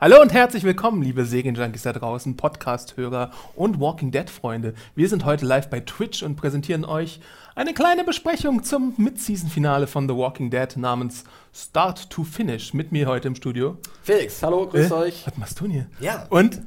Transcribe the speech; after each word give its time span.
Hallo 0.00 0.22
und 0.22 0.32
herzlich 0.32 0.62
willkommen, 0.62 1.02
liebe 1.02 1.24
Serienjunkies 1.24 1.82
da 1.82 1.92
draußen, 1.92 2.36
Podcast-Hörer 2.36 3.32
und 3.56 3.80
Walking 3.80 4.12
Dead-Freunde. 4.12 4.74
Wir 4.94 5.08
sind 5.08 5.24
heute 5.24 5.44
live 5.44 5.68
bei 5.68 5.80
Twitch 5.80 6.22
und 6.22 6.36
präsentieren 6.36 6.84
euch 6.84 7.18
eine 7.56 7.74
kleine 7.74 8.04
Besprechung 8.04 8.62
zum 8.62 8.94
Mid-Season-Finale 8.98 9.88
von 9.88 10.08
The 10.08 10.14
Walking 10.14 10.48
Dead 10.48 10.76
namens 10.76 11.24
Start 11.52 12.08
to 12.08 12.22
Finish. 12.22 12.72
Mit 12.72 12.92
mir 12.92 13.08
heute 13.08 13.26
im 13.26 13.34
Studio. 13.34 13.78
Felix, 14.04 14.40
hallo, 14.44 14.68
grüß 14.68 14.92
Äh, 14.92 14.94
euch. 14.94 15.26
Was 15.26 15.36
machst 15.38 15.58
du 15.58 15.64
denn 15.64 15.72
hier? 15.72 15.86
Ja. 15.98 16.26
Und? 16.30 16.62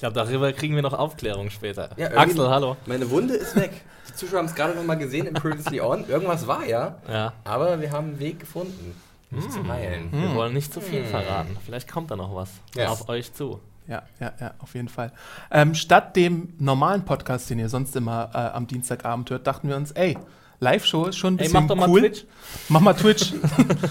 Ich 0.00 0.02
glaube, 0.02 0.14
darüber 0.14 0.50
kriegen 0.54 0.74
wir 0.76 0.80
noch 0.80 0.94
Aufklärung 0.94 1.50
später. 1.50 1.90
Ja, 1.98 2.06
Axel, 2.16 2.48
hallo. 2.48 2.74
Meine 2.86 3.10
Wunde 3.10 3.34
ist 3.34 3.54
weg. 3.54 3.70
Die 4.08 4.14
Zuschauer 4.14 4.38
haben 4.38 4.46
es 4.46 4.54
gerade 4.54 4.74
noch 4.74 4.82
mal 4.82 4.94
gesehen 4.94 5.26
im 5.26 5.34
Previously 5.34 5.78
On. 5.82 6.08
Irgendwas 6.08 6.46
war 6.46 6.64
ja, 6.64 6.96
Ja. 7.06 7.34
aber 7.44 7.82
wir 7.82 7.92
haben 7.92 8.06
einen 8.08 8.18
Weg 8.18 8.40
gefunden, 8.40 8.94
mich 9.30 9.46
zu 9.50 9.62
heilen. 9.68 10.08
Wir 10.10 10.34
wollen 10.34 10.54
nicht 10.54 10.72
zu 10.72 10.80
viel 10.80 11.04
verraten. 11.04 11.54
Vielleicht 11.66 11.92
kommt 11.92 12.10
da 12.10 12.16
noch 12.16 12.34
was 12.34 12.48
Yes. 12.74 12.88
auf 12.88 13.10
euch 13.10 13.34
zu. 13.34 13.60
Ja, 13.88 14.00
ja, 14.20 14.32
ja, 14.40 14.54
auf 14.60 14.74
jeden 14.74 14.88
Fall. 14.88 15.12
Ähm, 15.50 15.74
statt 15.74 16.16
dem 16.16 16.54
normalen 16.58 17.04
Podcast, 17.04 17.50
den 17.50 17.58
ihr 17.58 17.68
sonst 17.68 17.94
immer 17.94 18.30
äh, 18.32 18.38
am 18.38 18.66
Dienstagabend 18.66 19.28
hört, 19.28 19.46
dachten 19.46 19.68
wir 19.68 19.76
uns, 19.76 19.90
ey, 19.92 20.16
Live-Show 20.60 21.04
ist 21.08 21.18
schon 21.18 21.34
ein 21.34 21.38
Ey, 21.40 21.44
bisschen 21.44 21.60
mach 21.60 21.68
doch 21.68 21.76
mal 21.76 21.90
cool. 21.90 22.00
Twitch. 22.00 22.24
Mach 22.70 22.80
mal 22.80 22.94
Twitch. 22.94 23.34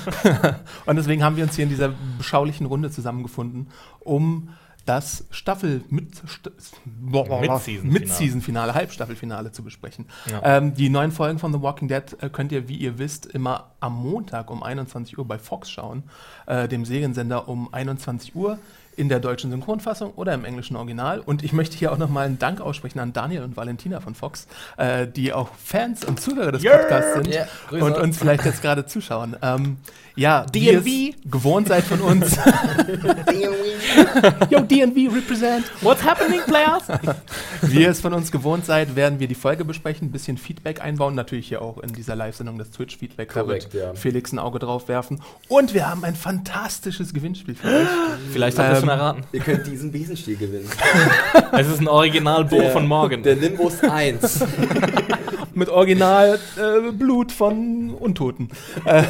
und 0.88 0.96
deswegen 0.96 1.24
haben 1.24 1.36
wir 1.36 1.44
uns 1.44 1.56
hier 1.56 1.66
in 1.66 1.70
dieser 1.70 1.92
beschaulichen 2.18 2.66
Runde 2.66 2.90
zusammengefunden, 2.90 3.70
um 4.00 4.50
das 4.86 5.26
Staffel 5.32 5.84
mit 5.90 6.16
St 6.16 6.52
Mid-Season-Finale. 7.84 8.74
Halbstaffelfinale 8.74 9.52
zu 9.52 9.64
besprechen. 9.64 10.06
Ja. 10.32 10.58
Ähm, 10.58 10.74
die 10.74 10.90
neuen 10.90 11.12
Folgen 11.12 11.40
von 11.40 11.54
The 11.54 11.62
Walking 11.62 11.88
Dead 11.88 12.04
äh, 12.22 12.30
könnt 12.30 12.52
ihr, 12.52 12.68
wie 12.68 12.78
ihr 12.78 12.98
wisst, 12.98 13.26
immer 13.26 13.72
am 13.80 13.96
Montag 13.96 14.50
um 14.50 14.64
21 14.64 15.18
Uhr 15.18 15.28
bei 15.28 15.38
Fox 15.38 15.70
schauen, 15.70 16.04
äh, 16.48 16.68
dem 16.68 16.86
Seriensender 16.86 17.48
um 17.48 17.74
21 17.74 18.36
Uhr 18.36 18.60
in 19.00 19.08
der 19.08 19.22
deutschen 19.22 19.50
Synchronfassung 19.50 20.12
oder 20.16 20.34
im 20.34 20.44
englischen 20.44 20.76
Original. 20.76 21.22
Und 21.22 21.42
ich 21.42 21.54
möchte 21.54 21.78
hier 21.78 21.94
auch 21.94 21.98
nochmal 21.98 22.26
einen 22.26 22.38
Dank 22.38 22.60
aussprechen 22.60 23.00
an 23.00 23.14
Daniel 23.14 23.44
und 23.44 23.56
Valentina 23.56 24.02
von 24.02 24.14
Fox, 24.14 24.46
äh, 24.76 25.08
die 25.08 25.32
auch 25.32 25.50
Fans 25.64 26.04
und 26.04 26.20
Zuhörer 26.20 26.52
des 26.52 26.64
Podcasts 26.64 27.14
sind 27.14 27.30
Grüße. 27.70 27.86
und 27.86 27.98
uns 27.98 28.18
vielleicht 28.18 28.44
jetzt 28.44 28.62
gerade 28.62 28.86
zuschauen. 28.86 29.38
Ähm, 29.42 29.78
ja, 30.18 30.46
wie 30.52 30.66
ihr 30.66 30.80
es 30.80 31.32
gewohnt 31.32 31.70
seid 31.70 31.86
von 31.86 32.02
uns. 32.02 32.38
Yo, 34.50 34.60
DNV 34.62 35.14
represent. 35.14 35.66
What's 35.82 36.04
happening, 36.04 36.42
players? 36.46 36.84
Wie 37.62 37.82
ihr 37.82 37.90
es 37.90 38.02
von 38.02 38.14
uns 38.14 38.32
gewohnt 38.32 38.66
seid, 38.66 38.96
werden 38.96 39.20
wir 39.20 39.28
die 39.28 39.36
Folge 39.36 39.66
besprechen, 39.66 40.08
ein 40.10 40.12
bisschen 40.12 40.38
Feedback 40.38 40.82
einbauen. 40.82 41.16
Natürlich 41.16 41.48
hier 41.48 41.62
auch 41.62 41.78
in 41.80 41.94
dieser 41.94 42.16
Live-Sendung 42.16 42.58
das 42.58 42.72
Twitch-Feedback. 42.72 43.34
Da 43.34 43.42
Korrekt, 43.42 43.74
wird 43.74 43.84
ja. 43.84 43.94
Felix 43.94 44.32
ein 44.32 44.40
Auge 44.40 44.60
drauf 44.60 44.88
werfen. 44.88 45.22
Und 45.48 45.74
wir 45.74 45.90
haben 45.90 46.04
ein 46.04 46.16
fantastisches 46.16 47.14
Gewinnspiel 47.14 47.56
für 47.56 47.68
euch. 47.68 47.88
Vielleicht 48.32 48.58
habt 48.60 48.70
ihr 48.70 48.74
Ähm, 48.76 48.80
schon 48.82 48.90
erraten. 48.90 49.24
Ihr 49.32 49.40
könnt 49.42 49.66
diesen 49.68 49.92
Besenstiel 49.92 50.38
gewinnen. 50.38 50.70
Es 51.52 51.68
ist 51.68 51.80
ein 51.82 51.88
Original-Bo 51.88 52.70
von 52.70 52.88
morgen. 52.88 53.24
Der 53.24 53.36
Nimbus 53.36 53.82
1 53.84 54.46
Mit 55.56 55.68
Original 55.68 56.40
äh, 56.58 56.92
Blut 56.92 57.32
von 57.32 57.94
Untoten. 57.96 58.50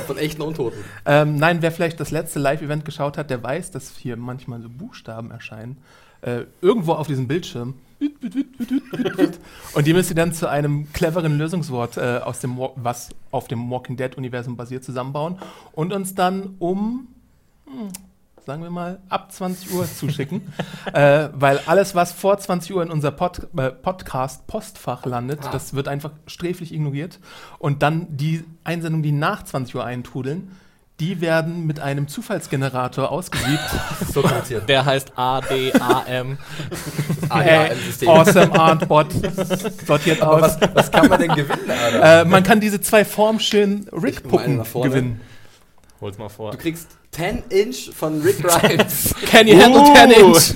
von 0.08 0.18
echten 0.18 0.42
Untoten. 0.42 0.80
Ähm, 1.06 1.36
nein, 1.36 1.62
wer 1.62 1.72
vielleicht 1.72 2.00
das 2.00 2.12
letzte 2.12 2.40
Live-Event 2.40 2.86
geschaut 2.86 3.18
hat, 3.18 3.30
der 3.30 3.44
weiß, 3.44 3.72
dass 3.72 3.92
hier 3.98 4.16
manchmal 4.18 4.62
so 4.62 4.69
Buchstaben 4.78 5.32
erscheinen. 5.32 5.78
Äh, 6.22 6.44
irgendwo 6.62 6.94
auf 6.94 7.08
diesem 7.08 7.28
Bildschirm. 7.28 7.76
Und 9.74 9.88
die 9.88 9.94
müsst 9.94 10.10
ihr 10.10 10.16
dann 10.16 10.34
zu 10.34 10.48
einem 10.50 10.92
cleveren 10.94 11.38
Lösungswort, 11.38 11.98
äh, 11.98 12.20
aus 12.24 12.40
dem, 12.40 12.58
Wa- 12.58 12.72
was 12.76 13.10
auf 13.32 13.48
dem 13.48 13.70
Walking 13.70 13.96
Dead-Universum 13.98 14.56
basiert, 14.58 14.84
zusammenbauen 14.84 15.38
und 15.74 15.94
uns 15.94 16.16
dann 16.16 16.56
um, 16.60 17.08
hm, 17.66 17.90
sagen 18.46 18.64
wir 18.64 18.70
mal, 18.70 19.00
ab 19.10 19.32
20 19.32 19.74
Uhr 19.74 19.86
zuschicken. 19.86 20.42
äh, 20.94 21.30
weil 21.34 21.60
alles, 21.68 21.96
was 21.96 22.12
vor 22.12 22.38
20 22.38 22.74
Uhr 22.76 22.84
in 22.84 22.92
unser 22.92 23.12
Pod 23.12 23.48
äh, 23.58 23.70
Podcast-Postfach 23.72 25.06
landet, 25.06 25.40
Ah. 25.46 25.52
das 25.52 25.74
wird 25.74 25.88
einfach 25.88 26.12
sträflich 26.28 26.74
ignoriert. 26.74 27.20
Und 27.60 27.82
dann 27.84 28.08
die 28.18 28.44
Einsendungen, 28.64 29.04
die 29.04 29.12
nach 29.14 29.44
20 29.44 29.76
Uhr 29.76 29.86
eintrudeln, 29.86 30.52
die 31.00 31.22
werden 31.22 31.66
mit 31.66 31.80
einem 31.80 32.08
Zufallsgenerator 32.08 33.12
ausgesiebt. 33.12 33.60
So 34.14 34.22
kompliziert. 34.22 34.68
Der 34.68 34.86
heißt 34.86 35.12
ADAM. 35.16 36.38
Ah, 37.30 37.38
ja, 37.40 37.40
Hey, 37.42 37.72
im 37.74 37.80
System. 37.86 38.10
awesome 38.10 38.60
Artbot 38.60 39.08
sortiert 39.86 40.22
aus. 40.22 40.42
was, 40.42 40.58
was 40.74 40.92
kann 40.92 41.08
man 41.08 41.20
denn 41.20 41.30
gewinnen, 41.36 41.70
Alter? 41.70 42.22
Äh, 42.22 42.26
man 42.26 42.44
kann 42.44 42.60
diese 42.60 42.82
zwei 42.82 43.06
formschönen 43.06 43.88
Rick-Puppen 43.92 44.64
gewinnen. 44.82 45.22
Hol's 46.02 46.18
mal 46.18 46.30
vor. 46.30 46.52
Du 46.52 46.58
kriegst 46.58 46.88
10 47.12 47.44
Inch 47.50 47.92
von 47.96 48.22
Rick 48.22 48.42
Grimes. 48.44 49.14
Can 49.30 49.48
you 49.48 49.62
handle 49.62 49.82
Uh. 49.82 49.94
10 49.94 50.12
Inch? 50.12 50.56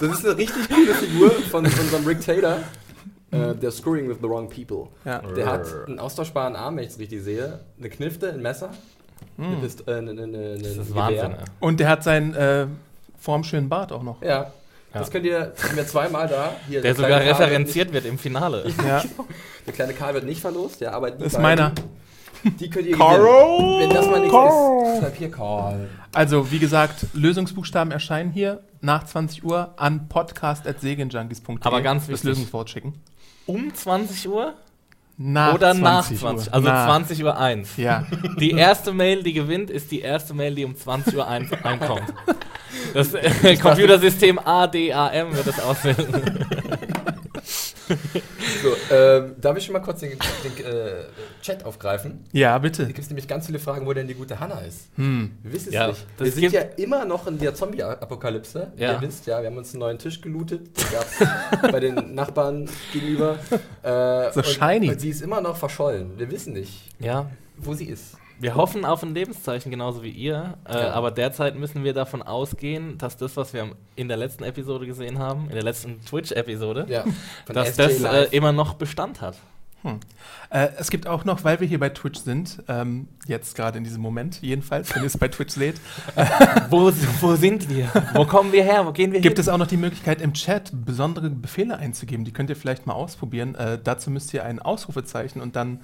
Das 0.00 0.10
ist 0.18 0.24
eine 0.26 0.36
richtig 0.36 0.68
coole 0.68 0.94
Figur 0.94 1.30
von 1.50 1.64
unserem 1.64 2.04
Rick 2.06 2.20
Taylor. 2.20 2.58
Äh, 3.32 3.54
der 3.56 3.70
Screwing 3.72 4.08
with 4.08 4.18
the 4.22 4.28
Wrong 4.28 4.48
People. 4.48 4.88
Ja. 5.04 5.18
Der 5.18 5.46
hat 5.46 5.66
einen 5.86 5.98
austauschbaren 5.98 6.54
Arm, 6.56 6.76
wenn 6.76 6.84
ich 6.84 6.90
es 6.90 6.98
richtig 6.98 7.22
sehe. 7.22 7.60
Eine 7.78 7.88
Knifte, 7.88 8.32
ein 8.32 8.40
Messer. 8.40 8.70
Eine 9.38 9.56
Pist 9.56 9.86
äh, 9.88 9.94
eine, 9.94 10.10
eine, 10.12 10.22
eine, 10.22 10.58
Das 10.58 10.68
ist 10.76 10.78
ein 10.90 10.94
Wahnsinn. 10.94 11.16
Gewehr. 11.16 11.38
ey. 11.40 11.44
Und 11.60 11.80
der 11.80 11.88
hat 11.88 12.04
seinen 12.04 12.34
äh, 12.34 12.66
formschönen 13.18 13.68
Bart 13.68 13.92
auch 13.92 14.02
noch. 14.02 14.22
Ja. 14.22 14.52
Das 14.92 15.10
könnt 15.10 15.26
ihr, 15.26 15.52
das 15.56 15.76
wir 15.76 15.86
zweimal 15.86 16.26
da. 16.28 16.52
Hier, 16.68 16.80
Der 16.80 16.94
sogar 16.94 17.20
referenziert 17.20 17.92
wird 17.92 18.06
im 18.06 18.18
Finale. 18.18 18.64
Ja. 18.86 19.02
Nicht, 19.02 19.14
der 19.66 19.74
kleine 19.74 19.92
Karl 19.92 20.14
wird 20.14 20.24
nicht 20.24 20.40
verlost, 20.40 20.80
ja, 20.80 20.92
aber 20.92 21.10
die 21.10 21.18
Das 21.24 21.32
ist 21.34 21.42
beiden, 21.42 21.64
meiner. 21.64 21.72
Die 22.60 22.70
könnt 22.70 22.86
ihr 22.86 22.96
Carl! 22.96 23.18
gewinnen. 23.18 23.80
Wenn 23.80 23.90
das 23.90 24.06
mal 24.06 24.20
nichts 24.20 24.32
Carl! 24.34 24.94
ist, 24.94 25.00
schreib 25.00 25.16
hier 25.16 25.30
Karl. 25.30 25.88
Also, 26.14 26.50
wie 26.50 26.58
gesagt, 26.60 27.06
Lösungsbuchstaben 27.12 27.90
erscheinen 27.92 28.30
hier 28.30 28.60
nach 28.80 29.04
20 29.04 29.44
Uhr 29.44 29.74
an 29.76 30.08
podcast.segenjunkies.de. 30.08 31.56
Aber 31.62 31.82
ganz 31.82 32.02
das 32.04 32.10
wichtig. 32.10 32.24
Lösungswort 32.28 32.70
schicken. 32.70 32.94
Um 33.46 33.72
20 33.72 34.28
Uhr 34.28 34.54
Nach 35.16 35.54
oder 35.54 35.72
nach 35.74 36.06
20 36.06 36.18
20? 36.20 36.48
Uhr. 36.48 36.54
Also 36.54 36.68
Nach. 36.68 36.86
20 36.86 37.24
Uhr 37.24 37.38
1. 37.38 37.76
Ja. 37.76 38.06
Die 38.40 38.50
erste 38.50 38.92
Mail, 38.92 39.22
die 39.22 39.32
gewinnt, 39.32 39.70
ist 39.70 39.90
die 39.90 40.00
erste 40.00 40.34
Mail, 40.34 40.54
die 40.54 40.64
um 40.64 40.76
20 40.76 41.16
Uhr 41.16 41.26
ein 41.26 41.50
einkommt. 41.62 42.12
Das 42.92 43.14
äh, 43.42 43.56
Computersystem 43.56 44.38
ADAM 44.38 45.34
wird 45.34 45.46
das 45.46 45.60
auswählen. 45.60 46.46
So, 48.62 48.94
ähm, 48.94 49.34
darf 49.40 49.56
ich 49.56 49.64
schon 49.64 49.72
mal 49.74 49.80
kurz 49.80 50.00
den, 50.00 50.10
den 50.10 50.64
äh, 50.64 51.04
Chat 51.42 51.64
aufgreifen? 51.64 52.24
ja, 52.32 52.52
Da 52.52 52.58
bitte. 52.58 52.86
gibt 52.86 52.98
es 52.98 53.08
nämlich 53.08 53.28
ganz 53.28 53.46
viele 53.46 53.58
Fragen, 53.58 53.86
wo 53.86 53.92
denn 53.92 54.06
die 54.08 54.14
gute 54.14 54.38
Hanna 54.40 54.60
ist. 54.60 54.88
Hm. 54.96 55.32
Wir 55.42 55.52
wissen 55.52 55.68
es 55.68 55.74
Ja, 55.74 55.88
nicht. 55.88 56.04
Wir 56.18 56.32
sind 56.32 56.52
ja 56.52 56.60
immer 56.76 57.04
noch 57.04 57.26
in 57.26 57.38
der 57.38 57.54
Zombie-Apokalypse. 57.54 58.72
Ja. 58.76 58.92
Ihr 58.94 59.00
wisst 59.02 59.26
ja, 59.26 59.40
wir 59.40 59.48
haben 59.48 59.56
uns 59.58 59.72
einen 59.72 59.80
neuen 59.80 59.98
Tisch 59.98 60.20
gelootet. 60.20 60.76
Den 60.76 60.84
gab's 60.92 61.62
bei 61.72 61.80
den 61.80 62.14
Nachbarn 62.14 62.68
gegenüber. 62.92 63.38
Äh, 63.82 64.32
So 64.32 64.40
und, 64.40 64.46
shiny. 64.46 64.90
Und 64.90 65.00
sie 65.00 65.10
ist 65.10 65.22
immer 65.22 65.40
noch 65.40 65.56
verschollen. 65.56 66.18
Wir 66.18 66.30
wissen 66.30 66.52
nicht, 66.54 66.82
Ja, 66.98 67.30
wo 67.56 67.74
sie 67.74 67.86
ist. 67.86 68.16
Wir 68.38 68.54
hoffen 68.54 68.84
auf 68.84 69.02
ein 69.02 69.14
Lebenszeichen 69.14 69.70
genauso 69.70 70.02
wie 70.02 70.10
ihr, 70.10 70.54
äh, 70.68 70.74
Ja. 70.74 70.90
aber 70.92 71.10
derzeit 71.10 71.56
müssen 71.56 71.84
wir 71.84 71.92
davon 71.94 72.22
ausgehen, 72.22 72.98
dass 72.98 73.16
das, 73.16 73.36
was 73.36 73.52
wir 73.52 73.72
in 73.96 74.08
der 74.08 74.16
letzten 74.16 74.44
Episode 74.44 74.86
gesehen 74.86 75.18
haben, 75.18 75.44
in 75.48 75.54
der 75.54 75.62
letzten 75.62 76.04
Twitch-Episode, 76.04 76.86
Ja, 76.88 77.04
dass 77.46 77.70
SJ 77.76 77.82
das 77.82 78.02
äh, 78.02 78.22
immer 78.36 78.52
noch 78.52 78.74
Bestand 78.74 79.20
hat. 79.20 79.36
Äh, 80.50 80.68
es 80.78 80.90
gibt 80.90 81.06
auch 81.06 81.24
noch, 81.24 81.44
weil 81.44 81.60
wir 81.60 81.68
hier 81.68 81.78
bei 81.78 81.90
Twitch 81.90 82.18
sind, 82.18 82.60
ähm, 82.66 83.06
jetzt 83.28 83.54
gerade 83.54 83.78
in 83.78 83.84
diesem 83.84 84.02
Moment 84.02 84.42
jedenfalls, 84.42 84.92
wenn 84.92 85.02
ihr 85.02 85.06
es 85.06 85.16
bei 85.16 85.28
Twitch 85.28 85.54
seht, 85.54 85.76
wo, 86.70 86.90
wo 87.20 87.36
sind 87.36 87.68
wir? 87.70 87.88
Wo 88.14 88.24
kommen 88.24 88.50
wir 88.52 88.64
her? 88.64 88.84
Wo 88.84 88.90
gehen 88.92 89.12
wir 89.12 89.20
gibt 89.20 89.36
hin? 89.36 89.42
es 89.42 89.48
auch 89.48 89.58
noch 89.58 89.68
die 89.68 89.76
Möglichkeit, 89.76 90.20
im 90.20 90.34
Chat 90.34 90.72
besondere 90.84 91.30
Befehle 91.30 91.76
einzugeben. 91.76 92.24
Die 92.24 92.32
könnt 92.32 92.50
ihr 92.50 92.56
vielleicht 92.56 92.86
mal 92.86 92.94
ausprobieren. 92.94 93.54
Äh, 93.54 93.78
dazu 93.82 94.10
müsst 94.10 94.34
ihr 94.34 94.44
ein 94.44 94.58
Ausrufezeichen 94.60 95.40
und 95.40 95.54
dann 95.54 95.80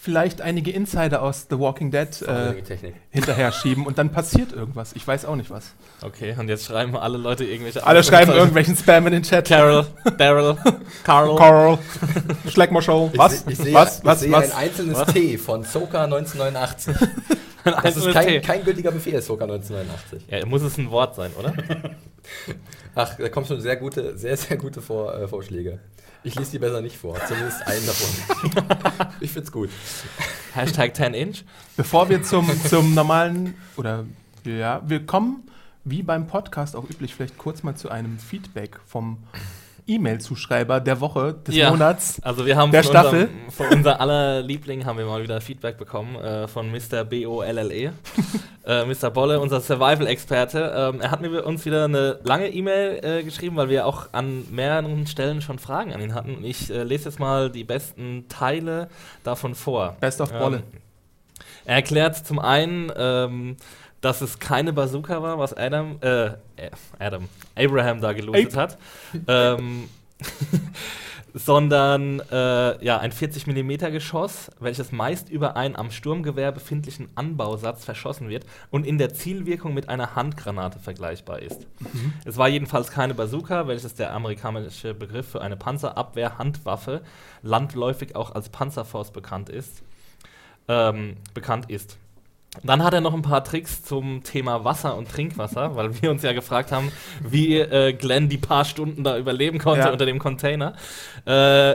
vielleicht 0.00 0.40
einige 0.40 0.70
Insider 0.70 1.22
aus 1.22 1.46
The 1.50 1.58
Walking 1.58 1.90
Dead 1.90 2.08
äh, 2.22 2.54
hinterher 3.10 3.52
schieben 3.52 3.84
und 3.86 3.98
dann 3.98 4.10
passiert 4.10 4.52
irgendwas. 4.52 4.92
Ich 4.94 5.06
weiß 5.06 5.24
auch 5.24 5.36
nicht 5.36 5.50
was. 5.50 5.72
Okay, 6.02 6.34
und 6.38 6.48
jetzt 6.48 6.64
schreiben 6.66 6.96
alle 6.96 7.18
Leute 7.18 7.44
irgendwelche 7.44 7.84
Alle 7.86 8.02
schreiben 8.04 8.32
irgendwelchen 8.32 8.76
Spam 8.76 9.06
in 9.08 9.12
den 9.14 9.22
Chat. 9.22 9.48
Carol, 9.48 9.86
Daryl, 10.16 10.56
Carl. 11.04 11.36
Carl, 11.36 11.78
Schleck 12.48 12.70
mal 12.70 12.82
Show. 12.82 13.10
Ich 13.12 13.18
Was? 13.18 13.40
seh- 13.40 13.50
Ich 13.50 13.58
sehe, 13.58 13.74
was? 13.74 13.98
ich 13.98 14.04
Was? 14.04 14.20
sehe 14.20 14.32
Was? 14.32 14.50
ein 14.52 14.56
einzelnes 14.56 14.98
Was? 14.98 15.12
T 15.12 15.36
von 15.38 15.64
Soka 15.64 16.04
1989. 16.04 16.94
Ein 17.64 17.74
Das 17.82 17.96
ist 17.96 18.12
kein, 18.12 18.26
T. 18.26 18.40
kein 18.40 18.64
gültiger 18.64 18.90
Befehl, 18.90 19.20
Soka 19.20 19.44
1989. 19.44 20.28
Ja, 20.30 20.46
muss 20.46 20.62
es 20.62 20.78
ein 20.78 20.90
Wort 20.90 21.14
sein, 21.14 21.32
oder? 21.38 21.52
Ach, 22.94 23.16
da 23.16 23.28
kommen 23.28 23.46
schon 23.46 23.60
sehr 23.60 23.76
gute, 23.76 24.16
sehr, 24.16 24.36
sehr 24.36 24.56
gute 24.56 24.80
Vor, 24.80 25.14
äh, 25.14 25.28
Vorschläge. 25.28 25.80
Ich 26.24 26.34
lese 26.34 26.52
die 26.52 26.58
besser 26.58 26.80
nicht 26.80 26.96
vor, 26.96 27.16
zumindest 27.26 27.66
einen 27.66 27.86
davon. 27.86 29.08
ich 29.20 29.30
find's 29.30 29.52
gut. 29.52 29.70
Hashtag 30.52 30.96
10 30.96 31.14
Inch. 31.14 31.44
Bevor 31.76 32.08
wir 32.08 32.22
zum, 32.22 32.50
zum 32.64 32.94
normalen, 32.94 33.54
oder 33.76 34.04
ja, 34.44 34.82
wir 34.84 35.06
kommen 35.06 35.44
wie 35.84 36.02
beim 36.02 36.26
Podcast 36.26 36.76
auch 36.76 36.88
üblich, 36.90 37.14
vielleicht 37.14 37.38
kurz 37.38 37.62
mal 37.62 37.76
zu 37.76 37.88
einem 37.88 38.18
Feedback 38.18 38.78
vom 38.84 39.18
E-Mail-Zuschreiber 39.88 40.80
der 40.80 41.00
Woche, 41.00 41.34
des 41.46 41.54
Ja. 41.54 41.70
Monats. 41.70 42.20
Also 42.22 42.46
wir 42.46 42.56
haben 42.56 42.70
Der 42.70 42.84
von 42.84 42.92
Staffel. 42.92 43.22
Unserem, 43.22 43.50
von 43.50 43.66
unser 43.78 44.00
aller 44.00 44.42
Liebling 44.42 44.84
haben 44.84 44.98
wir 44.98 45.06
mal 45.06 45.22
wieder 45.22 45.40
Feedback 45.40 45.78
bekommen 45.78 46.14
äh, 46.16 46.46
von 46.46 46.70
Mr. 46.70 47.04
B-O-L-L-E. 47.04 47.90
äh, 48.66 48.84
Mr. 48.84 49.10
Bolle, 49.10 49.40
unser 49.40 49.60
Survival-Experte. 49.60 50.72
Ähm, 50.76 51.00
er 51.00 51.10
hat 51.10 51.20
mir 51.22 51.44
uns 51.44 51.64
wieder 51.64 51.84
eine 51.84 52.20
lange 52.22 52.48
E-Mail 52.48 53.00
äh, 53.02 53.22
geschrieben, 53.24 53.56
weil 53.56 53.68
wir 53.70 53.86
auch 53.86 54.08
an 54.12 54.44
mehreren 54.50 55.06
Stellen 55.06 55.40
schon 55.40 55.58
Fragen 55.58 55.92
an 55.92 56.00
ihn 56.00 56.14
hatten. 56.14 56.36
Und 56.36 56.44
ich 56.44 56.70
äh, 56.70 56.82
lese 56.82 57.06
jetzt 57.06 57.18
mal 57.18 57.50
die 57.50 57.64
besten 57.64 58.26
Teile 58.28 58.88
davon 59.24 59.54
vor. 59.54 59.96
Best 60.00 60.20
of 60.20 60.30
Bolle. 60.30 60.58
Ähm, 60.58 60.62
er 61.64 61.76
erklärt 61.76 62.16
zum 62.26 62.38
einen, 62.38 62.90
ähm, 62.96 63.56
dass 64.00 64.20
es 64.20 64.38
keine 64.38 64.72
Bazooka 64.72 65.22
war, 65.22 65.38
was 65.38 65.54
Adam, 65.54 65.98
äh, 66.00 66.26
äh, 66.26 66.70
Adam, 66.98 67.28
Abraham 67.56 68.00
da 68.00 68.12
gelootet 68.12 68.56
hat, 68.56 68.78
ähm, 69.26 69.88
sondern 71.34 72.20
äh, 72.30 72.84
ja, 72.84 72.98
ein 72.98 73.12
40 73.12 73.46
mm 73.46 73.92
Geschoss, 73.92 74.50
welches 74.60 74.92
meist 74.92 75.28
über 75.28 75.56
einen 75.56 75.76
am 75.76 75.90
Sturmgewehr 75.90 76.52
befindlichen 76.52 77.08
Anbausatz 77.16 77.84
verschossen 77.84 78.28
wird 78.28 78.46
und 78.70 78.86
in 78.86 78.98
der 78.98 79.12
Zielwirkung 79.12 79.74
mit 79.74 79.88
einer 79.88 80.16
Handgranate 80.16 80.78
vergleichbar 80.78 81.42
ist. 81.42 81.66
Es 82.24 82.36
war 82.36 82.48
jedenfalls 82.48 82.90
keine 82.90 83.14
Bazooka, 83.14 83.68
welches 83.68 83.94
der 83.94 84.12
amerikanische 84.12 84.94
Begriff 84.94 85.28
für 85.28 85.42
eine 85.42 85.56
Panzerabwehr-Handwaffe, 85.56 87.02
landläufig 87.42 88.16
auch 88.16 88.34
als 88.34 88.48
Panzerfaust 88.48 89.12
bekannt 89.12 89.48
ist 89.48 89.82
ähm, 90.68 91.16
bekannt 91.34 91.70
ist. 91.70 91.98
Dann 92.62 92.82
hat 92.82 92.94
er 92.94 93.00
noch 93.00 93.14
ein 93.14 93.22
paar 93.22 93.44
Tricks 93.44 93.82
zum 93.84 94.22
Thema 94.22 94.64
Wasser 94.64 94.96
und 94.96 95.08
Trinkwasser, 95.10 95.76
weil 95.76 96.00
wir 96.02 96.10
uns 96.10 96.22
ja 96.22 96.32
gefragt 96.32 96.72
haben, 96.72 96.90
wie 97.28 97.58
äh, 97.58 97.92
Glenn 97.92 98.28
die 98.28 98.38
paar 98.38 98.64
Stunden 98.64 99.04
da 99.04 99.16
überleben 99.18 99.58
konnte 99.58 99.86
Ja. 99.86 99.92
unter 99.92 100.06
dem 100.06 100.18
Container. 100.18 100.74
Äh, 101.26 101.30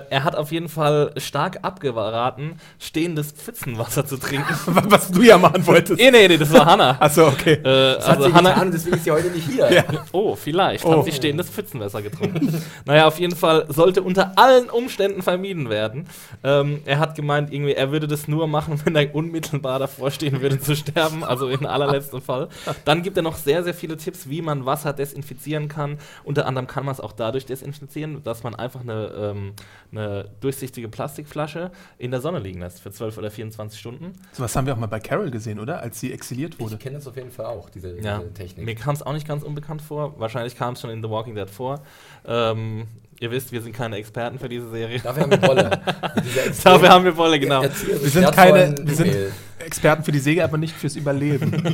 er 0.10 0.24
hat 0.24 0.36
auf 0.36 0.52
jeden 0.52 0.70
Fall 0.70 1.12
stark 1.18 1.60
abgeraten, 1.62 2.60
stehendes 2.80 3.32
Pfützenwasser 3.32 4.06
zu 4.06 4.18
trinken. 4.18 4.54
Was 4.66 5.12
du 5.12 5.22
ja 5.22 5.38
machen 5.38 5.66
wolltest. 5.68 6.00
nee, 6.00 6.12
nee, 6.12 6.28
nee, 6.28 6.38
das 6.38 6.52
war 6.54 6.66
Hannah. 6.66 6.98
Achso, 7.00 7.28
okay. 7.28 7.54
Äh, 7.54 7.64
Das 7.64 8.08
hat 8.08 8.18
also 8.18 8.30
sie 8.30 8.34
Hannah, 8.34 8.50
getan 8.52 8.68
und 8.68 8.74
deswegen 8.74 8.96
ist 8.98 9.04
sie 9.04 9.12
heute 9.12 9.28
nicht 9.30 9.48
hier. 9.50 9.64
Ja. 9.74 9.84
Oh, 10.12 10.36
vielleicht. 10.36 10.86
Oh. 10.86 10.98
Hat 10.98 11.06
sie 11.06 11.12
stehendes 11.12 11.50
Pfützenwasser 11.50 12.02
getrunken. 12.02 12.62
naja, 12.86 13.08
auf 13.08 13.20
jeden 13.20 13.36
Fall 13.36 13.66
sollte 13.70 14.02
unter 14.04 14.38
allen 14.38 14.70
Umständen 14.70 15.22
vermieden 15.22 15.70
werden. 15.70 16.08
Ähm, 16.44 16.82
er 16.86 17.00
hat 17.00 17.16
gemeint, 17.16 17.52
irgendwie, 17.54 17.74
er 17.74 17.92
würde 17.92 18.08
das 18.08 18.28
nur 18.28 18.48
machen, 18.48 18.80
wenn 18.84 18.96
er 18.96 19.14
unmittelbar 19.16 19.80
davor 19.80 20.12
stehen 20.12 20.42
würde 20.42 20.60
zu 20.60 20.73
sterben, 20.76 21.24
also 21.24 21.48
in 21.48 21.66
allerletzten 21.66 22.22
Fall. 22.22 22.50
Dann 22.86 23.02
gibt 23.04 23.18
er 23.18 23.24
noch 23.24 23.36
sehr, 23.36 23.64
sehr 23.64 23.74
viele 23.74 23.98
Tipps, 23.98 24.30
wie 24.30 24.42
man 24.42 24.66
Wasser 24.66 24.94
desinfizieren 24.94 25.68
kann. 25.68 25.98
Unter 26.24 26.46
anderem 26.46 26.68
kann 26.68 26.86
man 26.86 26.94
es 26.94 27.00
auch 27.00 27.12
dadurch 27.14 27.46
desinfizieren, 27.46 28.24
dass 28.24 28.44
man 28.44 28.56
einfach 28.56 28.82
eine, 28.82 29.08
ähm, 29.16 29.54
eine 29.92 30.30
durchsichtige 30.42 30.90
Plastikflasche 30.90 31.72
in 31.98 32.12
der 32.12 32.22
Sonne 32.22 32.40
liegen 32.40 32.60
lässt 32.62 32.82
für 32.82 32.92
12 32.92 33.18
oder 33.18 33.32
24 33.32 33.80
Stunden. 33.80 34.14
So 34.32 34.44
was 34.44 34.56
haben 34.56 34.66
wir 34.66 34.74
auch 34.74 34.78
mal 34.80 34.88
bei 34.88 35.00
Carol 35.00 35.32
gesehen, 35.32 35.60
oder? 35.60 35.80
Als 35.82 36.00
sie 36.00 36.12
exiliert 36.14 36.60
wurde. 36.60 36.76
Ich 36.76 36.80
kenne 36.80 36.96
das 36.98 37.08
auf 37.08 37.16
jeden 37.16 37.32
Fall 37.32 37.46
auch, 37.46 37.70
diese, 37.70 38.00
Ja, 38.00 38.20
diese 38.20 38.34
Technik. 38.34 38.66
mir 38.66 38.76
kam 38.76 38.96
es 38.96 39.02
auch 39.02 39.14
nicht 39.14 39.28
ganz 39.28 39.44
unbekannt 39.44 39.82
vor. 39.82 40.20
Wahrscheinlich 40.20 40.56
kam 40.56 40.74
es 40.74 40.82
schon 40.82 40.90
in 40.90 41.02
The 41.04 41.10
Walking 41.10 41.36
Dead 41.36 41.50
vor. 41.50 41.82
Ähm, 42.26 42.88
ihr 43.24 43.32
wisst, 43.32 43.52
wir 43.54 43.62
sind 43.62 43.74
keine 43.74 43.96
Experten 43.96 44.38
für 44.38 44.50
diese 44.50 44.70
Serie. 44.70 45.00
Dafür 45.00 45.24
haben 45.24 45.32
wir 45.32 45.40
extrem 46.46 46.74
Dafür 46.74 46.90
haben 46.90 47.06
wir 47.06 47.16
Wolle, 47.18 47.40
genau. 47.40 47.62
Wir 47.64 48.10
sind 48.10 48.32
keine- 48.34 48.76
wir 48.78 48.96
sind-. 48.96 49.16
Experten 49.60 50.04
für 50.04 50.12
die 50.12 50.20
Säge, 50.20 50.44
aber 50.44 50.58
nicht 50.58 50.76
fürs 50.76 50.96
Überleben. 50.96 51.52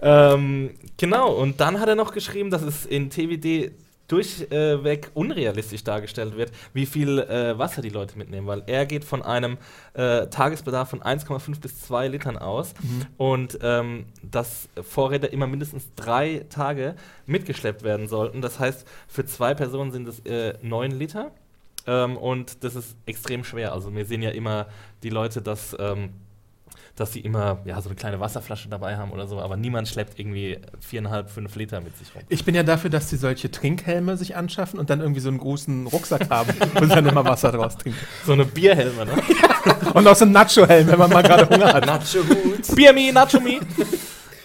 Ähm, 0.00 0.70
genau, 0.96 1.32
und 1.32 1.60
dann 1.60 1.80
hat 1.80 1.88
er 1.88 1.96
noch 1.96 2.12
geschrieben, 2.12 2.50
dass 2.50 2.62
es 2.62 2.86
in 2.86 3.10
TWD 3.10 3.72
durchweg 4.08 5.10
unrealistisch 5.14 5.84
dargestellt 5.84 6.36
wird, 6.36 6.50
wie 6.72 6.86
viel 6.86 7.18
äh, 7.18 7.58
Wasser 7.58 7.82
die 7.82 7.90
Leute 7.90 8.18
mitnehmen, 8.18 8.46
weil 8.46 8.62
er 8.66 8.86
geht 8.86 9.04
von 9.04 9.22
einem 9.22 9.58
äh, 9.94 10.26
Tagesbedarf 10.26 10.90
von 10.90 11.00
1,5 11.00 11.60
bis 11.60 11.82
2 11.82 12.08
Litern 12.08 12.38
aus 12.38 12.74
und 13.18 13.58
ähm, 13.62 14.06
dass 14.22 14.68
Vorräte 14.82 15.26
immer 15.26 15.46
mindestens 15.46 15.88
drei 15.94 16.46
Tage 16.48 16.94
mitgeschleppt 17.26 17.82
werden 17.82 18.08
sollten. 18.08 18.40
Das 18.40 18.58
heißt, 18.58 18.86
für 19.06 19.26
zwei 19.26 19.54
Personen 19.54 19.92
sind 19.92 20.08
es 20.08 20.20
äh, 20.20 20.54
9 20.62 20.90
Liter 20.92 21.30
ähm, 21.86 22.16
und 22.16 22.64
das 22.64 22.76
ist 22.76 22.96
extrem 23.06 23.44
schwer. 23.44 23.72
Also 23.72 23.94
wir 23.94 24.04
sehen 24.04 24.22
ja 24.22 24.30
immer 24.30 24.66
die 25.02 25.10
Leute, 25.10 25.42
dass 25.42 25.76
ähm, 25.78 26.10
dass 26.98 27.12
sie 27.12 27.20
immer 27.20 27.58
ja, 27.64 27.80
so 27.80 27.88
eine 27.88 27.96
kleine 27.96 28.20
Wasserflasche 28.20 28.68
dabei 28.68 28.96
haben 28.96 29.12
oder 29.12 29.26
so, 29.26 29.40
aber 29.40 29.56
niemand 29.56 29.88
schleppt 29.88 30.18
irgendwie 30.18 30.58
viereinhalb, 30.80 31.30
fünf 31.30 31.54
Liter 31.56 31.80
mit 31.80 31.96
sich 31.96 32.14
rum. 32.14 32.22
Ich 32.28 32.44
bin 32.44 32.54
ja 32.54 32.62
dafür, 32.62 32.90
dass 32.90 33.08
sie 33.08 33.16
solche 33.16 33.50
Trinkhelme 33.50 34.16
sich 34.16 34.36
anschaffen 34.36 34.78
und 34.78 34.90
dann 34.90 35.00
irgendwie 35.00 35.20
so 35.20 35.28
einen 35.28 35.38
großen 35.38 35.86
Rucksack 35.86 36.30
haben, 36.30 36.52
wo 36.74 36.84
sie 36.84 36.90
dann 36.90 37.06
immer 37.06 37.24
Wasser 37.24 37.52
draus 37.52 37.76
trinken. 37.76 37.98
So 38.24 38.32
eine 38.32 38.44
Bierhelme, 38.44 39.06
ne? 39.06 39.12
Und 39.94 40.06
auch 40.06 40.14
so 40.14 40.24
einen 40.24 40.32
Nacho-Helm, 40.32 40.88
wenn 40.88 40.98
man 40.98 41.10
mal 41.10 41.22
gerade 41.22 41.48
Hunger 41.48 41.72
hat. 41.72 41.84
Nacho-Hut. 41.84 42.74
Beer 42.74 42.92
me, 42.92 43.12
Nacho 43.12 43.40
me. 43.40 43.60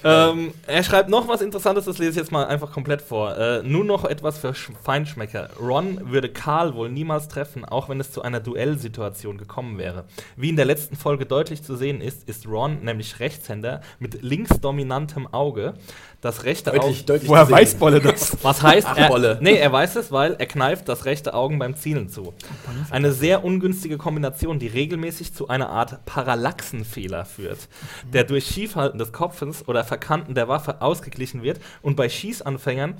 Ähm, 0.03 0.53
er 0.67 0.83
schreibt 0.83 1.09
noch 1.09 1.27
was 1.27 1.41
Interessantes, 1.41 1.85
das 1.85 1.97
lese 1.97 2.11
ich 2.11 2.17
jetzt 2.17 2.31
mal 2.31 2.45
einfach 2.45 2.71
komplett 2.71 3.01
vor. 3.01 3.37
Äh, 3.37 3.63
nur 3.63 3.85
noch 3.85 4.05
etwas 4.05 4.37
für 4.37 4.53
Sch 4.53 4.71
Feinschmecker. 4.83 5.49
Ron 5.59 6.11
würde 6.11 6.29
Karl 6.29 6.75
wohl 6.75 6.89
niemals 6.89 7.27
treffen, 7.27 7.65
auch 7.65 7.89
wenn 7.89 7.99
es 7.99 8.11
zu 8.11 8.21
einer 8.21 8.39
Duellsituation 8.39 9.37
gekommen 9.37 9.77
wäre. 9.77 10.05
Wie 10.35 10.49
in 10.49 10.55
der 10.55 10.65
letzten 10.65 10.95
Folge 10.95 11.25
deutlich 11.25 11.63
zu 11.63 11.75
sehen 11.75 12.01
ist, 12.01 12.27
ist 12.27 12.47
Ron 12.47 12.83
nämlich 12.83 13.19
Rechtshänder 13.19 13.81
mit 13.99 14.21
linksdominantem 14.21 15.27
Auge. 15.33 15.75
Das 16.23 16.45
rechte 16.45 16.71
Auge. 16.71 16.79
Deutlich, 16.79 17.05
deutlich 17.05 17.29
Woher 17.29 17.51
weiß 17.51 17.75
Bolle 17.75 17.99
das? 17.99 18.37
Was 18.43 18.63
heißt, 18.63 18.87
Ach, 18.89 18.97
er, 18.97 19.09
Bolle. 19.09 19.39
nee, 19.41 19.55
er 19.57 19.73
weiß 19.73 19.97
es, 19.97 20.09
weil 20.09 20.35
er 20.39 20.45
kneift 20.45 20.87
das 20.87 21.03
rechte 21.03 21.33
Augen 21.33 21.59
beim 21.59 21.75
Zielen 21.75 22.07
zu. 22.07 22.33
Eine 22.89 23.11
sehr 23.11 23.43
ungünstige 23.43 23.97
Kombination, 23.97 24.57
die 24.57 24.67
regelmäßig 24.67 25.33
zu 25.33 25.49
einer 25.49 25.67
Art 25.67 26.05
Parallaxenfehler 26.05 27.25
führt, 27.25 27.67
der 28.13 28.23
durch 28.23 28.45
Schiefhalten 28.45 28.99
des 28.99 29.11
Kopfes 29.11 29.67
oder 29.67 29.83
Verkanten 29.83 30.33
der 30.33 30.47
Waffe 30.47 30.81
ausgeglichen 30.81 31.43
wird 31.43 31.59
und 31.81 31.97
bei 31.97 32.07
Schießanfängern 32.07 32.95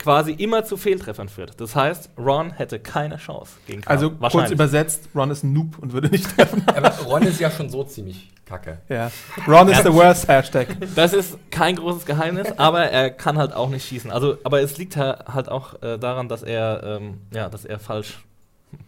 quasi 0.00 0.32
immer 0.32 0.64
zu 0.64 0.76
Fehltreffern 0.76 1.28
führt. 1.28 1.60
Das 1.60 1.76
heißt, 1.76 2.10
Ron 2.18 2.50
hätte 2.52 2.80
keine 2.80 3.18
Chance 3.18 3.52
gegen 3.66 3.82
Karl. 3.82 3.96
Also 3.96 4.10
kurz 4.10 4.50
übersetzt, 4.50 5.08
Ron 5.14 5.30
ist 5.30 5.44
ein 5.44 5.52
Noob 5.52 5.78
und 5.78 5.92
würde 5.92 6.08
nicht 6.08 6.34
treffen. 6.36 6.64
Aber 6.66 6.88
Ron 7.06 7.22
ist 7.22 7.38
ja 7.38 7.50
schon 7.50 7.68
so 7.70 7.84
ziemlich 7.84 8.30
kacke. 8.46 8.78
Ja. 8.88 9.10
Ron 9.46 9.68
is 9.68 9.78
the 9.82 9.92
worst 9.92 10.26
Hashtag. 10.26 10.68
Das 10.96 11.12
ist 11.12 11.36
kein 11.50 11.76
großes 11.76 12.06
Geheimnis, 12.06 12.48
aber 12.56 12.84
er 12.86 13.10
kann 13.10 13.36
halt 13.38 13.52
auch 13.52 13.68
nicht 13.68 13.86
schießen. 13.86 14.10
Also, 14.10 14.38
aber 14.42 14.60
es 14.62 14.76
liegt 14.78 14.96
ha- 14.96 15.24
halt 15.32 15.48
auch 15.48 15.80
äh, 15.82 15.98
daran, 15.98 16.28
dass 16.28 16.42
er, 16.42 16.82
ähm, 16.82 17.18
ja, 17.32 17.48
dass 17.48 17.64
er 17.66 17.78
falsch 17.78 18.18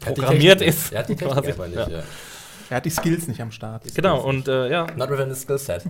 Er 0.00 0.06
hat 0.08 0.16
die 0.16 0.20
programmiert 0.22 0.60
ist. 0.62 0.92
Er 0.92 1.00
hat 1.00 1.08
die 1.10 1.14
Technik 1.16 1.34
quasi. 1.36 1.52
aber 1.52 1.66
nicht. 1.68 1.76
Ja. 1.76 1.88
Ja. 1.88 2.02
Er 2.70 2.76
hat 2.76 2.84
die 2.84 2.90
Skills 2.90 3.28
nicht 3.28 3.40
am 3.40 3.50
Start. 3.50 3.82
Genau, 3.94 4.20
und 4.20 4.48
äh, 4.48 4.70
ja, 4.70 4.86
Not 4.96 5.10
within 5.10 5.32
the 5.32 5.40
skill 5.40 5.58
set. 5.58 5.84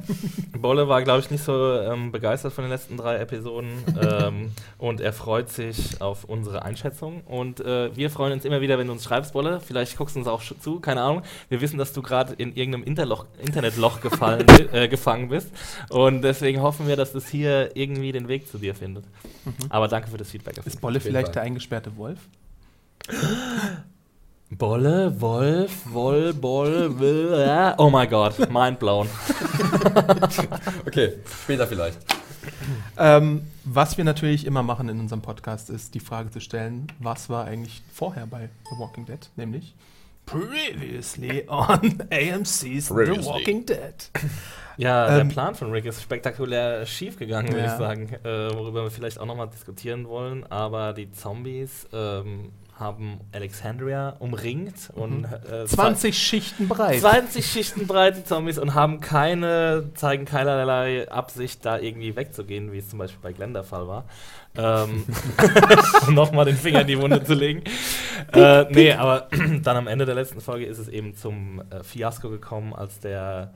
Bolle 0.57 0.88
war, 0.88 1.02
glaube 1.02 1.21
ich, 1.21 1.31
nicht 1.31 1.45
so 1.45 1.81
ähm, 1.81 2.12
begeistert 2.12 2.52
von 2.52 2.64
den 2.64 2.71
letzten 2.71 2.97
drei 2.97 3.17
Episoden 3.17 3.71
ähm, 4.00 4.52
und 4.79 5.00
er 5.00 5.12
freut 5.12 5.50
sich 5.50 6.00
auf 6.00 6.25
unsere 6.25 6.62
Einschätzung. 6.62 7.23
Und 7.23 7.61
äh, 7.61 7.95
wir 7.97 8.11
freuen 8.11 8.33
uns 8.33 8.45
immer 8.45 8.61
wieder, 8.61 8.79
wenn 8.79 8.87
du 8.87 8.93
uns 8.93 9.05
schreibst, 9.05 9.33
Bolle. 9.33 9.61
Vielleicht 9.61 9.97
guckst 9.97 10.17
du 10.17 10.21
uns 10.21 10.29
auch 10.29 10.43
zu, 10.43 10.81
keine 10.81 11.02
Ahnung. 11.02 11.23
Wir 11.49 11.61
wissen, 11.61 11.79
dass 11.79 11.93
du 11.93 12.02
gerade 12.02 12.35
in 12.35 12.55
irgendeinem 12.55 12.85
Interloch, 12.85 13.26
Internetloch 13.41 14.00
gefallen, 14.00 14.47
äh, 14.73 14.88
gefangen 14.88 15.29
bist. 15.29 15.50
Und 15.91 16.23
deswegen 16.23 16.62
hoffen 16.62 16.87
wir, 16.87 16.97
dass 16.97 17.12
das 17.12 17.29
hier 17.29 17.76
irgendwie 17.76 18.12
den 18.12 18.29
Weg 18.29 18.49
zu 18.49 18.59
dir 18.59 18.75
findet. 18.75 19.05
Aber 19.69 19.88
danke 19.88 20.09
für 20.09 20.19
das 20.19 20.31
Feedback. 20.31 20.59
Ist 20.64 20.81
Bolle 20.81 21.00
vielleicht 21.00 21.29
Fall. 21.29 21.35
der 21.35 21.43
eingesperrte 21.43 21.97
Wolf? 21.97 22.19
Bolle, 24.59 25.21
Wolf, 25.21 25.73
Woll, 25.87 26.35
Boll, 26.35 26.99
will, 26.99 27.44
ja. 27.47 27.75
Oh 27.78 27.90
mein 27.90 28.09
Gott, 28.11 28.50
mind 28.50 28.78
blown. 28.78 29.09
Okay, 30.87 31.14
später 31.44 31.66
vielleicht. 31.66 31.99
Ähm, 32.99 33.47
was 33.64 33.97
wir 33.97 34.04
natürlich 34.04 34.47
immer 34.47 34.62
machen 34.62 34.88
in 34.88 34.99
unserem 35.00 35.23
Podcast, 35.23 35.71
ist 35.71 35.94
die 35.94 36.00
Frage 36.00 36.30
zu 36.30 36.40
stellen, 36.40 36.87
was 36.99 37.30
war 37.30 37.44
eigentlich 37.47 37.82
vorher 37.92 38.26
bei 38.26 38.49
The 38.71 38.78
Walking 38.78 39.06
Dead? 39.06 39.18
Nämlich 39.37 39.75
Previously 40.26 41.44
on 41.49 41.99
AMC's 42.11 42.88
The 42.88 42.94
Previously. 42.94 43.25
Walking 43.26 43.66
Dead. 43.66 44.11
Ja, 44.76 45.09
Ähm, 45.18 45.28
der 45.28 45.35
Plan 45.35 45.54
von 45.54 45.71
Rick 45.71 45.85
ist 45.87 46.00
spektakulär 46.02 46.85
schief 46.87 47.16
gegangen, 47.18 47.49
würde 47.49 47.64
Ja. 47.66 47.73
ich 47.73 47.78
sagen, 47.78 48.09
äh, 48.25 48.54
worüber 48.54 48.85
wir 48.85 48.90
vielleicht 48.90 49.18
auch 49.18 49.26
nochmal 49.26 49.49
diskutieren 49.49 50.09
wollen. 50.09 50.44
Aber 50.50 50.92
die 50.92 51.11
Zombies 51.12 51.87
ähm, 51.92 52.50
haben 52.79 53.21
Alexandria 53.33 54.17
umringt 54.19 54.91
und 54.95 55.25
äh, 55.25 55.67
20 55.67 56.17
Schichten 56.17 56.69
breit. 56.69 57.00
20 57.00 57.45
Schichten 57.47 57.87
breit 57.87 58.17
die 58.17 58.25
Zombies 58.25 58.59
und 58.59 58.75
haben 58.75 59.00
keine, 59.00 59.91
zeigen 59.95 60.25
keinerlei 60.25 61.11
Absicht, 61.11 61.64
da 61.64 61.79
irgendwie 61.79 62.17
wegzugehen, 62.17 62.73
wie 62.73 62.79
es 62.79 62.88
zum 62.88 62.99
Beispiel 62.99 63.21
bei 63.23 63.33
Glenn 63.33 63.52
der 63.55 63.64
Fall 63.64 63.87
war. 63.87 64.05
Ähm, 64.57 65.05
um 66.07 66.14
nochmal 66.14 66.45
den 66.45 66.57
Finger 66.57 66.81
in 66.81 66.87
die 66.87 66.99
Wunde 66.99 67.23
zu 67.23 67.35
legen. 67.35 67.62
Äh, 68.33 68.64
nee, 68.71 68.93
aber 68.93 69.29
dann 69.62 69.76
am 69.76 69.87
Ende 69.87 70.07
der 70.07 70.14
letzten 70.14 70.41
Folge 70.41 70.67
ist 70.67 70.79
es 70.79 70.88
eben 70.88 71.14
zum 71.14 71.62
äh, 71.71 71.83
Fiasko 71.83 72.31
gekommen, 72.31 72.73
als 72.73 73.00
der 73.00 73.52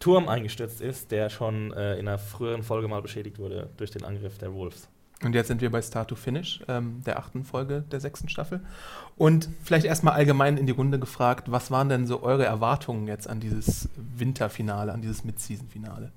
Turm 0.00 0.28
eingestürzt 0.28 0.80
ist, 0.80 1.10
der 1.10 1.30
schon 1.30 1.72
äh, 1.72 1.94
in 1.94 2.08
einer 2.08 2.18
früheren 2.18 2.62
Folge 2.62 2.88
mal 2.88 3.00
beschädigt 3.00 3.38
wurde 3.38 3.70
durch 3.76 3.90
den 3.90 4.04
Angriff 4.04 4.38
der 4.38 4.52
Wolves. 4.52 4.88
Und 5.22 5.34
jetzt 5.34 5.48
sind 5.48 5.62
wir 5.62 5.70
bei 5.70 5.80
Start 5.80 6.08
to 6.08 6.14
Finish, 6.14 6.60
ähm, 6.68 7.02
der 7.06 7.18
achten 7.18 7.44
Folge 7.44 7.84
der 7.90 8.00
sechsten 8.00 8.28
Staffel. 8.28 8.60
Und 9.16 9.48
vielleicht 9.64 9.86
erstmal 9.86 10.14
allgemein 10.14 10.58
in 10.58 10.66
die 10.66 10.72
Runde 10.72 10.98
gefragt, 10.98 11.50
was 11.50 11.70
waren 11.70 11.88
denn 11.88 12.06
so 12.06 12.22
eure 12.22 12.44
Erwartungen 12.44 13.06
jetzt 13.08 13.28
an 13.28 13.40
dieses 13.40 13.88
Winterfinale, 13.96 14.92
an 14.92 15.00
dieses 15.00 15.24
Mid-Season-Finale? 15.24 16.12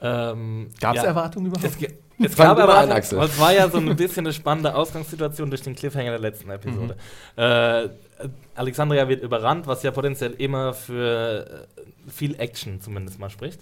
Ähm, 0.00 0.70
Gab 0.80 0.94
es 0.94 1.02
ja. 1.02 1.08
Erwartungen 1.08 1.46
überhaupt? 1.46 1.66
Es, 1.66 1.76
es 2.30 2.36
gab 2.36 2.58
aber, 2.58 2.78
an, 2.78 2.92
Axel. 2.92 3.20
es 3.20 3.40
war 3.40 3.52
ja 3.52 3.68
so 3.68 3.78
ein 3.78 3.96
bisschen 3.96 4.24
eine 4.24 4.32
spannende 4.32 4.74
Ausgangssituation 4.74 5.50
durch 5.50 5.62
den 5.62 5.74
Cliffhanger 5.74 6.10
der 6.10 6.20
letzten 6.20 6.50
Episode. 6.50 6.96
Äh, 7.36 7.88
Alexandria 8.54 9.08
wird 9.08 9.22
überrannt, 9.22 9.66
was 9.66 9.82
ja 9.82 9.90
potenziell 9.90 10.32
immer 10.32 10.74
für 10.74 11.66
äh, 11.76 12.10
viel 12.10 12.38
Action 12.38 12.80
zumindest 12.80 13.18
mal 13.18 13.30
spricht. 13.30 13.60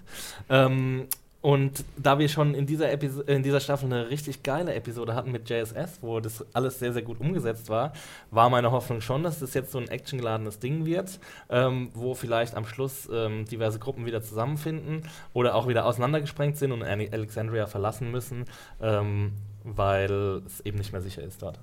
Ähm, 0.50 1.08
und 1.44 1.84
da 1.98 2.18
wir 2.18 2.30
schon 2.30 2.54
in 2.54 2.64
dieser, 2.64 2.90
in 3.28 3.42
dieser 3.42 3.60
Staffel 3.60 3.92
eine 3.92 4.08
richtig 4.08 4.42
geile 4.42 4.72
Episode 4.72 5.14
hatten 5.14 5.30
mit 5.30 5.50
JSS, 5.50 5.98
wo 6.00 6.18
das 6.18 6.42
alles 6.54 6.78
sehr, 6.78 6.94
sehr 6.94 7.02
gut 7.02 7.20
umgesetzt 7.20 7.68
war, 7.68 7.92
war 8.30 8.48
meine 8.48 8.72
Hoffnung 8.72 9.02
schon, 9.02 9.22
dass 9.22 9.40
das 9.40 9.52
jetzt 9.52 9.70
so 9.70 9.76
ein 9.76 9.88
actiongeladenes 9.88 10.58
Ding 10.58 10.86
wird, 10.86 11.20
ähm, 11.50 11.90
wo 11.92 12.14
vielleicht 12.14 12.54
am 12.54 12.64
Schluss 12.64 13.10
ähm, 13.12 13.44
diverse 13.44 13.78
Gruppen 13.78 14.06
wieder 14.06 14.22
zusammenfinden 14.22 15.02
oder 15.34 15.54
auch 15.54 15.68
wieder 15.68 15.84
auseinandergesprengt 15.84 16.56
sind 16.56 16.72
und 16.72 16.82
Alexandria 16.82 17.66
verlassen 17.66 18.10
müssen, 18.10 18.46
ähm, 18.80 19.32
weil 19.64 20.40
es 20.46 20.60
eben 20.60 20.78
nicht 20.78 20.92
mehr 20.92 21.02
sicher 21.02 21.22
ist 21.22 21.42
dort. 21.42 21.60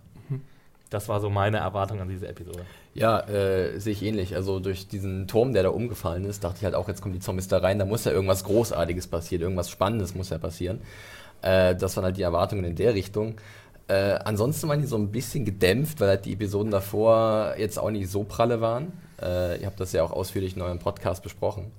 Das 0.91 1.07
war 1.07 1.21
so 1.21 1.29
meine 1.29 1.57
Erwartung 1.57 2.01
an 2.01 2.09
diese 2.09 2.27
Episode. 2.27 2.65
Ja, 2.93 3.21
äh, 3.21 3.79
sehe 3.79 3.93
ich 3.93 4.03
ähnlich. 4.03 4.35
Also 4.35 4.59
durch 4.59 4.89
diesen 4.89 5.25
Turm, 5.25 5.53
der 5.53 5.63
da 5.63 5.69
umgefallen 5.69 6.25
ist, 6.25 6.43
dachte 6.43 6.57
ich 6.59 6.65
halt 6.65 6.75
auch, 6.75 6.89
jetzt 6.89 7.01
kommen 7.01 7.13
die 7.13 7.21
Zombies 7.21 7.47
da 7.47 7.59
rein, 7.59 7.79
da 7.79 7.85
muss 7.85 8.03
ja 8.03 8.11
irgendwas 8.11 8.43
Großartiges 8.43 9.07
passieren, 9.07 9.41
irgendwas 9.41 9.69
Spannendes 9.69 10.15
muss 10.15 10.31
ja 10.31 10.37
passieren. 10.37 10.81
Äh, 11.41 11.77
das 11.77 11.95
waren 11.95 12.03
halt 12.03 12.17
die 12.17 12.23
Erwartungen 12.23 12.65
in 12.65 12.75
der 12.75 12.93
Richtung. 12.93 13.35
Äh, 13.87 14.19
ansonsten 14.25 14.67
waren 14.67 14.81
die 14.81 14.85
so 14.85 14.97
ein 14.97 15.13
bisschen 15.13 15.45
gedämpft, 15.45 16.01
weil 16.01 16.09
halt 16.09 16.25
die 16.25 16.33
Episoden 16.33 16.71
davor 16.71 17.55
jetzt 17.57 17.79
auch 17.79 17.89
nicht 17.89 18.11
so 18.11 18.25
pralle 18.25 18.59
waren. 18.59 18.91
Äh, 19.21 19.61
ihr 19.61 19.67
habt 19.67 19.79
das 19.79 19.93
ja 19.93 20.03
auch 20.03 20.11
ausführlich 20.11 20.57
in 20.57 20.61
eurem 20.61 20.79
Podcast 20.79 21.23
besprochen. 21.23 21.71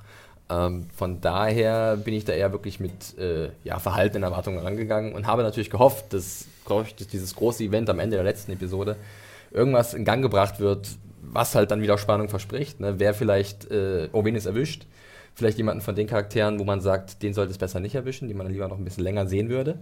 Ähm, 0.53 0.87
von 0.95 1.21
daher 1.21 1.97
bin 1.97 2.15
ich 2.15 2.25
da 2.25 2.33
eher 2.33 2.53
wirklich 2.53 2.81
mit 2.81 3.17
äh, 3.19 3.51
ja, 3.65 3.79
verhaltenen 3.79 4.23
Erwartungen 4.25 4.59
rangegangen 4.59 5.15
und 5.15 5.27
habe 5.27 5.43
natürlich 5.43 5.71
gehofft, 5.71 6.13
dass, 6.13 6.47
dass 6.69 7.07
dieses 7.09 7.35
große 7.35 7.65
Event 7.65 7.89
am 7.89 7.99
Ende 7.99 8.17
der 8.17 8.25
letzten 8.25 8.53
Episode 8.53 8.97
irgendwas 9.51 9.95
in 9.95 10.05
Gang 10.05 10.23
gebracht 10.23 10.61
wird, 10.61 10.89
was 11.23 11.55
halt 11.55 11.71
dann 11.71 11.81
wieder 11.83 11.97
Spannung 11.97 12.29
verspricht. 12.29 12.81
Ne? 12.81 12.95
Wer 12.99 13.15
vielleicht 13.15 13.71
äh, 13.71 14.09
Ovenis 14.13 14.47
erwischt, 14.47 14.87
vielleicht 15.35 15.59
jemanden 15.59 15.81
von 15.81 15.95
den 15.95 16.07
Charakteren, 16.07 16.59
wo 16.59 16.65
man 16.65 16.81
sagt, 16.81 17.23
den 17.23 17.33
sollte 17.33 17.53
es 17.53 17.59
besser 17.59 17.81
nicht 17.81 17.95
erwischen, 17.95 18.29
die 18.29 18.35
man 18.35 18.49
lieber 18.49 18.69
noch 18.69 18.79
ein 18.79 18.85
bisschen 18.85 19.05
länger 19.05 19.27
sehen 19.27 19.49
würde. 19.49 19.79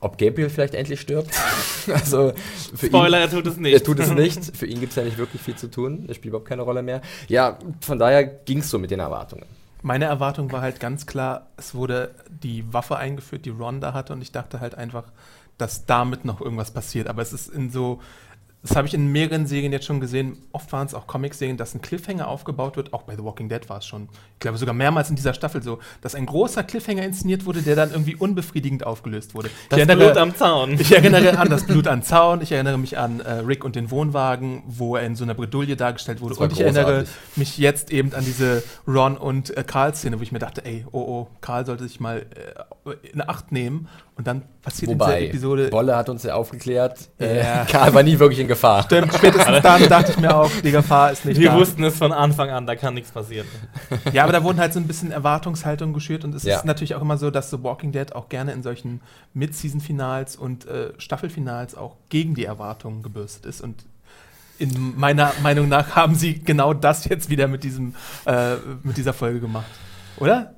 Ob 0.00 0.16
Gabriel 0.16 0.48
vielleicht 0.48 0.74
endlich 0.74 1.00
stirbt. 1.00 1.30
also 1.92 2.32
für 2.76 2.86
Spoiler, 2.86 3.18
ihn, 3.18 3.22
er 3.24 3.30
tut 3.30 3.46
es 3.48 3.56
nicht. 3.56 3.74
er 3.74 3.82
tut 3.82 3.98
es 3.98 4.12
nicht. 4.12 4.44
Für 4.56 4.66
ihn 4.66 4.78
gibt 4.78 4.90
es 4.90 4.96
ja 4.96 5.02
nicht 5.02 5.18
wirklich 5.18 5.42
viel 5.42 5.56
zu 5.56 5.68
tun. 5.68 6.04
Er 6.06 6.14
spielt 6.14 6.26
überhaupt 6.26 6.48
keine 6.48 6.62
Rolle 6.62 6.84
mehr. 6.84 7.00
Ja, 7.26 7.58
von 7.80 7.98
daher 7.98 8.22
ging 8.22 8.58
es 8.58 8.70
so 8.70 8.78
mit 8.78 8.92
den 8.92 9.00
Erwartungen. 9.00 9.57
Meine 9.82 10.06
Erwartung 10.06 10.50
war 10.50 10.60
halt 10.60 10.80
ganz 10.80 11.06
klar, 11.06 11.46
es 11.56 11.74
wurde 11.74 12.14
die 12.28 12.72
Waffe 12.72 12.96
eingeführt, 12.96 13.44
die 13.44 13.50
Ron 13.50 13.80
da 13.80 13.92
hatte, 13.92 14.12
und 14.12 14.22
ich 14.22 14.32
dachte 14.32 14.60
halt 14.60 14.74
einfach, 14.74 15.04
dass 15.56 15.86
damit 15.86 16.24
noch 16.24 16.40
irgendwas 16.40 16.72
passiert. 16.72 17.08
Aber 17.08 17.22
es 17.22 17.32
ist 17.32 17.48
in 17.48 17.70
so, 17.70 18.00
das 18.62 18.76
habe 18.76 18.86
ich 18.86 18.94
in 18.94 19.06
mehreren 19.10 19.46
Serien 19.46 19.72
jetzt 19.72 19.86
schon 19.86 20.00
gesehen, 20.00 20.36
oft 20.52 20.72
waren 20.72 20.86
es 20.86 20.94
auch 20.94 21.06
Comic-Serien, 21.06 21.56
dass 21.56 21.74
ein 21.74 21.80
Cliffhanger 21.80 22.28
aufgebaut 22.28 22.76
wird, 22.76 22.92
auch 22.92 23.02
bei 23.02 23.16
The 23.16 23.24
Walking 23.24 23.48
Dead 23.48 23.68
war 23.68 23.78
es 23.78 23.86
schon, 23.86 24.08
ich 24.34 24.40
glaube 24.40 24.58
sogar 24.58 24.74
mehrmals 24.74 25.10
in 25.10 25.16
dieser 25.16 25.34
Staffel 25.34 25.62
so, 25.62 25.78
dass 26.00 26.14
ein 26.14 26.26
großer 26.26 26.62
Cliffhanger 26.62 27.02
inszeniert 27.02 27.44
wurde, 27.46 27.62
der 27.62 27.76
dann 27.76 27.90
irgendwie 27.90 28.14
unbefriedigend 28.14 28.86
aufgelöst 28.86 29.34
wurde. 29.34 29.50
Das 29.70 29.78
ich, 29.80 29.86
Blut 29.86 30.00
erinnere, 30.00 30.20
am 30.20 30.34
Zaun. 30.36 30.72
ich 30.78 30.92
erinnere 30.92 31.38
an 31.38 31.48
das 31.48 31.64
Blut 31.64 31.88
am 31.88 32.02
Zaun, 32.02 32.40
ich 32.42 32.52
erinnere 32.52 32.78
mich 32.78 32.98
an 32.98 33.20
äh, 33.20 33.32
Rick 33.32 33.64
und 33.64 33.76
den 33.76 33.90
Wohnwagen, 33.90 34.62
wo 34.66 34.96
er 34.96 35.04
in 35.06 35.16
so 35.16 35.24
einer 35.24 35.34
Bredouille 35.34 35.76
dargestellt 35.76 36.20
wurde. 36.20 36.36
Und 36.36 36.52
ich 36.52 36.60
erinnere 36.60 36.98
großartig. 36.98 37.36
mich 37.36 37.58
jetzt 37.58 37.90
eben 37.90 38.12
an 38.14 38.24
diese 38.24 38.62
Ron 38.86 39.16
und 39.16 39.56
äh, 39.56 39.64
Karl-Szene, 39.64 40.18
wo 40.18 40.22
ich 40.22 40.32
mir 40.32 40.38
dachte, 40.40 40.64
ey, 40.64 40.84
oh 40.92 41.08
oh, 41.08 41.28
Karl 41.40 41.64
sollte 41.66 41.84
sich 41.84 42.00
mal 42.00 42.26
äh, 42.84 43.08
in 43.12 43.26
Acht 43.26 43.50
nehmen. 43.50 43.88
Und 44.16 44.26
dann 44.26 44.42
passiert 44.62 44.90
in 44.90 44.98
Wobei, 44.98 45.20
dieser 45.20 45.28
Episode. 45.28 45.68
Bolle 45.68 45.96
hat 45.96 46.08
uns 46.08 46.24
ja 46.24 46.34
aufgeklärt, 46.34 47.08
äh, 47.20 47.38
Ja. 47.38 47.64
Karl 47.64 47.94
war 47.94 48.02
nie 48.02 48.18
wirklich 48.18 48.40
in 48.40 48.47
Gefahr. 48.48 48.82
Stimmt, 48.82 49.14
spätestens 49.14 49.60
dann 49.62 49.88
dachte 49.88 50.10
ich 50.10 50.18
mir 50.18 50.34
auch, 50.36 50.50
die 50.64 50.72
Gefahr 50.72 51.12
ist 51.12 51.24
nicht 51.24 51.38
Wir 51.40 51.50
da. 51.50 51.56
wussten 51.56 51.84
es 51.84 51.96
von 51.96 52.10
Anfang 52.12 52.50
an, 52.50 52.66
da 52.66 52.74
kann 52.74 52.94
nichts 52.94 53.12
passieren. 53.12 53.46
Ja, 54.12 54.24
aber 54.24 54.32
da 54.32 54.42
wurden 54.42 54.58
halt 54.58 54.72
so 54.72 54.80
ein 54.80 54.86
bisschen 54.88 55.12
Erwartungshaltungen 55.12 55.94
geschürt 55.94 56.24
und 56.24 56.34
es 56.34 56.42
Ja. 56.42 56.56
ist 56.56 56.64
natürlich 56.64 56.94
auch 56.96 57.02
immer 57.02 57.16
so, 57.18 57.30
dass 57.30 57.50
The 57.50 57.62
Walking 57.62 57.92
Dead 57.92 58.12
auch 58.14 58.28
gerne 58.28 58.52
in 58.52 58.62
solchen 58.64 59.00
Mid-Season-Finals 59.34 60.34
und 60.36 60.66
äh, 60.66 60.92
Staffelfinals 60.98 61.76
auch 61.76 61.94
gegen 62.08 62.34
die 62.34 62.44
Erwartungen 62.44 63.02
gebürstet 63.02 63.46
ist 63.46 63.60
und 63.60 63.84
in 64.58 64.98
meiner 64.98 65.32
Meinung 65.42 65.68
nach 65.68 65.94
haben 65.94 66.16
sie 66.16 66.40
genau 66.42 66.74
das 66.74 67.04
jetzt 67.04 67.30
wieder 67.30 67.46
mit 67.46 67.62
diesem 67.62 67.94
äh, 68.26 68.56
mit 68.82 68.96
dieser 68.96 69.12
Folge 69.12 69.38
gemacht. 69.38 69.66
Oder? 70.16 70.54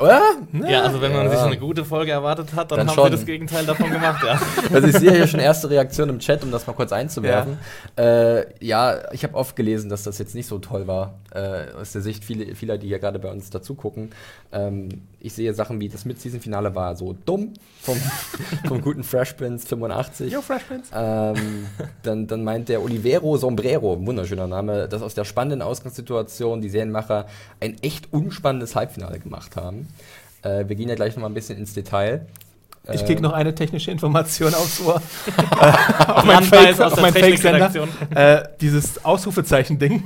Oder? 0.00 0.20
Ja, 0.68 0.82
also 0.82 1.00
wenn 1.00 1.12
man 1.12 1.26
Ja. 1.26 1.30
sich 1.30 1.40
eine 1.40 1.58
gute 1.58 1.84
Folge 1.84 2.12
erwartet 2.12 2.54
hat, 2.54 2.70
dann, 2.70 2.78
Dann 2.78 2.88
haben 2.88 2.94
schon. 2.94 3.04
wir 3.04 3.10
das 3.10 3.24
Gegenteil 3.26 3.64
davon 3.66 3.90
gemacht, 3.90 4.24
ja. 4.24 4.40
Also 4.74 4.88
ich 4.88 4.96
sehe 4.96 5.12
hier 5.12 5.26
schon 5.26 5.40
erste 5.40 5.70
Reaktionen 5.70 6.10
im 6.10 6.18
Chat, 6.18 6.42
um 6.42 6.50
das 6.50 6.66
mal 6.66 6.72
kurz 6.72 6.92
einzuwerfen. 6.92 7.58
Ja, 7.96 8.04
äh, 8.04 8.46
ja 8.60 9.12
ich 9.12 9.22
habe 9.24 9.34
oft 9.34 9.56
gelesen, 9.56 9.88
dass 9.90 10.02
das 10.02 10.18
jetzt 10.18 10.34
nicht 10.34 10.46
so 10.46 10.58
toll 10.58 10.86
war, 10.86 11.14
äh, 11.32 11.72
aus 11.80 11.92
der 11.92 12.02
Sicht 12.02 12.24
viele, 12.24 12.54
vieler, 12.54 12.78
die 12.78 12.88
ja 12.88 12.98
gerade 12.98 13.18
bei 13.18 13.30
uns 13.30 13.50
dazu 13.50 13.74
gucken. 13.74 14.10
Ähm, 14.52 14.88
ich 15.24 15.32
sehe 15.32 15.54
Sachen 15.54 15.80
wie 15.80 15.88
das 15.88 16.04
Mid-Season-Finale 16.04 16.74
war 16.74 16.94
so 16.96 17.16
dumm 17.24 17.54
vom, 17.82 17.96
vom 18.68 18.80
guten 18.82 19.02
Fresh 19.02 19.32
Prince 19.34 19.66
85. 19.66 20.32
Yo, 20.32 20.40
Fresh 20.42 20.64
Prince. 20.64 20.90
Ähm, 20.94 21.66
dann, 22.02 22.26
dann 22.26 22.44
meint 22.44 22.68
der 22.68 22.82
Olivero 22.82 23.36
Sombrero, 23.36 23.98
wunderschöner 24.06 24.46
Name, 24.46 24.86
dass 24.88 25.02
aus 25.02 25.14
der 25.14 25.24
spannenden 25.24 25.62
Ausgangssituation 25.62 26.60
die 26.60 26.68
Serienmacher 26.68 27.26
ein 27.60 27.76
echt 27.82 28.12
unspannendes 28.12 28.76
Halbfinale 28.76 29.18
gemacht 29.18 29.56
haben. 29.56 29.88
Äh, 30.42 30.68
wir 30.68 30.76
gehen 30.76 30.88
ja 30.88 30.94
gleich 30.94 31.14
noch 31.16 31.22
mal 31.22 31.28
ein 31.28 31.34
bisschen 31.34 31.58
ins 31.58 31.72
Detail. 31.74 32.26
Ich 32.92 33.00
Ähm, 33.00 33.06
krieg 33.06 33.20
noch 33.22 33.32
eine 33.32 33.54
technische 33.54 33.90
Information 33.90 34.52
aufs 34.54 34.78
Ohr. 34.82 34.96
auf 36.06 36.24
mein 36.26 36.36
Anweis 36.36 36.48
Fake- 36.48 36.80
aus 36.80 36.92
auf 36.92 36.94
der 36.94 37.02
mein 37.02 37.12
Fake-Sender. 37.14 37.72
Technikredaktion. 37.72 37.88
Äh, 38.14 38.42
dieses 38.60 39.02
Ausrufezeichen-Ding 39.04 40.02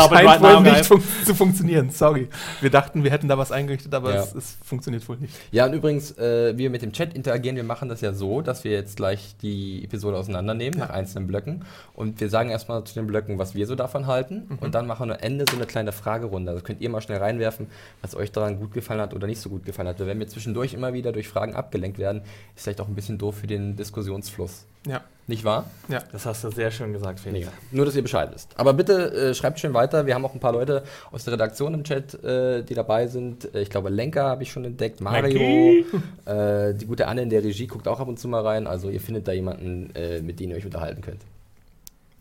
Stop 0.00 0.12
it 0.12 0.18
scheint 0.18 0.28
right 0.28 0.40
wohl 0.42 0.52
now, 0.54 0.60
nicht 0.60 0.84
fun 0.86 1.02
zu 1.24 1.34
funktionieren. 1.34 1.90
Sorry. 1.90 2.28
Wir 2.60 2.70
dachten, 2.70 3.04
wir 3.04 3.10
hätten 3.10 3.28
da 3.28 3.36
was 3.38 3.52
eingerichtet, 3.52 3.92
aber 3.94 4.14
Ja. 4.14 4.22
es, 4.22 4.34
es 4.34 4.56
funktioniert 4.64 5.08
wohl 5.08 5.16
nicht. 5.16 5.34
Ja, 5.50 5.66
und 5.66 5.72
übrigens, 5.74 6.16
äh, 6.18 6.54
wie 6.54 6.62
wir 6.64 6.70
mit 6.70 6.82
dem 6.82 6.92
Chat 6.92 7.14
interagieren, 7.14 7.56
wir 7.56 7.64
machen 7.64 7.88
das 7.88 8.00
ja 8.00 8.12
so, 8.12 8.40
dass 8.40 8.64
wir 8.64 8.72
jetzt 8.72 8.96
gleich 8.96 9.34
die 9.42 9.84
Episode 9.84 10.16
auseinandernehmen 10.16 10.78
nach 10.78 10.90
einzelnen 10.90 11.26
Blöcken. 11.26 11.64
Und 11.94 12.20
wir 12.20 12.28
sagen 12.30 12.50
erstmal 12.50 12.84
zu 12.84 12.94
den 12.94 13.06
Blöcken, 13.06 13.38
was 13.38 13.54
wir 13.54 13.66
so 13.66 13.74
davon 13.74 14.06
halten. 14.06 14.58
Und 14.60 14.74
dann 14.74 14.86
machen 14.86 15.08
wir 15.08 15.14
am 15.14 15.20
Ende 15.20 15.44
so 15.50 15.56
eine 15.56 15.66
kleine 15.66 15.92
Fragerunde. 15.92 16.50
Also 16.52 16.62
könnt 16.62 16.80
ihr 16.80 16.90
mal 16.90 17.00
schnell 17.00 17.18
reinwerfen, 17.18 17.66
was 18.02 18.14
euch 18.14 18.32
daran 18.32 18.58
gut 18.58 18.72
gefallen 18.72 19.00
hat 19.00 19.14
oder 19.14 19.26
nicht 19.26 19.40
so 19.40 19.48
gut 19.48 19.64
gefallen 19.64 19.88
hat. 19.88 19.98
Weil 20.00 20.06
wenn 20.06 20.18
wir 20.18 20.28
zwischendurch 20.28 20.74
immer 20.74 20.92
wieder 20.92 21.12
durch 21.12 21.28
Fragen 21.28 21.54
abgelenkt 21.54 21.98
werden, 21.98 22.22
ist 22.56 22.62
vielleicht 22.64 22.80
auch 22.80 22.88
ein 22.88 22.94
bisschen 22.94 23.18
doof 23.18 23.36
für 23.40 23.46
den 23.46 23.76
Diskussionsfluss. 23.76 24.64
Ja. 24.86 25.02
Nicht 25.28 25.44
wahr? 25.44 25.66
Ja. 25.88 26.02
Das 26.10 26.24
hast 26.24 26.42
du 26.42 26.50
sehr 26.50 26.70
schön 26.70 26.94
gesagt, 26.94 27.20
Felix. 27.20 27.48
Nur, 27.70 27.84
dass 27.84 27.94
ihr 27.94 28.00
Bescheid 28.00 28.30
wisst. 28.32 28.48
Aber 28.56 28.72
bitte 28.72 29.12
äh, 29.12 29.34
schreibt 29.34 29.60
schön 29.60 29.74
weiter. 29.74 30.06
Wir 30.06 30.14
haben 30.14 30.24
auch 30.24 30.32
ein 30.32 30.40
paar 30.40 30.54
Leute 30.54 30.84
aus 31.12 31.24
der 31.24 31.34
Redaktion 31.34 31.74
im 31.74 31.84
Chat, 31.84 32.14
äh, 32.24 32.62
die 32.62 32.72
dabei 32.72 33.08
sind. 33.08 33.54
Äh, 33.54 33.60
ich 33.60 33.68
glaube, 33.68 33.90
Lenker 33.90 34.24
habe 34.24 34.42
ich 34.42 34.50
schon 34.50 34.64
entdeckt, 34.64 35.02
Mario. 35.02 35.84
äh, 36.24 36.72
die 36.72 36.86
gute 36.86 37.08
Anne 37.08 37.20
in 37.20 37.28
der 37.28 37.44
Regie 37.44 37.66
guckt 37.66 37.86
auch 37.88 38.00
ab 38.00 38.08
und 38.08 38.18
zu 38.18 38.26
mal 38.26 38.40
rein. 38.40 38.66
Also 38.66 38.88
ihr 38.88 39.02
findet 39.02 39.28
da 39.28 39.32
jemanden, 39.32 39.94
äh, 39.94 40.22
mit 40.22 40.40
dem 40.40 40.48
ihr 40.48 40.56
euch 40.56 40.64
unterhalten 40.64 41.02
könnt. 41.02 41.20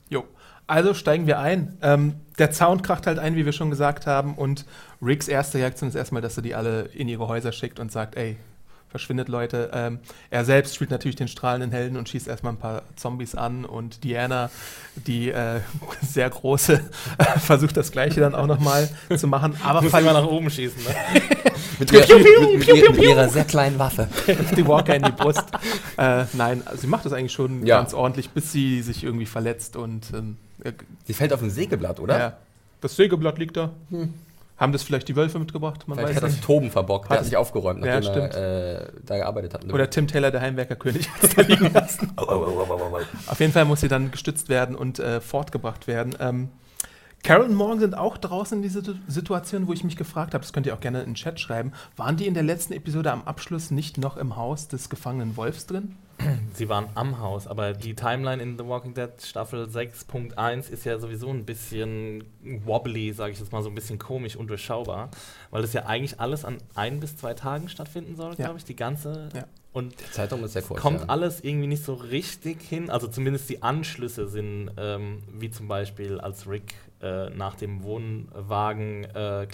Jo. 0.09 0.25
Also 0.67 0.93
steigen 0.93 1.27
wir 1.27 1.39
ein. 1.39 1.77
Ähm, 1.81 2.15
der 2.37 2.51
Zaun 2.51 2.81
kracht 2.81 3.07
halt 3.07 3.19
ein, 3.19 3.37
wie 3.37 3.45
wir 3.45 3.53
schon 3.53 3.69
gesagt 3.69 4.05
haben. 4.05 4.35
Und 4.35 4.65
Ricks 5.01 5.29
erste 5.29 5.59
Reaktion 5.59 5.87
ist 5.87 5.95
erstmal, 5.95 6.21
dass 6.21 6.35
er 6.35 6.43
die 6.43 6.55
alle 6.55 6.89
in 6.93 7.07
ihre 7.07 7.29
Häuser 7.29 7.53
schickt 7.53 7.79
und 7.79 7.89
sagt, 7.89 8.17
ey, 8.17 8.35
verschwindet 8.89 9.27
Leute. 9.29 9.69
Ähm, 9.73 9.99
er 10.29 10.45
selbst 10.45 10.75
spielt 10.75 10.91
natürlich 10.91 11.15
den 11.15 11.27
strahlenden 11.27 11.71
Helden 11.71 11.97
und 11.97 12.07
schießt 12.09 12.27
erstmal 12.27 12.53
ein 12.53 12.57
paar 12.57 12.83
Zombies 12.95 13.35
an. 13.35 13.65
Und 13.65 14.03
Diana, 14.03 14.49
die 14.95 15.29
äh, 15.29 15.59
sehr 16.01 16.29
große, 16.29 16.81
versucht 17.39 17.75
das 17.77 17.91
Gleiche 17.91 18.19
dann 18.21 18.33
auch 18.35 18.47
nochmal 18.47 18.89
zu 19.17 19.27
machen. 19.27 19.55
Aber 19.63 19.81
Muss 19.81 19.93
immer 19.93 20.13
nach 20.13 20.25
oben 20.25 20.49
schießen, 20.49 20.81
ne? 20.83 21.21
Mit, 21.79 21.91
Piu, 21.91 22.01
piu, 22.01 22.17
piu, 22.17 22.57
mit, 22.57 22.65
piu, 22.65 22.75
mit 22.75 22.93
piu. 22.93 23.03
ihrer 23.09 23.29
sehr 23.29 23.45
kleinen 23.45 23.77
Waffe. 23.77 24.07
die 24.55 24.65
Walker 24.67 24.95
in 24.95 25.03
die 25.03 25.11
Brust. 25.11 25.43
Äh, 25.97 26.25
nein, 26.33 26.63
also 26.65 26.81
sie 26.81 26.87
macht 26.87 27.05
das 27.05 27.13
eigentlich 27.13 27.33
schon 27.33 27.65
Ja. 27.67 27.77
ganz 27.77 27.93
ordentlich, 27.93 28.31
bis 28.31 28.51
sie 28.51 28.81
sich 28.81 29.03
irgendwie 29.03 29.27
verletzt 29.27 29.75
und 29.75 30.11
ähm, 30.13 30.37
äh, 30.63 30.71
Sie 31.05 31.13
fällt 31.13 31.33
auf 31.33 31.41
ein 31.43 31.51
Sägeblatt, 31.51 31.99
oder? 31.99 32.17
ja, 32.17 32.37
das 32.81 32.95
Sägeblatt 32.95 33.37
liegt 33.37 33.57
da. 33.57 33.71
Haben 34.57 34.71
das 34.71 34.81
vielleicht 34.81 35.07
die 35.07 35.15
Wölfe 35.15 35.37
mitgebracht? 35.37 35.87
Man 35.87 35.97
Vielleicht 35.97 36.15
weiß 36.15 36.15
hat 36.17 36.23
das 36.23 36.31
nicht. 36.33 36.43
Toben 36.43 36.71
verbockt. 36.71 37.11
Der 37.11 37.19
Hat 37.19 37.25
sich 37.25 37.37
aufgeräumt, 37.37 37.85
Ja, 37.85 37.99
nachdem 37.99 38.23
er 38.23 38.81
äh, 38.81 38.87
da 39.05 39.17
gearbeitet 39.17 39.53
hat. 39.53 39.71
Oder 39.71 39.89
Tim 39.89 40.07
Taylor, 40.07 40.31
der 40.31 40.41
Heimwerkerkönig, 40.41 41.09
hat 41.13 41.23
es 41.23 41.35
da 41.35 41.41
liegen 41.43 41.71
lassen. 41.71 42.11
Auf 42.17 43.39
jeden 43.39 43.53
Fall 43.53 43.65
muss 43.65 43.81
sie 43.81 43.87
dann 43.87 44.09
gestützt 44.09 44.49
werden 44.49 44.75
und 44.75 44.97
äh, 44.97 45.21
fortgebracht 45.21 45.87
werden. 45.87 46.15
Ähm, 46.19 46.49
Carol 47.23 47.45
und 47.45 47.55
Morgan 47.55 47.79
sind 47.79 47.95
auch 47.95 48.17
draußen 48.17 48.57
in 48.57 48.61
dieser 48.63 48.81
Situation, 49.07 49.67
wo 49.67 49.73
ich 49.73 49.83
mich 49.83 49.97
gefragt 49.97 50.33
habe, 50.33 50.43
das 50.43 50.53
könnt 50.53 50.65
ihr 50.65 50.73
auch 50.73 50.79
gerne 50.79 50.99
in 51.01 51.07
den 51.11 51.15
Chat 51.15 51.39
schreiben, 51.39 51.73
waren 51.95 52.15
die 52.15 52.25
in 52.25 52.33
der 52.33 52.43
letzten 52.43 52.73
Episode 52.73 53.11
am 53.11 53.23
Abschluss 53.23 53.69
nicht 53.69 53.97
noch 53.97 54.17
im 54.17 54.35
Haus 54.37 54.67
des 54.67 54.89
gefangenen 54.89 55.35
Wolfs 55.35 55.65
drin? 55.65 55.95
Sie 56.53 56.67
waren 56.69 56.87
am 56.95 57.19
Haus, 57.19 57.45
aber 57.47 57.73
die 57.73 57.93
Timeline 57.93 58.41
in 58.41 58.57
The 58.57 58.65
Walking 58.65 58.95
Dead 58.95 59.11
Staffel 59.21 59.65
6.1 59.65 60.69
ist 60.71 60.83
ja 60.85 60.97
sowieso 60.99 61.29
ein 61.29 61.45
bisschen 61.45 62.23
wobbly, 62.65 63.13
sage 63.13 63.33
ich 63.33 63.39
jetzt 63.39 63.51
mal, 63.51 63.61
so 63.61 63.69
ein 63.69 63.75
bisschen 63.75 63.99
komisch 63.99 64.35
und 64.35 64.47
durchschaubar, 64.47 65.09
weil 65.51 65.61
das 65.61 65.73
ja 65.73 65.85
eigentlich 65.85 66.19
alles 66.19 66.43
an 66.45 66.57
ein 66.73 66.99
bis 66.99 67.15
zwei 67.17 67.33
Tagen 67.35 67.69
stattfinden 67.69 68.15
soll, 68.15 68.31
Ja. 68.31 68.45
glaube 68.45 68.57
ich, 68.57 68.65
die 68.65 68.75
ganze. 68.75 69.29
Ja. 69.35 69.45
Und 69.77 69.99
Der 69.99 70.11
Zeitraum 70.11 70.43
ist 70.43 70.53
sehr 70.53 70.63
kurz. 70.63 70.81
kommt 70.81 71.01
ja. 71.01 71.05
alles 71.09 71.41
irgendwie 71.41 71.67
nicht 71.67 71.83
so 71.83 71.93
richtig 71.93 72.63
hin. 72.63 72.89
Also 72.89 73.07
zumindest 73.07 73.47
die 73.47 73.61
Anschlüsse 73.61 74.27
sind, 74.27 74.71
ähm, 74.75 75.21
wie 75.31 75.51
zum 75.51 75.67
Beispiel 75.67 76.19
als 76.19 76.49
Rick 76.49 76.73
äh, 76.99 77.29
nach 77.29 77.53
dem 77.53 77.83
Wohnwagen 77.83 79.03
äh, 79.03 79.47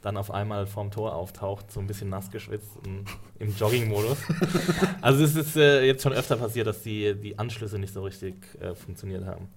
dann 0.00 0.16
auf 0.16 0.30
einmal 0.30 0.66
vorm 0.66 0.90
Tor 0.90 1.14
auftaucht, 1.14 1.70
so 1.70 1.80
ein 1.80 1.86
bisschen 1.86 2.08
nass 2.08 2.30
geschwitzt 2.30 2.70
und 2.86 3.04
im 3.38 3.54
Jogging-Modus. 3.54 4.16
also 5.02 5.22
es 5.22 5.36
ist 5.36 5.56
äh, 5.56 5.84
jetzt 5.84 6.02
schon 6.02 6.14
öfter 6.14 6.36
passiert, 6.36 6.66
dass 6.66 6.82
die, 6.82 7.14
die 7.14 7.38
Anschlüsse 7.38 7.78
nicht 7.78 7.92
so 7.92 8.02
richtig 8.02 8.36
äh, 8.62 8.74
funktioniert 8.74 9.26
haben. 9.26 9.48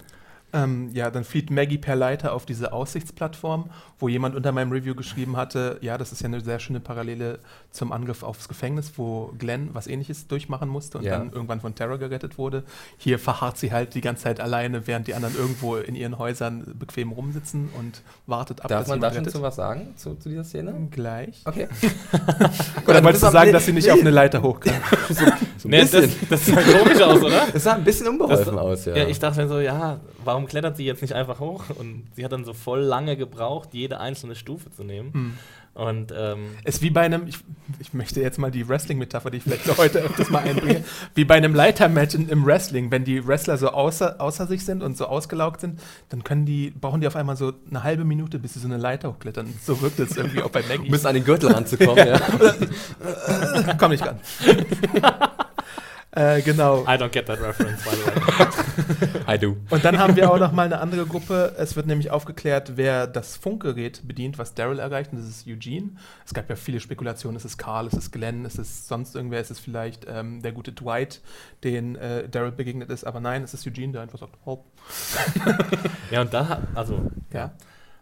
Ähm, 0.64 0.90
ja, 0.94 1.12
dann 1.12 1.24
flieht 1.24 1.52
Maggie 1.52 1.78
per 1.78 1.96
Leiter 1.96 2.34
auf 2.34 2.46
diese 2.46 2.74
Aussichtsplattform, 2.74 3.70
wo 4.00 4.08
jemand 4.08 4.36
unter 4.36 4.52
meinem 4.52 4.72
Review 4.72 4.96
geschrieben 4.96 5.38
hatte, 5.38 5.78
ja, 5.82 5.98
das 5.98 6.12
ist 6.12 6.22
ja 6.22 6.26
eine 6.28 6.42
sehr 6.42 6.60
schöne 6.60 6.80
Parallele 6.80 7.40
zum 7.72 7.92
Angriff 7.92 8.24
aufs 8.24 8.48
Gefängnis, 8.48 8.94
wo 8.98 9.34
Glenn 9.38 9.70
was 9.74 9.88
ähnliches 9.88 10.28
durchmachen 10.28 10.68
musste 10.70 10.98
und 10.98 11.04
Ja. 11.04 11.18
dann 11.20 11.32
irgendwann 11.32 11.62
von 11.62 11.76
Terror 11.76 11.98
gerettet 11.98 12.38
wurde. 12.38 12.64
Hier 12.98 13.20
verharrt 13.20 13.58
sie 13.58 13.72
halt 13.72 13.94
die 13.94 14.02
ganze 14.02 14.24
Zeit 14.24 14.40
alleine, 14.40 14.88
während 14.88 15.08
die 15.08 15.14
anderen 15.14 15.36
irgendwo 15.36 15.76
in 15.76 15.96
ihren 15.96 16.18
Häusern 16.18 16.64
bequem 16.80 17.12
rumsitzen 17.12 17.70
und 17.78 18.02
wartet 18.26 18.62
ab, 18.62 18.70
Darf 18.70 18.88
man 18.88 19.00
da 19.00 19.14
schon 19.14 19.28
zu 19.28 19.42
was 19.42 19.56
sagen, 19.56 19.94
zu, 19.96 20.16
zu 20.16 20.30
dieser 20.30 20.44
Szene? 20.44 20.74
Gleich. 20.92 21.42
Okay. 21.46 21.68
Oder 22.88 23.04
wolltest 23.04 23.24
du 23.24 23.32
sagen, 23.32 23.52
dass 23.52 23.66
sie 23.66 23.74
nicht 23.74 23.90
auf 23.92 24.00
eine 24.00 24.10
Leiter 24.12 24.42
hochkam? 24.42 24.74
So 25.58 25.68
ein 25.70 25.72
Nee, 25.72 25.80
das, 25.82 25.92
bisschen. 25.92 26.28
das 26.30 26.46
sah 26.46 26.62
komisch 26.62 27.02
aus, 27.02 27.24
oder? 27.24 27.48
Es 27.54 27.64
sah 27.64 27.74
ein 27.74 27.84
bisschen 27.84 28.08
unbeholfen 28.08 28.46
Das- 28.56 28.64
aus, 28.64 28.86
ja. 28.86 28.96
Ja, 28.96 29.08
ich 29.08 29.18
dachte 29.20 29.42
mir 29.42 29.48
so, 29.48 29.60
ja, 29.60 30.00
warum 30.28 30.46
klettert 30.46 30.78
sie 30.78 30.86
jetzt 30.86 31.02
nicht 31.02 31.14
einfach 31.14 31.40
hoch? 31.40 31.64
Und 31.76 32.04
sie 32.16 32.24
hat 32.24 32.32
dann 32.32 32.46
so 32.46 32.54
voll 32.54 32.82
lange 32.82 33.18
gebraucht, 33.18 33.70
jede 33.72 34.00
einzelne 34.00 34.36
Stufe 34.36 34.70
zu 34.72 34.84
nehmen. 34.84 35.14
Hm. 35.14 35.34
Und 35.74 36.12
ähm, 36.18 36.48
Ist 36.64 36.82
wie 36.82 36.90
bei 36.90 37.02
einem, 37.02 37.28
ich, 37.28 37.38
ich 37.78 37.94
möchte 37.94 38.20
jetzt 38.20 38.40
mal 38.40 38.50
die 38.50 38.68
Wrestling-Metapher, 38.68 39.30
die 39.30 39.38
ich 39.38 39.44
vielleicht 39.44 39.78
heute 39.78 40.00
öfters 40.00 40.32
mal 40.32 40.40
einbringe, 40.40 40.84
wie 41.14 41.24
bei 41.24 41.36
einem 41.36 41.54
Leitermatch 41.54 42.16
in- 42.16 42.30
im 42.30 42.48
Wrestling, 42.48 42.90
wenn 42.90 43.04
die 43.04 43.28
Wrestler 43.28 43.58
so 43.60 43.70
außer, 43.70 44.20
außer 44.20 44.48
sich 44.48 44.66
sind 44.66 44.82
und 44.82 44.98
so 44.98 45.06
ausgelaugt 45.06 45.62
sind, 45.62 45.80
dann 46.10 46.24
können 46.24 46.48
die, 46.48 46.72
brauchen 46.72 47.00
die 47.02 47.06
auf 47.06 47.16
einmal 47.16 47.38
so 47.38 47.54
eine 47.70 47.84
halbe 47.84 48.06
Minute, 48.06 48.40
bis 48.40 48.56
sie 48.56 48.60
so 48.60 48.68
eine 48.68 48.78
Leiter 48.78 49.10
hochklettern. 49.10 49.54
So 49.64 49.80
wirkt 49.82 50.00
es 50.00 50.18
irgendwie 50.18 50.42
auch 50.42 50.50
bei 50.50 50.64
Maggie. 50.68 50.90
müssen 50.90 51.06
an 51.06 51.14
den 51.14 51.24
Gürtel 51.24 51.52
ranzukommen, 51.52 52.08
ja. 52.08 52.20
Komm 53.78 53.92
nicht 53.92 54.04
ran. 54.04 54.20
äh, 56.18 56.42
genau. 56.42 56.84
I 56.84 56.98
don't 56.98 57.10
get 57.10 57.26
that 57.28 57.40
reference, 57.42 57.84
by 57.84 57.92
the 57.96 58.06
way. 58.06 58.16
I 59.36 59.38
do. 59.38 59.58
Und 59.70 59.84
dann 59.86 60.00
haben 60.00 60.16
wir 60.16 60.32
auch 60.32 60.40
noch 60.40 60.52
mal 60.52 60.64
eine 60.66 60.80
andere 60.80 61.06
Gruppe. 61.06 61.54
Es 61.58 61.76
wird 61.76 61.88
nämlich 61.88 62.12
aufgeklärt, 62.12 62.74
wer 62.76 63.08
das 63.08 63.38
Funkgerät 63.38 64.08
bedient, 64.08 64.38
was 64.38 64.54
Daryl 64.54 64.80
erreicht. 64.80 65.12
Und 65.12 65.20
das 65.20 65.28
ist 65.28 65.48
Eugene. 65.48 65.92
Es 66.26 66.34
gab 66.34 66.50
ja 66.50 66.56
viele 66.56 66.80
Spekulationen. 66.80 67.38
Ist 67.38 67.46
es 67.46 67.58
Carl? 67.58 67.88
Ist 67.88 67.94
es 67.98 68.12
Glenn? 68.12 68.46
Ist 68.46 68.58
es 68.60 68.88
sonst 68.88 69.16
irgendwer? 69.16 69.40
Ist 69.42 69.52
es 69.52 69.60
vielleicht 69.60 70.06
ähm, 70.10 70.42
der 70.42 70.52
gute 70.54 70.72
Dwight, 70.72 71.22
den 71.64 71.96
äh, 71.96 72.28
Daryl 72.30 72.52
begegnet 72.52 72.90
ist? 72.90 73.04
Aber 73.04 73.20
nein, 73.20 73.44
es 73.44 73.54
ist 73.54 73.68
Eugene, 73.68 73.94
der 73.94 74.02
einfach 74.02 74.20
sagt, 74.20 74.34
Hopp. 74.46 74.66
Ja, 76.12 76.22
und 76.22 76.34
da, 76.34 76.62
also, 76.76 77.12
Ja. 77.34 77.52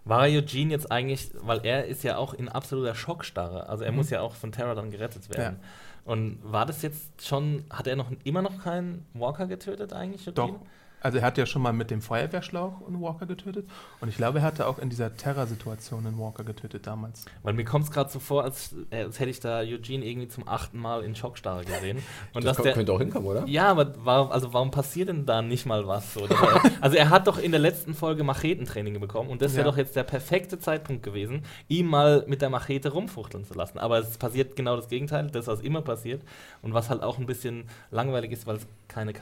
war 0.03 0.21
Eugene 0.23 0.71
jetzt 0.71 0.91
eigentlich, 0.91 1.31
weil 1.41 1.61
er 1.63 1.85
ist 1.85 2.03
ja 2.03 2.17
auch 2.17 2.33
in 2.35 2.47
absoluter 2.49 2.93
Schockstarre. 2.93 3.67
Also 3.67 3.83
er 3.83 3.91
Mhm. 3.91 3.97
muss 3.97 4.09
ja 4.11 4.21
auch 4.21 4.35
von 4.35 4.51
Terror 4.51 4.75
dann 4.75 4.91
gerettet 4.91 5.27
werden. 5.35 5.57
Und 6.05 6.37
war 6.43 6.67
das 6.67 6.83
jetzt 6.83 7.25
schon, 7.25 7.65
hat 7.69 7.87
er 7.87 7.95
noch 7.95 8.11
immer 8.23 8.43
noch 8.43 8.63
keinen 8.63 9.05
Walker 9.13 9.47
getötet 9.47 9.91
eigentlich? 9.91 10.23
Doch. 10.33 10.59
Also 11.05 11.19
er 11.19 11.23
hat 11.23 11.37
ja 11.37 11.45
schon 11.45 11.61
mal 11.61 11.71
mit 11.71 11.91
dem 11.91 12.01
Feuerwehrschlauch 12.01 12.87
einen 12.87 12.99
Walker 12.99 13.27
getötet. 13.27 13.69
Und 14.01 14.09
ich 14.09 14.17
glaube, 14.17 14.39
er 14.39 14.43
hatte 14.43 14.65
auch 14.65 14.79
in 14.79 14.89
dieser 14.89 15.15
Terror-Situation 15.15 16.07
einen 16.07 16.17
Walker 16.17 16.43
getötet 16.43 16.87
damals. 16.87 17.25
Weil 17.43 17.53
mir 17.53 17.63
kommt 17.63 17.85
es 17.85 17.91
gerade 17.91 18.09
so 18.09 18.19
vor, 18.19 18.43
als, 18.43 18.73
äh, 18.89 19.03
als 19.03 19.19
hätte 19.19 19.29
ich 19.29 19.39
da 19.39 19.59
Eugene 19.59 20.03
irgendwie 20.03 20.27
zum 20.27 20.47
achten 20.47 20.79
Mal 20.79 21.03
in 21.03 21.15
Schockstarre 21.15 21.63
gesehen. 21.63 21.97
Und 22.33 22.43
Das 22.43 22.45
dass 22.45 22.57
ko- 22.57 22.63
der, 22.63 22.73
könnte 22.73 22.91
auch 22.91 22.97
hinkommen, 22.99 23.27
oder? 23.27 23.45
Ja, 23.45 23.67
aber 23.69 23.93
warum, 24.03 24.31
also 24.31 24.51
warum 24.51 24.71
passiert 24.71 25.09
denn 25.09 25.27
da 25.27 25.43
nicht 25.43 25.67
mal 25.67 25.87
was? 25.87 26.15
So? 26.15 26.21
War- 26.27 26.61
also 26.81 26.97
er 26.97 27.11
hat 27.11 27.27
doch 27.27 27.37
in 27.37 27.51
der 27.51 27.59
letzten 27.59 27.93
Folge 27.93 28.23
Machetentraining 28.23 28.99
bekommen 28.99 29.29
und 29.29 29.43
das 29.43 29.53
wäre 29.53 29.65
Ja. 29.67 29.71
doch 29.71 29.77
jetzt 29.77 29.95
der 29.95 30.03
perfekte 30.05 30.57
Zeitpunkt 30.57 31.03
gewesen, 31.03 31.43
ihm 31.67 31.85
mal 31.85 32.23
mit 32.25 32.41
der 32.41 32.49
Machete 32.49 32.89
rumfuchteln 32.89 33.45
zu 33.45 33.53
lassen. 33.53 33.77
Aber 33.77 33.99
es 33.99 34.17
passiert 34.17 34.55
genau 34.55 34.75
das 34.75 34.87
Gegenteil, 34.87 35.27
das 35.29 35.45
was 35.45 35.59
immer 35.61 35.83
passiert 35.83 36.23
und 36.63 36.73
was 36.73 36.89
halt 36.89 37.03
auch 37.03 37.19
ein 37.19 37.27
bisschen 37.27 37.65
langweilig 37.91 38.31
ist, 38.31 38.47
weil 38.47 38.55
es 38.55 38.65
keine 38.87 39.13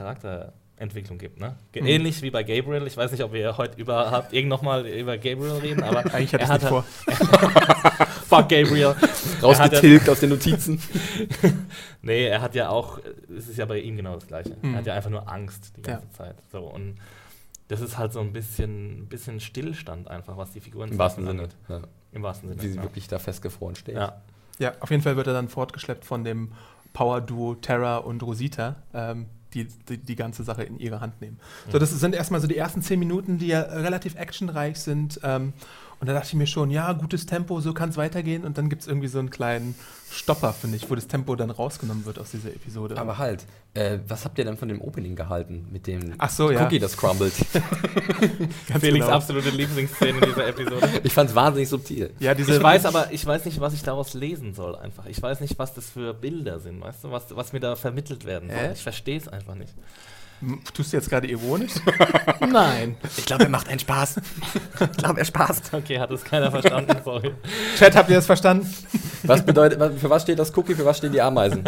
Charakterentwicklung 0.74 1.18
gibt. 1.18 1.40
Ne? 1.40 1.56
Mhm. 1.74 1.86
Ähnlich 1.86 2.22
wie 2.22 2.30
bei 2.30 2.42
Gabriel. 2.42 2.86
Ich 2.86 2.96
weiß 2.96 3.10
nicht, 3.12 3.22
ob 3.22 3.32
wir 3.32 3.56
heute 3.56 3.80
überhaupt 3.80 4.32
irgend 4.32 4.50
noch 4.50 4.62
mal 4.62 4.86
über 4.86 5.16
Gabriel 5.16 5.58
reden, 5.60 5.82
aber 5.82 5.98
Eigentlich 6.14 6.34
hatte 6.34 6.44
er 6.44 6.56
ich 6.56 6.62
es 6.62 6.62
nicht 6.62 6.62
hat 6.62 6.68
vor. 6.68 6.84
Fuck 8.28 8.48
Gabriel. 8.48 8.94
Rausgetilgt 9.42 10.08
aus 10.08 10.20
den 10.20 10.30
Notizen. 10.30 10.80
Nee, 12.02 12.26
er 12.26 12.40
hat 12.40 12.54
ja 12.54 12.68
auch, 12.68 12.98
es 13.36 13.48
ist 13.48 13.58
ja 13.58 13.66
bei 13.66 13.80
ihm 13.80 13.96
genau 13.96 14.14
das 14.14 14.26
Gleiche. 14.26 14.56
Mhm. 14.62 14.74
Er 14.74 14.78
hat 14.78 14.86
ja 14.86 14.94
einfach 14.94 15.10
nur 15.10 15.30
Angst 15.30 15.72
die 15.76 15.82
ganze 15.82 16.10
Zeit. 16.12 16.36
So, 16.50 16.60
und 16.60 16.96
das 17.68 17.80
ist 17.80 17.96
halt 17.96 18.12
so 18.12 18.20
ein 18.20 18.32
bisschen, 18.32 19.06
bisschen 19.06 19.40
Stillstand 19.40 20.08
einfach, 20.08 20.36
was 20.36 20.52
die 20.52 20.60
Figuren 20.60 20.90
Im 20.92 20.98
wahrsten 20.98 21.26
Sinne. 21.26 21.48
Ja. 21.68 21.80
Im 22.12 22.22
wahrsten 22.22 22.48
Sinne. 22.48 22.62
Wie 22.62 22.68
sie 22.68 22.76
ja. 22.76 22.82
wirklich 22.82 23.08
da 23.08 23.18
festgefroren 23.18 23.76
steht. 23.76 23.96
Ja. 23.96 24.20
Ja, 24.60 24.72
auf 24.78 24.90
jeden 24.90 25.02
Fall 25.02 25.16
wird 25.16 25.26
er 25.26 25.32
dann 25.32 25.48
fortgeschleppt 25.48 26.04
von 26.04 26.22
dem 26.22 26.52
Power-Duo 26.92 27.56
Terra 27.56 27.96
und 27.96 28.22
Rosita, 28.22 28.76
ähm, 28.94 29.26
die, 29.54 29.68
die 29.88 29.98
die 29.98 30.16
ganze 30.16 30.42
Sache 30.44 30.64
in 30.64 30.78
ihre 30.78 31.00
Hand 31.00 31.20
nehmen. 31.20 31.38
So, 31.70 31.78
das 31.78 31.90
sind 31.90 32.14
erstmal 32.14 32.40
so 32.40 32.46
die 32.46 32.56
ersten 32.56 32.82
zehn 32.82 32.98
Minuten, 32.98 33.38
die 33.38 33.48
ja 33.48 33.60
relativ 33.60 34.16
actionreich 34.16 34.78
sind. 34.78 35.20
Ähm, 35.22 35.52
und 36.04 36.08
da 36.08 36.12
dachte 36.12 36.28
ich 36.28 36.34
mir 36.34 36.46
schon, 36.46 36.70
ja, 36.70 36.92
gutes 36.92 37.24
Tempo, 37.24 37.62
so 37.62 37.72
kann 37.72 37.88
es 37.88 37.96
weitergehen. 37.96 38.44
Und 38.44 38.58
dann 38.58 38.68
gibt 38.68 38.82
es 38.82 38.88
irgendwie 38.88 39.08
so 39.08 39.18
einen 39.18 39.30
kleinen 39.30 39.74
Stopper, 40.12 40.52
finde 40.52 40.76
ich, 40.76 40.90
wo 40.90 40.94
das 40.94 41.06
Tempo 41.06 41.34
dann 41.34 41.48
rausgenommen 41.48 42.04
wird 42.04 42.18
aus 42.18 42.30
dieser 42.30 42.50
Episode. 42.50 42.98
Aber 42.98 43.16
halt, 43.16 43.46
äh, 43.72 44.00
was 44.06 44.26
habt 44.26 44.36
ihr 44.36 44.44
denn 44.44 44.58
von 44.58 44.68
dem 44.68 44.82
Opening 44.82 45.16
gehalten? 45.16 45.66
Mit 45.72 45.86
dem 45.86 46.12
Ach 46.18 46.28
so, 46.28 46.50
ja. 46.50 46.62
Cookie, 46.62 46.78
das 46.78 46.98
crumbled. 46.98 47.32
Felix' 48.78 49.06
genau. 49.06 49.16
absolute 49.16 49.48
Lieblingsszene 49.48 50.18
in 50.18 50.24
dieser 50.26 50.46
Episode. 50.46 50.86
ich 51.02 51.12
fand's 51.14 51.34
wahnsinnig 51.34 51.70
subtil. 51.70 52.10
Ja, 52.18 52.34
diese, 52.34 52.56
Ich 52.56 52.62
weiß 52.62 52.84
aber, 52.84 53.10
ich 53.10 53.24
weiß 53.24 53.46
nicht, 53.46 53.58
was 53.60 53.72
ich 53.72 53.82
daraus 53.82 54.12
lesen 54.12 54.52
soll 54.52 54.76
einfach. 54.76 55.06
Ich 55.06 55.22
weiß 55.22 55.40
nicht, 55.40 55.58
was 55.58 55.72
das 55.72 55.88
für 55.88 56.12
Bilder 56.12 56.60
sind, 56.60 56.82
weißt 56.82 57.04
du, 57.04 57.12
was, 57.12 57.34
was 57.34 57.54
mir 57.54 57.60
da 57.60 57.76
vermittelt 57.76 58.26
werden 58.26 58.50
soll. 58.50 58.58
Äh? 58.58 58.72
Ich 58.74 58.82
verstehe 58.82 59.16
es 59.16 59.26
einfach 59.26 59.54
nicht. 59.54 59.72
Tust 60.74 60.92
du 60.92 60.96
jetzt 60.96 61.08
gerade 61.08 61.26
ironisch? 61.26 61.72
Nein. 62.40 62.96
Ich 63.16 63.24
glaube, 63.24 63.44
er 63.44 63.50
macht 63.50 63.68
einen 63.68 63.78
Spaß. 63.78 64.16
ich 64.80 64.96
glaube, 64.98 65.20
er 65.20 65.24
spaßt. 65.24 65.72
Okay, 65.72 65.98
hat 65.98 66.10
es 66.10 66.22
keiner 66.24 66.50
verstanden, 66.50 66.96
sorry. 67.04 67.32
Chat, 67.78 67.96
habt 67.96 68.10
ihr 68.10 68.16
das 68.16 68.26
verstanden? 68.26 68.68
Was 69.22 69.44
bedeutet, 69.44 69.80
für 69.98 70.10
was 70.10 70.22
steht 70.22 70.38
das 70.38 70.54
Cookie, 70.56 70.74
für 70.74 70.84
was 70.84 70.98
stehen 70.98 71.12
die 71.12 71.20
Ameisen? 71.22 71.64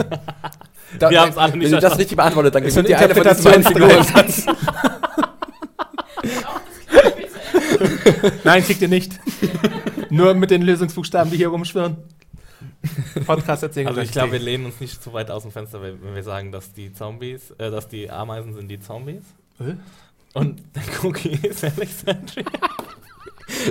Da, 0.99 1.11
Wir 1.11 1.21
haben's 1.23 1.37
alle 1.37 1.57
nicht 1.57 1.67
Wenn 1.71 1.75
ihr 1.75 1.81
das 1.81 1.99
richtig 1.99 2.17
beantwortet, 2.17 2.55
dann 2.55 2.65
gewinnt 2.65 2.89
ihr 2.89 2.99
ein 2.99 3.05
eine 3.05 3.15
von 3.15 3.25
beiden 3.25 3.39
Interpretationsstreit. 3.39 4.31
Figuren. 4.31 4.57
Nein, 8.45 8.65
kriegt 8.65 8.83
ihr 8.83 8.89
nicht. 8.89 9.19
Nur 10.11 10.35
mit 10.35 10.51
den 10.51 10.63
Lösungsbuchstaben, 10.63 11.31
die 11.31 11.37
hier 11.39 11.49
rumschwirren. 11.49 11.97
Podcast 13.27 13.63
erzählen. 13.63 13.89
Also 13.89 14.01
ich 14.01 14.13
glaube, 14.13 14.33
wir 14.33 14.39
lehnen 14.39 14.67
uns 14.67 14.81
nicht 14.81 15.03
zu 15.03 15.13
weit 15.13 15.31
aus 15.31 15.43
dem 15.43 15.53
Fenster, 15.53 15.83
wenn 15.83 16.15
wir 16.15 16.23
sagen, 16.23 16.53
dass 16.53 16.73
die 16.73 16.93
Zombies, 16.93 17.51
äh, 17.59 17.71
dass 17.71 17.89
die 17.89 18.11
Ameisen 18.11 18.55
sind 18.55 18.69
die 18.69 18.81
Zombies. 18.81 19.23
Äh? 19.61 19.75
Und 20.35 20.63
der 20.75 20.83
Cookie 21.03 21.39
ist 21.43 21.65
Alexandria. 21.65 22.45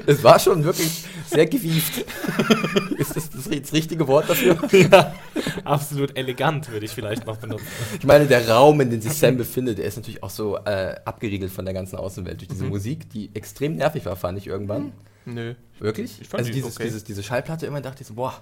Es 0.06 0.24
war 0.24 0.40
schon 0.40 0.64
wirklich 0.64 1.04
sehr 1.28 1.46
gewieft. 1.46 2.00
Ist 2.98 3.16
das 3.16 3.30
das, 3.30 3.50
das 3.50 3.74
richtige 3.74 4.08
Wort 4.08 4.30
dafür? 4.30 4.58
ja, 4.72 5.14
absolut 5.64 6.18
elegant, 6.18 6.72
würde 6.72 6.86
ich 6.86 6.92
vielleicht 6.92 7.26
noch 7.26 7.38
benutzen. 7.38 7.68
Ich 8.00 8.06
meine, 8.06 8.26
der 8.26 8.48
Raum, 8.50 8.80
in 8.82 8.90
dem 8.90 9.02
sich 9.02 9.14
Sam 9.14 9.38
befindet, 9.38 9.78
der 9.78 9.86
ist 9.86 9.98
natürlich 9.98 10.24
auch 10.24 10.30
so 10.30 10.58
äh, 10.58 10.96
abgeriegelt 11.04 11.52
von 11.52 11.66
der 11.66 11.74
ganzen 11.74 11.98
Außenwelt 11.98 12.40
durch 12.40 12.48
diese 12.48 12.64
Mhm. 12.64 12.70
Musik, 12.70 13.10
die 13.10 13.30
extrem 13.34 13.76
nervig 13.76 14.06
war, 14.06 14.16
fand 14.16 14.38
ich 14.38 14.48
irgendwann. 14.48 14.94
Nö. 15.26 15.56
Wirklich? 15.80 16.22
Ich 16.22 16.28
fand 16.30 16.40
also 16.40 16.52
die 16.52 16.56
dieses, 16.56 16.76
okay. 16.76 16.86
dieses, 16.86 17.04
diese 17.04 17.24
Schallplatte 17.24 17.66
immer 17.66 17.82
dachte 17.82 18.02
ich 18.02 18.08
so, 18.08 18.14
boah, 18.14 18.42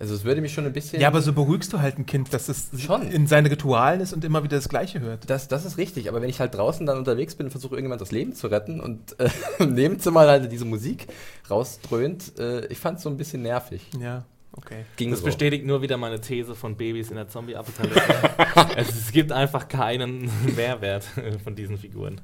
also 0.00 0.14
es 0.14 0.24
würde 0.24 0.40
mich 0.40 0.52
schon 0.54 0.64
ein 0.64 0.72
bisschen. 0.72 0.98
Ja, 1.00 1.08
aber 1.08 1.20
so 1.20 1.34
beruhigst 1.34 1.72
du 1.74 1.80
halt 1.80 1.98
ein 1.98 2.06
Kind, 2.06 2.32
dass 2.32 2.48
es 2.48 2.70
Schon. 2.78 3.02
in 3.10 3.26
seinen 3.26 3.46
Ritualen 3.46 4.00
ist 4.00 4.14
und 4.14 4.24
immer 4.24 4.42
wieder 4.42 4.56
das 4.56 4.68
Gleiche 4.70 4.98
hört. 5.00 5.28
das, 5.28 5.46
das 5.46 5.66
ist 5.66 5.76
richtig, 5.76 6.08
aber 6.08 6.22
wenn 6.22 6.30
ich 6.30 6.40
halt 6.40 6.54
draußen 6.54 6.86
dann 6.86 6.96
unterwegs 6.96 7.34
bin 7.34 7.46
und 7.46 7.50
versuche 7.50 7.74
irgendjemand 7.74 8.00
das 8.00 8.10
Leben 8.10 8.32
zu 8.32 8.46
retten 8.46 8.80
und 8.80 9.20
äh, 9.20 9.28
im 9.58 9.74
Nebenzimmer 9.74 10.20
halt 10.20 10.50
diese 10.50 10.64
Musik 10.64 11.06
rausdröhnt, 11.50 12.38
äh, 12.38 12.66
ich 12.68 12.78
fand 12.78 12.96
es 12.96 13.04
so 13.04 13.10
ein 13.10 13.18
bisschen 13.18 13.42
nervig. 13.42 13.82
Ja, 14.00 14.24
okay. 14.52 14.86
Ging 14.96 15.10
Das 15.10 15.20
so. 15.20 15.26
bestätigt 15.26 15.66
nur 15.66 15.82
wieder 15.82 15.98
meine 15.98 16.18
These 16.18 16.54
von 16.54 16.76
Babys 16.76 17.10
in 17.10 17.16
der 17.16 17.28
Zombie-Apokalypse. 17.28 18.02
es, 18.76 18.88
es 18.96 19.12
gibt 19.12 19.32
einfach 19.32 19.68
keinen 19.68 20.30
Mehrwert 20.56 21.04
äh, 21.18 21.38
von 21.38 21.54
diesen 21.54 21.76
Figuren. 21.76 22.22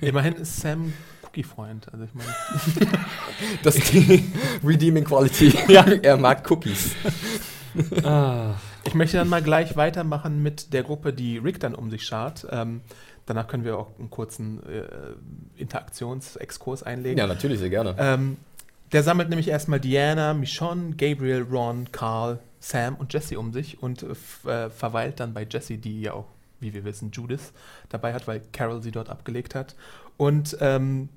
Immerhin 0.00 0.34
ist 0.34 0.60
Sam 0.60 0.92
Cookie-Freund. 1.32 1.92
Also 1.92 2.04
ich 2.04 2.14
meine, 2.14 2.28
Das 3.62 3.76
ist 3.76 3.92
die 3.92 4.24
Redeeming 4.62 5.04
Quality. 5.04 5.54
Ja. 5.68 5.82
er 6.02 6.16
mag 6.16 6.48
Cookies. 6.50 6.94
Ah. 8.04 8.54
ich 8.84 8.92
möchte 8.92 9.16
dann 9.16 9.28
mal 9.28 9.42
gleich 9.42 9.76
weitermachen 9.76 10.42
mit 10.42 10.74
der 10.74 10.82
Gruppe, 10.82 11.14
die 11.14 11.38
Rick 11.38 11.58
dann 11.60 11.74
um 11.74 11.90
sich 11.90 12.04
schart. 12.04 12.46
Ähm, 12.50 12.82
danach 13.24 13.48
können 13.48 13.64
wir 13.64 13.78
auch 13.78 13.98
einen 13.98 14.10
kurzen 14.10 14.62
äh, 14.66 14.84
Interaktionsexkurs 15.56 16.82
einlegen. 16.82 17.18
Ja, 17.18 17.26
natürlich, 17.26 17.60
sehr 17.60 17.70
gerne. 17.70 17.94
Ähm, 17.98 18.36
der 18.92 19.02
sammelt 19.02 19.30
nämlich 19.30 19.48
erstmal 19.48 19.80
Diana, 19.80 20.34
Michonne, 20.34 20.96
Gabriel, 20.96 21.46
Ron, 21.50 21.90
Carl, 21.92 22.40
Sam 22.60 22.94
und 22.96 23.14
Jesse 23.14 23.38
um 23.38 23.54
sich 23.54 23.82
und 23.82 24.02
äh, 24.02 24.66
äh, 24.66 24.68
verweilt 24.68 25.18
dann 25.18 25.32
bei 25.32 25.46
Jesse, 25.48 25.78
die 25.78 26.02
ja 26.02 26.12
auch, 26.12 26.26
wie 26.60 26.74
wir 26.74 26.84
wissen, 26.84 27.10
Judith 27.10 27.52
dabei 27.88 28.12
hat, 28.12 28.28
weil 28.28 28.42
Carol 28.52 28.82
sie 28.82 28.90
dort 28.90 29.08
abgelegt 29.08 29.54
hat. 29.54 29.74
Und 30.18 30.58
ähm, 30.60 31.08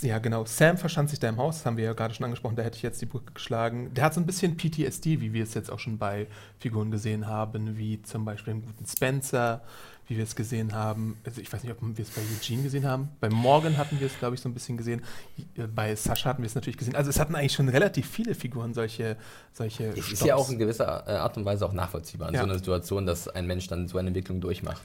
ja, 0.00 0.18
genau, 0.18 0.44
Sam 0.46 0.78
verschanzt 0.78 1.10
sich 1.10 1.18
da 1.20 1.28
im 1.28 1.36
Haus, 1.36 1.58
das 1.58 1.66
haben 1.66 1.76
wir 1.76 1.84
ja 1.84 1.92
gerade 1.92 2.14
schon 2.14 2.24
angesprochen, 2.24 2.56
da 2.56 2.62
hätte 2.62 2.76
ich 2.76 2.82
jetzt 2.82 3.00
die 3.02 3.06
Brücke 3.06 3.32
geschlagen. 3.32 3.92
Der 3.94 4.04
hat 4.04 4.14
so 4.14 4.20
ein 4.20 4.26
bisschen 4.26 4.56
PTSD, 4.56 5.20
wie 5.20 5.32
wir 5.34 5.42
es 5.42 5.52
jetzt 5.54 5.70
auch 5.70 5.78
schon 5.78 5.98
bei 5.98 6.26
Figuren 6.58 6.90
gesehen 6.90 7.26
haben, 7.26 7.76
wie 7.76 8.00
zum 8.02 8.24
Beispiel 8.24 8.52
im 8.54 8.62
guten 8.64 8.86
Spencer, 8.86 9.62
wie 10.08 10.16
wir 10.16 10.24
es 10.24 10.34
gesehen 10.34 10.72
haben. 10.74 11.18
Also 11.24 11.40
ich 11.40 11.52
weiß 11.52 11.62
nicht, 11.62 11.72
ob 11.72 11.78
wir 11.82 12.02
es 12.02 12.10
bei 12.10 12.22
Eugene 12.22 12.62
gesehen 12.64 12.84
haben. 12.86 13.10
Bei 13.20 13.28
Morgan 13.28 13.76
hatten 13.76 14.00
wir 14.00 14.06
es, 14.06 14.18
glaube 14.18 14.34
ich, 14.34 14.40
so 14.40 14.48
ein 14.48 14.54
bisschen 14.54 14.76
gesehen. 14.76 15.02
Äh, 15.56 15.66
Bei 15.68 15.94
Sascha 15.94 16.30
hatten 16.30 16.42
wir 16.42 16.46
es 16.48 16.54
natürlich 16.56 16.78
gesehen. 16.78 16.96
Also 16.96 17.10
es 17.10 17.20
hatten 17.20 17.34
eigentlich 17.36 17.52
schon 17.52 17.68
relativ 17.68 18.08
viele 18.08 18.34
Figuren 18.34 18.74
solche, 18.74 19.16
solche 19.52 19.88
Es 19.90 19.98
ist 19.98 20.06
Stopps. 20.06 20.24
ja 20.24 20.34
auch 20.34 20.50
in 20.50 20.58
gewisser 20.58 21.06
Art 21.06 21.36
und 21.36 21.44
Weise 21.44 21.64
auch 21.66 21.72
nachvollziehbar 21.74 22.28
in 22.30 22.34
Ja. 22.34 22.40
so 22.40 22.46
einer 22.46 22.58
Situation, 22.58 23.06
dass 23.06 23.28
ein 23.28 23.46
Mensch 23.46 23.68
dann 23.68 23.86
so 23.86 23.98
eine 23.98 24.08
Entwicklung 24.08 24.40
durchmacht. 24.40 24.82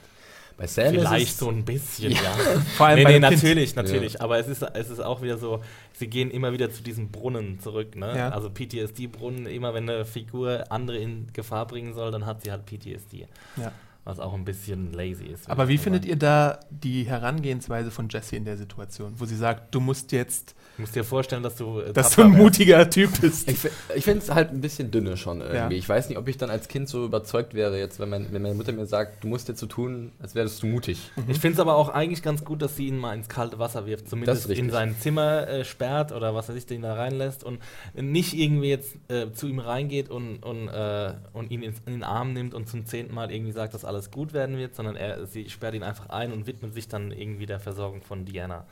Bei 0.56 0.66
Sam 0.66 0.94
Vielleicht 0.94 1.26
ist 1.26 1.32
es, 1.32 1.38
so 1.38 1.50
ein 1.50 1.64
bisschen, 1.64 2.12
ja. 2.12 2.20
Vor 2.76 2.86
allem 2.86 2.98
nee, 2.98 3.04
bei 3.04 3.10
nee, 3.10 3.20
dem 3.20 3.28
Kind. 3.28 3.42
natürlich, 3.42 3.76
natürlich. 3.76 4.20
Aber 4.22 4.38
es 4.38 4.48
ist, 4.48 4.62
es 4.62 4.88
ist 4.88 5.00
auch 5.00 5.20
wieder 5.20 5.36
so, 5.36 5.62
sie 5.92 6.06
gehen 6.06 6.30
immer 6.30 6.52
wieder 6.52 6.70
zu 6.70 6.82
diesem 6.82 7.10
Brunnen 7.10 7.60
zurück. 7.60 7.94
Ne? 7.94 8.16
Ja. 8.16 8.30
Also 8.30 8.48
PTSD-Brunnen, 8.48 9.46
immer 9.46 9.74
wenn 9.74 9.88
eine 9.88 10.06
Figur 10.06 10.64
andere 10.70 10.96
in 10.96 11.26
Gefahr 11.34 11.66
bringen 11.66 11.92
soll, 11.92 12.10
dann 12.10 12.24
hat 12.24 12.42
sie 12.42 12.50
halt 12.50 12.64
PTSD. 12.64 13.26
Ja. 13.56 13.72
Was 14.04 14.18
auch 14.18 14.32
ein 14.32 14.44
bisschen 14.44 14.92
lazy 14.92 15.26
ist. 15.26 15.50
Aber 15.50 15.68
wie 15.68 15.76
findet 15.76 16.06
ihr 16.06 16.16
da 16.16 16.60
die 16.70 17.04
Herangehensweise 17.04 17.90
von 17.90 18.08
Jesse 18.08 18.36
in 18.36 18.44
der 18.44 18.56
Situation, 18.56 19.14
wo 19.18 19.26
sie 19.26 19.36
sagt, 19.36 19.74
du 19.74 19.80
musst 19.80 20.12
jetzt, 20.12 20.54
Du 20.76 20.82
musst 20.82 20.94
dir 20.94 21.04
vorstellen, 21.04 21.42
dass 21.42 21.56
du. 21.56 21.80
äh, 21.80 21.92
dass 21.92 22.14
du 22.14 22.22
ein 22.22 22.32
wärst. 22.32 22.42
mutiger 22.42 22.90
Typ 22.90 23.20
bist. 23.20 23.50
Ich, 23.50 23.58
ich 23.94 24.04
finde 24.04 24.20
es 24.20 24.30
halt 24.30 24.50
ein 24.50 24.60
bisschen 24.60 24.90
dünne 24.90 25.16
schon 25.16 25.40
irgendwie. 25.40 25.56
Ja. 25.56 25.70
Ich 25.70 25.88
weiß 25.88 26.08
nicht, 26.10 26.18
ob 26.18 26.28
ich 26.28 26.36
dann 26.36 26.50
als 26.50 26.68
Kind 26.68 26.88
so 26.88 27.04
überzeugt 27.04 27.54
wäre, 27.54 27.78
jetzt, 27.78 27.98
wenn, 27.98 28.10
mein, 28.10 28.26
wenn 28.30 28.42
meine 28.42 28.54
Mutter 28.54 28.72
mir 28.72 28.84
sagt, 28.84 29.24
du 29.24 29.28
musst 29.28 29.48
jetzt 29.48 29.60
so 29.60 29.66
tun, 29.66 30.12
als 30.20 30.34
wärst 30.34 30.62
du 30.62 30.66
mutig. 30.66 31.10
Ich 31.28 31.38
finde 31.38 31.54
es 31.54 31.60
aber 31.60 31.76
auch 31.76 31.88
eigentlich 31.88 32.22
ganz 32.22 32.44
gut, 32.44 32.60
dass 32.60 32.76
sie 32.76 32.88
ihn 32.88 32.98
mal 32.98 33.14
ins 33.14 33.28
kalte 33.28 33.58
Wasser 33.58 33.86
wirft. 33.86 34.08
Zumindest 34.08 34.50
in 34.50 34.70
sein 34.70 34.94
Zimmer 35.00 35.48
äh, 35.48 35.64
sperrt 35.64 36.12
oder 36.12 36.34
was 36.34 36.50
weiß 36.50 36.56
ich, 36.56 36.66
den 36.66 36.82
da 36.82 36.94
reinlässt 36.94 37.42
und 37.42 37.60
nicht 37.94 38.34
irgendwie 38.34 38.68
jetzt 38.68 38.96
äh, 39.08 39.32
zu 39.32 39.46
ihm 39.46 39.60
reingeht 39.60 40.10
und, 40.10 40.42
und, 40.42 40.68
äh, 40.68 41.14
und 41.32 41.50
ihn 41.50 41.62
ins, 41.62 41.78
in 41.86 41.94
den 41.94 42.04
Arm 42.04 42.34
nimmt 42.34 42.54
und 42.54 42.68
zum 42.68 42.84
zehnten 42.84 43.14
Mal 43.14 43.32
irgendwie 43.32 43.52
sagt, 43.52 43.72
dass 43.72 43.84
alles 43.84 44.10
gut 44.10 44.34
werden 44.34 44.58
wird, 44.58 44.74
sondern 44.74 44.96
er, 44.96 45.26
sie 45.26 45.48
sperrt 45.48 45.74
ihn 45.74 45.82
einfach 45.82 46.10
ein 46.10 46.32
und 46.32 46.46
widmet 46.46 46.74
sich 46.74 46.86
dann 46.86 47.12
irgendwie 47.12 47.46
der 47.46 47.60
Versorgung 47.60 48.02
von 48.02 48.26
Diana. 48.26 48.66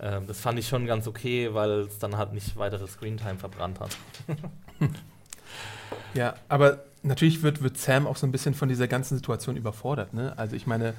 Ähm, 0.00 0.26
das 0.26 0.40
fand 0.40 0.58
ich 0.58 0.68
schon 0.68 0.86
ganz 0.86 1.06
okay, 1.06 1.52
weil 1.52 1.82
es 1.82 1.98
dann 1.98 2.16
halt 2.16 2.32
nicht 2.32 2.56
weitere 2.56 2.86
Screentime 2.86 3.38
verbrannt 3.38 3.80
hat. 3.80 3.96
Ja, 6.14 6.34
aber 6.48 6.84
natürlich 7.02 7.42
wird, 7.42 7.62
wird 7.62 7.78
Sam 7.78 8.06
auch 8.06 8.16
so 8.16 8.26
ein 8.26 8.32
bisschen 8.32 8.54
von 8.54 8.68
dieser 8.68 8.88
ganzen 8.88 9.16
Situation 9.16 9.56
überfordert. 9.56 10.14
Ne? 10.14 10.32
Also 10.36 10.56
ich 10.56 10.66
meine, 10.66 10.94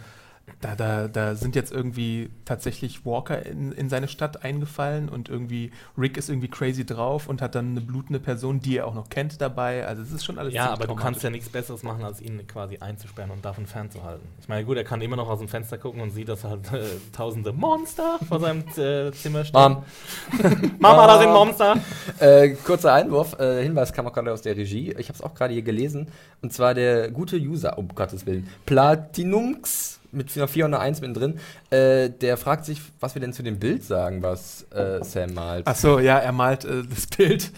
da, 0.59 0.75
da, 0.75 1.07
da 1.07 1.35
sind 1.35 1.55
jetzt 1.55 1.71
irgendwie 1.71 2.29
tatsächlich 2.45 3.05
Walker 3.05 3.45
in, 3.45 3.71
in 3.71 3.89
seine 3.89 4.07
Stadt 4.07 4.43
eingefallen 4.43 5.09
und 5.09 5.29
irgendwie 5.29 5.71
Rick 5.97 6.17
ist 6.17 6.29
irgendwie 6.29 6.49
crazy 6.49 6.85
drauf 6.85 7.27
und 7.27 7.41
hat 7.41 7.55
dann 7.55 7.71
eine 7.71 7.81
blutende 7.81 8.19
Person, 8.19 8.59
die 8.59 8.77
er 8.77 8.87
auch 8.87 8.93
noch 8.93 9.09
kennt, 9.09 9.41
dabei. 9.41 9.85
Also 9.85 10.01
es 10.01 10.11
ist 10.11 10.25
schon 10.25 10.37
alles 10.37 10.53
Ja, 10.53 10.71
aber 10.71 10.87
du 10.87 10.95
kannst 10.95 11.23
ja 11.23 11.29
nichts 11.29 11.49
Besseres 11.49 11.83
machen, 11.83 12.03
als 12.03 12.21
ihn 12.21 12.45
quasi 12.47 12.77
einzusperren 12.77 13.31
und 13.31 13.43
davon 13.43 13.67
fernzuhalten. 13.67 14.27
Ich 14.39 14.47
meine, 14.47 14.65
gut, 14.65 14.77
er 14.77 14.83
kann 14.83 15.01
immer 15.01 15.15
noch 15.15 15.29
aus 15.29 15.39
dem 15.39 15.47
Fenster 15.47 15.77
gucken 15.77 16.01
und 16.01 16.11
sieht, 16.11 16.29
dass 16.29 16.43
halt 16.43 16.71
äh, 16.73 16.83
tausende 17.11 17.53
Monster 17.53 18.19
vor 18.27 18.39
seinem 18.39 18.63
äh, 18.77 19.11
Zimmer 19.11 19.45
stehen. 19.45 19.61
Mom, 19.61 19.83
Mama, 20.79 21.07
da 21.07 21.19
sind 21.19 21.31
Monster! 21.31 21.77
äh, 22.19 22.49
kurzer 22.49 22.93
Einwurf, 22.93 23.37
äh, 23.39 23.63
Hinweis 23.63 23.93
kam 23.93 24.07
auch 24.07 24.13
gerade 24.13 24.31
aus 24.31 24.41
der 24.41 24.55
Regie. 24.55 24.93
Ich 24.97 25.07
habe 25.07 25.17
es 25.17 25.21
auch 25.21 25.33
gerade 25.33 25.53
hier 25.53 25.63
gelesen. 25.63 26.09
Und 26.41 26.53
zwar 26.53 26.73
der 26.73 27.11
gute 27.11 27.37
User, 27.37 27.77
um 27.77 27.87
Gottes 27.89 28.25
Willen, 28.25 28.49
Platinumx 28.65 30.01
mit 30.13 30.35
einer 30.35 30.47
4 30.47 30.65
und 30.65 30.73
einer 30.73 30.81
1 30.81 31.01
mittendrin, 31.01 31.39
äh, 31.69 32.09
der 32.09 32.37
fragt 32.37 32.65
sich, 32.65 32.81
was 32.99 33.15
wir 33.15 33.21
denn 33.21 33.33
zu 33.33 33.43
dem 33.43 33.59
Bild 33.59 33.83
sagen, 33.83 34.21
was 34.21 34.65
äh, 34.71 35.03
Sam 35.03 35.33
malt. 35.33 35.65
Ach 35.67 35.75
so, 35.75 35.99
ja, 35.99 36.17
er 36.17 36.31
malt 36.31 36.65
äh, 36.65 36.83
das 36.83 37.07
Bild, 37.07 37.51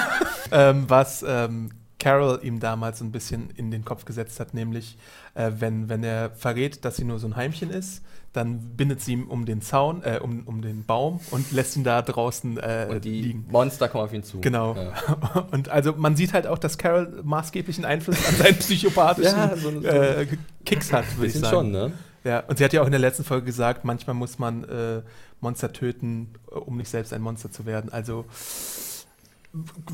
ähm, 0.52 0.84
was 0.88 1.24
ähm, 1.26 1.70
Carol 2.02 2.40
ihm 2.42 2.58
damals 2.58 2.98
so 2.98 3.04
ein 3.04 3.12
bisschen 3.12 3.50
in 3.56 3.70
den 3.70 3.84
Kopf 3.84 4.04
gesetzt 4.04 4.40
hat, 4.40 4.54
nämlich 4.54 4.98
äh, 5.34 5.52
wenn, 5.58 5.88
wenn 5.88 6.02
er 6.02 6.30
verrät, 6.30 6.84
dass 6.84 6.96
sie 6.96 7.04
nur 7.04 7.18
so 7.20 7.28
ein 7.28 7.36
Heimchen 7.36 7.70
ist, 7.70 8.02
dann 8.32 8.58
bindet 8.76 9.00
sie 9.02 9.12
ihm 9.12 9.28
um 9.28 9.44
den 9.44 9.60
Zaun, 9.62 10.02
äh, 10.02 10.18
um, 10.22 10.42
um 10.46 10.62
den 10.62 10.84
Baum 10.84 11.20
und 11.30 11.52
lässt 11.52 11.76
ihn 11.76 11.84
da 11.84 12.02
draußen 12.02 12.56
äh, 12.58 12.88
Und 12.90 13.04
die 13.04 13.20
liegen. 13.22 13.46
Monster 13.50 13.88
kommen 13.88 14.04
auf 14.04 14.12
ihn 14.12 14.24
zu. 14.24 14.40
Genau. 14.40 14.74
Ja. 14.74 15.46
Und 15.52 15.68
also 15.68 15.92
man 15.96 16.16
sieht 16.16 16.32
halt 16.32 16.46
auch, 16.46 16.58
dass 16.58 16.78
Carol 16.78 17.20
maßgeblichen 17.22 17.84
Einfluss 17.84 18.26
an 18.26 18.34
seinen 18.36 18.56
psychopathischen 18.58 19.36
Ja, 19.38 19.56
so- 19.56 19.70
so- 19.80 19.86
äh, 19.86 20.26
Kicks 20.64 20.92
hat, 20.92 21.04
würde 21.16 21.26
ich 21.28 21.34
sagen. 21.34 21.46
schon, 21.54 21.70
ne? 21.72 21.92
Ja, 22.24 22.40
und 22.46 22.56
sie 22.58 22.64
hat 22.64 22.72
ja 22.72 22.80
auch 22.82 22.86
in 22.86 22.92
der 22.92 23.00
letzten 23.00 23.24
Folge 23.24 23.46
gesagt, 23.46 23.84
manchmal 23.84 24.14
muss 24.14 24.38
man 24.38 24.64
äh, 24.64 25.02
Monster 25.40 25.72
töten, 25.72 26.28
um 26.46 26.76
nicht 26.76 26.88
selbst 26.88 27.12
ein 27.12 27.20
Monster 27.20 27.50
zu 27.50 27.66
werden. 27.66 27.92
Also 27.92 28.24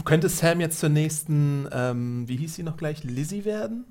könnte 0.04 0.28
Sam 0.28 0.60
jetzt 0.60 0.78
zur 0.80 0.88
nächsten, 0.88 1.68
ähm, 1.72 2.28
wie 2.28 2.36
hieß 2.36 2.54
sie 2.54 2.62
noch 2.62 2.76
gleich, 2.76 3.02
Lizzie 3.04 3.44
werden? 3.44 3.84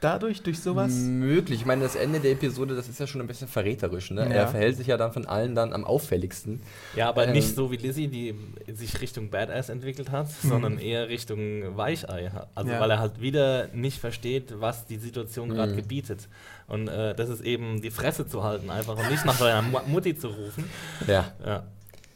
Dadurch, 0.00 0.42
durch 0.44 0.60
sowas? 0.60 0.92
Möglich. 0.94 1.58
Ich 1.58 1.66
meine, 1.66 1.82
das 1.82 1.96
Ende 1.96 2.20
der 2.20 2.30
Episode, 2.30 2.76
das 2.76 2.88
ist 2.88 3.00
ja 3.00 3.08
schon 3.08 3.20
ein 3.20 3.26
bisschen 3.26 3.48
verräterisch, 3.48 4.12
ne? 4.12 4.20
Ja. 4.20 4.28
Er 4.28 4.46
verhält 4.46 4.76
sich 4.76 4.86
ja 4.86 4.96
dann 4.96 5.12
von 5.12 5.26
allen 5.26 5.56
dann 5.56 5.72
am 5.72 5.84
auffälligsten. 5.84 6.60
Ja, 6.94 7.08
aber 7.08 7.26
Ähm. 7.26 7.32
nicht 7.32 7.56
so 7.56 7.72
wie 7.72 7.78
Lizzie, 7.78 8.06
die 8.06 8.32
sich 8.72 9.00
Richtung 9.00 9.28
Badass 9.30 9.70
entwickelt 9.70 10.12
hat, 10.12 10.30
sondern 10.30 10.78
eher 10.78 11.08
Richtung 11.08 11.76
Weichei. 11.76 12.30
Also 12.54 12.70
Ja. 12.70 12.78
weil 12.78 12.92
er 12.92 13.00
halt 13.00 13.20
wieder 13.20 13.66
nicht 13.74 13.98
versteht, 13.98 14.54
was 14.60 14.86
die 14.86 14.98
Situation 14.98 15.48
gerade 15.48 15.72
Mhm. 15.72 15.76
gebietet. 15.78 16.28
Und 16.68 16.86
äh, 16.86 17.16
das 17.16 17.28
ist 17.28 17.40
eben 17.40 17.82
die 17.82 17.90
Fresse 17.90 18.24
zu 18.28 18.44
halten 18.44 18.70
einfach 18.70 18.96
und 18.96 19.10
nicht 19.10 19.24
nach 19.24 19.34
seiner 19.36 19.62
Mu- 19.62 19.80
Mutti 19.88 20.16
zu 20.16 20.28
rufen. 20.28 20.62
Ja. 21.08 21.32
Ja. 21.44 21.64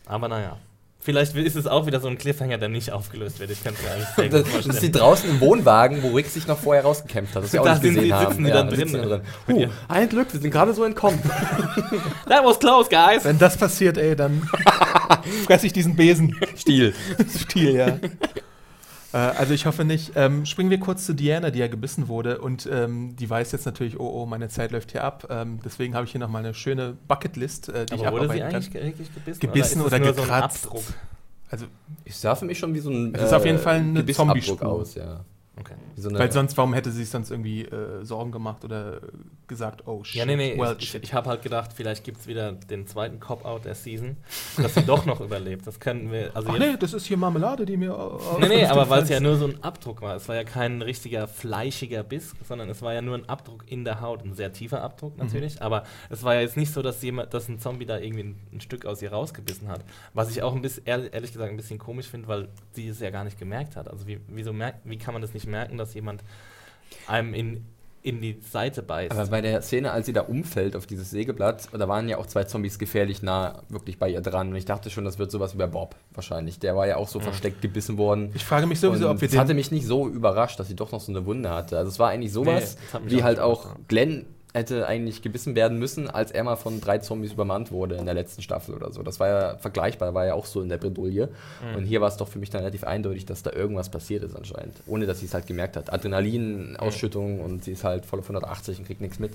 Aber 0.06 0.28
naja. 0.28 0.56
Vielleicht 1.04 1.34
ist 1.34 1.56
es 1.56 1.66
auch 1.66 1.86
wieder 1.86 1.98
so 1.98 2.06
ein 2.06 2.16
Cliffhanger, 2.16 2.58
der 2.58 2.68
nicht 2.68 2.92
aufgelöst 2.92 3.40
wird. 3.40 3.50
Ich 3.50 3.64
kann 3.64 3.74
es 3.74 3.82
mir 3.82 3.90
eigentlich 3.90 4.08
sehr 4.14 4.28
Das, 4.28 4.44
gut 4.44 4.54
das 4.54 4.58
ist 4.58 4.64
die 4.66 4.70
vorstellen. 4.70 4.92
draußen 4.92 5.30
im 5.30 5.40
Wohnwagen, 5.40 6.00
wo 6.04 6.14
Rick 6.14 6.26
sich 6.28 6.46
noch 6.46 6.58
vorher 6.60 6.84
rausgekämpft 6.84 7.34
hat. 7.34 7.42
Das 7.42 7.56
auch 7.56 7.64
Da 7.64 7.74
sind 7.76 7.98
sie- 7.98 8.12
haben. 8.14 8.28
sitzen 8.30 8.44
die 8.44 8.50
dann 8.52 8.68
da 8.70 8.76
drin. 8.76 8.88
sitzen 8.88 9.02
die 9.02 9.08
drin. 9.08 9.58
Ihr. 9.58 9.70
ein 9.88 10.08
Glück, 10.08 10.32
wir 10.32 10.38
sind 10.40 10.50
gerade 10.52 10.72
so 10.74 10.84
entkommen. 10.84 11.18
That 12.28 12.44
was 12.44 12.58
close, 12.60 12.88
guys! 12.88 13.24
Wenn 13.24 13.38
das 13.38 13.56
passiert, 13.56 13.98
ey, 13.98 14.14
dann 14.14 14.48
fresse 15.46 15.66
ich 15.66 15.72
diesen 15.72 15.96
Besen. 15.96 16.36
Stiel. 16.56 16.94
Stil, 17.36 17.74
ja. 17.74 17.98
Äh, 19.12 19.16
also 19.16 19.54
ich 19.54 19.66
hoffe 19.66 19.84
nicht. 19.84 20.12
Ähm, 20.16 20.46
springen 20.46 20.70
wir 20.70 20.80
kurz 20.80 21.06
zu 21.06 21.14
Diana, 21.14 21.50
die 21.50 21.58
ja 21.58 21.68
gebissen 21.68 22.08
wurde 22.08 22.38
und 22.40 22.68
ähm, 22.70 23.14
die 23.16 23.28
weiß 23.28 23.52
jetzt 23.52 23.66
natürlich, 23.66 23.98
oh, 24.00 24.22
oh, 24.22 24.26
meine 24.26 24.48
Zeit 24.48 24.72
läuft 24.72 24.92
hier 24.92 25.04
ab. 25.04 25.26
Ähm, 25.30 25.60
deswegen 25.64 25.94
habe 25.94 26.04
ich 26.06 26.12
hier 26.12 26.20
nochmal 26.20 26.44
eine 26.44 26.54
schöne 26.54 26.96
Bucketlist, 27.08 27.68
äh, 27.68 27.86
die 27.86 27.94
ich 27.96 28.06
Aber 28.06 28.18
wurde 28.20 28.32
sie 28.32 28.42
abarbeiten 28.42 28.74
eigentlich 28.80 29.08
wirklich 29.14 29.40
gebissen? 29.40 29.80
Oder 29.82 29.98
so 29.98 30.04
ein 30.04 30.14
gekratzt. 30.14 30.66
Abdruck? 30.66 30.82
Also, 31.50 31.66
Ich 32.04 32.16
sah 32.16 32.34
für 32.34 32.46
mich 32.46 32.58
schon 32.58 32.72
wie 32.74 32.80
so 32.80 32.90
ein 32.90 33.14
äh, 33.14 33.18
Es 33.18 33.24
ist 33.24 33.32
auf 33.34 33.44
jeden 33.44 33.58
Fall 33.58 33.76
eine 33.76 34.06
Zombie-Spur. 34.06 34.62
aus, 34.66 34.94
ja. 34.94 35.24
Okay. 35.60 35.74
So 35.96 36.10
weil 36.14 36.32
sonst, 36.32 36.56
warum 36.56 36.72
hätte 36.72 36.90
sie 36.90 37.00
sich 37.00 37.10
sonst 37.10 37.30
irgendwie 37.30 37.62
äh, 37.66 38.02
Sorgen 38.04 38.32
gemacht 38.32 38.64
oder 38.64 39.00
gesagt, 39.46 39.86
oh 39.86 40.02
shit, 40.02 40.16
Ja, 40.16 40.24
nee, 40.24 40.36
nee, 40.36 40.58
well, 40.58 40.74
ich, 40.78 40.94
ich 40.94 41.12
habe 41.12 41.28
halt 41.28 41.42
gedacht, 41.42 41.72
vielleicht 41.74 42.04
gibt 42.04 42.20
es 42.20 42.26
wieder 42.26 42.52
den 42.52 42.86
zweiten 42.86 43.20
Cop-Out 43.20 43.66
der 43.66 43.74
Season, 43.74 44.16
dass 44.56 44.74
sie 44.74 44.82
doch 44.82 45.04
noch 45.04 45.20
überlebt. 45.20 45.66
Das 45.66 45.78
können 45.78 46.10
wir, 46.10 46.30
also 46.34 46.48
Ach 46.50 46.58
nee, 46.58 46.76
das 46.80 46.94
ist 46.94 47.04
hier 47.04 47.18
Marmelade, 47.18 47.66
die 47.66 47.76
mir. 47.76 47.90
äh, 47.92 48.40
Nee, 48.40 48.48
nee, 48.48 48.64
aber 48.64 48.88
weil 48.88 49.02
es 49.02 49.10
ja 49.10 49.20
nur 49.20 49.36
so 49.36 49.44
ein 49.46 49.62
Abdruck 49.62 50.00
war. 50.00 50.16
Es 50.16 50.26
war 50.26 50.36
ja 50.36 50.44
kein 50.44 50.80
richtiger 50.80 51.28
fleischiger 51.28 52.02
Biss, 52.02 52.34
sondern 52.48 52.70
es 52.70 52.80
war 52.80 52.94
ja 52.94 53.02
nur 53.02 53.16
ein 53.16 53.28
Abdruck 53.28 53.70
in 53.70 53.84
der 53.84 54.00
Haut. 54.00 54.24
Ein 54.24 54.32
sehr 54.32 54.54
tiefer 54.54 54.82
Abdruck 54.82 55.18
natürlich. 55.18 55.60
Aber 55.60 55.84
es 56.08 56.22
war 56.22 56.34
ja 56.34 56.40
jetzt 56.40 56.56
nicht 56.56 56.72
so, 56.72 56.80
dass 56.80 57.02
jemand, 57.02 57.34
dass 57.34 57.48
ein 57.48 57.58
Zombie 57.58 57.84
da 57.84 57.98
irgendwie 57.98 58.22
ein, 58.22 58.40
ein 58.54 58.60
Stück 58.62 58.86
aus 58.86 59.02
ihr 59.02 59.12
rausgebissen 59.12 59.68
hat. 59.68 59.84
Was 60.14 60.30
ich 60.30 60.42
auch 60.42 60.54
ein 60.54 60.62
bisschen, 60.62 60.86
ehrlich, 60.86 61.12
ehrlich 61.12 61.32
gesagt, 61.32 61.50
ein 61.50 61.56
bisschen 61.58 61.78
komisch 61.78 62.06
finde, 62.06 62.26
weil 62.28 62.48
sie 62.72 62.88
es 62.88 63.00
ja 63.00 63.10
gar 63.10 63.24
nicht 63.24 63.38
gemerkt 63.38 63.76
hat. 63.76 63.88
Also 63.90 64.06
wie, 64.06 64.18
wieso 64.28 64.54
merkt, 64.54 64.78
wie 64.84 64.96
kann 64.96 65.12
man 65.12 65.20
das 65.20 65.34
nicht 65.34 65.41
merken, 65.46 65.78
dass 65.78 65.94
jemand 65.94 66.22
einem 67.06 67.34
in, 67.34 67.64
in 68.02 68.20
die 68.20 68.38
Seite 68.50 68.82
beißt? 68.82 69.12
aber 69.12 69.26
bei 69.26 69.40
der 69.40 69.62
Szene, 69.62 69.92
als 69.92 70.06
sie 70.06 70.12
da 70.12 70.22
umfällt 70.22 70.74
auf 70.76 70.86
dieses 70.86 71.10
Sägeblatt, 71.10 71.68
da 71.72 71.88
waren 71.88 72.08
ja 72.08 72.18
auch 72.18 72.26
zwei 72.26 72.44
Zombies 72.44 72.78
gefährlich 72.78 73.22
nah 73.22 73.62
wirklich 73.68 73.98
bei 73.98 74.08
ihr 74.08 74.20
dran. 74.20 74.48
Und 74.50 74.56
ich 74.56 74.64
dachte 74.64 74.90
schon, 74.90 75.04
das 75.04 75.18
wird 75.18 75.30
sowas 75.30 75.54
wie 75.54 75.58
bei 75.58 75.66
Bob 75.68 75.94
wahrscheinlich. 76.12 76.58
Der 76.58 76.74
war 76.76 76.86
ja 76.86 76.96
auch 76.96 77.08
so 77.08 77.18
Mhm. 77.20 77.24
versteckt 77.24 77.62
gebissen 77.62 77.98
worden. 77.98 78.30
Ich 78.34 78.44
frage 78.44 78.66
mich 78.66 78.80
sowieso, 78.80 79.06
Und 79.08 79.14
ob 79.16 79.20
wir 79.20 79.28
es 79.28 79.36
hatte 79.38 79.54
mich 79.54 79.70
nicht 79.70 79.86
so 79.86 80.08
überrascht, 80.08 80.58
dass 80.58 80.68
sie 80.68 80.76
doch 80.76 80.90
noch 80.92 81.00
so 81.00 81.12
eine 81.12 81.24
Wunde 81.26 81.50
hatte. 81.50 81.78
Also 81.78 81.90
es 81.90 81.98
war 81.98 82.10
eigentlich 82.10 82.32
sowas, 82.32 82.76
Nee, 83.04 83.10
wie 83.10 83.20
auch 83.20 83.24
halt 83.24 83.38
auch. 83.40 83.76
Glenn 83.88 84.26
hätte 84.54 84.86
eigentlich 84.86 85.22
gebissen 85.22 85.54
werden 85.54 85.78
müssen, 85.78 86.10
als 86.10 86.30
er 86.30 86.44
mal 86.44 86.56
von 86.56 86.80
drei 86.80 86.98
Zombies 86.98 87.32
übermannt 87.32 87.72
wurde 87.72 87.96
in 87.96 88.04
der 88.04 88.14
letzten 88.14 88.42
Staffel 88.42 88.74
oder 88.74 88.92
so. 88.92 89.02
Das 89.02 89.18
war 89.18 89.28
ja 89.28 89.56
vergleichbar, 89.56 90.12
war 90.14 90.26
ja 90.26 90.34
auch 90.34 90.46
so 90.46 90.60
in 90.60 90.68
der 90.68 90.76
Bredouille. 90.76 91.28
Mhm. 91.62 91.76
Und 91.76 91.84
hier 91.84 92.00
war 92.00 92.08
es 92.08 92.16
doch 92.18 92.28
für 92.28 92.38
mich 92.38 92.50
dann 92.50 92.60
relativ 92.60 92.84
eindeutig, 92.84 93.24
dass 93.24 93.42
da 93.42 93.52
irgendwas 93.52 93.90
passiert 93.90 94.22
ist 94.24 94.36
anscheinend. 94.36 94.76
Ohne 94.86 95.06
dass 95.06 95.20
sie 95.20 95.26
es 95.26 95.34
halt 95.34 95.46
gemerkt 95.46 95.76
hat. 95.76 95.92
Adrenalin-Ausschüttung 95.92 97.40
und 97.40 97.64
sie 97.64 97.72
ist 97.72 97.84
halt 97.84 98.04
voll 98.04 98.18
auf 98.18 98.26
180 98.26 98.78
und 98.78 98.86
kriegt 98.86 99.00
nichts 99.00 99.18
mit. 99.18 99.32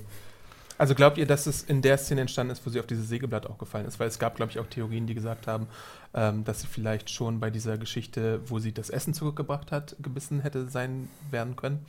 Also 0.78 0.94
glaubt 0.94 1.18
ihr, 1.18 1.26
dass 1.26 1.48
es 1.48 1.64
in 1.64 1.82
der 1.82 1.98
Szene 1.98 2.22
entstanden 2.22 2.52
ist, 2.52 2.64
wo 2.66 2.70
sie 2.70 2.80
auf 2.80 2.86
dieses 2.86 3.08
Sägeblatt 3.10 3.48
auch 3.48 3.58
gefallen 3.58 3.88
ist? 3.88 4.00
Weil 4.00 4.08
es 4.08 4.20
gab, 4.20 4.36
glaube 4.36 4.52
ich, 4.52 4.60
auch 4.60 4.68
Theorien, 4.68 5.08
die 5.08 5.16
gesagt 5.16 5.48
haben, 5.48 5.68
ähm, 6.14 6.44
dass 6.44 6.62
sie 6.62 6.68
vielleicht 6.68 7.10
schon 7.10 7.40
bei 7.40 7.50
dieser 7.50 7.80
Geschichte, 7.80 8.42
wo 8.46 8.60
sie 8.60 8.74
das 8.74 8.92
Essen 8.92 9.16
zurückgebracht 9.16 9.72
hat, 9.72 9.96
gebissen 10.00 10.42
hätte 10.42 10.70
sein 10.70 11.10
werden 11.32 11.56
können. 11.56 11.84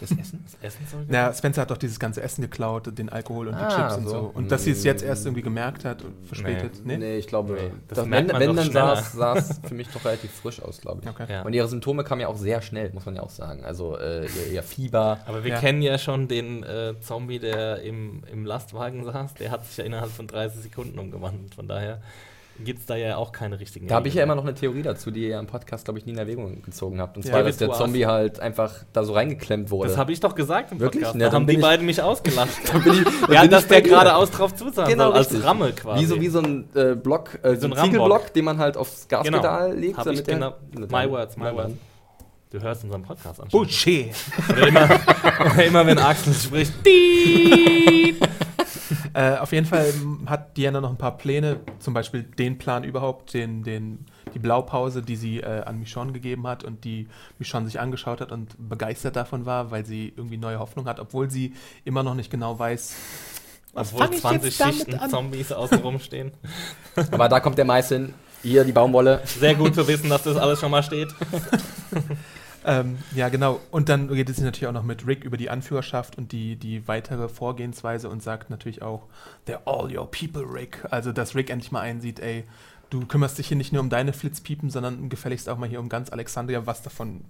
Das 0.00 0.10
Essen? 0.12 0.44
Das 0.44 0.56
Essen 0.74 0.86
soll 0.90 1.04
Na, 1.08 1.32
Spencer 1.32 1.62
hat 1.62 1.70
doch 1.70 1.76
dieses 1.76 1.98
ganze 2.00 2.22
Essen 2.22 2.42
geklaut, 2.42 2.96
den 2.98 3.08
Alkohol 3.10 3.48
und 3.48 3.54
die 3.58 3.62
Ah, 3.62 3.88
Chips 3.88 3.98
und 3.98 4.04
so. 4.04 4.10
so. 4.10 4.30
Und 4.34 4.50
dass 4.50 4.64
sie 4.64 4.70
es 4.70 4.82
jetzt 4.82 5.02
erst 5.02 5.26
irgendwie 5.26 5.42
gemerkt 5.42 5.84
hat 5.84 6.02
und 6.02 6.14
verspätet. 6.26 6.80
Nee, 6.84 6.96
Nee? 6.96 7.18
ich 7.18 7.26
glaube, 7.26 7.52
Nee, 7.54 7.70
das 7.88 7.98
das 7.98 8.06
merkt 8.06 8.28
wenn, 8.28 8.32
man 8.32 8.40
wenn 8.40 8.48
doch 8.48 8.56
dann 8.56 8.70
schneller. 8.72 9.02
sah 9.02 9.34
es 9.36 9.60
für 9.62 9.74
mich 9.74 9.88
doch 9.88 10.04
relativ 10.04 10.30
frisch 10.32 10.60
aus, 10.62 10.80
glaube 10.80 11.00
ich. 11.04 11.08
Okay. 11.10 11.26
Ja. 11.28 11.42
Und 11.42 11.52
ihre 11.52 11.68
Symptome 11.68 12.02
kamen 12.04 12.22
ja 12.22 12.28
auch 12.28 12.36
sehr 12.36 12.62
schnell, 12.62 12.90
muss 12.92 13.04
man 13.06 13.14
ja 13.16 13.22
auch 13.22 13.30
sagen. 13.30 13.64
Also 13.64 13.98
äh, 13.98 14.24
ihr, 14.26 14.52
ihr 14.54 14.62
Fieber. 14.62 15.18
Aber 15.26 15.44
wir 15.44 15.50
Ja. 15.52 15.60
kennen 15.60 15.82
ja 15.82 15.98
schon 15.98 16.28
den 16.28 16.62
äh, 16.62 16.94
Zombie, 17.00 17.38
der 17.38 17.82
im, 17.82 18.22
im 18.32 18.46
Lastwagen 18.46 19.04
saß. 19.04 19.34
Der 19.34 19.50
hat 19.50 19.66
sich 19.66 19.76
ja 19.76 19.84
innerhalb 19.84 20.10
von 20.10 20.26
30 20.26 20.62
Sekunden 20.62 20.98
umgewandelt. 20.98 21.54
Von 21.54 21.68
daher 21.68 22.00
gibt 22.64 22.80
es 22.80 22.86
da 22.86 22.96
ja 22.96 23.16
auch 23.16 23.32
keine 23.32 23.58
richtigen 23.60 23.88
Da 23.88 23.96
habe 23.96 24.08
ich 24.08 24.14
ja 24.14 24.22
immer 24.22 24.34
noch 24.34 24.44
eine 24.44 24.54
Theorie 24.54 24.82
dazu, 24.82 25.10
die 25.10 25.28
ihr 25.28 25.38
im 25.38 25.46
Podcast, 25.46 25.84
glaube 25.84 25.98
ich, 25.98 26.06
nie 26.06 26.12
in 26.12 26.18
Erwägung 26.18 26.62
gezogen 26.62 27.00
habt. 27.00 27.16
Und 27.16 27.24
Ja, 27.24 27.32
zwar, 27.32 27.42
dass 27.42 27.56
der. 27.56 27.72
Zombie 27.72 28.06
halt 28.06 28.40
einfach 28.40 28.72
da 28.92 29.04
so 29.04 29.12
reingeklemmt 29.14 29.70
wurde. 29.70 29.88
Das 29.88 29.96
habe 29.98 30.12
ich 30.12 30.20
doch 30.20 30.34
gesagt 30.34 30.72
im 30.72 30.80
Wirklich? 30.80 31.02
Podcast. 31.04 31.16
Na, 31.18 31.28
da 31.28 31.32
haben 31.32 31.46
die 31.46 31.54
ich- 31.54 31.60
beiden 31.60 31.86
mich 31.86 32.00
ausgelacht. 32.02 32.50
Dann 32.72 32.82
bin 32.82 32.92
ich- 32.94 33.04
dann 33.20 33.32
ja, 33.32 33.40
bin 33.42 33.50
dass 33.50 33.62
ich 33.62 33.68
der 33.68 33.82
geradeaus 33.82 34.30
drauf 34.30 34.54
zusah, 34.54 34.86
Genau, 34.86 35.04
soll, 35.08 35.14
als 35.14 35.30
richtig. 35.30 35.44
Ramme 35.46 35.72
quasi. 35.72 36.02
Wie 36.02 36.06
so, 36.06 36.20
wie 36.20 36.28
so 36.28 36.40
ein 36.40 36.68
äh, 36.74 36.94
Block, 36.94 37.38
äh, 37.42 37.54
so 37.56 37.68
So 37.68 37.74
ein. 37.74 37.84
Ziegelblock, 37.84 38.32
den 38.32 38.44
man 38.44 38.58
halt 38.58 38.76
aufs 38.76 39.06
Gaspedal 39.08 39.74
legt. 39.76 39.96
Hab 39.98 40.06
ich 40.08 40.22
der- 40.22 40.34
genau. 40.34 40.54
My 40.90 41.10
words, 41.10 41.36
my 41.36 41.52
words. 41.54 41.72
Du 42.52 42.60
hörst 42.60 42.82
unseren 42.82 43.02
Podcast 43.02 43.40
an. 43.40 43.46
Bullshit! 43.48 44.10
Oder 44.50 44.66
immer, 44.66 44.88
immer 45.64 45.86
wenn 45.86 45.98
Axel 45.98 46.34
spricht. 46.34 46.72
Äh, 49.14 49.36
auf 49.36 49.52
jeden 49.52 49.66
Fall 49.66 49.92
hat 50.26 50.56
Diana 50.56 50.80
noch 50.80 50.90
ein 50.90 50.98
paar 50.98 51.16
Pläne, 51.16 51.60
zum 51.78 51.94
Beispiel 51.94 52.22
den 52.22 52.58
Plan 52.58 52.84
überhaupt, 52.84 53.34
den, 53.34 53.62
den, 53.62 54.06
die 54.34 54.38
Blaupause, 54.38 55.02
die 55.02 55.16
sie 55.16 55.40
äh, 55.40 55.62
an 55.62 55.78
Michonne 55.78 56.12
gegeben 56.12 56.46
hat 56.46 56.64
und 56.64 56.84
die 56.84 57.08
Michonne 57.38 57.66
sich 57.66 57.80
angeschaut 57.80 58.20
hat 58.20 58.32
und 58.32 58.54
begeistert 58.58 59.16
davon 59.16 59.46
war, 59.46 59.70
weil 59.70 59.84
sie 59.84 60.12
irgendwie 60.16 60.36
neue 60.36 60.58
Hoffnung 60.58 60.86
hat, 60.86 61.00
obwohl 61.00 61.30
sie 61.30 61.54
immer 61.84 62.02
noch 62.02 62.14
nicht 62.14 62.30
genau 62.30 62.58
weiß, 62.58 62.94
was 63.72 63.92
Obwohl 63.92 64.06
fang 64.06 64.14
ich 64.14 64.20
20 64.20 64.44
jetzt 64.44 64.60
damit 64.60 64.74
Schichten 64.74 64.94
an? 64.94 65.10
Zombies 65.10 65.52
außen 65.52 65.78
rumstehen. 65.78 66.32
Aber 67.12 67.28
da 67.28 67.40
kommt 67.40 67.56
der 67.58 67.64
Mais 67.64 67.88
hin. 67.88 68.14
Hier 68.42 68.64
die 68.64 68.72
Baumwolle. 68.72 69.20
Sehr 69.24 69.54
gut 69.54 69.74
zu 69.74 69.86
wissen, 69.86 70.08
dass 70.08 70.22
das 70.22 70.36
alles 70.36 70.60
schon 70.60 70.70
mal 70.70 70.82
steht. 70.82 71.08
Ähm, 72.64 72.98
ja, 73.14 73.28
genau. 73.28 73.60
Und 73.70 73.88
dann 73.88 74.08
geht 74.08 74.28
es 74.28 74.38
natürlich 74.38 74.66
auch 74.66 74.72
noch 74.72 74.82
mit 74.82 75.06
Rick 75.06 75.24
über 75.24 75.36
die 75.36 75.50
Anführerschaft 75.50 76.18
und 76.18 76.32
die, 76.32 76.56
die 76.56 76.86
weitere 76.88 77.28
Vorgehensweise 77.28 78.08
und 78.08 78.22
sagt 78.22 78.50
natürlich 78.50 78.82
auch, 78.82 79.06
they're 79.46 79.64
all 79.64 79.94
your 79.94 80.10
people, 80.10 80.42
Rick. 80.42 80.84
Also, 80.90 81.12
dass 81.12 81.34
Rick 81.34 81.50
endlich 81.50 81.72
mal 81.72 81.80
einsieht, 81.80 82.20
ey, 82.20 82.44
du 82.90 83.06
kümmerst 83.06 83.38
dich 83.38 83.48
hier 83.48 83.56
nicht 83.56 83.72
nur 83.72 83.80
um 83.80 83.88
deine 83.88 84.12
Flitzpiepen, 84.12 84.68
sondern 84.68 85.08
gefälligst 85.08 85.48
auch 85.48 85.56
mal 85.56 85.68
hier 85.68 85.80
um 85.80 85.88
ganz 85.88 86.10
Alexandria, 86.10 86.66
was 86.66 86.82
davon 86.82 87.22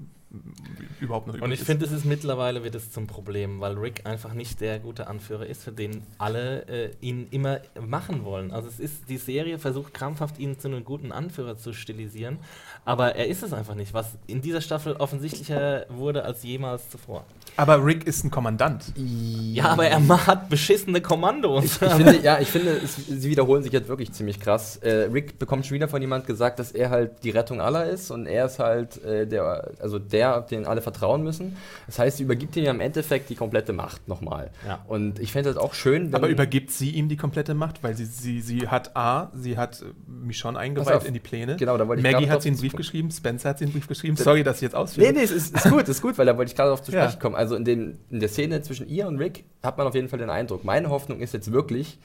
überhaupt 1.01 1.27
noch 1.27 1.35
Und 1.35 1.41
übrig 1.41 1.55
ich 1.55 1.61
ist. 1.61 1.67
finde, 1.67 1.85
es 1.85 1.93
ist 1.93 2.05
mittlerweile 2.05 2.63
wird 2.63 2.75
es 2.75 2.91
zum 2.93 3.07
Problem, 3.07 3.61
weil 3.61 3.77
Rick 3.77 4.07
einfach 4.07 4.33
nicht 4.33 4.61
der 4.61 4.79
gute 4.79 5.09
Anführer 5.09 5.45
ist, 5.45 5.65
für 5.65 5.73
den 5.73 6.03
alle 6.19 6.67
äh, 6.69 6.91
ihn 7.01 7.27
immer 7.31 7.61
machen 7.81 8.25
wollen. 8.25 8.53
Also 8.53 8.69
es 8.69 8.79
ist, 8.79 9.09
die 9.09 9.19
Serie 9.19 9.59
versucht 9.59 9.93
krampfhaft, 9.93 10.39
ihn 10.39 10.59
zu 10.59 10.69
einem 10.69 10.85
guten 10.85 11.13
Anführer 11.13 11.57
zu 11.57 11.73
stilisieren, 11.73 12.39
aber 12.85 13.15
er 13.17 13.27
ist 13.29 13.43
es 13.43 13.53
einfach 13.53 13.75
nicht, 13.75 13.95
was 13.95 14.17
in 14.27 14.41
dieser 14.41 14.61
Staffel 14.61 14.95
offensichtlicher 14.95 15.87
wurde 15.89 16.25
als 16.25 16.43
jemals 16.43 16.89
zuvor. 16.91 17.25
Aber 17.61 17.85
Rick 17.85 18.07
ist 18.07 18.25
ein 18.25 18.31
Kommandant. 18.31 18.85
Ja, 18.97 19.67
aber 19.67 19.87
er 19.87 20.27
hat 20.27 20.49
beschissene 20.49 21.03
Kommandos. 21.03 21.65
Ich 21.65 21.73
finde, 21.73 22.21
ja, 22.23 22.39
ich 22.41 22.49
finde, 22.49 22.71
es, 22.85 22.97
sie 22.97 23.29
wiederholen 23.29 23.63
sich 23.63 23.73
jetzt 23.73 23.89
wirklich 23.89 24.13
ziemlich 24.13 24.41
krass. 24.41 24.77
Äh, 24.79 25.09
Rick 25.13 25.39
bekommt 25.39 25.67
schon 25.67 25.75
wieder 25.75 25.89
von 25.89 26.01
jemand 26.01 26.27
gesagt, 26.27 26.59
dass 26.59 26.73
er 26.73 26.89
halt 26.89 27.23
die 27.23 27.29
Rettung 27.31 27.61
aller 27.61 27.85
ist 27.87 28.11
und 28.11 28.27
er 28.27 28.47
ist 28.47 28.59
halt 28.59 29.05
äh, 29.05 29.27
der, 29.27 29.73
also 29.79 29.99
der, 29.99 30.39
auf 30.39 30.47
den 30.47 30.65
alle 30.65 30.81
vertrauen 30.81 31.23
müssen. 31.23 31.57
Das 31.87 31.99
heißt, 31.99 32.17
sie 32.17 32.23
übergibt 32.23 32.57
ihm 32.57 32.65
ja 32.65 32.71
im 32.71 32.81
Endeffekt 32.81 33.29
die 33.29 33.35
komplette 33.35 33.75
Macht 33.75 34.09
nochmal. 34.09 34.51
Ja. 34.67 34.83
Und 34.89 35.19
ich 35.19 35.33
fände 35.33 35.53
das 35.53 35.63
auch 35.63 35.75
schön, 35.75 36.07
wenn 36.13 36.15
Aber 36.15 36.29
übergibt 36.29 36.71
sie 36.71 36.91
ihm 36.91 37.09
die 37.11 37.17
komplette 37.19 37.53
Macht, 37.53 37.83
weil 37.83 37.95
sie, 37.95 38.07
sie, 38.07 38.41
sie 38.41 38.69
hat 38.69 38.97
A, 38.97 39.31
sie 39.35 39.59
hat 39.59 39.83
äh, 39.83 39.85
Michonne 40.07 40.59
eingeweiht 40.59 40.95
auf. 40.95 41.07
in 41.07 41.13
die 41.13 41.21
Pläne. 41.21 41.57
Genau, 41.57 41.77
da 41.77 41.87
wollte 41.87 42.01
ich 42.07 42.11
Maggie 42.11 42.31
hat 42.31 42.41
sie 42.41 42.49
einen 42.49 42.59
Brief 42.59 42.73
geschrieben, 42.73 43.11
Spencer 43.11 43.51
hat 43.51 43.59
sie 43.59 43.65
einen 43.67 43.73
Brief 43.75 43.87
geschrieben. 43.87 44.17
Sorry, 44.17 44.43
dass 44.45 44.57
ich 44.57 44.63
jetzt 44.63 44.75
ausführe. 44.75 45.07
Nee, 45.09 45.19
nee, 45.19 45.25
es 45.25 45.31
ist, 45.31 45.55
ist 45.55 45.69
gut, 45.69 45.87
ist 45.89 46.01
gut, 46.01 46.17
weil 46.17 46.25
da 46.27 46.37
wollte 46.39 46.51
ich 46.51 46.57
gerade 46.57 46.73
auf 46.73 46.83
zu 46.83 46.93
Ja. 46.93 47.03
sprechen 47.03 47.21
kommen. 47.21 47.35
Also 47.35 47.50
in, 47.57 47.65
den, 47.65 47.99
in 48.11 48.21
der 48.21 48.29
Szene 48.29 48.63
zwischen 48.63 48.89
ihr 48.89 49.07
und 49.07 49.19
Rick 49.19 49.45
hat 49.63 49.79
man 49.79 49.87
auf 49.87 49.95
jeden 49.95 50.09
Fall 50.09 50.19
den 50.19 50.31
Eindruck. 50.31 50.65
Meine 50.65 50.91
Hoffnung 50.91 51.21
ist 51.21 51.35
jetzt 51.35 51.53
wirklich, 51.53 51.99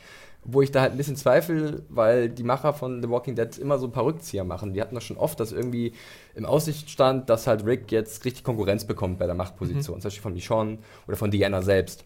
wo 0.44 0.62
ich 0.62 0.72
da 0.72 0.82
halt 0.82 0.92
ein 0.92 0.98
bisschen 0.98 1.16
zweifle, 1.16 1.84
weil 1.90 2.30
die 2.30 2.44
Macher 2.44 2.74
von 2.74 3.02
The 3.02 3.10
Walking 3.10 3.36
Dead 3.36 3.58
immer 3.58 3.80
so 3.80 3.88
ein 3.88 3.92
paar 3.92 4.06
Rückzieher 4.06 4.44
machen. 4.44 4.74
Die 4.74 4.82
hatten 4.82 4.96
das 4.96 5.04
schon 5.04 5.18
oft, 5.18 5.40
dass 5.40 5.52
irgendwie 5.52 5.94
im 6.36 6.46
Aussicht 6.46 6.90
stand, 6.90 7.30
dass 7.30 7.48
halt 7.48 7.66
Rick 7.66 7.92
jetzt 7.92 8.26
richtig 8.26 8.44
Konkurrenz 8.44 8.86
bekommt 8.86 9.18
bei 9.18 9.26
der 9.26 9.36
Machtposition. 9.36 10.00
Zum 10.02 10.08
Beispiel 10.08 10.22
von 10.22 10.34
Michonne 10.34 10.78
oder 11.08 11.18
von 11.18 11.32
Diana 11.32 11.62
selbst. 11.62 12.06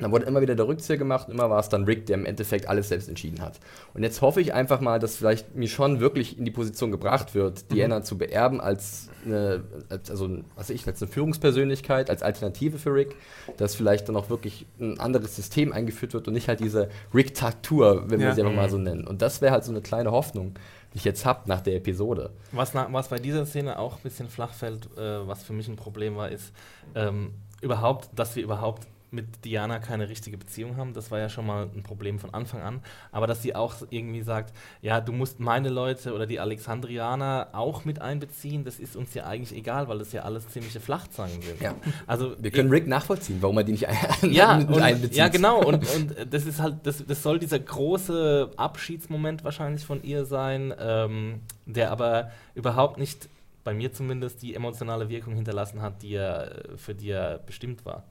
Dann 0.00 0.10
wurde 0.10 0.26
immer 0.26 0.40
wieder 0.40 0.56
der 0.56 0.66
Rückzieher 0.66 0.96
gemacht 0.96 1.28
und 1.28 1.34
immer 1.34 1.48
war 1.50 1.60
es 1.60 1.68
dann 1.68 1.84
Rick, 1.84 2.06
der 2.06 2.16
im 2.16 2.26
Endeffekt 2.26 2.66
alles 2.68 2.88
selbst 2.88 3.08
entschieden 3.08 3.40
hat. 3.40 3.60
Und 3.94 4.02
jetzt 4.02 4.20
hoffe 4.22 4.40
ich 4.40 4.52
einfach 4.52 4.80
mal, 4.80 4.98
dass 4.98 5.14
vielleicht 5.16 5.54
Michonne 5.54 6.00
wirklich 6.00 6.36
in 6.36 6.44
die 6.44 6.50
Position 6.50 6.90
gebracht 6.90 7.34
wird, 7.36 7.70
Diana 7.70 8.02
zu 8.02 8.18
beerben 8.18 8.60
als 8.60 9.08
eine, 9.24 9.62
als, 9.88 10.10
also, 10.10 10.38
was 10.56 10.70
ich, 10.70 10.84
als 10.86 11.00
eine 11.00 11.10
Führungspersönlichkeit, 11.12 12.10
als 12.10 12.22
Alternative 12.24 12.78
für 12.78 12.92
Rick, 12.92 13.14
dass 13.56 13.76
vielleicht 13.76 14.08
dann 14.08 14.16
auch 14.16 14.30
wirklich 14.30 14.66
ein 14.80 14.98
anderes 14.98 15.36
System 15.36 15.72
eingeführt 15.72 16.12
wird 16.12 16.26
und 16.26 16.34
nicht 16.34 16.48
halt 16.48 16.58
diese 16.60 16.88
Rick-Taktur, 17.14 18.04
wenn 18.10 18.20
wir 18.20 18.28
Ja. 18.28 18.34
sie 18.34 18.42
einfach 18.42 18.54
mal 18.54 18.70
so 18.70 18.78
nennen. 18.78 19.06
Und 19.06 19.22
das 19.22 19.40
wäre 19.42 19.52
halt 19.52 19.64
so 19.64 19.70
eine 19.70 19.80
kleine 19.80 20.10
Hoffnung, 20.10 20.54
die 20.92 20.98
ich 20.98 21.04
jetzt 21.04 21.24
habe 21.24 21.48
nach 21.48 21.60
der 21.60 21.76
Episode. 21.76 22.30
Was, 22.52 22.74
na, 22.74 22.88
was 22.90 23.08
bei 23.08 23.18
dieser 23.18 23.46
Szene 23.46 23.78
auch 23.78 23.96
ein 23.96 24.02
bisschen 24.02 24.28
flach 24.28 24.52
fällt, 24.52 24.86
äh, 24.96 25.26
was 25.26 25.42
für 25.44 25.52
mich 25.52 25.68
ein 25.68 25.76
Problem 25.76 26.16
war, 26.16 26.30
ist 26.30 26.52
ähm, 26.94 27.32
überhaupt, 27.60 28.08
dass 28.16 28.36
wir 28.36 28.42
überhaupt 28.42 28.86
mit 29.14 29.44
Diana 29.44 29.78
keine 29.78 30.08
richtige 30.08 30.36
Beziehung 30.36 30.76
haben. 30.76 30.92
Das 30.94 31.10
war 31.10 31.18
ja 31.18 31.28
schon 31.28 31.46
mal 31.46 31.68
ein 31.74 31.82
Problem 31.82 32.18
von 32.18 32.34
Anfang 32.34 32.62
an. 32.62 32.80
Aber 33.12 33.26
dass 33.26 33.42
sie 33.42 33.54
auch 33.54 33.74
irgendwie 33.90 34.22
sagt, 34.22 34.54
ja, 34.82 35.00
du 35.00 35.12
musst 35.12 35.40
meine 35.40 35.68
Leute 35.68 36.14
oder 36.14 36.26
die 36.26 36.40
Alexandrianer 36.40 37.48
auch 37.52 37.84
mit 37.84 38.00
einbeziehen, 38.00 38.64
das 38.64 38.78
ist 38.78 38.96
uns 38.96 39.14
ja 39.14 39.24
eigentlich 39.24 39.56
egal, 39.56 39.88
weil 39.88 39.98
das 39.98 40.12
ja 40.12 40.22
alles 40.22 40.48
ziemliche 40.48 40.80
Flachzangen 40.80 41.40
sind. 41.40 41.60
Ja. 41.60 41.74
Also 42.06 42.34
Wir 42.38 42.50
können 42.50 42.70
Rick 42.70 42.86
nachvollziehen, 42.86 43.38
warum 43.40 43.58
er 43.58 43.64
die 43.64 43.72
nicht 43.72 43.88
ein 43.88 44.30
ja, 44.30 44.56
mit 44.56 44.68
und, 44.68 44.82
einbezieht. 44.82 45.16
ja, 45.16 45.28
genau. 45.28 45.62
Und, 45.62 45.88
und 45.94 46.14
das 46.30 46.44
ist 46.44 46.60
halt, 46.60 46.78
das, 46.84 47.04
das 47.06 47.22
soll 47.22 47.38
dieser 47.38 47.58
große 47.58 48.50
Abschiedsmoment 48.56 49.44
wahrscheinlich 49.44 49.84
von 49.84 50.02
ihr 50.02 50.24
sein, 50.24 50.74
ähm, 50.78 51.40
der 51.66 51.90
aber 51.90 52.30
überhaupt 52.54 52.98
nicht, 52.98 53.28
bei 53.64 53.74
mir 53.74 53.92
zumindest, 53.92 54.42
die 54.42 54.54
emotionale 54.54 55.08
Wirkung 55.08 55.34
hinterlassen 55.34 55.82
hat, 55.82 56.02
die 56.02 56.14
er, 56.14 56.62
für 56.76 56.94
die 56.94 57.10
er 57.10 57.38
bestimmt 57.38 57.84
war. 57.84 58.04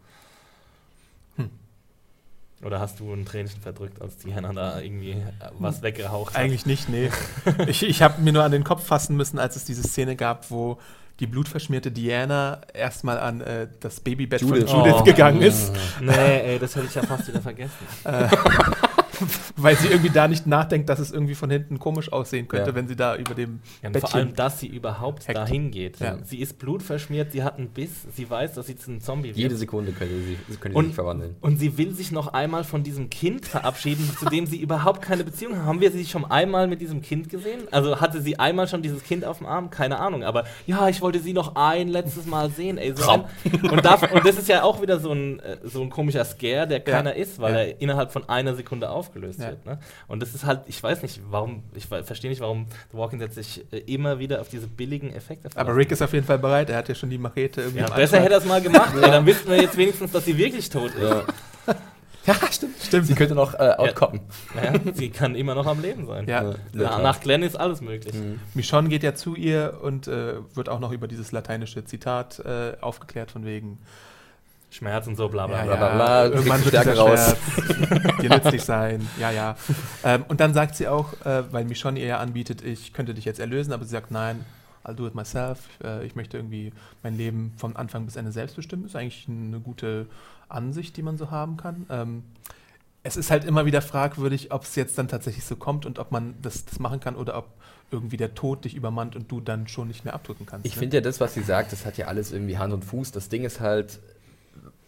Oder 2.66 2.80
hast 2.80 3.00
du 3.00 3.12
ein 3.14 3.26
Tränchen 3.26 3.62
verdrückt, 3.62 4.02
als 4.02 4.18
Diana 4.18 4.54
da 4.54 4.80
irgendwie 4.80 5.12
äh, 5.12 5.22
was 5.60 5.82
weggehaucht 5.82 6.34
hat? 6.34 6.42
Eigentlich 6.42 6.66
nicht, 6.66 6.88
nee. 6.90 7.10
ich 7.68 7.84
ich 7.84 8.02
habe 8.02 8.22
mir 8.22 8.32
nur 8.34 8.44
an 8.44 8.52
den 8.52 8.64
Kopf 8.64 8.86
fassen 8.86 9.16
müssen, 9.18 9.38
als 9.40 9.56
es 9.56 9.66
diese 9.66 9.84
Szene 9.84 10.16
gab, 10.16 10.50
wo 10.50 10.78
die 11.20 11.28
blutverschmierte 11.28 11.92
Diana 11.92 12.62
erstmal 12.74 13.20
an 13.20 13.42
äh, 13.42 13.68
das 13.82 14.00
Babybett 14.00 14.42
Judith. 14.42 14.70
von 14.70 14.80
Judith 14.80 14.96
Oh. 15.00 15.04
gegangen 15.04 15.42
ist, 15.42 15.72
Nee, 16.02 16.12
ey, 16.54 16.60
das 16.60 16.76
hätte 16.76 16.88
ich 16.88 16.96
ja 16.96 17.04
fast 17.04 17.28
wieder 17.28 17.42
vergessen. 17.42 17.74
weil 19.56 19.76
sie 19.78 19.88
irgendwie 19.88 20.10
da 20.10 20.28
nicht 20.28 20.48
nachdenkt, 20.48 20.90
dass 20.90 21.00
es 21.00 21.12
irgendwie 21.12 21.36
von 21.36 21.50
hinten 21.50 21.80
komisch 21.80 22.12
aussehen 22.12 22.48
könnte, 22.48 22.72
Ja. 22.72 22.76
wenn 22.76 22.88
sie 22.88 22.96
da 22.96 23.16
über 23.16 23.34
dem 23.34 23.60
Ja, 23.82 23.88
und 23.90 23.94
Bettchen 23.94 24.10
vor 24.10 24.20
allem, 24.20 24.36
dass 24.36 24.60
sie 24.60 24.68
überhaupt 24.68 25.28
hackt. 25.28 25.38
dahin 25.38 25.72
geht. 25.72 26.00
Ja. 26.00 26.18
Sie 26.24 26.38
ist 26.40 26.58
blutverschmiert, 26.60 27.32
sie 27.32 27.44
hat 27.44 27.58
einen 27.58 27.70
Biss, 27.70 27.92
sie 28.16 28.30
weiß, 28.30 28.54
dass 28.54 28.68
sie 28.68 28.76
zu 28.76 28.92
einem 28.92 29.02
Zombie 29.02 29.30
wird. 29.30 29.38
Jede 29.38 29.56
Sekunde 29.56 29.92
könnte 29.92 30.16
sie, 30.22 30.56
könnte 30.58 30.78
Und- 30.78 30.86
sich 30.88 30.96
verwandeln. 30.96 31.36
Und 31.42 31.58
sie 31.60 31.78
will 31.78 31.94
sich 31.94 32.12
noch 32.12 32.28
einmal 32.34 32.64
von 32.64 32.84
diesem 32.84 33.10
Kind 33.10 33.46
verabschieden, 33.46 34.10
zu 34.20 34.26
dem 34.26 34.46
sie 34.46 34.58
überhaupt 34.58 35.02
keine 35.02 35.24
Beziehung 35.24 35.56
haben. 35.58 35.66
Haben 35.66 35.82
wir 35.82 35.92
sie 35.92 36.06
schon 36.06 36.26
einmal 36.26 36.68
mit 36.68 36.82
diesem 36.82 37.02
Kind 37.02 37.30
gesehen? 37.30 37.62
Also 37.72 38.00
hatte 38.02 38.22
sie 38.22 38.40
einmal 38.40 38.68
schon 38.68 38.82
dieses 38.82 39.04
Kind 39.04 39.26
auf 39.26 39.38
dem 39.40 39.48
Arm? 39.48 39.70
Keine 39.70 40.00
Ahnung. 40.00 40.24
Aber 40.24 40.46
ja, 40.68 40.88
ich 40.90 41.02
wollte 41.02 41.20
sie 41.20 41.34
noch 41.34 41.56
ein 41.56 41.88
letztes 41.88 42.26
Mal 42.26 42.50
sehen. 42.52 42.78
Ey, 42.78 42.94
so 42.96 43.10
ein, 43.10 43.24
und, 43.72 43.84
darf, 43.86 44.04
und 44.12 44.26
das 44.26 44.38
ist 44.38 44.48
ja 44.48 44.64
auch 44.64 44.82
wieder 44.82 45.00
so 45.00 45.12
ein, 45.12 45.40
äh, 45.40 45.58
so 45.64 45.82
ein 45.82 45.90
komischer 45.90 46.26
Scare, 46.26 46.68
der 46.68 46.80
keiner 46.80 47.16
ist, 47.16 47.40
weil 47.40 47.54
Ja. 47.54 47.60
er 47.62 47.82
innerhalb 47.82 48.12
von 48.12 48.28
einer 48.30 48.56
Sekunde 48.56 48.90
aufgelöst 49.04 49.40
Ja. 49.40 49.50
wird. 49.50 49.66
Ne? 49.66 49.80
Und 50.08 50.22
das 50.22 50.34
ist 50.34 50.46
halt, 50.46 50.62
ich 50.68 50.82
weiß 50.82 51.02
nicht, 51.04 51.22
warum, 51.30 51.64
ich 51.76 51.88
verstehe 51.88 52.30
nicht, 52.30 52.42
warum 52.42 52.68
The 52.92 52.98
Walking 52.98 53.20
Dead 53.20 53.34
sich 53.34 53.66
äh, 53.72 53.80
immer 53.80 54.20
wieder 54.20 54.42
auf 54.42 54.50
diese 54.50 54.68
billigen 54.68 55.14
Effekte 55.14 55.48
Aber 55.48 55.54
verlassen. 55.54 55.78
Rick 55.78 55.92
ist 55.92 56.02
auf 56.02 56.14
jeden 56.14 56.26
Fall 56.26 56.40
bereit, 56.40 56.70
er 56.70 56.78
hat 56.78 56.90
ja 56.90 56.96
schon 56.96 57.10
die 57.10 57.18
Machete 57.18 57.62
irgendwie 57.62 57.82
ja, 57.82 57.88
im 57.88 57.96
besser 57.96 58.20
hätte 58.20 58.34
er 58.34 58.40
es 58.40 58.46
mal 58.46 58.62
gemacht. 58.62 58.94
ey, 59.02 59.02
dann 59.12 59.26
wüssten 59.26 59.50
wir 59.50 59.62
jetzt 59.62 59.78
wenigstens, 59.78 60.12
dass 60.12 60.26
sie 60.26 60.38
wirklich 60.38 60.70
tot 60.70 60.92
ist. 60.96 61.02
Ja. 61.02 61.24
Ja, 62.26 62.36
stimmt. 62.50 62.76
stimmt. 62.82 63.08
Sie 63.08 63.16
könnte 63.16 63.36
noch 63.36 63.54
äh, 63.54 63.74
outcoppen. 63.78 64.22
Ja, 64.56 64.74
sie 64.94 65.10
kann 65.10 65.36
immer 65.36 65.56
noch 65.56 65.66
am 65.66 65.82
Leben 65.82 66.06
sein. 66.06 66.26
Ja. 66.28 66.52
Ja, 66.52 66.56
Na, 66.72 67.00
nach 67.02 67.20
Glenn 67.20 67.44
ist 67.44 67.58
alles 67.58 67.82
möglich. 67.82 68.14
Mhm. 68.14 68.40
Michonne 68.54 68.88
geht 68.88 69.04
ja 69.04 69.14
zu 69.14 69.36
ihr 69.36 69.80
und 69.82 70.08
äh, 70.08 70.36
wird 70.54 70.70
auch 70.70 70.80
noch 70.80 70.94
über 70.94 71.10
dieses 71.10 71.34
lateinische 71.34 71.84
Zitat 71.84 72.40
äh, 72.40 72.78
aufgeklärt 72.80 73.32
von 73.32 73.44
wegen 73.46 73.80
Schmerz 74.74 75.08
und 75.08 75.16
so, 75.16 75.30
bla 75.30 75.48
bla 75.48 75.60
ja, 75.60 75.64
bla. 75.66 75.76
bla, 75.76 75.88
bla, 75.88 75.96
bla, 75.96 76.26
irgendwann 76.26 76.66
wird 76.66 76.70
Stärke 76.70 76.98
raus. 76.98 77.36
Schmerz 77.36 78.18
dir 78.24 78.30
nützlich 78.30 78.64
sein. 78.64 79.08
Ja, 79.20 79.32
ja. 79.32 79.56
Ähm, 80.04 80.26
und 80.28 80.40
dann 80.40 80.54
sagt 80.54 80.76
sie 80.76 80.88
auch, 80.88 81.14
äh, 81.26 81.44
weil 81.52 81.66
Michonne 81.66 82.00
ihr 82.00 82.08
ja 82.08 82.18
anbietet, 82.18 82.64
ich 82.64 82.94
könnte 82.94 83.14
dich 83.14 83.26
jetzt 83.26 83.40
erlösen, 83.40 83.74
aber 83.74 83.84
sie 83.84 83.92
sagt, 83.92 84.12
nein, 84.12 84.44
I'll 84.84 84.96
do 84.96 85.08
it 85.08 85.16
myself. 85.16 85.60
Äh, 85.84 86.06
ich 86.06 86.16
möchte 86.16 86.38
irgendwie 86.38 86.74
mein 87.04 87.16
Leben 87.16 87.54
von 87.58 87.76
Anfang 87.76 88.06
bis 88.06 88.16
Ende 88.16 88.32
selbst 88.32 88.56
bestimmen. 88.56 88.86
Ist 88.86 88.96
eigentlich 88.96 89.28
eine 89.28 89.60
gute 89.60 90.08
Ansicht, 90.50 90.98
die 90.98 91.04
man 91.04 91.18
so 91.18 91.32
haben 91.32 91.58
kann. 91.58 91.86
Ähm, 91.90 92.24
es 93.04 93.18
ist 93.18 93.32
halt 93.32 93.44
immer 93.44 93.66
wieder 93.66 93.82
fragwürdig, 93.82 94.52
ob 94.52 94.64
es 94.64 94.76
jetzt 94.76 94.98
dann 94.98 95.08
tatsächlich 95.08 95.44
so 95.44 95.56
kommt 95.56 95.86
und 95.86 96.00
ob 96.00 96.12
man 96.12 96.36
das, 96.42 96.66
das 96.66 96.80
machen 96.80 97.00
kann 97.00 97.16
oder 97.16 97.38
ob 97.38 97.50
irgendwie 97.92 98.18
der 98.18 98.34
Tod 98.34 98.66
dich 98.66 98.76
übermannt 98.76 99.16
und 99.16 99.30
du 99.32 99.40
dann 99.40 99.68
schon 99.68 99.88
nicht 99.90 100.06
mehr 100.06 100.14
abdrücken 100.14 100.46
kannst. 100.46 100.66
Ich 100.66 100.76
ne? 100.76 100.80
finde 100.80 100.98
ja 100.98 101.02
das, 101.02 101.20
was 101.20 101.34
sie 101.34 101.44
sagt, 101.44 101.74
das 101.74 101.86
hat 101.86 101.98
ja 101.98 102.08
alles 102.08 102.32
irgendwie 102.32 102.58
Hand 102.58 102.74
und 102.74 102.84
Fuß. 102.84 103.12
Das 103.12 103.30
Ding 103.30 103.44
ist 103.44 103.60
halt, 103.60 104.00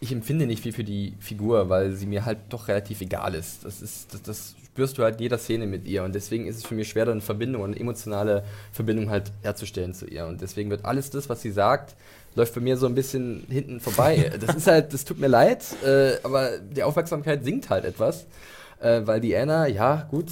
ich 0.00 0.12
empfinde 0.12 0.46
nicht 0.46 0.62
viel 0.62 0.72
für 0.72 0.84
die 0.84 1.14
Figur, 1.20 1.68
weil 1.68 1.92
sie 1.92 2.06
mir 2.06 2.24
halt 2.24 2.38
doch 2.50 2.68
relativ 2.68 3.00
egal 3.00 3.34
ist. 3.34 3.64
Das, 3.64 3.80
ist, 3.80 4.12
das, 4.12 4.22
das 4.22 4.54
spürst 4.64 4.98
du 4.98 5.02
halt 5.02 5.16
in 5.16 5.22
jeder 5.22 5.38
Szene 5.38 5.66
mit 5.66 5.86
ihr 5.86 6.04
und 6.04 6.14
deswegen 6.14 6.46
ist 6.46 6.56
es 6.56 6.66
für 6.66 6.74
mich 6.74 6.88
schwer, 6.88 7.08
eine 7.08 7.22
Verbindung, 7.22 7.64
eine 7.64 7.78
emotionale 7.78 8.44
Verbindung 8.72 9.08
halt 9.08 9.32
herzustellen 9.42 9.94
zu 9.94 10.06
ihr. 10.06 10.26
Und 10.26 10.42
deswegen 10.42 10.68
wird 10.68 10.84
alles 10.84 11.08
das, 11.10 11.28
was 11.28 11.40
sie 11.40 11.50
sagt, 11.50 11.96
läuft 12.34 12.54
bei 12.54 12.60
mir 12.60 12.76
so 12.76 12.86
ein 12.86 12.94
bisschen 12.94 13.46
hinten 13.48 13.80
vorbei. 13.80 14.32
Das 14.46 14.54
ist 14.54 14.66
halt, 14.66 14.92
das 14.92 15.04
tut 15.04 15.18
mir 15.18 15.28
leid, 15.28 15.64
äh, 15.82 16.16
aber 16.22 16.58
die 16.58 16.82
Aufmerksamkeit 16.82 17.42
sinkt 17.42 17.70
halt 17.70 17.84
etwas, 17.84 18.26
äh, 18.80 19.00
weil 19.04 19.20
die 19.20 19.34
Anna, 19.34 19.66
ja 19.66 20.06
gut, 20.10 20.30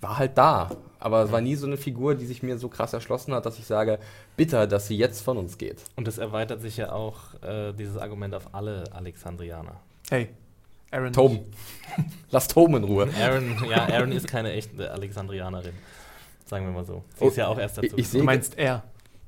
war 0.00 0.18
halt 0.18 0.36
da. 0.36 0.70
Aber 1.00 1.22
es 1.24 1.32
war 1.32 1.40
nie 1.40 1.56
so 1.56 1.66
eine 1.66 1.76
Figur, 1.78 2.14
die 2.14 2.26
sich 2.26 2.42
mir 2.42 2.58
so 2.58 2.68
krass 2.68 2.92
erschlossen 2.92 3.34
hat, 3.34 3.46
dass 3.46 3.58
ich 3.58 3.64
sage, 3.66 3.98
bitter, 4.36 4.66
dass 4.66 4.86
sie 4.86 4.96
jetzt 4.96 5.22
von 5.22 5.38
uns 5.38 5.56
geht. 5.58 5.78
Und 5.96 6.06
es 6.06 6.18
erweitert 6.18 6.60
sich 6.60 6.76
ja 6.76 6.92
auch 6.92 7.16
äh, 7.42 7.72
dieses 7.72 7.96
Argument 7.96 8.34
auf 8.34 8.54
alle 8.54 8.84
Alexandrianer. 8.92 9.76
Hey, 10.10 10.28
Aaron. 10.90 11.12
Toben. 11.12 11.38
Lass 12.30 12.48
Toben 12.48 12.76
in 12.76 12.84
Ruhe. 12.84 13.08
Aaron, 13.20 13.56
ja, 13.68 13.86
Aaron 13.92 14.12
ist 14.12 14.26
keine 14.28 14.52
echte 14.52 14.90
Alexandrianerin. 14.90 15.72
Sagen 16.46 16.66
wir 16.66 16.72
mal 16.72 16.84
so. 16.84 17.02
Sie 17.16 17.24
Oh, 17.24 17.28
ist 17.28 17.36
ja 17.36 17.46
auch 17.48 17.58
erst 17.58 17.78
dazu. 17.78 17.86
ich- 17.96 17.98
ich 17.98 18.10
Du 18.10 18.22
meinst 18.24 18.58
er. 18.58 18.82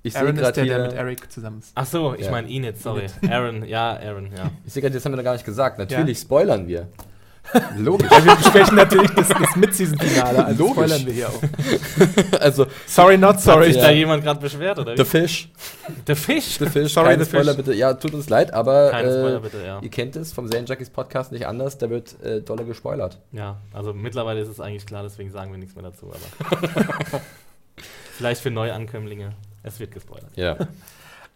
Ich 0.05 0.13
sehe 0.15 0.23
Aaron 0.23 0.35
ist 0.35 0.43
gerade 0.43 0.65
der, 0.65 0.79
der 0.79 0.87
mit 0.89 0.93
Eric 0.97 1.31
zusammen 1.33 1.61
ist. 1.61 1.71
Ach 1.77 1.87
so, 1.87 2.15
ich 2.15 2.25
Ja. 2.27 2.33
meine 2.33 2.49
ihn 2.49 2.65
jetzt, 2.65 2.83
sorry. 2.83 3.07
Aaron, 3.31 3.65
ja, 3.65 3.93
Aaron, 3.97 4.31
ja. 4.37 4.51
ich 4.67 4.73
sehe 4.73 4.83
gerade, 4.83 4.95
das 4.95 5.05
haben 5.05 5.13
wir 5.13 5.19
noch 5.19 5.23
gar 5.25 5.35
nicht 5.35 5.45
gesagt. 5.47 5.79
Natürlich 5.79 6.19
spoilern 6.19 6.67
wir. 6.67 6.89
Logisch. 7.77 8.09
Ja, 8.11 8.25
wir 8.25 8.37
besprechen 8.37 8.77
natürlich 8.77 9.11
das, 9.11 9.29
das 9.29 9.57
Mid-Season-Finale, 9.57 10.45
also 10.45 10.63
Logisch. 10.65 10.75
spoilern 10.85 11.07
wir 11.07 11.13
hier 11.13 11.29
auch. 11.29 11.43
also, 12.41 12.67
Sorry, 12.87 13.19
not 13.19 13.35
Hat 13.35 13.41
sorry. 13.43 13.67
sich 13.67 13.77
Ja. 13.77 13.83
da 13.83 13.91
jemand 13.91 14.23
gerade 14.25 14.41
beschwert, 14.41 14.79
oder 14.79 14.97
The? 14.97 15.05
Fish. 15.05 15.51
Der 16.07 16.17
Fisch? 16.17 16.59
The 16.59 16.67
Fish. 16.67 16.93
Sorry, 16.95 17.11
Keine 17.11 17.25
The 17.25 17.31
Spoiler 17.31 17.55
Fish. 17.55 17.65
bitte. 17.65 17.75
Ja, 17.77 17.95
tut 17.95 18.15
uns 18.15 18.29
leid, 18.31 18.55
aber 18.55 18.91
Keine 18.91 19.09
äh, 19.09 19.19
Spoiler 19.19 19.41
bitte, 19.41 19.67
ja. 19.67 19.81
ihr 19.83 19.91
kennt 19.91 20.17
es 20.17 20.33
vom 20.33 20.47
Serien 20.47 20.67
Jackies 20.67 20.91
Podcast 20.91 21.33
nicht 21.33 21.47
anders. 21.47 21.77
Da 21.79 21.91
wird 21.91 22.23
äh, 22.23 22.41
dolle 22.41 22.65
gespoilert. 22.65 23.19
Ja, 23.33 23.57
also 23.73 23.93
mittlerweile 23.93 24.41
ist 24.41 24.49
es 24.49 24.61
eigentlich 24.61 24.87
klar, 24.87 25.03
deswegen 25.03 25.31
sagen 25.31 25.51
wir 25.51 25.59
nichts 25.59 25.75
mehr 25.75 25.85
dazu, 25.85 26.11
aber. 26.11 27.21
Vielleicht 28.17 28.41
für 28.43 28.51
Neuankömmlinge. 28.51 29.33
Es 29.63 29.81
wird 29.81 29.93
gespoilert. 29.93 30.31
Ja. 30.37 30.57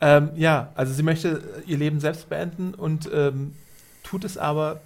Ähm, 0.00 0.30
ja, 0.36 0.72
also 0.74 0.92
sie 0.92 1.02
möchte 1.02 1.42
ihr 1.66 1.78
Leben 1.78 2.00
selbst 2.00 2.28
beenden 2.28 2.74
und 2.74 3.08
ähm, 3.12 3.54
tut 4.02 4.24
es 4.24 4.36
aber 4.36 4.80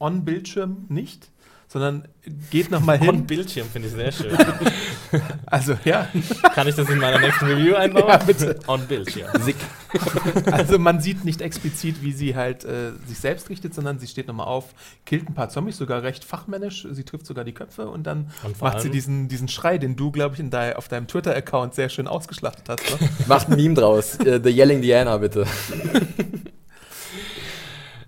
on 0.00 0.24
Bildschirm 0.24 0.86
nicht, 0.88 1.28
sondern 1.68 2.08
geht 2.50 2.70
nochmal 2.72 2.98
On 3.00 3.04
hin. 3.14 3.26
Bildschirm 3.26 3.68
finde 3.72 3.86
ich 3.88 3.94
sehr 3.94 4.10
schön. 4.12 4.36
Also 5.46 5.76
ja, 5.84 6.06
Kann 6.54 6.68
ich 6.68 6.76
das 6.76 6.88
in 6.88 6.98
meiner 6.98 7.18
nächsten 7.18 7.44
Review 7.46 7.74
einbauen? 7.74 8.06
Ja, 8.06 8.16
bitte. 8.18 8.60
On 8.68 8.80
Bildschirm. 8.86 9.28
Sick. 9.42 9.56
also 10.52 10.78
man 10.78 11.00
sieht 11.00 11.24
nicht 11.24 11.40
explizit, 11.42 12.00
wie 12.02 12.12
sie 12.12 12.36
halt 12.36 12.64
äh, 12.64 12.92
sich 13.08 13.18
selbst 13.18 13.48
richtet, 13.50 13.74
sondern 13.74 13.98
sie 13.98 14.06
steht 14.06 14.28
nochmal 14.28 14.46
auf, 14.46 14.66
killt 15.06 15.28
ein 15.28 15.34
paar 15.34 15.48
Zombies, 15.48 15.78
sogar 15.78 16.04
recht 16.04 16.24
fachmännisch, 16.24 16.86
sie 16.92 17.02
trifft 17.02 17.26
sogar 17.26 17.42
die 17.42 17.50
Köpfe 17.54 17.88
und 17.88 18.04
dann 18.06 18.30
Und 18.44 18.60
macht 18.60 18.82
sie 18.82 18.90
diesen, 18.90 19.26
diesen 19.26 19.48
Schrei, 19.48 19.78
den 19.78 19.96
du, 19.96 20.12
glaube 20.12 20.34
ich, 20.36 20.40
in 20.40 20.50
dei- 20.50 20.76
auf 20.76 20.86
deinem 20.86 21.08
Twitter-Account 21.08 21.74
sehr 21.74 21.88
schön 21.88 22.06
ausgeschlachtet 22.06 22.68
hast. 22.68 23.00
Ne? 23.00 23.08
Macht 23.26 23.48
ein 23.48 23.56
Meme 23.56 23.74
draus. 23.74 24.14
Äh, 24.20 24.40
The 24.40 24.50
Yelling 24.50 24.80
Diana, 24.82 25.16
bitte. 25.16 25.44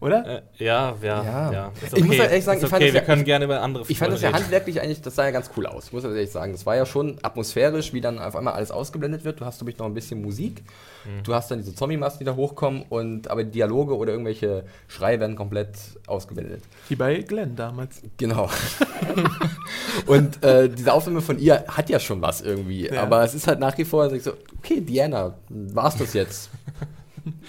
Oder? 0.03 0.27
Äh, 0.59 0.65
ja, 0.65 0.95
ja, 1.01 1.23
Ja. 1.25 1.53
ja. 1.53 1.73
Ist 1.81 1.97
Ich 1.97 2.05
muss 2.05 2.19
halt 2.19 2.31
ehrlich 2.31 2.45
sagen, 2.45 2.59
ist 2.59 2.65
ich 2.65 2.71
fand 2.71 2.83
okay, 2.83 2.87
das 2.93 2.95
wir 2.95 3.01
ja- 3.03 3.07
können 3.07 3.25
gerne 3.25 3.45
über 3.45 3.63
andere 3.63 3.85
Ich 3.87 3.99
fand 3.99 4.13
das 4.13 4.21
ja 4.21 4.31
reden. 4.31 4.41
handwerklich 4.41 4.81
eigentlich, 4.81 5.01
das 5.01 5.15
sah 5.15 5.25
ja 5.27 5.31
ganz 5.31 5.51
cool 5.57 5.65
aus, 5.67 5.93
muss 5.93 6.03
ich 6.03 6.11
ehrlich 6.11 6.31
sagen. 6.31 6.51
Das 6.53 6.67
war 6.67 6.75
ja 6.75 6.85
schon 6.85 7.19
atmosphärisch, 7.23 7.93
wie 7.93 8.01
dann 8.01 8.19
auf 8.19 8.35
einmal 8.35 8.55
alles 8.55 8.73
ausgeblendet 8.73 9.25
wird. 9.25 9.41
Du 9.41 9.45
hast, 9.45 9.59
glaube 9.59 9.71
ich, 9.71 9.79
noch 9.79 9.87
ein 9.87 9.95
bisschen 9.95 10.21
Musik. 10.21 10.65
Mhm. 11.05 11.23
Du 11.23 11.33
hast 11.35 11.51
dann 11.53 11.59
diese 11.59 11.75
Zombie-Masken, 11.75 12.19
die 12.19 12.25
da 12.25 12.35
hochkommen, 12.35 12.83
und 12.89 13.31
aber 13.31 13.45
die 13.45 13.53
Dialoge 13.53 13.97
oder 13.97 14.11
irgendwelche 14.13 14.65
Schreie 14.89 15.21
werden 15.21 15.37
komplett 15.37 15.77
ausgeblendet. 16.09 16.63
Wie 16.89 16.97
bei 16.97 17.19
Glenn 17.23 17.55
damals. 17.55 18.03
Genau. 18.17 18.51
und 20.07 20.43
äh, 20.45 20.69
diese 20.69 20.93
Aufnahme 20.93 21.21
von 21.21 21.39
ihr 21.39 21.65
hat 21.69 21.89
ja 21.91 21.99
schon 22.01 22.21
was 22.23 22.41
irgendwie. 22.41 22.87
Ja. 22.89 23.03
Aber 23.03 23.23
es 23.25 23.35
ist 23.35 23.47
halt 23.47 23.61
nach 23.61 23.77
wie 23.79 23.85
vor 23.85 24.11
so, 24.19 24.33
okay, 24.59 24.81
Diana, 24.81 25.35
war's 25.49 25.97
das 25.97 26.15
jetzt? 26.15 26.51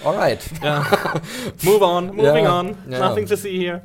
Alright. 0.04 0.40
Ja. 0.64 0.86
Move 1.64 1.82
on, 1.84 2.08
moving 2.16 2.44
Ja, 2.46 2.60
on. 2.60 2.76
ja. 2.90 3.00
Nothing 3.10 3.26
to 3.28 3.36
see 3.36 3.58
here. 3.58 3.82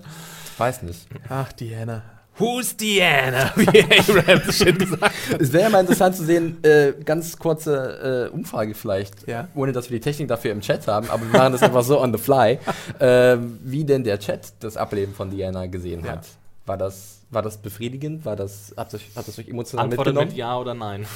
Weiß 0.59 0.83
nicht. 0.83 1.07
Ach, 1.29 1.53
Diana. 1.53 2.03
Who's 2.39 2.77
Diana? 2.77 3.53
Wie 3.57 4.43
so 4.47 4.53
schön 4.53 4.79
gesagt. 4.79 5.13
Es 5.41 5.53
wäre 5.53 5.65
ja 5.65 5.69
mal 5.71 5.81
interessant 5.81 6.15
zu 6.15 6.25
sehen, 6.25 6.63
äh, 6.63 6.93
ganz 7.05 7.37
kurze 7.37 8.29
äh, 8.31 8.35
Umfrage 8.35 8.75
vielleicht, 8.75 9.27
Ja. 9.27 9.49
ohne 9.57 9.73
dass 9.73 9.91
wir 9.91 9.99
die 9.99 10.05
Technik 10.05 10.29
dafür 10.29 10.53
im 10.53 10.61
Chat 10.61 10.87
haben, 10.87 11.11
aber 11.11 11.23
wir 11.23 11.37
machen 11.37 11.53
das 11.53 11.63
einfach 11.65 11.83
so 11.83 12.01
on 12.01 12.13
the 12.13 12.19
fly, 12.19 12.59
äh, 13.01 13.37
wie 13.65 13.85
denn 13.85 14.05
der 14.05 14.21
Chat 14.21 14.53
das 14.61 14.77
Ableben 14.77 15.15
von 15.15 15.31
Diana 15.31 15.67
gesehen 15.67 16.05
Ja. 16.05 16.13
hat. 16.13 16.27
War 16.65 16.77
das, 16.77 17.18
war 17.31 17.43
das 17.43 17.59
befriedigend? 17.59 18.25
War 18.25 18.37
das, 18.37 18.73
hat, 18.77 18.93
das, 18.93 19.03
hat 19.15 19.29
das 19.29 19.39
euch 19.39 19.49
emotional 19.49 19.85
Antwortet 19.85 20.15
mitgenommen? 20.15 20.29
mit 20.29 20.39
Ja 20.39 20.59
oder 20.59 20.75
Nein. 20.75 21.07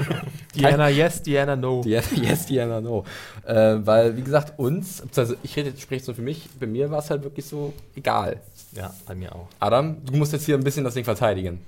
Diana 0.54 0.88
yes, 0.88 1.22
Diana 1.22 1.56
no. 1.56 1.80
Diana, 1.84 2.06
yes, 2.14 2.46
Diana, 2.46 2.80
no. 2.80 3.04
Äh, 3.44 3.76
weil, 3.84 4.16
wie 4.16 4.22
gesagt, 4.22 4.58
uns, 4.58 5.02
also 5.16 5.34
ich 5.42 5.56
rede, 5.56 5.72
spreche 5.78 6.04
so 6.04 6.14
für 6.14 6.22
mich, 6.22 6.48
bei 6.58 6.66
mir 6.66 6.90
war 6.90 7.00
es 7.00 7.10
halt 7.10 7.22
wirklich 7.24 7.46
so 7.46 7.72
egal. 7.94 8.40
Ja, 8.72 8.94
bei 9.06 9.14
mir 9.14 9.34
auch. 9.34 9.48
Adam, 9.58 9.96
du 10.04 10.16
musst 10.16 10.32
jetzt 10.32 10.46
hier 10.46 10.56
ein 10.56 10.64
bisschen 10.64 10.84
das 10.84 10.94
Ding 10.94 11.04
verteidigen. 11.04 11.60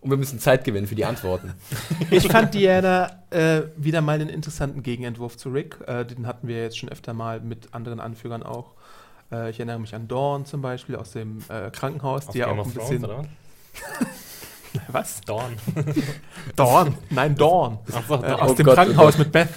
Und 0.00 0.10
wir 0.10 0.18
müssen 0.18 0.38
Zeit 0.38 0.64
gewinnen 0.64 0.86
für 0.86 0.94
die 0.94 1.06
Antworten. 1.06 1.54
Ich 2.10 2.28
fand 2.28 2.52
Diana 2.52 3.22
äh, 3.30 3.62
wieder 3.76 4.02
mal 4.02 4.20
einen 4.20 4.28
interessanten 4.28 4.82
Gegenentwurf 4.82 5.38
zu 5.38 5.48
Rick. 5.48 5.78
Äh, 5.86 6.04
den 6.04 6.26
hatten 6.26 6.46
wir 6.46 6.60
jetzt 6.60 6.76
schon 6.76 6.90
öfter 6.90 7.14
mal 7.14 7.40
mit 7.40 7.72
anderen 7.72 8.00
Anführern 8.00 8.42
auch. 8.42 8.74
Äh, 9.32 9.50
ich 9.50 9.58
erinnere 9.58 9.78
mich 9.78 9.94
an 9.94 10.06
Dawn 10.08 10.44
zum 10.46 10.60
Beispiel 10.62 10.96
aus 10.96 11.10
dem 11.12 11.38
äh, 11.48 11.70
Krankenhaus, 11.70 12.28
Auf 12.28 12.32
die 12.32 12.38
ja 12.38 12.46
Game 12.48 12.60
auch 12.60 12.66
of 12.66 12.68
ein 12.68 12.74
Thrones, 12.74 12.90
bisschen. 12.90 13.04
oder 13.04 13.24
was? 14.88 15.20
Dawn. 15.26 15.56
Dawn? 16.56 16.94
Nein, 17.10 17.34
Dawn. 17.36 17.78
So, 17.86 18.14
Äh, 18.16 18.18
Dawn. 18.22 18.40
aus 18.40 18.50
Oh 18.50 18.54
dem 18.54 18.66
Gott, 18.66 18.72
oh 18.72 18.76
Krankenhaus 18.76 19.16
Gott. 19.16 19.18
mit 19.18 19.32
Beth. 19.32 19.48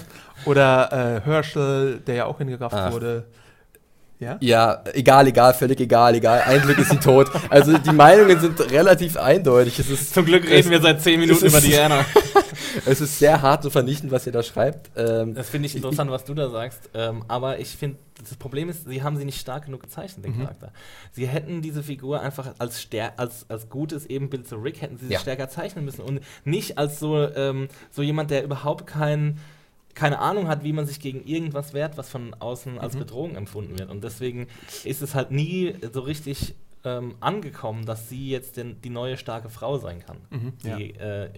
Oder 0.44 1.16
äh, 1.16 1.20
Herschel, 1.28 1.98
der 2.06 2.14
ja 2.14 2.24
auch 2.26 2.38
hingerafft 2.38 2.74
Ach. 2.76 2.92
wurde. 2.92 3.26
Ja? 4.20 4.36
Ja, 4.40 4.82
egal, 4.94 5.28
egal, 5.28 5.54
völlig 5.54 5.78
egal, 5.80 6.14
egal. 6.16 6.42
Ein 6.44 6.60
Glück 6.62 6.78
ist 6.78 6.90
sie 6.90 6.96
tot. 6.98 7.28
Also 7.50 7.78
die 7.78 7.92
Meinungen 7.92 8.38
sind 8.40 8.60
relativ 8.70 9.16
eindeutig. 9.16 9.78
Es 9.78 9.88
ist, 9.90 10.14
Zum 10.14 10.24
Glück 10.24 10.44
Es- 10.44 10.50
reden 10.50 10.70
wir 10.70 10.80
seit 10.80 11.00
10 11.02 11.20
Minuten 11.20 11.46
über 11.46 11.60
Diana. 11.60 12.04
es 12.86 13.00
ist 13.00 13.18
sehr 13.18 13.42
hart 13.42 13.64
und 13.64 13.70
vernichtend, 13.70 14.12
was 14.12 14.26
ihr 14.26 14.32
da 14.32 14.42
schreibt. 14.42 14.90
Ähm, 14.96 15.34
Das 15.34 15.50
finde 15.50 15.66
ich 15.66 15.76
interessant, 15.76 16.10
was 16.10 16.24
du 16.24 16.34
da 16.34 16.48
sagst. 16.50 16.90
Ähm, 16.94 17.24
aber 17.28 17.58
ich 17.58 17.68
finde, 17.68 17.98
das 18.20 18.34
Problem 18.36 18.68
ist, 18.68 18.86
sie 18.88 19.02
haben 19.02 19.16
sie 19.16 19.24
nicht 19.24 19.40
stark 19.40 19.66
genug 19.66 19.82
gezeichnet, 19.82 20.24
den 20.24 20.36
Mhm. 20.36 20.40
Charakter. 20.42 20.72
Sie 21.12 21.26
hätten 21.28 21.62
diese 21.62 21.82
Figur 21.82 22.20
einfach 22.20 22.54
als, 22.58 22.86
als, 23.16 23.46
als 23.48 23.68
gutes 23.68 24.06
Ebenbild 24.06 24.48
zu 24.48 24.56
Rick, 24.56 24.80
hätten 24.82 24.98
sie 24.98 25.08
Ja. 25.12 25.18
stärker 25.20 25.48
zeichnen 25.48 25.84
müssen. 25.84 26.02
Und 26.02 26.20
nicht 26.44 26.78
als 26.78 26.98
so, 26.98 27.16
ähm, 27.16 27.68
so 27.90 28.02
jemand, 28.02 28.30
der 28.30 28.42
überhaupt 28.44 28.86
kein, 28.86 29.38
keine 29.94 30.18
Ahnung 30.20 30.48
hat, 30.48 30.62
wie 30.64 30.72
man 30.72 30.86
sich 30.86 31.00
gegen 31.00 31.24
irgendwas 31.26 31.74
wehrt, 31.74 31.96
was 31.96 32.08
von 32.08 32.34
außen 32.34 32.78
als 32.78 32.94
Mhm. 32.94 32.98
Bedrohung 33.00 33.36
empfunden 33.36 33.78
wird. 33.78 33.90
Und 33.90 34.02
deswegen 34.04 34.46
ist 34.84 35.02
es 35.02 35.14
halt 35.14 35.30
nie 35.30 35.74
so 35.92 36.00
richtig 36.00 36.54
ähm, 36.84 37.16
angekommen, 37.20 37.84
dass 37.86 38.08
sie 38.08 38.30
jetzt 38.30 38.56
den, 38.56 38.80
die 38.82 38.90
neue 38.90 39.16
starke 39.16 39.48
Frau 39.48 39.78
sein 39.78 39.98
kann, 39.98 40.18
Mhm, 40.30 40.52
ja. 40.62 40.76
die 40.76 40.94
äh, 40.94 41.28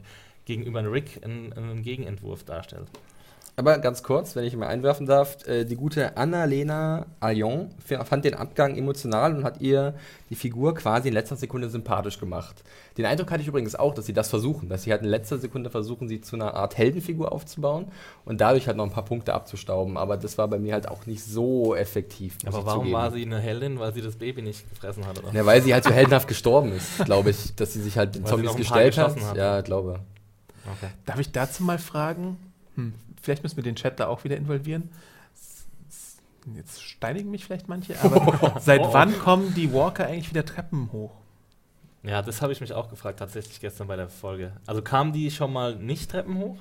gegenüber 0.45 0.80
Rick 0.91 1.20
einen, 1.24 1.53
einen 1.53 1.82
Gegenentwurf 1.82 2.45
darstellt. 2.45 2.86
Aber 3.57 3.76
ganz 3.78 4.03
kurz, 4.03 4.36
wenn 4.36 4.45
ich 4.45 4.57
mal 4.57 4.68
einwerfen 4.68 5.05
darf, 5.07 5.47
äh, 5.47 5.64
die 5.66 5.74
gute 5.76 6.16
Annalena 6.16 7.05
f- 7.20 8.07
fand 8.09 8.24
den 8.24 8.32
Abgang 8.32 8.74
emotional 8.74 9.36
und 9.36 9.45
hat 9.45 9.61
ihr 9.61 9.95
die 10.30 10.34
Figur 10.34 10.74
quasi 10.74 11.09
in 11.09 11.14
letzter 11.14 11.36
Sekunde 11.36 11.68
sympathisch 11.68 12.18
gemacht. 12.18 12.62
Den 12.97 13.05
Eindruck 13.05 13.30
hatte 13.30 13.43
ich 13.43 13.49
übrigens 13.49 13.74
auch, 13.74 13.93
dass 13.93 14.07
sie 14.07 14.14
das 14.14 14.30
versuchen, 14.30 14.70
dass 14.70 14.84
sie 14.84 14.93
halt 14.93 15.03
in 15.03 15.09
letzter 15.09 15.36
Sekunde 15.36 15.68
versuchen, 15.68 16.09
sie 16.09 16.22
zu 16.22 16.36
einer 16.36 16.55
Art 16.55 16.78
Heldenfigur 16.78 17.32
aufzubauen 17.32 17.88
und 18.24 18.41
dadurch 18.41 18.66
halt 18.66 18.78
noch 18.78 18.84
ein 18.84 18.93
paar 18.93 19.05
Punkte 19.05 19.34
abzustauben. 19.34 19.99
Aber 19.99 20.16
das 20.16 20.38
war 20.38 20.49
bei 20.49 20.59
mir 20.59 20.72
halt 20.72 20.88
auch 20.88 21.05
nicht 21.05 21.22
so 21.22 21.74
effektiv. 21.74 22.38
Aber 22.47 22.64
warum 22.64 22.80
zugeben. 22.84 22.95
war 22.97 23.11
sie 23.11 23.22
eine 23.26 23.41
Heldin? 23.41 23.78
Weil 23.78 23.93
sie 23.93 24.01
das 24.01 24.16
Baby 24.16 24.41
nicht 24.41 24.70
gefressen 24.70 25.07
hat, 25.07 25.18
oder? 25.18 25.34
Ja, 25.34 25.45
weil 25.45 25.61
sie 25.61 25.74
halt 25.74 25.84
so 25.84 25.91
heldenhaft 25.91 26.28
gestorben 26.28 26.72
ist, 26.72 27.05
glaube 27.05 27.28
ich, 27.30 27.55
dass 27.57 27.74
sie 27.74 27.82
sich 27.82 27.99
halt 27.99 28.14
den 28.14 28.24
Zombies 28.24 28.57
gestellt 28.57 28.97
hat. 28.97 29.20
hat. 29.20 29.36
Ja, 29.36 29.61
glaube. 29.61 30.01
Okay. 30.67 30.91
Darf 31.07 31.19
ich 31.19 31.33
dazu 31.33 31.63
mal 31.63 31.79
fragen? 31.79 32.37
Hm, 32.77 32.95
vielleicht 33.23 33.43
müssen 33.43 33.57
wir 33.57 33.65
den 33.65 33.77
Chat 33.77 33.99
da 34.01 34.09
auch 34.09 34.25
wieder 34.25 34.37
involvieren. 34.37 34.91
Jetzt 36.57 36.83
steinigen 36.83 37.31
mich 37.31 37.45
vielleicht 37.45 37.69
manche, 37.69 38.01
aber 38.03 38.57
seit 38.61 38.81
Oh. 38.81 38.93
wann 38.93 39.17
kommen 39.19 39.55
die 39.55 39.73
Walker 39.73 40.07
eigentlich 40.07 40.31
wieder 40.31 40.45
Treppen 40.45 40.91
hoch? 40.93 41.13
Ja, 42.03 42.23
das 42.23 42.41
habe 42.41 42.53
ich 42.53 42.61
mich 42.63 42.73
auch 42.73 42.89
gefragt, 42.89 43.19
tatsächlich 43.19 43.61
gestern 43.61 43.87
bei 43.89 43.97
der 43.97 44.09
Folge. 44.09 44.53
Also 44.67 44.81
kamen 44.81 45.13
die 45.13 45.31
schon 45.31 45.53
mal 45.53 45.77
nicht 45.77 46.11
Treppen 46.11 46.39
hoch? 46.39 46.59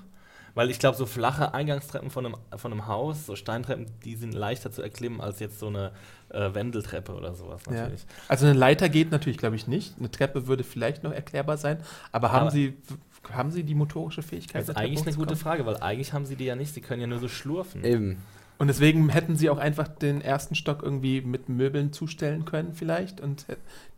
Weil 0.55 0.69
ich 0.69 0.79
glaube, 0.79 0.97
so 0.97 1.05
flache 1.05 1.53
Eingangstreppen 1.53 2.09
von 2.09 2.25
einem, 2.25 2.35
von 2.57 2.73
einem 2.73 2.87
Haus, 2.87 3.25
so 3.27 3.35
Steintreppen, 3.37 3.85
die 4.03 4.15
sind 4.15 4.33
leichter 4.33 4.71
zu 4.71 4.81
erklimmen 4.81 5.21
als 5.21 5.39
jetzt 5.39 5.59
so 5.59 5.67
eine 5.67 5.91
äh, 6.29 6.53
Wendeltreppe 6.53 7.13
oder 7.13 7.33
sowas 7.35 7.61
Ja. 7.67 7.73
natürlich. 7.73 8.05
Also 8.27 8.47
eine 8.47 8.57
Leiter 8.57 8.89
geht 8.89 9.11
natürlich, 9.11 9.37
glaube 9.37 9.55
ich, 9.55 9.67
nicht. 9.67 9.93
Eine 9.97 10.11
Treppe 10.11 10.47
würde 10.47 10.65
vielleicht 10.65 11.03
noch 11.03 11.11
erklärbar 11.13 11.55
sein, 11.57 11.77
aber 12.11 12.31
haben, 12.33 12.41
Aber- 12.47 12.51
sie, 12.51 12.75
haben 13.31 13.51
sie 13.51 13.63
die 13.63 13.75
motorische 13.75 14.21
Fähigkeit? 14.23 14.61
Das 14.61 14.69
ist 14.69 14.75
eigentlich 14.77 15.05
eine 15.05 15.15
gute? 15.15 15.35
Frage, 15.35 15.65
weil 15.65 15.77
eigentlich 15.77 16.13
haben 16.13 16.25
sie 16.25 16.35
die 16.35 16.45
ja 16.45 16.55
nicht, 16.55 16.73
sie 16.73 16.81
können 16.81 17.01
ja 17.01 17.07
nur 17.07 17.19
so 17.19 17.27
schlurfen. 17.27 17.83
Eben. 17.83 18.17
Und 18.57 18.67
deswegen 18.67 19.07
hätten 19.07 19.37
sie 19.37 19.49
auch 19.49 19.57
einfach 19.57 19.87
den 19.87 20.19
ersten 20.19 20.53
Stock 20.53 20.83
irgendwie 20.83 21.21
mit 21.21 21.47
Möbeln 21.47 21.93
zustellen 21.93 22.43
können, 22.43 22.73
vielleicht. 22.73 23.21
Und 23.21 23.45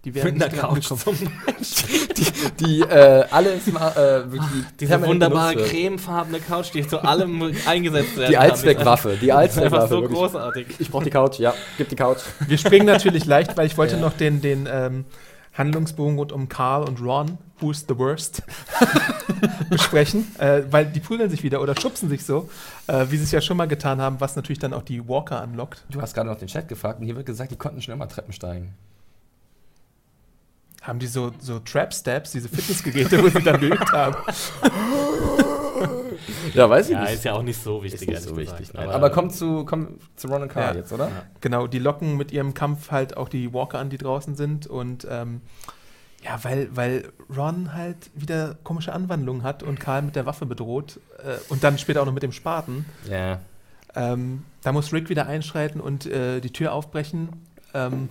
die 0.05 0.13
wären 0.13 0.35
Mit 0.35 0.43
einer 0.43 0.73
nicht 0.73 0.87
Couch 0.87 0.99
zum 1.03 1.15
Die 2.59 2.81
äh, 2.81 3.25
alles 3.31 3.67
äh, 3.67 3.71
wirklich 3.73 4.41
Diese 4.79 4.89
permanent 4.89 5.07
wunderbare 5.23 5.55
wird. 5.55 5.69
cremefarbene 5.69 6.39
Couch, 6.39 6.73
die 6.75 6.87
zu 6.87 6.99
allem 7.03 7.41
eingesetzt 7.65 8.17
werden 8.17 8.29
Die. 8.31 8.37
Allzweckwaffe, 8.37 9.17
die 9.19 9.27
Das 9.29 9.55
ist 9.57 9.63
einfach 9.63 9.79
Allzweckwaffe. 9.81 9.87
so 9.95 10.01
wirklich. 10.01 10.19
großartig. 10.19 10.67
Ich 10.79 10.91
brauche 10.91 11.03
die 11.05 11.09
Couch, 11.09 11.39
ja, 11.39 11.53
gib 11.79 11.89
die 11.89 11.95
Couch. 11.95 12.19
Wir 12.47 12.57
springen 12.59 12.85
natürlich 12.85 13.25
leicht, 13.25 13.57
weil 13.57 13.65
ich 13.65 13.77
wollte 13.77 13.95
Ja. 13.95 14.01
noch 14.01 14.13
den, 14.13 14.41
den 14.41 14.67
ähm, 14.71 15.05
Handlungsbogen 15.53 16.17
rund 16.17 16.31
um 16.31 16.47
Carl 16.47 16.83
und 16.87 17.01
Ron, 17.01 17.37
who's 17.59 17.85
the 17.87 17.97
worst, 17.97 18.43
besprechen, 19.69 20.33
äh, 20.39 20.63
weil 20.69 20.85
die 20.85 20.99
prügeln 20.99 21.29
sich 21.29 21.43
wieder 21.43 21.61
oder 21.61 21.79
schubsen 21.79 22.09
sich 22.09 22.23
so, 22.25 22.49
äh, 22.87 23.05
wie 23.09 23.17
sie 23.17 23.23
es 23.23 23.31
ja 23.31 23.41
schon 23.41 23.57
mal 23.57 23.67
getan 23.67 24.01
haben, 24.01 24.19
was 24.19 24.35
natürlich 24.35 24.59
dann 24.59 24.73
auch 24.73 24.83
die 24.83 25.07
Walker 25.07 25.41
anlockt. 25.41 25.83
Du 25.89 26.01
hast 26.01 26.13
gerade 26.13 26.29
noch 26.29 26.37
den 26.37 26.47
Chat 26.47 26.67
gefragt 26.67 26.99
und 26.99 27.05
hier 27.05 27.15
wird 27.15 27.25
gesagt, 27.25 27.51
die 27.51 27.57
konnten 27.57 27.81
schon 27.81 27.93
immer 27.93 28.07
Treppen 28.07 28.33
steigen. 28.33 28.73
Haben 30.81 30.99
die 30.99 31.07
so, 31.07 31.31
so 31.39 31.59
Trap-Steps, 31.59 32.31
diese 32.31 32.49
Fitnessgeräte, 32.49 33.21
wo 33.21 33.29
sie 33.29 33.43
dann 33.43 33.59
geübt 33.59 33.91
haben. 33.91 34.15
Ja, 36.53 36.69
weiß 36.69 36.87
ich 36.87 36.93
Ja, 36.93 37.01
nicht. 37.01 37.13
ist 37.13 37.23
ja 37.25 37.33
auch 37.33 37.43
nicht 37.43 37.61
so 37.61 37.83
wichtig. 37.83 38.01
Ist 38.01 38.07
nicht 38.09 38.21
so 38.21 38.35
gesagt. 38.35 38.59
wichtig. 38.59 38.73
Nein. 38.73 38.89
Aber, 38.89 39.09
komm 39.09 39.29
zu, 39.29 39.65
komm 39.65 39.99
zu 40.15 40.27
Ron 40.27 40.43
und 40.43 40.49
Carl 40.49 40.75
Ja. 40.75 40.79
jetzt, 40.81 40.91
oder? 40.93 41.07
Ja. 41.07 41.23
Genau, 41.41 41.67
die 41.67 41.79
locken 41.79 42.17
mit 42.17 42.31
ihrem 42.31 42.53
Kampf 42.53 42.91
halt 42.91 43.17
auch 43.17 43.29
die 43.29 43.53
Walker 43.53 43.79
an, 43.79 43.89
die 43.89 43.97
draußen 43.97 44.35
sind. 44.35 44.67
Und 44.67 45.07
ähm, 45.09 45.41
ja, 46.23 46.39
weil, 46.43 46.69
weil 46.75 47.09
Ron 47.35 47.73
halt 47.73 48.11
wieder 48.13 48.55
komische 48.63 48.93
Anwandlungen 48.93 49.43
hat 49.43 49.63
und 49.63 49.79
Karl 49.79 50.01
mit 50.03 50.15
der 50.15 50.25
Waffe 50.25 50.45
bedroht 50.45 50.99
äh, 51.23 51.37
und 51.49 51.63
dann 51.63 51.77
später 51.77 52.01
auch 52.01 52.05
noch 52.05 52.13
mit 52.13 52.23
dem 52.23 52.31
Spaten. 52.31 52.85
Ja. 53.09 53.39
Ähm, 53.95 54.43
da 54.63 54.71
muss 54.71 54.93
Rick 54.93 55.09
wieder 55.09 55.25
einschreiten 55.27 55.81
und 55.81 56.05
äh, 56.05 56.39
die 56.39 56.51
Tür 56.53 56.73
aufbrechen. 56.73 57.29
Ähm, 57.73 58.09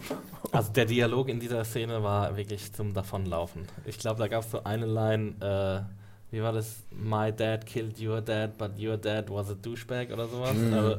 Also 0.53 0.73
der 0.73 0.87
Dialog 0.87 1.29
in 1.29 1.39
dieser 1.39 1.65
Szene 1.65 2.03
war 2.03 2.37
wirklich 2.37 2.73
zum 2.73 2.93
Davonlaufen. 2.95 3.67
Ich 3.85 3.99
glaube, 3.99 4.19
da 4.19 4.27
gab 4.27 4.43
es 4.43 4.51
so 4.51 4.65
eine 4.65 4.87
Line, 4.87 5.35
äh, 5.41 6.00
wie 6.31 6.43
war 6.43 6.53
das? 6.53 6.83
My 6.91 7.33
dad 7.33 7.67
killed 7.67 8.01
your 8.01 8.21
dad, 8.21 8.57
but 8.59 8.73
your 8.79 8.97
dad 8.97 9.31
was 9.31 9.51
a 9.51 9.55
douchebag 9.55 10.13
oder 10.13 10.29
sowas. 10.29 10.55
Mhm. 10.55 10.73
Also, 10.73 10.97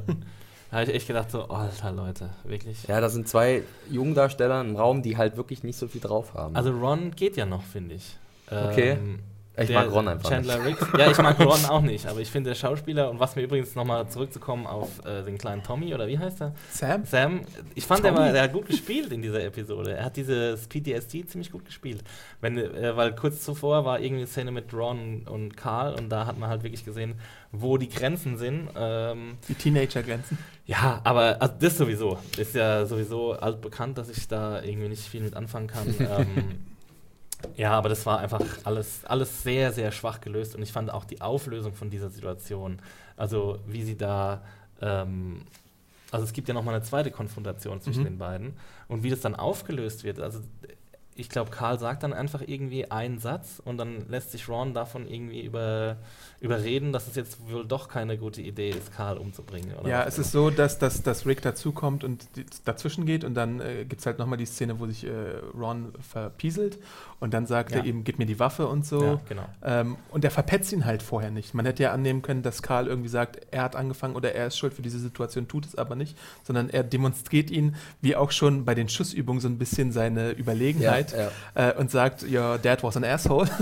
da 0.70 0.78
habe 0.78 0.84
ich 0.84 0.94
echt 0.94 1.06
gedacht, 1.06 1.30
so, 1.30 1.48
alter 1.48 1.92
Leute, 1.92 2.30
wirklich. 2.44 2.84
Ja, 2.88 3.00
da 3.00 3.08
sind 3.10 3.28
zwei 3.28 3.62
Jungdarsteller 3.90 4.60
im 4.60 4.74
Raum, 4.76 5.02
die 5.02 5.16
halt 5.16 5.36
wirklich 5.36 5.62
nicht 5.62 5.76
so 5.76 5.86
viel 5.86 6.00
drauf 6.00 6.34
haben. 6.34 6.56
Also 6.56 6.70
Ron 6.70 7.10
geht 7.10 7.36
ja 7.36 7.44
noch, 7.44 7.62
finde 7.62 7.96
ich. 7.96 8.16
Okay. 8.46 8.92
Ähm, 8.92 9.18
ich 9.56 9.66
der 9.66 9.80
mag 9.84 9.92
Ron 9.92 10.08
einfach 10.08 10.30
Chandler 10.30 10.58
nicht. 10.58 10.80
Riggs. 10.80 10.98
Ja, 10.98 11.10
ich 11.10 11.18
mag 11.18 11.38
Ron 11.38 11.64
auch 11.66 11.82
nicht, 11.82 12.06
aber 12.06 12.20
ich 12.20 12.30
finde 12.30 12.50
der 12.50 12.54
Schauspieler 12.54 13.10
und 13.10 13.20
was 13.20 13.36
mir 13.36 13.42
übrigens 13.42 13.74
nochmal 13.74 14.08
zurückzukommen 14.08 14.66
auf 14.66 15.04
äh, 15.04 15.22
den 15.22 15.36
kleinen 15.36 15.62
Tommy 15.62 15.94
oder 15.94 16.08
wie 16.08 16.18
heißt 16.18 16.40
er? 16.40 16.54
Sam? 16.70 17.04
Sam, 17.04 17.42
ich 17.74 17.86
fand, 17.86 18.02
der, 18.04 18.16
war, 18.16 18.32
der 18.32 18.44
hat 18.44 18.52
gut 18.52 18.66
gespielt 18.66 19.12
in 19.12 19.20
dieser 19.20 19.44
Episode. 19.44 19.94
Er 19.94 20.06
hat 20.06 20.16
dieses 20.16 20.66
PTSD 20.68 21.26
ziemlich 21.26 21.52
gut 21.52 21.66
gespielt. 21.66 22.02
Wenn, 22.40 22.56
äh, 22.56 22.96
weil 22.96 23.14
kurz 23.14 23.42
zuvor 23.42 23.84
war 23.84 24.00
irgendwie 24.00 24.22
eine 24.22 24.26
Szene 24.26 24.52
mit 24.52 24.72
Ron 24.72 25.26
und 25.28 25.56
Carl 25.56 25.94
und 25.94 26.08
da 26.08 26.24
hat 26.24 26.38
man 26.38 26.48
halt 26.48 26.62
wirklich 26.62 26.84
gesehen, 26.84 27.14
wo 27.50 27.76
die 27.76 27.90
Grenzen 27.90 28.38
sind. 28.38 28.70
Ähm, 28.74 29.36
Die 29.48 29.54
Teenager-Grenzen. 29.54 30.38
ja, 30.64 31.00
aber 31.04 31.36
also 31.40 31.54
das 31.60 31.76
sowieso. 31.76 32.16
Ist 32.38 32.54
ja 32.54 32.86
sowieso 32.86 33.32
altbekannt, 33.32 33.98
dass 33.98 34.08
ich 34.08 34.26
da 34.28 34.62
irgendwie 34.62 34.88
nicht 34.88 35.02
viel 35.02 35.20
mit 35.20 35.36
anfangen 35.36 35.66
kann. 35.66 35.88
ähm, 35.98 36.71
ja, 37.56 37.72
aber 37.72 37.88
das 37.88 38.06
war 38.06 38.18
einfach 38.20 38.40
alles, 38.64 39.04
alles 39.04 39.42
sehr, 39.42 39.72
sehr 39.72 39.92
schwach 39.92 40.20
gelöst 40.20 40.54
und 40.54 40.62
ich 40.62 40.72
fand 40.72 40.90
auch 40.92 41.04
die 41.04 41.20
Auflösung 41.20 41.74
von 41.74 41.90
dieser 41.90 42.10
Situation, 42.10 42.80
also 43.16 43.58
wie 43.66 43.82
sie 43.82 43.96
da, 43.96 44.42
ähm, 44.80 45.42
also 46.10 46.24
es 46.24 46.32
gibt 46.32 46.48
ja 46.48 46.54
nochmal 46.54 46.74
eine 46.74 46.84
zweite 46.84 47.10
Konfrontation 47.10 47.80
zwischen 47.80 48.00
Mhm. 48.00 48.06
den 48.06 48.18
beiden 48.18 48.54
und 48.88 49.02
wie 49.02 49.10
das 49.10 49.20
dann 49.20 49.34
aufgelöst 49.34 50.04
wird, 50.04 50.20
also 50.20 50.40
ich 51.14 51.28
glaube, 51.28 51.50
Karl 51.50 51.78
sagt 51.78 52.04
dann 52.04 52.14
einfach 52.14 52.40
irgendwie 52.40 52.90
einen 52.90 53.18
Satz 53.18 53.60
und 53.62 53.76
dann 53.76 54.08
lässt 54.08 54.32
sich 54.32 54.48
Ron 54.48 54.72
davon 54.72 55.06
irgendwie 55.06 55.42
über, 55.42 55.98
überreden, 56.42 56.92
dass 56.92 57.06
es 57.06 57.14
jetzt 57.14 57.38
wohl 57.50 57.64
doch 57.64 57.88
keine 57.88 58.18
gute 58.18 58.42
Idee 58.42 58.70
ist, 58.70 58.92
Karl 58.94 59.16
umzubringen. 59.16 59.74
Oder 59.80 59.88
Ja, 59.88 60.04
es 60.04 60.18
ist 60.18 60.32
so, 60.32 60.50
dass, 60.50 60.78
dass, 60.78 61.02
dass 61.02 61.24
Rick 61.24 61.40
dazukommt 61.42 62.02
und 62.02 62.26
dazwischen 62.64 63.06
geht 63.06 63.22
und 63.24 63.34
dann 63.34 63.60
äh, 63.60 63.84
gibt 63.88 64.00
es 64.00 64.06
halt 64.06 64.18
nochmal 64.18 64.38
die 64.38 64.46
Szene, 64.46 64.80
wo 64.80 64.86
sich 64.86 65.04
äh, 65.06 65.10
Ron 65.56 65.92
verpieselt 66.00 66.78
und 67.20 67.32
dann 67.32 67.46
sagt 67.46 67.70
Ja. 67.70 67.78
er 67.78 67.84
ihm, 67.84 68.02
gib 68.02 68.18
mir 68.18 68.26
die 68.26 68.40
Waffe 68.40 68.66
und 68.66 68.84
so. 68.84 69.02
Ja, 69.04 69.20
genau. 69.28 69.44
Ähm, 69.64 69.96
und 70.10 70.24
er 70.24 70.32
verpetzt 70.32 70.72
ihn 70.72 70.84
halt 70.84 71.02
vorher 71.02 71.30
nicht. 71.30 71.54
Man 71.54 71.64
hätte 71.64 71.84
ja 71.84 71.92
annehmen 71.92 72.22
können, 72.22 72.42
dass 72.42 72.60
Karl 72.62 72.88
irgendwie 72.88 73.08
sagt, 73.08 73.38
er 73.52 73.62
hat 73.62 73.76
angefangen 73.76 74.16
oder 74.16 74.34
er 74.34 74.48
ist 74.48 74.58
schuld 74.58 74.74
für 74.74 74.82
diese 74.82 74.98
Situation, 74.98 75.46
tut 75.46 75.64
es 75.66 75.76
aber 75.76 75.94
nicht, 75.94 76.18
sondern 76.42 76.68
er 76.70 76.82
demonstriert 76.82 77.50
ihn, 77.52 77.76
wie 78.00 78.16
auch 78.16 78.32
schon 78.32 78.64
bei 78.64 78.74
den 78.74 78.88
Schussübungen, 78.88 79.40
so 79.40 79.46
ein 79.48 79.58
bisschen 79.58 79.92
seine 79.92 80.32
Überlegenheit 80.32 81.14
ja. 81.56 81.70
äh, 81.70 81.74
und 81.76 81.90
sagt, 81.92 82.24
your 82.24 82.58
dad 82.58 82.82
was 82.82 82.96
an 82.96 83.04
asshole. 83.04 83.48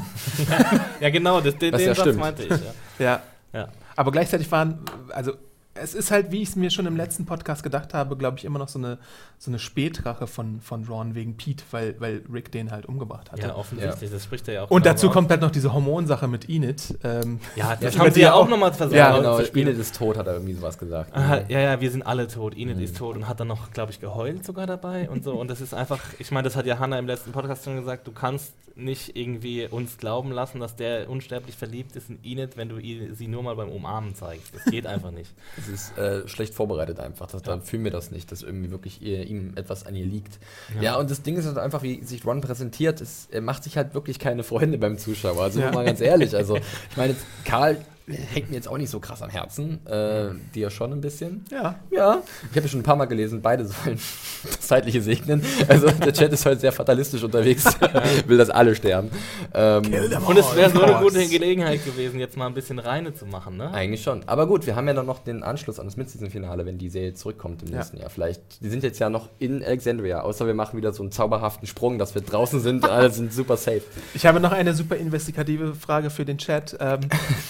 Ja, 1.01 1.09
genau, 1.11 1.41
das, 1.41 1.57
den, 1.57 1.73
den 1.73 1.81
ja 1.81 1.95
Satz 1.95 2.01
stimmt. 2.05 2.19
meinte 2.21 2.43
ich. 2.45 2.51
Ja. 2.99 3.05
ja. 3.07 3.21
Ja. 3.53 3.69
Aber 3.97 4.13
gleichzeitig 4.13 4.51
waren, 4.53 4.85
also 5.11 5.33
es 5.75 5.95
ist 5.95 6.11
halt, 6.11 6.33
wie 6.33 6.43
ich 6.43 6.49
es 6.51 6.57
mir 6.57 6.69
schon 6.71 6.87
im 6.87 6.97
letzten 6.97 7.27
Podcast 7.27 7.63
gedacht 7.63 7.95
habe, 7.95 8.17
glaube 8.17 8.37
ich, 8.39 8.45
immer 8.45 8.59
noch 8.59 8.69
so 8.69 8.79
eine, 8.79 8.99
so 9.39 9.51
eine 9.51 9.59
Spätrache 9.61 10.27
von, 10.27 10.61
von 10.61 10.85
Ron 10.85 11.15
wegen 11.15 11.37
Pete, 11.37 11.63
weil, 11.71 11.95
weil 12.01 12.23
Rick 12.31 12.51
den 12.51 12.73
halt 12.73 12.87
umgebracht 12.87 13.31
hatte. 13.31 13.43
Ja, 13.43 13.55
offensichtlich, 13.55 14.11
das 14.11 14.25
spricht 14.25 14.49
er 14.49 14.55
ja 14.55 14.63
auch. 14.65 14.71
und 14.71 14.83
genau 14.83 14.93
dazu 14.95 15.11
kommt 15.11 15.31
halt 15.31 15.41
noch 15.41 15.51
diese 15.53 15.73
Hormonsache 15.73 16.27
mit 16.27 16.49
Enid. 16.51 16.99
Ähm, 17.05 17.39
Ja, 17.55 17.77
das 17.77 17.97
haben 17.99 18.11
sie 18.13 18.21
ja 18.23 18.33
auch 18.35 18.45
auch- 18.45 18.49
nochmal 18.49 18.73
versucht 18.73 18.97
Ja, 18.97 19.17
Genau, 19.17 19.31
auszuspielen. 19.35 19.69
Enid 19.69 19.81
ist 19.81 19.95
tot, 19.97 20.17
hat 20.19 20.27
er 20.27 20.35
irgendwie 20.35 20.55
sowas 20.55 20.77
gesagt. 20.77 21.15
Aha, 21.17 21.43
ja, 21.49 21.61
ja, 21.61 21.81
wir 21.81 21.91
sind 21.91 22.03
alle 22.03 22.27
tot. 22.27 22.57
Enid 22.57 22.77
Mhm. 22.79 22.83
ist 22.83 22.97
tot 22.97 23.15
und 23.17 23.29
hat 23.29 23.39
dann 23.39 23.49
noch, 23.49 23.71
glaube 23.71 23.93
ich, 23.93 24.01
geheult 24.01 24.45
sogar 24.45 24.67
dabei 24.67 25.09
und 25.09 25.23
so. 25.23 25.35
Und 25.35 25.49
das 25.49 25.61
ist 25.61 25.73
einfach, 25.73 26.01
ich 26.19 26.31
meine, 26.33 26.45
das 26.45 26.57
hat 26.57 26.67
ja 26.67 26.79
Hannah 26.81 26.99
im 26.99 27.07
letzten 27.07 27.31
Podcast 27.33 27.65
schon 27.65 27.77
gesagt, 27.77 28.07
du 28.09 28.13
kannst 28.13 28.53
nicht 28.77 29.15
irgendwie 29.17 29.67
uns 29.67 29.99
glauben 29.99 30.31
lassen, 30.33 30.59
dass 30.61 30.75
der 30.75 31.11
unsterblich 31.11 31.55
verliebt 31.57 31.97
ist 31.97 32.09
in 32.09 32.19
Enid, 32.25 32.57
wenn 32.57 32.69
du 32.71 32.77
sie 33.15 33.27
nur 33.29 33.43
mal 33.43 33.55
beim 33.57 33.69
Umarmen 33.69 34.15
zeigst. 34.15 34.55
Das 34.55 34.65
geht 34.65 34.87
einfach 34.87 35.11
nicht. 35.11 35.31
Ist 35.73 35.97
äh, 35.99 36.27
schlecht 36.29 36.55
vorbereitet 36.55 37.01
einfach. 37.01 37.27
Das, 37.27 37.43
Ja. 37.47 37.57
Da 37.57 37.61
fühlen 37.63 37.85
wir 37.85 37.91
das 37.91 38.11
nicht, 38.11 38.31
dass 38.33 38.43
irgendwie 38.43 38.71
wirklich 38.71 39.01
ihr, 39.03 39.27
ihm 39.27 39.53
etwas 39.57 39.87
an 39.87 39.95
ihr 39.95 40.05
liegt. 40.07 40.39
Ja. 40.77 40.83
Ja. 40.83 40.97
und 40.97 41.11
das 41.11 41.23
Ding 41.23 41.37
ist 41.37 41.47
halt 41.47 41.59
einfach, 41.59 41.83
wie 41.83 42.03
sich 42.05 42.25
Ron 42.27 42.41
präsentiert, 42.41 43.01
ist, 43.01 43.33
er 43.33 43.41
macht 43.41 43.65
sich 43.65 43.77
halt 43.77 43.95
wirklich 43.95 44.19
keine 44.19 44.43
Freunde 44.43 44.79
beim 44.79 44.99
Zuschauer. 44.99 45.43
Also 45.43 45.61
Ja. 45.61 45.73
mal 45.73 45.85
ganz 45.85 46.01
ehrlich. 46.01 46.35
Also 46.35 46.57
ich 46.91 46.97
meine, 46.97 47.15
Karl 47.45 47.77
hängt 48.11 48.51
mir 48.51 48.57
jetzt 48.57 48.69
auch 48.69 48.79
nicht 48.79 48.91
so 48.91 49.01
krass 49.01 49.23
am 49.23 49.31
Herzen. 49.31 49.85
Äh, 49.87 50.31
dir 50.55 50.71
schon 50.71 50.93
ein 50.93 51.01
bisschen. 51.01 51.45
ja. 51.51 51.77
Ja, 51.91 52.23
ich 52.43 52.57
habe 52.57 52.61
ja 52.63 52.69
schon 52.69 52.81
ein 52.81 52.85
paar 52.85 52.97
Mal 52.97 53.07
gelesen, 53.07 53.43
beide 53.43 53.65
sollen 53.67 53.99
das 54.45 54.61
Zeitliche 54.61 55.01
segnen. 55.03 55.43
Also 55.69 55.91
der 55.91 56.13
Chat 56.13 56.33
ist 56.33 56.47
heute 56.47 56.61
sehr 56.61 56.73
fatalistisch 56.73 57.23
unterwegs, 57.23 57.65
will, 58.27 58.39
dass 58.39 58.49
alle 58.51 58.75
sterben. 58.75 59.11
Ähm, 59.55 59.83
Und 60.27 60.39
es 60.39 60.55
wäre 60.57 60.71
so 60.71 60.81
eine 60.83 61.01
gute 61.03 61.27
Gelegenheit 61.29 61.85
gewesen, 61.85 62.19
jetzt 62.21 62.37
mal 62.37 62.47
ein 62.47 62.55
bisschen 62.55 62.79
Reine 62.79 63.13
zu 63.15 63.27
machen, 63.27 63.57
ne? 63.57 63.73
Eigentlich 63.73 64.03
schon. 64.03 64.23
Aber 64.27 64.47
gut, 64.47 64.67
wir 64.67 64.77
haben 64.77 64.87
ja 64.89 64.95
dann 64.95 65.07
noch 65.07 65.19
den 65.25 65.43
Anschluss 65.43 65.79
an 65.79 65.87
das 65.87 65.97
Mid-Season-Finale, 65.97 66.65
wenn 66.67 66.79
die 66.79 66.89
Serie 66.89 67.15
zurückkommt 67.15 67.63
im 67.63 67.69
Ja. 67.71 67.79
nächsten 67.79 67.99
Jahr. 67.99 68.11
Vielleicht, 68.11 68.41
die 68.63 68.69
sind 68.69 68.83
jetzt 68.83 68.99
ja 68.99 69.11
noch 69.11 69.29
in 69.39 69.63
Alexandria, 69.65 70.21
außer 70.23 70.47
wir 70.47 70.55
machen 70.55 70.77
wieder 70.77 70.93
so 70.93 71.03
einen 71.03 71.13
zauberhaften 71.13 71.67
Sprung, 71.67 71.99
dass 71.99 72.15
wir 72.15 72.23
draußen 72.23 72.61
sind, 72.61 72.85
alle 72.89 73.11
sind 73.11 73.33
super 73.33 73.57
safe. 73.57 73.83
Ich 74.15 74.27
habe 74.27 74.41
noch 74.41 74.53
eine 74.53 74.75
super 74.75 74.97
investigative 74.97 75.75
Frage 75.75 76.09
für 76.11 76.25
den 76.25 76.39
Chat. 76.39 76.77
Ähm, 76.81 77.01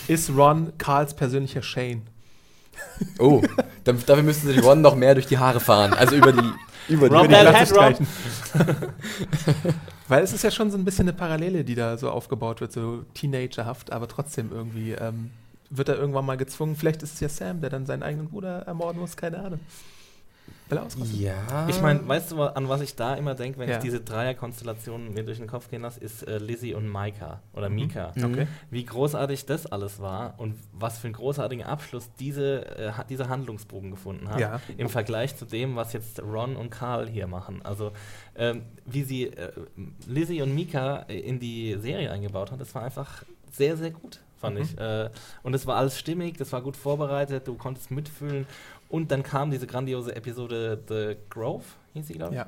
ist 0.08 0.30
Ron 0.36 0.49
Karls 0.78 1.14
persönlicher 1.14 1.62
Shane? 1.62 2.02
Oh, 3.18 3.42
da- 3.84 3.92
dafür 3.92 4.22
müssten 4.22 4.46
sich 4.48 4.62
Ron 4.62 4.80
noch 4.80 4.94
mehr 4.96 5.14
durch 5.14 5.26
die 5.26 5.38
Haare 5.38 5.60
fahren. 5.60 5.92
Also 5.94 6.16
über 6.16 6.32
die. 6.32 6.38
Über 6.88 7.08
die 7.08 7.14
Über 7.14 7.28
die 7.28 7.34
Head. 7.36 7.98
Weil 10.08 10.22
es 10.24 10.32
ist 10.32 10.42
ja 10.42 10.50
schon 10.50 10.70
so 10.72 10.78
ein 10.78 10.84
bisschen 10.84 11.08
eine 11.08 11.16
Parallele, 11.16 11.62
die 11.62 11.76
da 11.76 11.96
so 11.96 12.10
aufgebaut 12.10 12.60
wird, 12.60 12.72
so 12.72 13.04
teenagerhaft, 13.14 13.92
aber 13.92 14.08
trotzdem 14.08 14.50
irgendwie 14.50 14.92
ähm, 14.92 15.30
wird 15.68 15.88
er 15.88 15.96
irgendwann 15.96 16.26
mal 16.26 16.36
gezwungen. 16.36 16.74
Vielleicht 16.74 17.02
ist 17.04 17.14
es 17.14 17.20
ja 17.20 17.28
Sam, 17.28 17.60
der 17.60 17.70
dann 17.70 17.86
seinen 17.86 18.02
eigenen 18.02 18.28
Bruder 18.28 18.62
ermorden 18.62 19.00
muss, 19.00 19.16
keine 19.16 19.38
Ahnung. 19.38 19.60
Weil 20.70 20.78
er 20.78 20.86
ausrastet. 20.86 21.20
ja. 21.20 21.68
Ich 21.68 21.80
meine, 21.82 22.06
weißt 22.06 22.32
du, 22.32 22.42
an 22.42 22.68
was 22.68 22.80
ich 22.80 22.94
da 22.96 23.14
immer 23.14 23.34
denke, 23.34 23.58
wenn 23.58 23.68
Ja. 23.68 23.76
ich 23.76 23.82
diese 23.82 24.00
Dreierkonstellationen 24.00 25.12
mir 25.12 25.24
durch 25.24 25.38
den 25.38 25.46
Kopf 25.46 25.68
gehen 25.68 25.82
lasse, 25.82 26.00
ist 26.00 26.22
äh, 26.26 26.38
Lizzie 26.38 26.74
und 26.74 26.90
Micah 26.90 27.40
oder 27.54 27.68
Mika. 27.68 28.12
Mhm. 28.14 28.24
Okay. 28.24 28.46
Wie 28.70 28.84
großartig 28.84 29.46
das 29.46 29.66
alles 29.66 30.00
war 30.00 30.34
und 30.38 30.54
was 30.72 30.98
für 30.98 31.06
einen 31.08 31.14
großartigen 31.14 31.64
Abschluss 31.64 32.08
diese, 32.18 32.66
äh, 32.78 32.92
dieser 33.08 33.28
Handlungsbogen 33.28 33.90
gefunden 33.90 34.28
hat. 34.28 34.40
Ja. 34.40 34.60
Im 34.78 34.88
Vergleich 34.88 35.36
zu 35.36 35.44
dem, 35.44 35.76
was 35.76 35.92
jetzt 35.92 36.22
Ron 36.22 36.56
und 36.56 36.70
Carl 36.70 37.08
hier 37.08 37.26
machen. 37.26 37.60
Also, 37.64 37.92
ähm, 38.36 38.62
wie 38.86 39.02
sie 39.02 39.24
äh, 39.26 39.52
Lizzie 40.06 40.42
und 40.42 40.54
Mika 40.54 40.98
in 41.08 41.40
die 41.40 41.76
Serie 41.80 42.10
eingebaut 42.10 42.50
hat, 42.52 42.60
das 42.60 42.74
war 42.74 42.82
einfach 42.82 43.24
sehr, 43.50 43.76
sehr 43.76 43.90
gut, 43.90 44.20
fand 44.40 44.56
Mhm. 44.56 44.62
ich. 44.62 44.78
Äh, 44.78 45.10
und 45.42 45.54
es 45.54 45.66
war 45.66 45.76
alles 45.76 45.98
stimmig, 45.98 46.36
das 46.38 46.52
war 46.52 46.62
gut 46.62 46.76
vorbereitet, 46.76 47.48
du 47.48 47.54
konntest 47.54 47.90
mitfühlen. 47.90 48.46
Und 48.90 49.10
dann 49.10 49.22
kam 49.22 49.50
diese 49.50 49.66
grandiose 49.66 50.14
Episode 50.14 50.82
The 50.88 51.16
Grove, 51.30 51.64
hieß 51.94 52.08
sie, 52.08 52.14
glaube 52.14 52.32
ich. 52.34 52.38
Ja. 52.38 52.46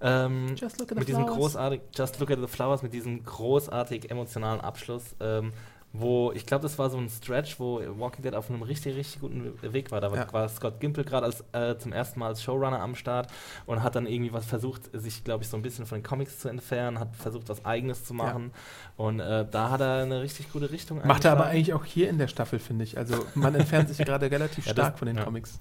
Ähm, 0.00 0.56
Just 0.56 0.80
look 0.80 0.90
at 0.90 0.96
the 0.96 1.00
mit 1.00 1.08
diesem 1.08 1.22
flowers. 1.22 1.38
großartig, 1.38 1.80
Just 1.94 2.18
Look 2.18 2.30
at 2.30 2.40
the 2.40 2.48
Flowers, 2.48 2.82
mit 2.82 2.92
diesem 2.92 3.22
großartig 3.24 4.10
emotionalen 4.10 4.60
Abschluss, 4.60 5.14
ähm, 5.20 5.52
wo 5.94 6.32
ich 6.32 6.46
glaube, 6.46 6.62
das 6.62 6.78
war 6.78 6.88
so 6.88 6.96
ein 6.96 7.08
Stretch, 7.10 7.60
wo 7.60 7.80
Walking 7.98 8.22
Dead 8.22 8.34
auf 8.34 8.48
einem 8.50 8.62
richtig, 8.62 8.96
richtig 8.96 9.20
guten 9.20 9.52
Weg 9.74 9.90
war. 9.90 10.00
Da 10.00 10.10
war, 10.10 10.18
Ja. 10.18 10.32
war 10.32 10.48
Scott 10.48 10.80
Gimple 10.80 11.04
gerade 11.04 11.26
als 11.26 11.44
äh, 11.52 11.76
zum 11.78 11.92
ersten 11.92 12.18
Mal 12.20 12.28
als 12.28 12.42
Showrunner 12.42 12.80
am 12.80 12.94
Start 12.94 13.30
und 13.66 13.82
hat 13.82 13.94
dann 13.94 14.06
irgendwie 14.06 14.32
was 14.32 14.46
versucht, 14.46 14.88
sich, 14.94 15.22
glaube 15.22 15.44
ich, 15.44 15.50
so 15.50 15.56
ein 15.58 15.62
bisschen 15.62 15.84
von 15.84 15.98
den 15.98 16.02
Comics 16.04 16.38
zu 16.38 16.48
entfernen, 16.48 16.98
hat 16.98 17.14
versucht, 17.16 17.48
was 17.50 17.64
Eigenes 17.66 18.04
zu 18.06 18.14
machen. 18.14 18.52
Und 18.96 19.20
äh, 19.20 19.46
da 19.50 19.68
hat 19.70 19.80
er 19.82 20.02
eine 20.02 20.22
richtig 20.22 20.50
gute 20.50 20.70
Richtung 20.70 21.00
Macht 21.06 21.24
er 21.26 21.32
aber 21.32 21.46
eigentlich 21.46 21.74
auch 21.74 21.84
hier 21.84 22.08
in 22.08 22.16
der 22.18 22.28
Staffel, 22.28 22.58
finde 22.58 22.84
ich. 22.84 22.96
Also 22.96 23.26
man 23.34 23.54
entfernt 23.54 23.88
sich 23.90 23.98
gerade 24.06 24.30
relativ 24.30 24.64
Ja, 24.66 24.72
stark 24.72 24.98
von 24.98 25.06
den 25.06 25.16
ja. 25.18 25.24
Comics. 25.24 25.60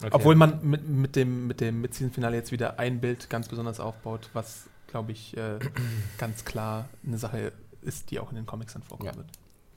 Okay. 0.00 0.10
Obwohl 0.12 0.34
man 0.36 0.60
mit, 0.62 0.88
mit 0.88 1.16
dem, 1.16 1.46
mit 1.48 1.60
dem 1.60 1.80
Mid-Season-Finale 1.80 2.36
jetzt 2.36 2.52
wieder 2.52 2.78
ein 2.78 3.00
Bild 3.00 3.30
ganz 3.30 3.48
besonders 3.48 3.78
aufbaut, 3.80 4.28
was, 4.32 4.68
glaube 4.88 5.12
ich, 5.12 5.36
äh, 5.36 5.58
ganz 6.18 6.44
klar 6.44 6.88
eine 7.06 7.18
Sache 7.18 7.52
ist, 7.82 8.10
die 8.10 8.18
auch 8.20 8.30
in 8.30 8.36
den 8.36 8.46
Comics 8.46 8.72
dann 8.74 8.82
vorkommen 8.82 9.10
Ja. 9.10 9.16
wird. 9.16 9.26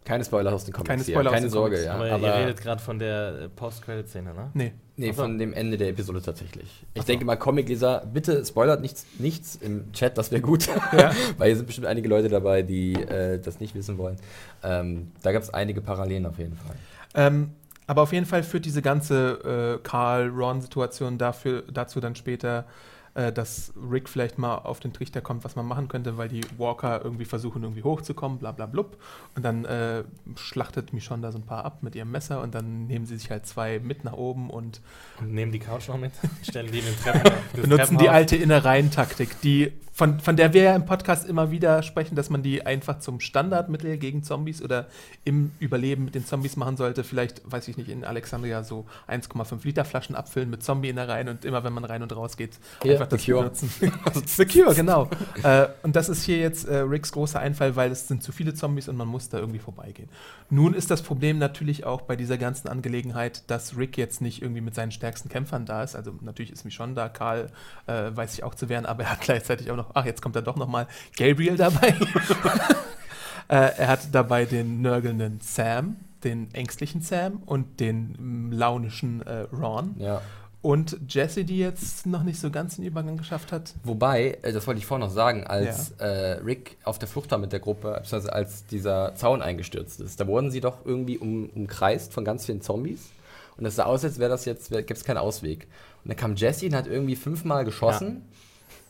Keine 0.04 0.26
Spoiler 0.26 0.52
aus 0.54 0.66
den 0.66 0.74
Comics. 0.74 0.88
Keine 0.90 1.04
hier. 1.04 1.14
Spoiler 1.14 1.30
aus 1.30 1.34
Keine 1.36 1.46
den 1.48 1.52
Sorge, 1.52 1.76
Comics. 1.76 1.86
ja. 1.86 1.94
aber, 1.94 2.12
Aber, 2.12 2.28
ihr 2.28 2.46
redet 2.48 2.62
gerade 2.62 2.82
von 2.82 2.98
der 2.98 3.42
äh, 3.44 3.50
Post-Credit-Szene, 3.50 4.34
ne? 4.34 4.50
Nee. 4.54 4.74
nee, 4.98 5.12
so. 5.12 5.22
von 5.22 5.38
dem 5.38 5.54
Ende 5.54 5.78
der 5.78 5.90
Episode 5.90 6.22
tatsächlich. 6.22 6.86
Ich 6.96 7.02
so. 7.04 7.08
denke 7.08 7.24
mal, 7.24 7.36
Comicleser, 7.36 8.04
bitte 8.12 8.44
spoilert 8.44 8.82
nichts, 8.82 9.06
nichts 9.20 9.56
im 9.56 9.92
Chat, 9.94 10.18
das 10.18 10.32
wäre 10.32 10.42
gut. 10.42 10.68
Ja. 10.92 11.12
Weil 11.38 11.48
hier 11.48 11.58
sind 11.58 11.68
bestimmt 11.68 11.88
einige 11.88 12.10
Leute 12.10 12.30
dabei, 12.30 12.64
die 12.64 12.94
äh, 12.94 13.40
das 13.40 13.60
nicht 13.60 13.76
wissen 13.76 13.98
wollen. 13.98 14.18
Ähm, 14.64 15.12
da 15.22 15.32
gab 15.32 15.44
es 15.44 15.54
einige 15.54 15.82
Parallelen 15.82 16.26
auf 16.26 16.40
jeden 16.40 16.56
Fall. 16.56 16.76
Ähm, 17.14 17.52
aber 17.86 18.02
auf 18.02 18.14
jeden 18.14 18.26
Fall 18.26 18.42
führt 18.42 18.66
diese 18.66 18.82
ganze 18.82 19.78
äh, 19.78 19.84
Karl-Ron-Situation 19.84 21.18
dafür, 21.18 21.64
dazu 21.72 22.00
dann 22.00 22.16
später, 22.16 22.66
äh, 23.14 23.32
dass 23.32 23.74
Rick 23.92 24.08
vielleicht 24.08 24.38
mal 24.38 24.56
auf 24.56 24.80
den 24.80 24.94
Trichter 24.94 25.22
kommt, 25.22 25.44
was 25.44 25.56
man 25.56 25.66
machen 25.66 25.88
könnte, 25.88 26.18
weil 26.18 26.30
die 26.30 26.42
Walker 26.58 27.04
irgendwie 27.04 27.26
versuchen, 27.26 27.64
irgendwie 27.64 27.84
hochzukommen, 27.84 28.38
bla 28.38 28.52
bla 28.52 28.66
blub. 28.66 28.98
Und 29.36 29.44
dann 29.44 29.66
äh, 29.66 30.04
schlachtet 30.36 30.94
Michonne 30.94 31.22
da 31.22 31.32
so 31.32 31.38
ein 31.38 31.46
paar 31.46 31.66
ab 31.66 31.84
mit 31.84 31.96
ihrem 31.96 32.12
Messer 32.12 32.42
und 32.42 32.56
dann 32.56 32.88
nehmen 32.88 33.06
sie 33.06 33.18
sich 33.18 33.30
halt 33.30 33.46
zwei 33.46 33.80
mit 33.80 34.04
nach 34.04 34.14
oben 34.14 34.50
und 34.50 34.82
Und 35.20 35.34
nehmen 35.34 35.52
die 35.52 35.60
Couch 35.60 35.90
noch 35.90 35.98
mit, 35.98 36.14
stellen 36.44 36.72
die 36.72 36.80
in 36.80 36.86
den 36.86 36.98
Treppen, 36.98 37.32
benutzen 37.62 37.98
die 37.98 38.10
alte 38.10 38.36
Innereien-Taktik, 38.36 39.42
die 39.42 39.74
von, 40.02 40.20
von 40.20 40.36
der 40.36 40.52
wir 40.52 40.64
ja 40.64 40.76
im 40.76 40.86
Podcast 40.86 41.30
immer 41.30 41.52
wieder 41.52 41.84
sprechen, 41.84 42.16
dass 42.16 42.32
man 42.32 42.42
die 42.42 42.66
einfach 42.66 42.98
zum 42.98 43.20
Standardmittel 43.20 44.00
gegen 44.00 44.24
Zombies 44.24 44.64
oder 44.64 44.88
im 45.26 45.52
Überleben 45.60 46.06
mit 46.06 46.16
den 46.16 46.26
Zombies 46.26 46.56
machen 46.56 46.76
sollte. 46.76 47.04
Vielleicht, 47.04 47.44
weiß 47.46 47.68
ich 47.68 47.78
nicht, 47.78 47.88
in 47.88 48.04
Alexandria 48.04 48.64
so 48.64 48.88
1,5 49.08 49.64
Liter 49.64 49.86
Flaschen 49.86 50.16
abfüllen 50.16 50.50
mit 50.50 50.64
Zombie-Innereien 50.64 51.30
und 51.30 51.46
immer, 51.46 51.64
wenn 51.64 51.74
man 51.74 51.86
rein 51.86 52.02
und 52.02 52.16
raus 52.16 52.36
geht, 52.36 52.58
Hier, 52.82 52.94
einfach 52.94 53.10
das 53.10 53.24
Cure. 53.24 53.44
benutzen. 53.44 53.72
The 54.26 54.46
Cure, 54.48 54.74
genau. 54.74 55.08
äh, 55.44 55.68
und 55.84 55.96
das 55.96 56.10
ist 56.10 56.24
hier 56.24 56.40
jetzt 56.40 56.68
äh, 56.68 56.78
Ricks 56.78 57.12
großer 57.12 57.40
Einfall, 57.40 57.76
weil 57.76 57.92
es 57.92 58.08
sind 58.08 58.24
zu 58.24 58.32
viele 58.32 58.56
Zombies 58.56 58.90
und 58.90 58.96
man 58.96 59.08
muss 59.08 59.30
da 59.30 59.38
irgendwie 59.38 59.60
vorbeigehen. 59.60 60.10
Nun 60.50 60.74
ist 60.74 60.90
das 60.90 61.04
Problem 61.04 61.38
natürlich 61.38 61.86
auch 61.86 62.02
bei 62.02 62.16
dieser 62.16 62.40
ganzen 62.40 62.70
Angelegenheit, 62.70 63.44
dass 63.52 63.78
Rick 63.78 64.00
jetzt 64.00 64.20
nicht 64.20 64.42
irgendwie 64.42 64.62
mit 64.62 64.74
seinen 64.74 64.92
stärksten 64.92 65.30
Kämpfern 65.30 65.68
da 65.68 65.84
ist. 65.84 65.96
Also 65.96 66.12
natürlich 66.22 66.52
ist 66.52 66.66
Michonne 66.66 66.96
da, 66.96 67.08
Karl 67.08 67.52
äh, 67.86 68.10
weiß 68.16 68.32
sich 68.32 68.44
auch 68.44 68.56
zu 68.56 68.68
wehren, 68.68 68.88
aber 68.88 69.04
er 69.04 69.12
hat 69.12 69.22
gleichzeitig 69.22 69.70
auch 69.70 69.76
noch, 69.76 69.91
ach, 69.94 70.06
jetzt 70.06 70.22
kommt 70.22 70.36
er 70.36 70.42
doch 70.42 70.56
noch 70.56 70.68
mal 70.68 70.88
Gabriel 71.18 71.58
dabei. 71.58 71.90
äh, 73.48 73.56
er 73.78 73.88
hat 73.88 74.14
dabei 74.14 74.46
den 74.46 74.82
nörgelnden 74.82 75.40
Sam, 75.42 75.98
den 76.24 76.54
ängstlichen 76.54 77.02
Sam 77.02 77.42
und 77.46 77.80
den 77.80 78.50
mm, 78.50 78.52
launischen 78.52 79.26
äh, 79.26 79.48
Ron. 79.54 79.96
Ja. 80.00 80.22
Und 80.62 81.00
Jessie, 81.10 81.44
die 81.44 81.58
jetzt 81.58 82.06
noch 82.06 82.22
nicht 82.22 82.40
so 82.40 82.52
ganz 82.52 82.76
den 82.76 82.86
Übergang 82.86 83.18
geschafft 83.18 83.52
hat. 83.52 83.74
Wobei, 83.84 84.38
äh, 84.44 84.54
das 84.54 84.68
wollte 84.68 84.78
ich 84.78 84.86
vorhin 84.86 85.06
noch 85.06 85.14
sagen, 85.14 85.48
als 85.48 85.92
äh, 85.98 86.40
Rick 86.46 86.78
auf 86.84 87.00
der 87.00 87.08
Flucht 87.08 87.32
war 87.32 87.40
mit 87.40 87.52
der 87.52 87.60
Gruppe, 87.60 87.94
beziehungsweise 87.98 88.32
als 88.32 88.66
dieser 88.68 89.16
Zaun 89.16 89.42
eingestürzt 89.42 90.00
ist, 90.02 90.20
da 90.20 90.28
wurden 90.28 90.52
sie 90.52 90.62
doch 90.62 90.86
irgendwie 90.86 91.18
um, 91.18 91.50
umkreist 91.50 92.14
von 92.14 92.24
ganz 92.24 92.46
vielen 92.46 92.62
Zombies. 92.62 93.10
Und 93.58 93.66
es 93.66 93.76
sah 93.76 93.86
aus, 93.86 94.04
als 94.04 94.20
wäre 94.20 94.30
das 94.30 94.46
jetzt, 94.46 94.70
gibt 94.70 94.92
es 94.92 95.04
keinen 95.04 95.18
Ausweg. 95.18 95.68
Und 96.04 96.10
dann 96.10 96.18
kam 96.18 96.36
Jesse 96.36 96.68
und 96.68 96.76
hat 96.76 96.88
irgendwie 96.88 97.16
fünfmal 97.16 97.66
geschossen 97.66 98.24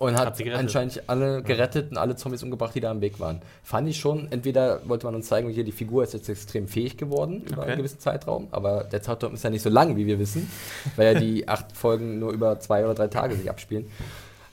und 0.01 0.17
hat, 0.17 0.39
Hat 0.39 0.53
anscheinend 0.53 1.03
alle 1.07 1.43
gerettet 1.43 1.91
und 1.91 1.97
alle 1.97 2.15
Zombies 2.15 2.41
umgebracht, 2.41 2.73
die 2.73 2.79
da 2.79 2.89
am 2.89 3.01
Weg 3.01 3.19
waren. 3.19 3.39
Fand 3.63 3.87
ich 3.87 3.99
schon, 3.99 4.31
entweder 4.31 4.81
wollte 4.87 5.05
man 5.05 5.13
uns 5.13 5.27
zeigen, 5.27 5.49
hier 5.49 5.63
die 5.63 5.71
Figur 5.71 6.03
ist 6.03 6.13
jetzt 6.13 6.27
extrem 6.27 6.67
fähig 6.67 6.97
geworden 6.97 7.43
über 7.43 7.61
Okay. 7.61 7.69
einen 7.69 7.77
gewissen 7.77 7.99
Zeitraum, 7.99 8.47
aber 8.49 8.85
der 8.85 9.03
Zeitraum 9.03 9.35
ist 9.35 9.43
ja 9.43 9.51
nicht 9.51 9.61
so 9.61 9.69
lang, 9.69 9.95
wie 9.97 10.07
wir 10.07 10.17
wissen, 10.17 10.49
weil 10.95 11.13
ja 11.13 11.19
die 11.19 11.47
acht 11.47 11.77
Folgen 11.77 12.17
nur 12.17 12.31
über 12.31 12.59
zwei 12.59 12.83
oder 12.83 12.95
drei 12.95 13.07
Tage 13.09 13.35
sich 13.35 13.47
abspielen. 13.47 13.91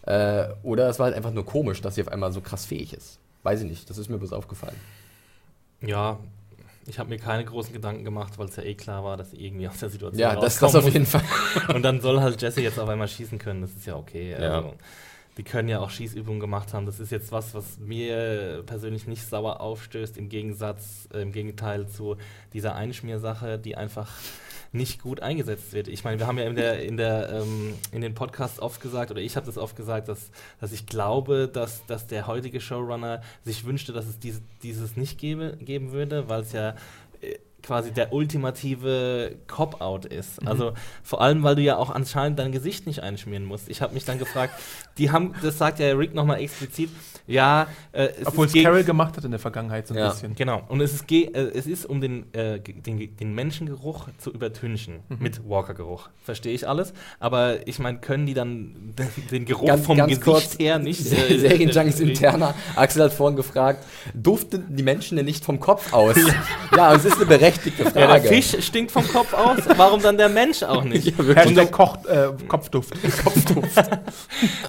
Äh, 0.03 0.49
oder 0.63 0.89
es 0.91 0.99
war 0.99 1.07
halt 1.07 1.17
einfach 1.17 1.33
nur 1.33 1.47
komisch, 1.47 1.81
dass 1.81 1.95
sie 1.95 2.03
auf 2.03 2.09
einmal 2.09 2.31
so 2.33 2.43
krass 2.43 2.67
fähig 2.67 2.93
ist. 2.93 3.19
Weiß 3.43 3.63
ich 3.63 3.69
nicht, 3.69 3.89
das 3.89 3.97
ist 3.97 4.11
mir 4.11 4.19
bloß 4.19 4.35
aufgefallen. 4.35 4.77
Ja, 5.81 6.19
ich 6.87 6.99
habe 6.99 7.09
mir 7.09 7.19
keine 7.19 7.45
großen 7.45 7.73
Gedanken 7.73 8.05
gemacht, 8.05 8.39
weil 8.39 8.49
es 8.49 8.57
ja 8.57 8.63
eh 8.65 8.75
klar 8.75 9.03
war, 9.05 9.17
dass 9.17 9.31
sie 9.31 9.45
irgendwie 9.45 9.69
aus 9.69 9.79
der 9.79 9.89
Situation 9.89 10.21
Ja, 10.21 10.35
das, 10.35 10.59
das 10.59 10.63
rauskommen 10.63 10.87
auf 10.89 10.93
jeden 10.93 11.07
Fall. 11.07 11.23
Und 11.75 11.83
dann 11.83 12.01
soll 12.01 12.21
halt 12.21 12.41
Jesse 12.43 12.61
jetzt 12.63 12.79
auf 12.79 12.89
einmal 12.89 13.09
schießen 13.09 13.39
können, 13.39 13.63
das 13.63 13.71
ist 13.73 13.87
ja 13.87 13.97
okay. 13.97 14.33
Ja. 14.33 14.57
Also, 14.57 14.75
die 15.39 15.45
können 15.45 15.69
ja 15.69 15.79
auch 15.79 15.91
Schießübungen 15.91 16.41
gemacht 16.41 16.75
haben. 16.75 16.85
Das 16.85 16.99
ist 16.99 17.13
jetzt 17.13 17.31
was, 17.31 17.55
was 17.55 17.79
mir 17.79 18.65
persönlich 18.67 19.07
nicht 19.07 19.25
sauer 19.25 19.61
aufstößt, 19.61 20.19
im 20.19 20.29
Gegensatz, 20.29 21.09
äh, 21.15 21.23
im 21.23 21.31
Gegenteil 21.33 21.89
zu 21.89 22.17
dieser 22.53 22.75
Einschmiersache, 22.75 23.57
die 23.59 23.77
einfach 23.77 24.11
nicht 24.73 25.01
gut 25.01 25.21
eingesetzt 25.21 25.73
wird. 25.73 25.89
Ich 25.89 26.05
meine, 26.05 26.19
wir 26.19 26.27
haben 26.27 26.39
ja 26.39 26.45
in, 26.45 26.57
der, 26.57 26.83
in, 26.83 26.97
der, 26.97 27.31
ähm, 27.31 27.75
in 27.93 28.01
den 28.01 28.15
Podcasts 28.15 28.61
oft 28.61 28.81
gesagt, 28.81 29.13
oder 29.13 29.21
ich 29.21 29.37
habe 29.37 29.47
das 29.47 29.57
oft 29.57 29.77
gesagt, 29.77 30.09
dass, 30.09 30.31
dass 30.61 30.73
ich 30.73 30.87
glaube, 30.87 31.49
dass, 31.49 31.87
dass 31.87 32.09
der 32.09 32.27
heutige 32.27 32.61
Showrunner 32.61 33.23
sich 33.45 33.65
wünschte, 33.65 33.93
dass 33.93 34.07
es 34.07 34.19
diese, 34.19 34.43
dieses 34.63 34.97
nicht 34.97 35.19
gebe, 35.19 35.57
geben 35.61 35.93
würde, 35.93 36.29
weil 36.29 36.43
es 36.43 36.53
ja 36.53 36.75
äh, 37.21 37.39
quasi 37.69 37.93
der 37.93 38.13
ultimative 38.15 39.37
Cop-Out 39.47 40.07
ist. 40.07 40.41
Mhm. 40.43 40.49
Also 40.49 40.73
vor 41.03 41.21
allem, 41.21 41.43
weil 41.43 41.55
du 41.57 41.63
ja 41.63 41.77
auch 41.77 41.91
anscheinend 41.91 42.39
dein 42.39 42.51
Gesicht 42.51 42.87
nicht 42.87 43.01
einschmieren 43.03 43.45
musst. 43.45 43.69
Ich 43.69 43.83
habe 43.83 43.93
mich 43.95 44.05
dann 44.07 44.19
gefragt, 44.19 44.55
die 44.97 45.11
haben, 45.11 45.35
das 45.43 45.59
sagt 45.59 45.79
ja 45.79 45.95
Rick 45.95 46.15
nochmal 46.15 46.41
explizit, 46.41 46.89
ja, 47.27 47.67
äh, 47.93 48.09
es 48.21 48.27
Obwohl 48.27 48.47
es 48.47 48.55
Carol 48.55 48.85
gemacht 48.85 49.17
hat 49.19 49.25
in 49.25 49.31
der 49.31 49.39
Vergangenheit 49.41 49.87
so 49.87 49.93
ein 49.95 50.01
Ja. 50.01 50.09
bisschen. 50.09 50.35
Genau. 50.35 50.63
Und 50.69 50.81
es 50.81 50.95
ist, 50.95 51.07
ge- 51.07 51.27
äh, 51.27 51.51
es 51.55 51.67
ist 51.67 51.85
um 51.85 52.01
den, 52.01 52.33
äh, 52.33 52.59
den, 52.59 53.15
den 53.17 53.35
Menschengeruch 53.35 54.09
zu 54.17 54.31
übertünchen 54.33 55.01
Mhm. 55.11 55.17
mit 55.21 55.47
Walker-Geruch. 55.49 56.09
Verstehe 56.25 56.55
ich 56.55 56.67
alles. 56.67 56.95
Aber 57.21 57.69
ich 57.69 57.79
meine, 57.79 57.99
können 57.99 58.25
die 58.25 58.33
dann 58.35 58.95
den, 58.99 59.09
den 59.31 59.45
Geruch 59.45 59.67
Ganz, 59.67 59.85
vom 59.85 59.99
ganz 59.99 60.09
Gesicht 60.09 60.25
kurz, 60.25 60.59
her 60.59 60.79
nicht. 60.79 61.01
äh, 61.13 61.39
Serienjunkies 61.39 62.01
interner. 62.01 62.55
Axel 62.77 63.05
hat 63.05 63.13
vorhin 63.13 63.37
gefragt, 63.37 63.85
duften 64.15 64.65
die 64.75 64.83
Menschen 64.83 65.17
denn 65.17 65.27
nicht 65.27 65.45
vom 65.45 65.61
Kopf 65.61 65.93
aus? 65.93 66.17
ja, 66.77 66.95
es 66.95 67.05
ist 67.05 67.17
eine 67.17 67.27
berechtigte 67.59 67.85
Ja, 67.85 67.91
der 67.91 68.09
Frage. 68.09 68.29
Fisch 68.29 68.65
stinkt 68.65 68.91
vom 68.91 69.07
Kopf 69.07 69.33
aus. 69.35 69.59
Warum 69.77 70.03
dann 70.03 70.17
der 70.17 70.29
Mensch 70.29 70.63
auch 70.63 70.85
nicht? 70.85 71.15
Ja. 71.29 71.35
Hashtag 71.35 71.73
Koch, 71.73 72.05
äh, 72.07 72.29
Kopfduft. 72.49 72.95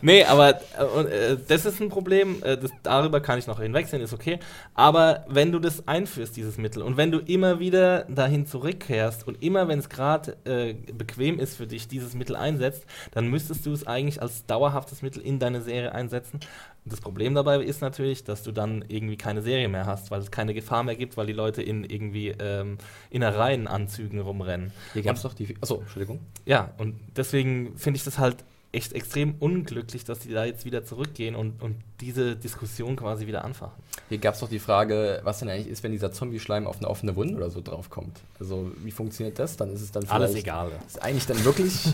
Nee, 0.01 0.23
aber 0.23 0.59
äh, 0.77 0.83
und, 0.83 1.05
äh, 1.07 1.37
das 1.47 1.65
ist 1.65 1.79
ein 1.79 1.89
Problem, 1.89 2.41
äh, 2.43 2.57
das, 2.57 2.71
darüber 2.83 3.21
kann 3.21 3.39
ich 3.39 3.47
noch 3.47 3.61
hinwegsehen, 3.61 4.01
ist 4.01 4.13
okay. 4.13 4.39
Aber 4.73 5.25
wenn 5.27 5.51
du 5.51 5.59
das 5.59 5.87
einführst, 5.87 6.35
dieses 6.35 6.57
Mittel, 6.57 6.81
und 6.81 6.97
wenn 6.97 7.11
du 7.11 7.19
immer 7.19 7.59
wieder 7.59 8.05
dahin 8.05 8.45
zurückkehrst 8.45 9.27
und 9.27 9.41
immer, 9.43 9.67
wenn 9.67 9.79
es 9.79 9.89
gerade 9.89 10.37
äh, 10.45 10.73
bequem 10.73 11.39
ist 11.39 11.55
für 11.55 11.67
dich, 11.67 11.87
dieses 11.87 12.13
Mittel 12.13 12.35
einsetzt, 12.35 12.85
dann 13.11 13.27
müsstest 13.27 13.65
du 13.65 13.73
es 13.73 13.85
eigentlich 13.85 14.21
als 14.21 14.45
dauerhaftes 14.45 15.01
Mittel 15.01 15.21
in 15.21 15.39
deine 15.39 15.61
Serie 15.61 15.93
einsetzen. 15.93 16.39
Und 16.85 16.93
das 16.93 17.01
Problem 17.01 17.35
dabei 17.35 17.61
ist 17.61 17.81
natürlich, 17.81 18.23
dass 18.23 18.41
du 18.43 18.51
dann 18.51 18.83
irgendwie 18.87 19.17
keine 19.17 19.41
Serie 19.41 19.67
mehr 19.67 19.85
hast, 19.85 20.11
weil 20.11 20.21
es 20.21 20.31
keine 20.31 20.53
Gefahr 20.53 20.83
mehr 20.83 20.95
gibt, 20.95 21.17
weil 21.17 21.27
die 21.27 21.33
Leute 21.33 21.61
in 21.61 21.83
irgendwie 21.83 22.29
ähm, 22.39 22.77
Innereienanzügen 23.09 24.19
rumrennen. 24.19 24.71
Hier 24.93 25.03
gab 25.03 25.15
es 25.15 25.21
doch 25.21 25.33
die. 25.33 25.55
Achso, 25.61 25.79
Entschuldigung. 25.81 26.19
Ja, 26.45 26.73
und 26.77 26.95
deswegen 27.15 27.77
finde 27.77 27.97
ich 27.97 28.03
das 28.03 28.17
halt 28.17 28.37
echt 28.71 28.93
extrem 28.93 29.35
unglücklich, 29.39 30.03
dass 30.03 30.19
die 30.19 30.31
da 30.31 30.45
jetzt 30.45 30.63
wieder 30.63 30.85
zurückgehen 30.85 31.35
und, 31.35 31.61
und 31.61 31.75
diese 32.01 32.35
Diskussion 32.35 32.95
quasi 32.95 33.25
wieder 33.25 33.43
anfachen. 33.43 33.81
Hier 34.09 34.19
gab 34.19 34.35
es 34.35 34.41
doch 34.41 34.49
die 34.49 34.59
Frage, 34.59 35.21
was 35.23 35.39
denn 35.39 35.49
eigentlich 35.49 35.67
ist, 35.67 35.81
wenn 35.83 35.91
dieser 35.91 36.11
Zombie-Schleim 36.11 36.67
auf 36.67 36.77
eine 36.77 36.87
offene 36.87 37.15
Wunde 37.15 37.35
oder 37.35 37.49
so 37.49 37.61
draufkommt. 37.61 38.19
Also, 38.39 38.71
wie 38.83 38.91
funktioniert 38.91 39.39
das? 39.39 39.57
Dann 39.57 39.71
ist 39.73 39.81
es 39.81 39.91
dann 39.91 40.07
Alles 40.07 40.31
vielleicht- 40.31 40.45
egal. 40.45 40.71
Ist 40.87 41.01
eigentlich 41.01 41.25
dann 41.25 41.43
wirklich. 41.45 41.73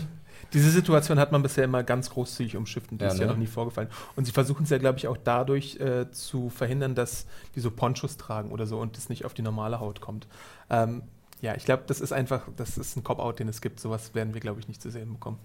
Diese 0.52 0.70
Situation 0.70 1.18
hat 1.18 1.32
man 1.32 1.42
bisher 1.42 1.64
immer 1.64 1.82
ganz 1.82 2.10
großzügig 2.10 2.56
umschifft 2.56 2.92
und 2.92 3.00
die 3.00 3.04
Ja, 3.04 3.10
ist 3.12 3.18
ja 3.18 3.26
ne? 3.26 3.32
noch 3.32 3.38
nie 3.38 3.46
vorgefallen. 3.46 3.88
Und 4.14 4.24
sie 4.26 4.32
versuchen 4.32 4.64
es 4.64 4.70
ja, 4.70 4.78
glaube 4.78 4.98
ich, 4.98 5.08
auch 5.08 5.16
dadurch 5.22 5.78
äh, 5.80 6.10
zu 6.10 6.50
verhindern, 6.50 6.94
dass 6.94 7.26
die 7.54 7.60
so 7.60 7.70
Ponchos 7.70 8.16
tragen 8.16 8.50
oder 8.52 8.66
so 8.66 8.78
und 8.78 8.96
es 8.96 9.08
nicht 9.08 9.24
auf 9.24 9.34
die 9.34 9.42
normale 9.42 9.80
Haut 9.80 10.00
kommt. 10.00 10.26
Ähm, 10.70 11.02
ja, 11.42 11.54
ich 11.54 11.64
glaube, 11.64 11.82
das 11.86 12.00
ist 12.00 12.12
einfach, 12.12 12.42
das 12.56 12.78
ist 12.78 12.96
ein 12.96 13.04
Cop-Out, 13.04 13.38
den 13.40 13.48
es 13.48 13.60
gibt. 13.60 13.80
Sowas 13.80 14.14
werden 14.14 14.32
wir, 14.34 14.40
glaube 14.40 14.60
ich, 14.60 14.68
nicht 14.68 14.80
zu 14.80 14.90
sehen 14.90 15.12
bekommen. 15.12 15.38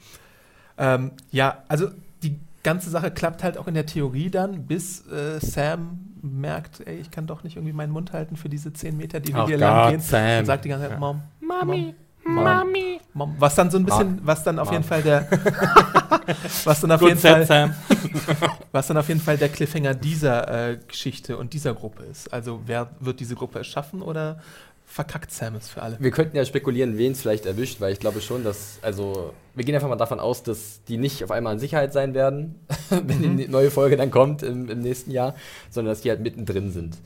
Ähm, 0.78 1.12
ja, 1.32 1.64
also 1.68 1.89
die 2.24 2.39
ganze 2.64 2.89
Sache 2.89 3.12
klappt 3.12 3.43
halt 3.43 3.58
auch 3.58 3.68
in 3.68 3.74
der 3.74 3.86
Theorie 3.86 4.30
dann, 4.30 4.68
bis 4.68 5.06
äh, 5.08 5.39
Sam 5.39 5.99
merkt, 6.22 6.82
ey, 6.88 6.97
ich 6.97 7.10
kann 7.12 7.26
doch 7.28 7.43
nicht 7.43 7.56
irgendwie 7.56 7.74
meinen 7.74 7.91
Mund 7.91 8.14
halten 8.14 8.36
für 8.36 8.47
diese 8.49 8.72
10 8.72 8.95
Meter, 8.95 9.20
die 9.20 9.34
wir 9.34 9.41
Ach 9.41 9.47
hier 9.47 9.58
lang 9.58 9.91
gehen. 9.91 9.99
Sam. 9.99 10.39
Und 10.39 10.45
sagt 10.45 10.66
die 10.66 10.70
ganze 10.70 10.84
Zeit, 10.86 10.93
Ja. 10.93 10.99
Mom, 10.99 11.22
Mami, 11.41 11.78
Mom, 11.88 11.95
Mami. 12.24 12.99
Mom. 13.13 13.36
Was 13.39 13.55
dann 13.55 13.69
so 13.69 13.78
ein 13.78 13.86
bisschen, 13.86 14.19
was 14.24 14.43
dann 14.43 14.59
auf 14.59 14.67
Mom. 14.67 14.76
jeden 14.76 14.86
Fall 14.86 15.01
der, 15.01 15.28
was 16.63 16.82
dann 16.82 16.91
auf 16.91 16.99
Gut 16.99 17.09
jeden 17.09 17.22
Fall, 17.22 17.45
Sam. 17.45 17.74
was 18.72 18.88
dann 18.88 18.97
auf 18.97 19.07
jeden 19.07 19.19
Fall 19.19 19.38
der 19.38 19.49
Cliffhanger 19.49 19.93
dieser 19.95 20.72
äh, 20.72 20.78
Geschichte 20.88 21.38
und 21.38 21.53
dieser 21.53 21.74
Gruppe 21.74 22.03
ist. 22.03 22.32
Also 22.32 22.61
wer 22.65 22.89
wird 22.99 23.19
diese 23.19 23.36
Gruppe 23.36 23.59
es 23.59 23.67
schaffen 23.67 24.01
oder 24.01 24.39
verkackt 24.86 25.32
Sam 25.32 25.55
es 25.55 25.69
für 25.69 25.82
alle? 25.82 25.97
Wir 25.99 26.11
könnten 26.11 26.36
ja 26.36 26.45
spekulieren, 26.45 26.97
wen 26.97 27.13
es 27.13 27.22
vielleicht 27.22 27.45
erwischt, 27.45 27.82
weil 27.82 27.93
ich 27.93 27.99
glaube 27.99 28.22
schon, 28.22 28.43
dass, 28.43 28.78
also, 28.82 29.34
wir 29.55 29.63
gehen 29.63 29.74
einfach 29.74 29.89
mal 29.89 29.95
davon 29.95 30.19
aus, 30.19 30.43
dass 30.43 30.84
die 30.88 30.97
nicht 30.97 31.24
auf 31.24 31.32
einmal 31.32 31.53
in 31.53 31.59
Sicherheit 31.59 31.93
sein 31.93 32.13
werden, 32.13 32.55
wenn 32.89 33.38
die 33.38 33.47
neue 33.47 33.72
Folge 33.72 33.97
dann 33.97 34.11
kommt 34.11 34.43
im, 34.43 34.69
im 34.69 34.80
nächsten 34.80 35.11
Jahr, 35.11 35.36
sondern 35.69 35.93
dass 35.93 36.01
die 36.01 36.09
halt 36.09 36.19
mittendrin 36.19 36.72
sind. 36.72 36.97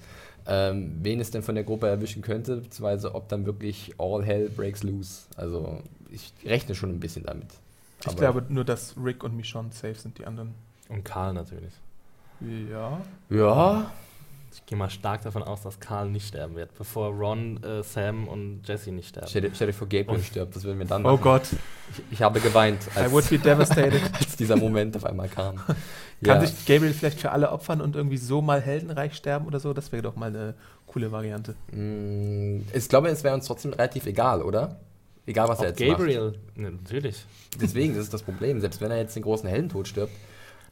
Ähm, 0.48 1.00
wen 1.02 1.20
es 1.20 1.32
denn 1.32 1.41
von 1.41 1.56
der 1.56 1.64
Gruppe 1.64 1.88
erwischen 1.88 2.22
könnte, 2.22 2.58
beziehungsweise 2.58 3.16
ob 3.16 3.28
dann 3.30 3.46
wirklich 3.46 3.93
all 3.98 4.24
hell 4.24 4.50
breaks 4.50 4.84
loose. 4.84 5.24
Also, 5.38 5.82
ich 6.12 6.32
rechne 6.46 6.76
schon 6.76 6.91
ein 6.91 7.00
bisschen 7.00 7.24
damit. 7.26 7.48
Ich 8.02 8.08
Aber- 8.08 8.16
glaube 8.18 8.46
nur, 8.50 8.64
dass 8.64 8.96
Rick 9.04 9.24
und 9.24 9.36
Michonne 9.36 9.70
safe 9.72 9.96
sind, 9.96 10.18
die 10.20 10.26
anderen. 10.26 10.54
Und 10.89 11.04
Karl 11.04 11.34
natürlich. 11.34 11.74
Ja. 12.70 13.02
Ja, 13.30 13.91
Ich 14.58 14.66
gehe 14.66 14.78
mal 14.78 14.89
stark 14.89 15.22
davon 15.24 15.43
aus, 15.43 15.64
dass 15.64 15.82
Karl 15.82 16.10
nicht 16.10 16.28
sterben 16.30 16.56
wird, 16.56 16.74
bevor 16.78 17.10
Ron, 17.10 17.62
äh, 17.62 17.84
Sam 17.84 18.26
und 18.28 18.62
Jesse 18.66 18.91
nicht 18.93 19.10
sterben. 19.10 19.28
stell 19.28 19.41
dir, 19.41 19.51
stell 19.53 19.68
dir 19.68 19.74
vor, 19.74 19.88
Gabriel 19.89 20.18
Und- 20.20 20.24
stirbt, 20.26 20.56
das 20.56 20.64
würden 20.64 20.80
wir 20.80 20.86
dann 20.86 21.06
Oh 21.06 21.12
machen. 21.12 21.22
Gott, 21.22 21.43
Ich, 21.91 22.03
ich 22.12 22.22
habe 22.22 22.39
geweint, 22.39 22.80
I 22.95 22.99
als, 22.99 23.12
would 23.12 23.30
be 23.30 23.38
devastated. 23.38 24.01
als 24.14 24.38
dieser 24.38 24.56
Moment 24.56 24.95
auf 24.95 25.03
einmal 25.06 25.28
kam. 25.28 25.58
Kann 25.58 25.76
Ja. 26.22 26.45
sich 26.45 26.66
Gabriel 26.66 26.93
vielleicht 26.93 27.20
für 27.20 27.32
alle 27.32 27.51
opfern 27.51 27.82
und 27.82 27.95
irgendwie 27.97 28.18
so 28.18 28.41
mal 28.41 28.62
heldenreich 28.62 29.14
sterben 29.16 29.45
oder 29.45 29.60
so? 29.60 29.74
Das 29.74 29.91
wäre 29.91 30.01
doch 30.03 30.16
mal 30.16 30.28
eine 30.28 30.56
coole 30.88 31.12
Variante. 31.12 31.56
Mm, 31.74 32.62
Ich 32.74 32.88
glaube, 32.88 33.10
es 33.10 33.24
wäre 33.26 33.36
uns 33.36 33.45
trotzdem 33.47 33.74
relativ 33.74 34.06
egal, 34.06 34.41
oder? 34.41 34.80
Egal, 35.28 35.49
was 35.49 35.60
er 35.60 35.72
Ob 35.72 35.80
jetzt 35.80 35.89
Gabriel, 35.97 36.34
ne, 36.56 36.72
natürlich. 36.72 37.26
macht. 37.51 37.62
Deswegen, 37.62 37.93
das 37.95 38.03
ist 38.06 38.14
das 38.14 38.24
Problem. 38.24 38.62
Selbst 38.62 38.80
wenn 38.80 38.91
er 38.91 38.97
jetzt 38.99 39.16
den 39.18 39.24
großen 39.24 39.49
Heldentod 39.49 39.88
stirbt. 39.88 40.14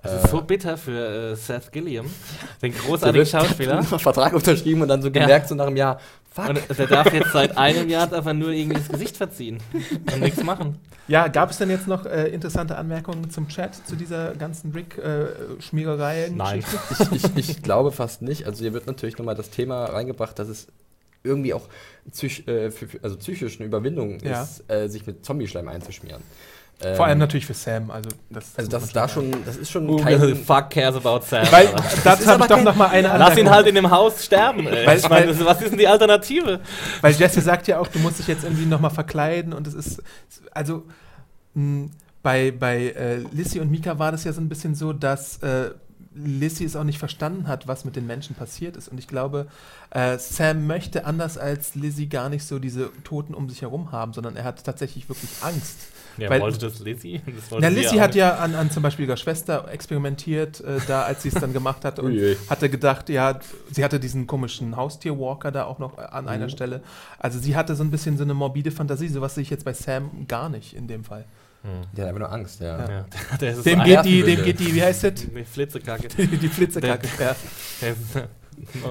Es 0.03 0.11
äh, 0.11 0.15
ist 0.17 0.29
so 0.29 0.41
bitter 0.41 0.77
für 0.77 1.31
äh, 1.31 1.35
Seth 1.35 1.71
Gilliam, 1.71 2.05
den 2.61 2.73
großartigen 2.73 3.25
Schauspieler. 3.25 3.77
hat 3.77 3.87
einen 3.91 3.99
Vertrag 3.99 4.33
unterschrieben 4.33 4.81
und 4.81 4.89
dann 4.89 5.01
so 5.01 5.09
gemerkt, 5.09 5.47
so 5.47 5.55
nach 5.55 5.67
einem 5.67 5.77
Jahr, 5.77 5.99
fuck. 6.31 6.49
Und 6.49 6.77
der 6.77 6.87
darf 6.87 7.13
jetzt 7.13 7.31
seit 7.31 7.57
einem 7.57 7.89
Jahr 7.89 8.11
er 8.11 8.33
nur 8.33 8.49
irgendwie 8.49 8.77
das 8.77 8.89
Gesicht 8.89 9.15
verziehen 9.17 9.59
und 10.13 10.19
nichts 10.19 10.43
machen. 10.43 10.77
Ja, 11.07 11.27
gab 11.27 11.51
es 11.51 11.57
denn 11.57 11.69
jetzt 11.69 11.87
noch 11.87 12.05
äh, 12.05 12.27
interessante 12.27 12.77
Anmerkungen 12.77 13.29
zum 13.29 13.47
Chat 13.47 13.75
zu 13.87 13.95
dieser 13.95 14.35
ganzen 14.35 14.71
Rick-Schmiererei? 14.71 16.31
Nein. 16.33 16.63
ich, 16.91 17.11
ich, 17.11 17.37
ich 17.49 17.61
glaube 17.61 17.91
fast 17.91 18.21
nicht. 18.21 18.45
Also 18.45 18.63
hier 18.63 18.73
wird 18.73 18.87
natürlich 18.87 19.17
nochmal 19.17 19.35
das 19.35 19.49
Thema 19.49 19.85
reingebracht, 19.85 20.37
dass 20.39 20.47
es 20.47 20.67
irgendwie 21.23 21.53
auch 21.53 21.67
psych, 22.11 22.47
äh, 22.47 22.71
für, 22.71 22.87
also 23.01 23.17
psychisch 23.17 23.57
eine 23.59 23.67
Überwindung 23.67 24.19
Ja. 24.19 24.43
ist, 24.43 24.63
äh, 24.69 24.87
sich 24.87 25.05
mit 25.07 25.25
Zombie-Schleim 25.25 25.67
einzuschmieren. 25.67 26.21
Ähm, 26.81 26.95
Vor 26.95 27.05
allem 27.05 27.19
natürlich 27.19 27.45
für 27.45 27.53
Sam. 27.53 27.91
Also 27.91 28.09
das, 28.29 28.45
Also 28.57 28.69
das 28.69 28.91
da 28.91 29.07
schon, 29.07 29.31
das 29.45 29.55
ist 29.57 29.71
schon 29.71 29.87
Who 29.87 29.97
kein... 29.97 30.19
the 30.19 30.35
fuck 30.47 30.69
cares 30.69 30.95
about 30.95 31.21
Sam? 31.25 31.45
Weil, 31.51 31.69
das 32.03 32.19
ist 32.21 32.27
habe 32.27 32.41
ich 32.43 32.47
doch 32.49 32.61
noch 32.61 32.75
mal 32.75 32.87
eine 32.87 33.07
Lass 33.07 33.13
Anmerkung. 33.13 33.37
ihn 33.45 33.49
halt 33.49 33.67
in 33.67 33.75
dem 33.75 33.89
Haus 33.91 34.23
sterben, 34.25 34.67
ey. 34.67 34.85
Weil- 34.85 34.97
ich 34.99 35.07
meine, 35.09 35.45
was 35.45 35.61
ist 35.61 35.71
denn 35.71 35.77
die 35.79 35.87
Alternative? 35.87 36.59
Weil 37.01 37.13
Jesse 37.13 37.41
sagt 37.41 37.67
ja 37.67 37.79
auch, 37.79 37.87
du 37.87 37.99
musst 37.99 38.19
dich 38.19 38.27
jetzt 38.27 38.43
irgendwie 38.43 38.65
nochmal 38.65 38.91
verkleiden 38.91 39.53
und 39.53 39.67
es 39.67 39.73
ist, 39.73 40.01
also 40.51 40.83
mh, 41.53 41.89
bei, 42.21 42.51
bei 42.51 42.87
äh, 42.89 43.17
Lissy 43.31 43.59
und 43.59 43.69
Mika 43.71 43.99
war 43.99 44.11
das 44.11 44.23
ja 44.23 44.33
so 44.33 44.41
ein 44.41 44.49
bisschen 44.49 44.75
so, 44.75 44.93
dass 44.93 45.37
äh, 45.43 45.71
Lissy 46.15 46.63
es 46.65 46.75
auch 46.75 46.83
nicht 46.83 46.99
verstanden 46.99 47.47
hat, 47.47 47.67
was 47.67 47.85
mit 47.85 47.95
den 47.95 48.05
Menschen 48.05 48.35
passiert 48.35 48.77
ist. 48.77 48.87
Und 48.87 48.97
ich 48.99 49.07
glaube, 49.07 49.47
äh, 49.89 50.17
Sam 50.19 50.67
möchte 50.67 51.05
anders 51.05 51.37
als 51.37 51.75
Lizzie 51.75 52.07
gar 52.07 52.29
nicht 52.29 52.45
so 52.45 52.59
diese 52.59 52.91
Toten 53.03 53.33
um 53.33 53.49
sich 53.49 53.61
herum 53.63 53.91
haben, 53.91 54.13
sondern 54.13 54.35
er 54.35 54.43
hat 54.43 54.63
tatsächlich 54.63 55.09
wirklich 55.09 55.29
Angst. 55.41 55.77
Ja, 56.17 56.29
Weil- 56.29 56.41
wollte 56.41 56.59
das 56.59 56.79
Lizzie? 56.79 57.21
Das 57.25 57.49
wollte 57.51 57.71
Na, 57.71 57.89
auch 57.89 57.99
hat 57.99 58.13
ja 58.15 58.35
an, 58.35 58.53
an 58.55 58.69
zum 58.69 58.83
Beispiel 58.83 59.05
ihrer 59.07 59.17
Schwester 59.17 59.67
experimentiert, 59.71 60.61
äh, 60.61 60.77
da 60.87 61.03
als 61.03 61.23
sie 61.23 61.29
es 61.29 61.35
dann 61.35 61.53
gemacht 61.53 61.83
hat 61.85 61.97
und 61.99 62.13
Ui. 62.13 62.37
hatte 62.49 62.69
gedacht, 62.69 63.09
ja, 63.09 63.39
sie 63.71 63.83
hatte 63.83 63.99
diesen 63.99 64.27
komischen 64.27 64.75
Haustierwalker 64.75 65.51
da 65.51 65.65
auch 65.65 65.79
noch 65.79 65.97
an 65.97 66.27
einer 66.27 66.45
Mhm. 66.45 66.49
Stelle. 66.49 66.81
Also 67.17 67.39
sie 67.39 67.55
hatte 67.55 67.75
so 67.75 67.83
ein 67.83 67.89
bisschen 67.91 68.17
so 68.17 68.23
eine 68.23 68.33
morbide 68.33 68.71
Fantasie, 68.71 69.07
sowas 69.07 69.33
sehe 69.35 69.41
ich 69.41 69.49
jetzt 69.49 69.65
bei 69.65 69.73
Sam 69.73 70.25
gar 70.27 70.49
nicht 70.49 70.75
in 70.75 70.87
dem 70.87 71.03
Fall. 71.03 71.25
Hm. 71.63 71.69
Der 71.93 72.03
hat 72.03 72.09
einfach 72.09 72.19
nur 72.19 72.31
Angst, 72.31 72.59
ja. 72.59 72.77
Ja. 72.77 72.89
Ja, 72.89 73.05
der, 73.31 73.37
der 73.39 73.51
ist 73.53 73.65
Dem 73.65 73.79
so 73.79 73.85
geht 73.85 74.05
die, 74.05 74.21
dem 74.23 74.43
geht 74.43 74.59
die, 74.59 74.75
wie 74.75 74.83
heißt 74.83 75.03
das? 75.05 75.13
Die 75.15 75.43
Flitzekacke. 75.45 76.09
Die, 76.09 76.27
die 76.37 76.47
Flitzekacke. 76.49 77.07
Ja. 77.19 77.35
Der 77.81 78.27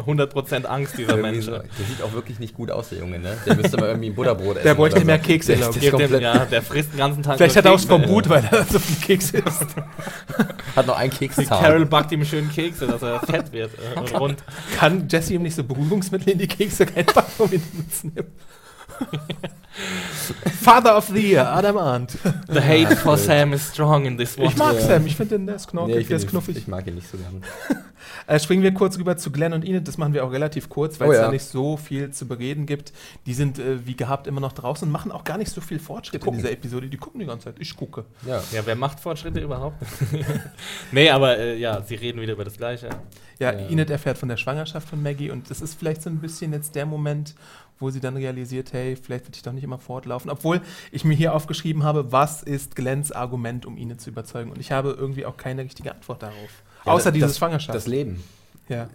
100% 0.07 0.65
Angst, 0.65 0.99
dieser 0.99 1.17
Mensch. 1.17 1.45
so, 1.45 1.53
der 1.53 1.63
sieht 1.63 2.03
auch 2.03 2.13
wirklich 2.13 2.39
nicht 2.39 2.55
gut 2.55 2.71
aus, 2.71 2.91
der 2.91 2.99
Junge, 2.99 3.19
ne? 3.19 3.37
Der 3.47 3.57
müsste 3.57 3.77
mal 3.77 3.89
irgendwie 3.89 4.11
ein 4.11 4.15
Butterbrot 4.15 4.57
essen. 4.57 4.65
Der 4.65 4.75
bräuchte 4.75 4.97
oder 4.97 5.07
mehr 5.07 5.19
so. 5.19 5.25
Kekse, 5.25 5.53
Der 5.53 5.57
glaub 5.59 5.77
ist 5.77 5.83
ich. 5.83 5.91
Dem, 5.91 6.21
ja, 6.21 6.45
der 6.45 6.63
frisst 6.63 6.93
den 6.93 6.99
ganzen 6.99 7.23
Tag 7.23 7.37
Vielleicht 7.37 7.57
hat 7.57 7.65
er 7.65 7.73
auch 7.73 7.77
Kekse. 7.77 7.87
Skorbut, 7.89 8.29
weil 8.29 8.45
er 8.51 8.65
so 8.65 8.79
viel 8.79 8.97
Keks 8.97 9.31
isst. 9.31 9.67
Hat 10.77 10.87
noch 10.87 10.97
einen 10.97 11.13
Kekszahn. 11.13 11.47
Carol 11.47 11.85
backt 11.87 12.13
ihm 12.13 12.25
schön 12.25 12.51
Kekse, 12.51 12.87
dass 12.87 13.03
er 13.03 13.21
fett 13.21 13.53
wird 13.53 13.71
äh, 13.75 13.99
und 14.01 14.19
rund. 14.19 14.45
Kann 14.77 15.07
Jesse 15.09 15.35
ihm 15.35 15.43
nicht 15.43 15.55
so 15.55 15.65
Beruhigungsmittel 15.65 16.31
in 16.31 16.39
die 16.39 16.49
Kekse 16.49 16.87
reinpacken, 16.87 17.33
um 17.39 17.53
ihn 17.53 17.63
zu 17.91 18.07
nehmen? 18.07 18.29
Father 20.63 20.97
of 20.97 21.09
the 21.09 21.21
Year, 21.21 21.47
Adam 21.47 21.77
Arndt. 21.79 22.17
The 22.49 22.61
hate 22.61 22.95
for 22.97 23.17
Sam 23.17 23.53
is 23.53 23.69
strong 23.69 24.05
in 24.05 24.17
this 24.19 24.37
one. 24.39 24.47
Ich 24.49 24.57
mag 24.57 24.75
Ja. 24.75 24.81
Sam, 24.81 25.07
ich 25.07 25.17
finde 25.17 25.37
den, 25.39 25.47
der 25.47 25.57
ist 25.57 25.69
knorkig, 25.69 25.95
Nee, 25.95 26.01
ich, 26.03 26.09
der 26.09 26.17
ist 26.19 26.29
knuffig. 26.29 26.57
ich 26.57 26.69
mag 26.69 26.87
ihn 26.87 26.95
nicht 26.95 27.09
so 27.11 27.17
gern. 27.19 27.43
Äh, 28.27 28.39
springen 28.39 28.63
wir 28.63 28.73
kurz 28.73 28.99
rüber 28.99 29.17
zu 29.17 29.33
Glenn 29.33 29.53
und 29.53 29.65
Enid. 29.65 29.87
Das 29.89 29.99
machen 29.99 30.13
wir 30.15 30.25
auch 30.25 30.31
relativ 30.31 30.69
kurz, 30.69 31.01
weil 31.01 31.09
Oh 31.09 31.13
es 31.13 31.19
ja. 31.19 31.25
da 31.25 31.31
nicht 31.33 31.45
so 31.45 31.77
viel 31.77 32.11
zu 32.11 32.27
bereden 32.29 32.67
gibt. 32.67 32.93
Die 33.27 33.35
sind 33.35 33.59
äh, 33.59 33.85
wie 33.87 33.97
gehabt 33.97 34.27
immer 34.29 34.41
noch 34.41 34.53
draußen 34.53 34.87
und 34.87 34.93
machen 34.93 35.11
auch 35.11 35.25
gar 35.25 35.39
nicht 35.39 35.51
so 35.51 35.61
viel 35.61 35.81
Fortschritt 35.81 36.25
in 36.25 36.33
dieser 36.35 36.53
Episode. 36.53 36.89
Die 36.89 36.97
gucken 36.99 37.19
die 37.21 37.27
ganze 37.27 37.47
Zeit. 37.47 37.57
Ich 37.59 37.75
gucke. 37.77 38.05
Ja. 38.27 38.41
Ja, 38.53 38.63
wer 38.65 38.77
macht 38.77 39.01
Fortschritte 39.01 39.41
überhaupt? 39.41 39.77
nee, 40.93 41.11
aber 41.11 41.37
äh, 41.39 41.59
ja, 41.59 41.83
sie 41.83 41.97
reden 41.97 42.21
wieder 42.21 42.35
über 42.35 42.45
das 42.45 42.57
Gleiche. 42.57 42.91
Ja, 43.41 43.53
Ja. 43.53 43.69
Enid 43.69 43.91
erfährt 43.91 44.19
von 44.19 44.29
der 44.29 44.37
Schwangerschaft 44.37 44.89
von 44.89 45.03
Maggie 45.03 45.31
und 45.31 45.51
das 45.51 45.61
ist 45.61 45.77
vielleicht 45.79 46.03
so 46.03 46.11
ein 46.11 46.19
bisschen 46.19 46.53
jetzt 46.53 46.75
der 46.77 46.87
Moment, 46.87 47.35
wo 47.79 47.91
sie 47.91 48.01
dann 48.01 48.17
realisiert, 48.17 48.73
hey, 48.73 48.97
vielleicht 48.97 49.27
will 49.27 49.33
ich 49.35 49.43
doch 49.43 49.53
nicht 49.53 49.65
immer 49.65 49.79
fortlaufen. 49.79 50.31
Obwohl 50.31 50.61
ich 50.93 51.05
mir 51.05 51.15
hier 51.15 51.35
aufgeschrieben 51.35 51.83
habe, 51.83 52.13
was 52.13 52.43
ist 52.43 52.77
Glenns 52.77 53.11
Argument, 53.13 53.67
um 53.67 53.77
Enid 53.77 54.01
zu 54.01 54.11
überzeugen? 54.11 54.51
Und 54.53 54.61
ich 54.61 54.71
habe 54.73 54.91
irgendwie 54.99 55.27
auch 55.27 55.37
keine 55.37 55.63
richtige 55.65 55.93
Antwort 55.93 56.23
darauf. 56.23 56.63
Ja, 56.85 56.93
Außer 56.93 57.05
das- 57.07 57.15
dieses 57.15 57.31
das- 57.31 57.39
Schwangerschaft. 57.39 57.75
Das 57.77 57.87
Leben. 57.87 58.23
ja. 58.69 58.89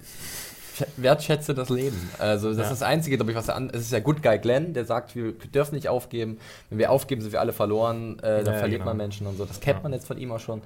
Wertschätze 0.95 1.55
das 1.55 1.69
Leben. 1.69 1.97
Also 2.19 2.49
das 2.49 2.57
Ja. 2.57 2.63
ist 2.63 2.69
das 2.69 2.81
Einzige, 2.83 3.17
glaube 3.17 3.31
ich, 3.31 3.37
was 3.37 3.47
er 3.47 3.55
an. 3.55 3.69
Es 3.73 3.81
ist 3.81 3.91
ja 3.91 3.99
Good 3.99 4.21
Guy 4.21 4.37
Glenn, 4.37 4.73
der 4.73 4.85
sagt, 4.85 5.15
wir 5.15 5.31
dürfen 5.33 5.73
nicht 5.75 5.87
aufgeben. 5.89 6.37
Wenn 6.69 6.77
wir 6.77 6.91
aufgeben, 6.91 7.21
sind 7.21 7.31
wir 7.31 7.39
alle 7.41 7.51
verloren. 7.53 8.19
Äh, 8.19 8.43
dann 8.43 8.53
Ja, 8.53 8.59
verliert 8.59 8.81
genau. 8.81 8.91
man 8.91 8.97
Menschen 8.97 9.25
und 9.25 9.37
so. 9.37 9.45
Das 9.45 9.59
kennt 9.59 9.81
man 9.81 9.91
jetzt 9.91 10.05
von 10.05 10.17
ihm 10.19 10.31
auch 10.31 10.39
schon. 10.39 10.61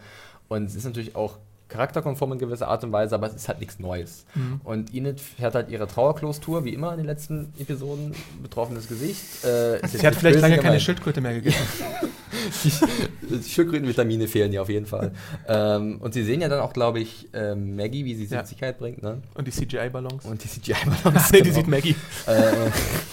Und 0.49 0.66
es 0.66 0.76
ist 0.76 0.84
natürlich 0.84 1.16
auch 1.16 1.38
charakterkonform 1.72 2.34
in 2.34 2.39
gewisser 2.39 2.67
Art 2.67 2.84
und 2.84 2.91
Weise, 2.91 3.15
aber 3.15 3.28
es 3.28 3.34
ist 3.36 3.47
halt 3.47 3.59
nichts 3.59 3.80
Neues. 3.80 4.26
Mhm. 4.36 4.61
Und 4.63 4.93
Enid 4.93 5.19
fährt 5.19 5.55
halt 5.55 5.69
ihre 5.69 5.88
Trauerkloßtour, 5.88 6.65
wie 6.65 6.74
immer 6.74 6.91
in 6.91 6.97
den 6.97 7.05
letzten 7.07 7.51
Episoden. 7.59 8.13
Betroffenes 8.43 8.88
Gesicht. 8.88 9.43
Äh, 9.43 9.80
Sie 9.88 10.05
hat 10.05 10.15
vielleicht 10.15 10.39
lange 10.39 10.55
keine 10.55 10.63
gemeint. 10.67 10.82
Schildkröte 10.82 11.22
mehr 11.22 11.34
gegessen. 11.34 11.59
Die 12.63 13.49
Schildkrötenvitamine 13.49 14.28
fehlen 14.28 14.51
ihr 14.51 14.61
auf 14.61 14.69
jeden 14.69 14.86
Fall. 14.86 15.11
ähm, 15.47 15.97
und 16.01 16.13
sie 16.13 16.24
sehen 16.24 16.41
ja 16.41 16.49
dann 16.49 16.59
auch, 16.59 16.74
glaube 16.74 16.99
ich, 16.99 17.30
ähm, 17.34 17.76
Maggie, 17.76 18.03
wie 18.05 18.15
sie 18.15 18.26
Ja. 18.34 18.45
Sicherheit 18.45 18.78
bringt. 18.80 19.01
Ne? 19.03 19.22
Und 19.36 19.47
die 19.47 19.51
CGI-Ballons. 19.51 20.26
Und 20.26 20.43
die 20.43 20.47
CGI-Ballons. 20.47 21.32
nee, 21.32 21.38
die 21.39 21.43
genau. 21.43 21.55
sieht 21.55 21.67
Maggie. 21.67 21.95
äh, 22.28 22.51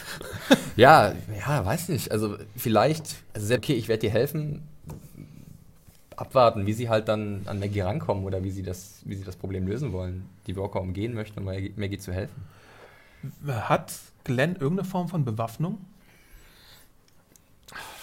ja, 0.77 1.13
ja, 1.47 1.65
weiß 1.65 1.89
nicht. 1.89 2.11
Also 2.11 2.37
vielleicht, 2.57 3.17
also 3.35 3.55
okay, 3.55 3.75
ich 3.75 3.89
werde 3.89 4.01
dir 4.01 4.11
helfen. 4.11 4.63
Abwarten, 6.21 6.67
wie 6.67 6.73
sie 6.73 6.89
halt 6.89 7.09
dann 7.09 7.43
an 7.47 7.59
Maggie 7.61 7.81
rankommen 7.81 8.25
oder 8.25 8.43
wie 8.43 8.51
sie 8.51 8.63
das, 8.63 9.01
wie 9.05 9.15
sie 9.15 9.25
das 9.25 9.37
Problem 9.37 9.67
lösen 9.67 9.93
wollen, 9.93 10.29
die 10.47 10.57
Walker 10.57 10.81
umgehen 10.81 11.15
möchten, 11.15 11.39
um 11.39 11.45
Maggie, 11.47 11.73
Maggie 11.77 11.99
zu 11.99 12.13
helfen. 12.13 12.43
Hat 13.47 13.93
Glenn 14.25 14.57
irgendeine 14.57 14.85
Form 14.89 15.09
von 15.09 15.25
Bewaffnung? 15.25 15.79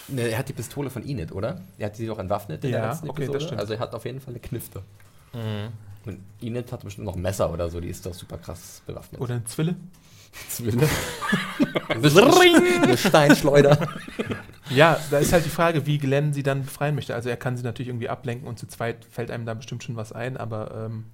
Ne, 0.08 0.22
er 0.28 0.38
hat 0.38 0.48
die 0.48 0.52
Pistole 0.52 0.88
von 0.90 1.06
Enid, 1.06 1.32
oder? 1.32 1.60
Er 1.78 1.86
hat 1.86 1.96
sie 1.96 2.06
doch 2.06 2.18
entwaffnet 2.18 2.64
in 2.64 2.70
Ja, 2.70 2.80
der 2.80 2.88
letzten 2.90 3.10
okay, 3.10 3.22
das 3.22 3.28
Episode. 3.28 3.44
stimmt. 3.46 3.60
Also 3.60 3.74
er 3.74 3.80
hat 3.80 3.94
auf 3.94 4.04
jeden 4.04 4.20
Fall 4.20 4.34
eine 4.34 4.40
Knifte. 4.40 4.82
Mhm. 5.32 5.68
Und 6.04 6.20
Enid 6.40 6.70
hat 6.70 6.84
bestimmt 6.84 7.06
noch 7.06 7.16
ein 7.16 7.22
Messer 7.22 7.52
oder 7.52 7.68
so, 7.68 7.80
die 7.80 7.88
ist 7.88 8.06
doch 8.06 8.14
super 8.14 8.38
krass 8.38 8.82
bewaffnet. 8.86 9.20
Oder 9.20 9.34
eine 9.34 9.44
Zwille? 9.44 9.74
Zwille. 10.48 10.88
eine 11.88 12.96
Steinschleuder. 12.96 13.78
Ja, 14.68 14.98
da 15.12 15.18
ist 15.18 15.32
halt 15.32 15.44
die 15.44 15.50
Frage, 15.50 15.86
wie 15.86 15.96
Glenn 15.96 16.32
sie 16.32 16.42
dann 16.42 16.64
befreien 16.64 16.96
möchte. 16.96 17.14
Also 17.14 17.28
er 17.28 17.36
kann 17.36 17.56
sie 17.56 17.62
natürlich 17.62 17.88
irgendwie 17.88 18.08
ablenken 18.08 18.48
und 18.48 18.58
zu 18.58 18.66
zweit 18.66 19.04
fällt 19.04 19.30
einem 19.30 19.46
da 19.46 19.54
bestimmt 19.54 19.84
schon 19.84 19.94
was 19.94 20.12
ein, 20.12 20.36
aber 20.36 20.86
ähm, 20.86 21.04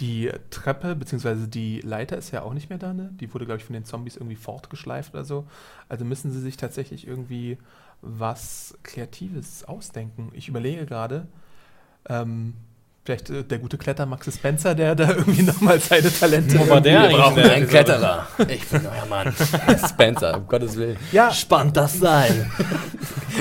die 0.00 0.30
Treppe 0.50 0.96
bzw. 0.96 1.46
die 1.46 1.80
Leiter 1.82 2.18
ist 2.18 2.32
ja 2.32 2.42
auch 2.42 2.52
nicht 2.52 2.68
mehr 2.68 2.78
da, 2.78 2.92
ne? 2.92 3.10
Die 3.20 3.32
wurde, 3.32 3.46
glaube 3.46 3.58
ich, 3.58 3.64
von 3.64 3.74
den 3.74 3.84
Zombies 3.84 4.16
irgendwie 4.16 4.34
fortgeschleift 4.34 5.14
oder 5.14 5.24
so. 5.24 5.46
Also 5.88 6.04
müssen 6.04 6.32
sie 6.32 6.40
sich 6.40 6.56
tatsächlich 6.56 7.06
irgendwie 7.06 7.58
was 8.02 8.76
Kreatives 8.82 9.64
ausdenken. 9.64 10.32
Ich 10.34 10.48
überlege 10.48 10.84
gerade, 10.84 11.28
ähm, 12.08 12.54
vielleicht 13.06 13.30
äh, 13.30 13.44
der 13.44 13.58
gute 13.58 13.78
Kletter 13.78 14.04
Max 14.04 14.26
Spencer, 14.34 14.74
der 14.74 14.94
da 14.94 15.10
irgendwie 15.10 15.42
nochmal 15.44 15.80
seine 15.80 16.12
Talente. 16.12 16.58
Wo 16.58 16.68
war 16.68 16.80
der 16.80 17.02
einen 17.02 17.14
Episode. 17.14 17.66
Kletterer. 17.66 18.26
Ich 18.48 18.66
bin 18.66 18.82
euer 18.86 19.06
Mann. 19.06 19.32
Spencer, 19.88 20.36
um 20.36 20.46
Gottes 20.46 20.76
Willen. 20.76 20.96
Ja, 21.12 21.30
Spannt 21.32 21.76
das 21.76 21.98
Seil. 21.98 22.50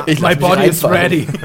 Ich 0.05 0.19
my 0.21 0.35
body 0.35 0.67
is 0.67 0.83
ready. 0.83 1.27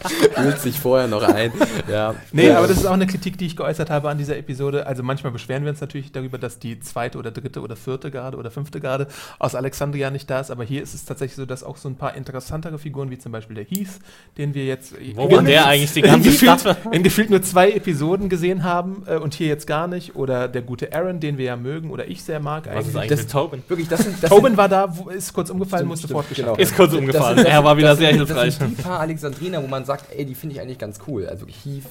Fühlt 0.34 0.58
sich 0.60 0.78
vorher 0.78 1.08
noch 1.08 1.22
ein. 1.22 1.52
Ja. 1.90 2.14
Nee, 2.32 2.50
aber 2.50 2.66
das 2.66 2.78
ist 2.78 2.86
auch 2.86 2.92
eine 2.92 3.06
Kritik, 3.06 3.38
die 3.38 3.46
ich 3.46 3.56
geäußert 3.56 3.90
habe 3.90 4.08
an 4.08 4.18
dieser 4.18 4.36
Episode. 4.36 4.86
Also 4.86 5.02
manchmal 5.02 5.32
beschweren 5.32 5.64
wir 5.64 5.70
uns 5.70 5.80
natürlich 5.80 6.12
darüber, 6.12 6.38
dass 6.38 6.58
die 6.58 6.80
zweite 6.80 7.18
oder 7.18 7.30
dritte 7.30 7.60
oder 7.60 7.76
vierte 7.76 8.10
Garde 8.10 8.36
oder 8.36 8.50
fünfte 8.50 8.80
Garde 8.80 9.06
aus 9.38 9.54
Alexandria 9.54 10.10
nicht 10.10 10.28
da 10.30 10.40
ist. 10.40 10.50
Aber 10.50 10.64
hier 10.64 10.82
ist 10.82 10.94
es 10.94 11.04
tatsächlich 11.04 11.36
so, 11.36 11.46
dass 11.46 11.62
auch 11.62 11.76
so 11.76 11.88
ein 11.88 11.96
paar 11.96 12.14
interessantere 12.14 12.78
Figuren, 12.78 13.10
wie 13.10 13.18
zum 13.18 13.32
Beispiel 13.32 13.56
der 13.56 13.64
Heath, 13.64 14.00
den 14.38 14.54
wir 14.54 14.64
jetzt 14.64 14.94
Wo 15.14 15.30
war 15.30 15.42
der 15.42 15.66
eigentlich 15.66 15.92
die 15.92 16.02
ganze 16.02 16.28
in 16.28 16.32
gefühlt, 16.32 16.76
in 16.92 17.02
gefühlt 17.02 17.30
nur 17.30 17.42
zwei 17.42 17.70
Episoden 17.72 18.28
gesehen 18.28 18.64
haben 18.64 19.02
äh, 19.06 19.16
und 19.16 19.34
hier 19.34 19.48
jetzt 19.48 19.66
gar 19.66 19.86
nicht. 19.86 20.16
Oder 20.16 20.48
der 20.48 20.62
gute 20.62 20.92
Aaron, 20.94 21.20
den 21.20 21.38
wir 21.38 21.44
ja 21.44 21.56
mögen 21.56 21.90
oder 21.90 22.08
ich 22.08 22.22
sehr 22.24 22.40
mag 22.40 22.66
Was 22.66 22.86
ist 22.86 22.96
eigentlich. 22.96 22.96
eigentlich 22.96 23.08
Das- 23.10 23.18
mit 23.20 23.30
Tobin? 23.30 23.62
Wirklich, 23.68 23.88
das 23.88 24.00
sind. 24.00 24.22
Das 24.22 24.30
Tobin 24.30 24.56
war 24.56 24.68
da, 24.68 24.96
wo, 24.96 25.08
ist 25.10 25.32
kurz 25.32 25.50
umgefallen, 25.50 25.80
Stimmt, 25.80 25.88
musste 25.90 26.06
stimmt, 26.06 26.12
fortgeschafft 26.20 26.46
genau. 26.56 26.62
Ist 26.62 26.76
kurz 26.76 26.92
umgefallen. 26.94 27.36
sind- 27.36 27.46
das 27.46 27.54
er 27.54 27.64
war 27.64 27.76
wieder 27.76 27.88
das 27.88 27.98
sehr 27.98 28.08
hilfreich. 28.12 28.56
Das 28.58 28.68
sind 28.68 28.78
die 28.78 28.82
paar 28.82 29.00
Alexandriner, 29.00 29.62
wo 29.62 29.66
man 29.66 29.84
sagt, 29.84 29.89
ey, 30.16 30.24
die 30.24 30.34
finde 30.34 30.54
ich 30.56 30.60
eigentlich 30.60 30.78
ganz 30.78 30.98
cool. 31.06 31.26
Also 31.26 31.46
Heath, 31.46 31.84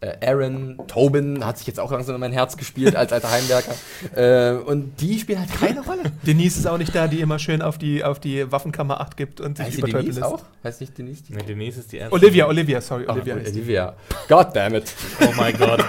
äh, 0.00 0.26
Aaron, 0.26 0.78
Tobin 0.86 1.46
hat 1.46 1.56
sich 1.58 1.66
jetzt 1.66 1.80
auch 1.80 1.90
langsam 1.90 2.16
in 2.16 2.20
mein 2.20 2.32
Herz 2.32 2.56
gespielt 2.56 2.94
als 2.96 3.12
alter 3.12 3.30
Heimwerker. 3.30 3.72
Äh, 4.14 4.52
und 4.52 5.00
die 5.00 5.18
spielen 5.18 5.40
halt 5.40 5.52
keine 5.52 5.80
Rolle. 5.80 6.02
Denise 6.26 6.58
ist 6.58 6.66
auch 6.66 6.76
nicht 6.78 6.94
da, 6.94 7.08
die 7.08 7.20
immer 7.20 7.38
schön 7.38 7.62
auf 7.62 7.78
die, 7.78 8.04
auf 8.04 8.20
die 8.20 8.52
Waffenkammer 8.52 9.00
acht 9.00 9.16
gibt 9.16 9.40
und 9.40 9.56
sich 9.58 9.80
Denise 9.80 10.20
lässt. 10.20 10.22
auch? 10.22 10.42
Heißt 10.62 10.80
nicht 10.82 10.96
Denise? 10.98 11.22
Die 11.24 11.32
Nee, 11.32 11.42
Denise 11.42 11.80
ist 11.80 11.90
die 11.92 11.96
erste. 11.96 12.12
Olivia, 12.14 12.46
Olivia, 12.46 12.80
sorry, 12.80 13.04
Ah, 13.08 13.12
Olivia 13.14 13.36
ist 13.36 13.54
die. 13.54 13.60
Olivia. 13.60 13.94
God 14.28 14.48
damn 14.54 14.74
it. 14.74 14.92
Oh 15.22 15.32
mein 15.36 15.56
Gott. 15.56 15.82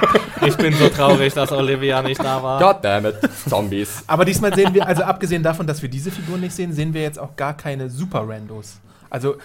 Ich 0.45 0.55
bin 0.55 0.74
so 0.74 0.88
traurig, 0.89 1.34
dass 1.34 1.51
Olivia 1.51 2.01
nicht 2.01 2.24
da 2.24 2.41
war. 2.41 2.59
God 2.59 2.84
damn 2.84 3.05
it. 3.05 3.16
Zombies. 3.49 4.03
Aber 4.07 4.24
diesmal 4.26 4.53
sehen 4.55 4.74
wir, 4.74 4.88
also 4.88 5.03
abgesehen 5.03 5.43
davon, 5.43 5.68
dass 5.68 5.82
wir 5.82 5.89
diese 5.89 6.09
Figuren 6.09 6.39
nicht 6.41 6.55
sehen, 6.55 6.72
sehen 6.74 6.93
wir 6.93 7.01
jetzt 7.01 7.20
auch 7.20 7.36
gar 7.36 7.55
keine 7.57 7.89
Super-Randos. 7.89 8.78
Also, 9.09 9.36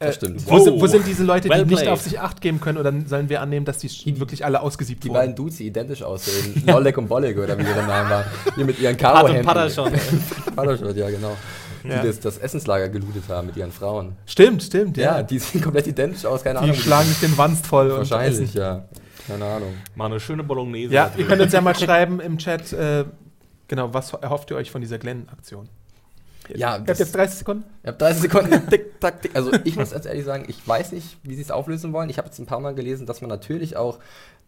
Das 0.00 0.14
stimmt. 0.16 0.42
Wo, 0.50 0.58
sind, 0.58 0.80
wo 0.80 0.86
sind 0.86 1.06
diese 1.06 1.24
Leute, 1.24 1.48
Well 1.50 1.64
die 1.64 1.70
nicht 1.70 1.82
played. 1.82 1.92
auf 1.92 2.00
sich 2.00 2.18
Acht 2.18 2.40
geben 2.40 2.58
können? 2.60 2.78
Oder 2.78 2.92
sollen 3.06 3.28
wir 3.28 3.40
annehmen, 3.42 3.66
dass 3.66 3.78
die 3.78 4.18
wirklich 4.18 4.44
alle 4.44 4.60
ausgesiebt 4.62 5.04
Die 5.04 5.08
wurden? 5.08 5.18
beiden 5.18 5.34
Dudes, 5.36 5.58
die 5.58 5.66
identisch 5.66 6.02
aussehen. 6.02 6.62
Lollek 6.66 6.96
und 6.96 7.06
Bolleg 7.08 7.36
oder 7.38 7.58
wie 7.58 7.62
ihre 7.64 7.82
Namen 7.86 8.08
waren. 8.10 8.24
Die 8.56 8.64
mit 8.64 8.78
ihren 8.80 8.96
Pat 8.96 9.14
Karo-Hemden. 9.14 9.40
und 9.40 9.46
Patter 9.46 9.68
schon. 9.70 9.92
Paderschott, 10.56 10.96
ja 10.96 11.10
genau. 11.10 11.36
Ja. 11.84 12.00
Die 12.00 12.06
das, 12.08 12.18
das 12.20 12.38
Essenslager 12.38 12.88
gelootet 12.88 13.24
haben 13.28 13.48
mit 13.48 13.56
ihren 13.58 13.72
Frauen. 13.72 14.16
Stimmt, 14.26 14.62
stimmt, 14.62 14.96
Ja, 14.96 15.18
ja. 15.18 15.22
die 15.22 15.38
sehen 15.38 15.60
komplett 15.60 15.86
identisch 15.86 16.24
aus, 16.24 16.42
keine 16.44 16.58
Die 16.60 16.64
Ahnung. 16.64 16.76
schlagen 16.76 17.08
sich 17.08 17.20
den 17.20 17.36
Wanst 17.38 17.66
voll 17.66 17.90
und 17.90 17.98
Wahrscheinlich, 17.98 18.40
essen. 18.50 18.58
ja. 18.58 18.84
Keine 19.28 19.44
Ahnung. 19.44 19.74
Mal 19.94 20.06
eine 20.06 20.18
schöne 20.18 20.42
Bolognese. 20.44 20.92
Ja, 20.94 21.10
ihr 21.16 21.26
könnt 21.26 21.40
uns 21.42 21.52
ja 21.52 21.60
mal 21.60 21.74
schreiben 21.78 22.20
im 22.20 22.38
Chat, 22.38 22.72
äh, 22.72 23.04
genau, 23.68 23.92
was 23.94 24.12
erhofft 24.14 24.50
ihr 24.50 24.56
euch 24.56 24.70
von 24.70 24.80
dieser 24.80 24.98
Glenn-Aktion? 24.98 25.68
Ja, 26.58 26.68
Ihr 26.74 26.78
habt 26.78 26.88
das- 26.88 26.98
jetzt 26.98 27.14
30 27.14 27.38
Sekunden? 27.38 27.64
Ich 27.82 27.88
habe 27.88 27.98
30 27.98 28.22
Sekunden. 28.22 28.66
Tick, 28.70 29.00
tack, 29.00 29.22
tick. 29.22 29.34
Also 29.34 29.52
ich 29.64 29.76
muss 29.76 29.90
ganz 29.92 30.06
ehrlich 30.06 30.24
sagen, 30.24 30.44
ich 30.48 30.66
weiß 30.66 30.92
nicht, 30.92 31.16
wie 31.22 31.34
sie 31.34 31.42
es 31.42 31.50
auflösen 31.50 31.92
wollen. 31.92 32.08
Ich 32.10 32.18
habe 32.18 32.26
jetzt 32.28 32.38
ein 32.38 32.46
paar 32.46 32.60
Mal 32.60 32.74
gelesen, 32.74 33.06
dass 33.06 33.20
man 33.20 33.28
natürlich 33.30 33.76
auch 33.76 33.98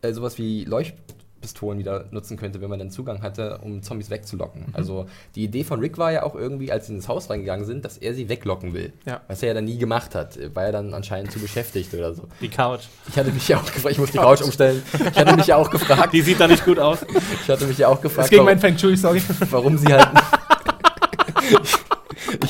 äh, 0.02 0.12
sowas 0.12 0.36
wie 0.38 0.64
Leuchtpistolen 0.64 1.78
wieder 1.78 2.04
nutzen 2.10 2.36
könnte, 2.36 2.60
wenn 2.60 2.68
man 2.70 2.78
dann 2.78 2.90
Zugang 2.90 3.22
hatte, 3.22 3.58
um 3.62 3.82
Zombies 3.82 4.10
wegzulocken. 4.10 4.66
Also 4.72 5.06
die 5.34 5.44
Idee 5.44 5.64
von 5.64 5.80
Rick 5.80 5.98
war 5.98 6.12
ja 6.12 6.22
auch 6.24 6.34
irgendwie, 6.34 6.70
als 6.72 6.86
sie 6.88 6.94
ins 6.94 7.08
Haus 7.08 7.30
reingegangen 7.30 7.64
sind, 7.64 7.84
dass 7.84 7.98
er 7.98 8.14
sie 8.14 8.28
weglocken 8.28 8.74
will. 8.74 8.92
Ja. 9.06 9.20
Was 9.28 9.42
er 9.42 9.48
ja 9.48 9.54
dann 9.54 9.64
nie 9.64 9.78
gemacht 9.78 10.14
hat. 10.14 10.38
War 10.54 10.64
er 10.64 10.72
dann 10.72 10.92
anscheinend 10.94 11.32
zu 11.32 11.38
beschäftigt 11.40 11.92
oder 11.94 12.14
so. 12.14 12.28
Die 12.40 12.48
Couch. 12.48 12.82
Ich 13.08 13.16
hatte 13.16 13.30
mich 13.32 13.46
ja 13.48 13.58
auch 13.58 13.64
gefragt, 13.64 13.92
ich 13.92 13.98
muss 13.98 14.10
die 14.10 14.18
Couch 14.18 14.42
umstellen. 14.42 14.82
Ich 14.92 15.18
hatte 15.18 15.36
mich 15.36 15.46
ja 15.46 15.56
auch 15.56 15.70
gefragt, 15.70 16.12
Die 16.12 16.22
sieht 16.22 16.38
da 16.40 16.46
nicht 16.48 16.64
gut 16.64 16.78
aus. 16.78 16.98
ich 17.42 17.48
hatte 17.48 17.66
mich 17.66 17.78
ja 17.78 17.88
auch 17.88 17.94
Das 17.94 18.02
gefragt, 18.02 18.30
gegen 18.30 18.44
mein 18.44 18.60
warum, 18.62 18.76
Feng 18.76 18.78
Shui, 18.78 18.96
sorry. 18.96 19.22
warum 19.50 19.78
sie 19.78 19.92
halt. 19.92 20.08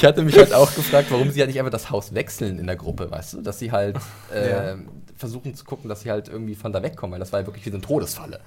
Ich 0.02 0.08
hatte 0.08 0.22
mich 0.24 0.36
halt 0.36 0.52
auch 0.52 0.74
gefragt, 0.74 1.12
warum 1.12 1.30
sie 1.30 1.38
halt 1.38 1.48
nicht 1.48 1.60
einfach 1.60 1.70
das 1.70 1.88
Haus 1.90 2.12
wechseln 2.12 2.58
in 2.58 2.66
der 2.66 2.74
Gruppe, 2.74 3.08
weißt 3.08 3.34
du? 3.34 3.40
Dass 3.40 3.60
sie 3.60 3.70
halt 3.70 3.96
äh, 4.34 4.50
Ja. 4.70 4.74
versuchen 5.16 5.54
zu 5.54 5.64
gucken, 5.64 5.88
dass 5.88 6.00
sie 6.00 6.10
halt 6.10 6.26
irgendwie 6.28 6.56
von 6.56 6.72
da 6.72 6.82
wegkommen, 6.82 7.12
weil 7.12 7.20
das 7.20 7.32
war 7.32 7.38
ja 7.40 7.46
wirklich 7.46 7.64
wie 7.66 7.70
so 7.70 7.76
eine 7.76 7.84
Todesfalle. 7.86 8.40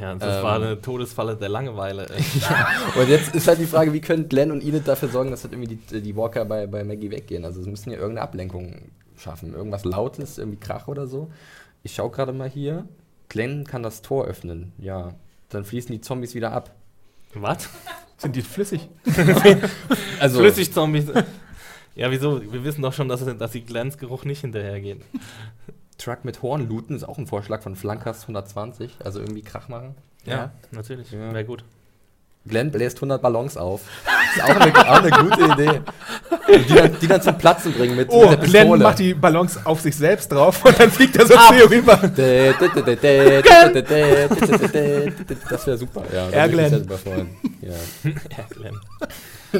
Ja, 0.00 0.14
das 0.14 0.38
Ähm. 0.38 0.42
war 0.42 0.56
eine 0.56 0.80
Todesfalle 0.80 1.36
der 1.36 1.50
Langeweile. 1.50 2.06
Und 2.98 3.08
jetzt 3.08 3.34
ist 3.34 3.46
halt 3.48 3.58
die 3.58 3.66
Frage, 3.66 3.92
wie 3.92 4.00
können 4.00 4.30
Glenn 4.30 4.50
und 4.50 4.62
Enid 4.64 4.88
dafür 4.88 5.10
sorgen, 5.10 5.30
dass 5.30 5.44
halt 5.44 5.52
irgendwie 5.52 5.76
die, 5.76 6.00
die 6.00 6.16
Walker 6.16 6.46
bei, 6.46 6.66
bei 6.66 6.82
Maggie 6.84 7.10
weggehen? 7.10 7.44
Also 7.44 7.62
sie 7.62 7.68
müssen 7.68 7.90
ja 7.90 7.96
irgendeine 7.98 8.22
Ablenkung 8.22 8.76
schaffen. 9.18 9.52
Irgendwas 9.52 9.84
Lautes, 9.84 10.38
irgendwie 10.38 10.58
Krach 10.58 10.88
oder 10.88 11.06
so. 11.06 11.30
Ich 11.82 11.94
schaue 11.94 12.10
gerade 12.10 12.32
mal 12.32 12.48
hier. 12.48 12.86
Glenn 13.28 13.64
kann 13.66 13.82
das 13.82 14.00
Tor 14.00 14.24
öffnen. 14.24 14.72
Ja. 14.78 15.12
Dann 15.50 15.66
fließen 15.66 15.92
die 15.92 16.00
Zombies 16.00 16.34
wieder 16.34 16.52
ab. 16.52 16.74
Was? 17.34 17.68
Sind 18.18 18.36
die 18.36 18.42
flüssig? 18.42 18.88
Also, 20.20 20.40
Flüssigzombies. 20.40 21.06
Ja, 21.94 22.10
wieso? 22.10 22.40
Wir 22.52 22.64
wissen 22.64 22.82
doch 22.82 22.92
schon, 22.92 23.08
dass, 23.08 23.24
dass 23.24 23.52
die 23.52 23.64
Glänzgeruch 23.64 24.24
nicht 24.24 24.40
hinterhergehen. 24.40 25.02
Truck 25.96 26.24
mit 26.24 26.42
Horn 26.42 26.68
looten 26.68 26.94
ist 26.94 27.04
auch 27.04 27.18
ein 27.18 27.26
Vorschlag 27.26 27.62
von 27.62 27.76
Flankers 27.76 28.22
120. 28.22 28.96
Also 29.04 29.20
irgendwie 29.20 29.42
Krach 29.42 29.68
machen. 29.68 29.94
Ja. 30.24 30.52
natürlich. 30.70 31.12
Ja. 31.12 31.32
Wäre 31.32 31.44
gut. 31.44 31.64
Glenn 32.46 32.70
bläst 32.70 32.96
100 32.98 33.20
Ballons 33.20 33.56
auf. 33.56 33.82
Ist 34.36 34.42
auch 34.42 34.48
eine, 34.60 34.74
auch 34.74 35.02
eine 35.02 35.10
gute 35.10 35.52
Idee. 35.52 35.80
Die 36.68 36.74
dann, 36.74 36.96
die 37.00 37.06
dann 37.06 37.20
zum 37.20 37.36
Platzen 37.36 37.72
bringen 37.74 37.94
mit, 37.96 38.08
Oh, 38.10 38.22
mit 38.22 38.30
der 38.30 38.38
Glenn 38.38 38.62
Pistole. 38.62 38.82
macht 38.82 38.98
die 39.00 39.12
Ballons 39.14 39.58
auf 39.66 39.80
sich 39.80 39.94
selbst 39.96 40.32
drauf 40.32 40.64
und 40.64 40.78
dann 40.80 40.90
fliegt 40.90 41.16
er 41.16 41.26
so 41.26 41.34
zu 41.34 41.54
ihr 41.54 41.70
rüber. 41.70 41.96
Das 45.50 45.66
wäre 45.66 45.76
super, 45.78 46.04
ja. 46.12 46.28
Er 46.30 46.48
mich 46.48 46.56
Glenn. 46.56 46.88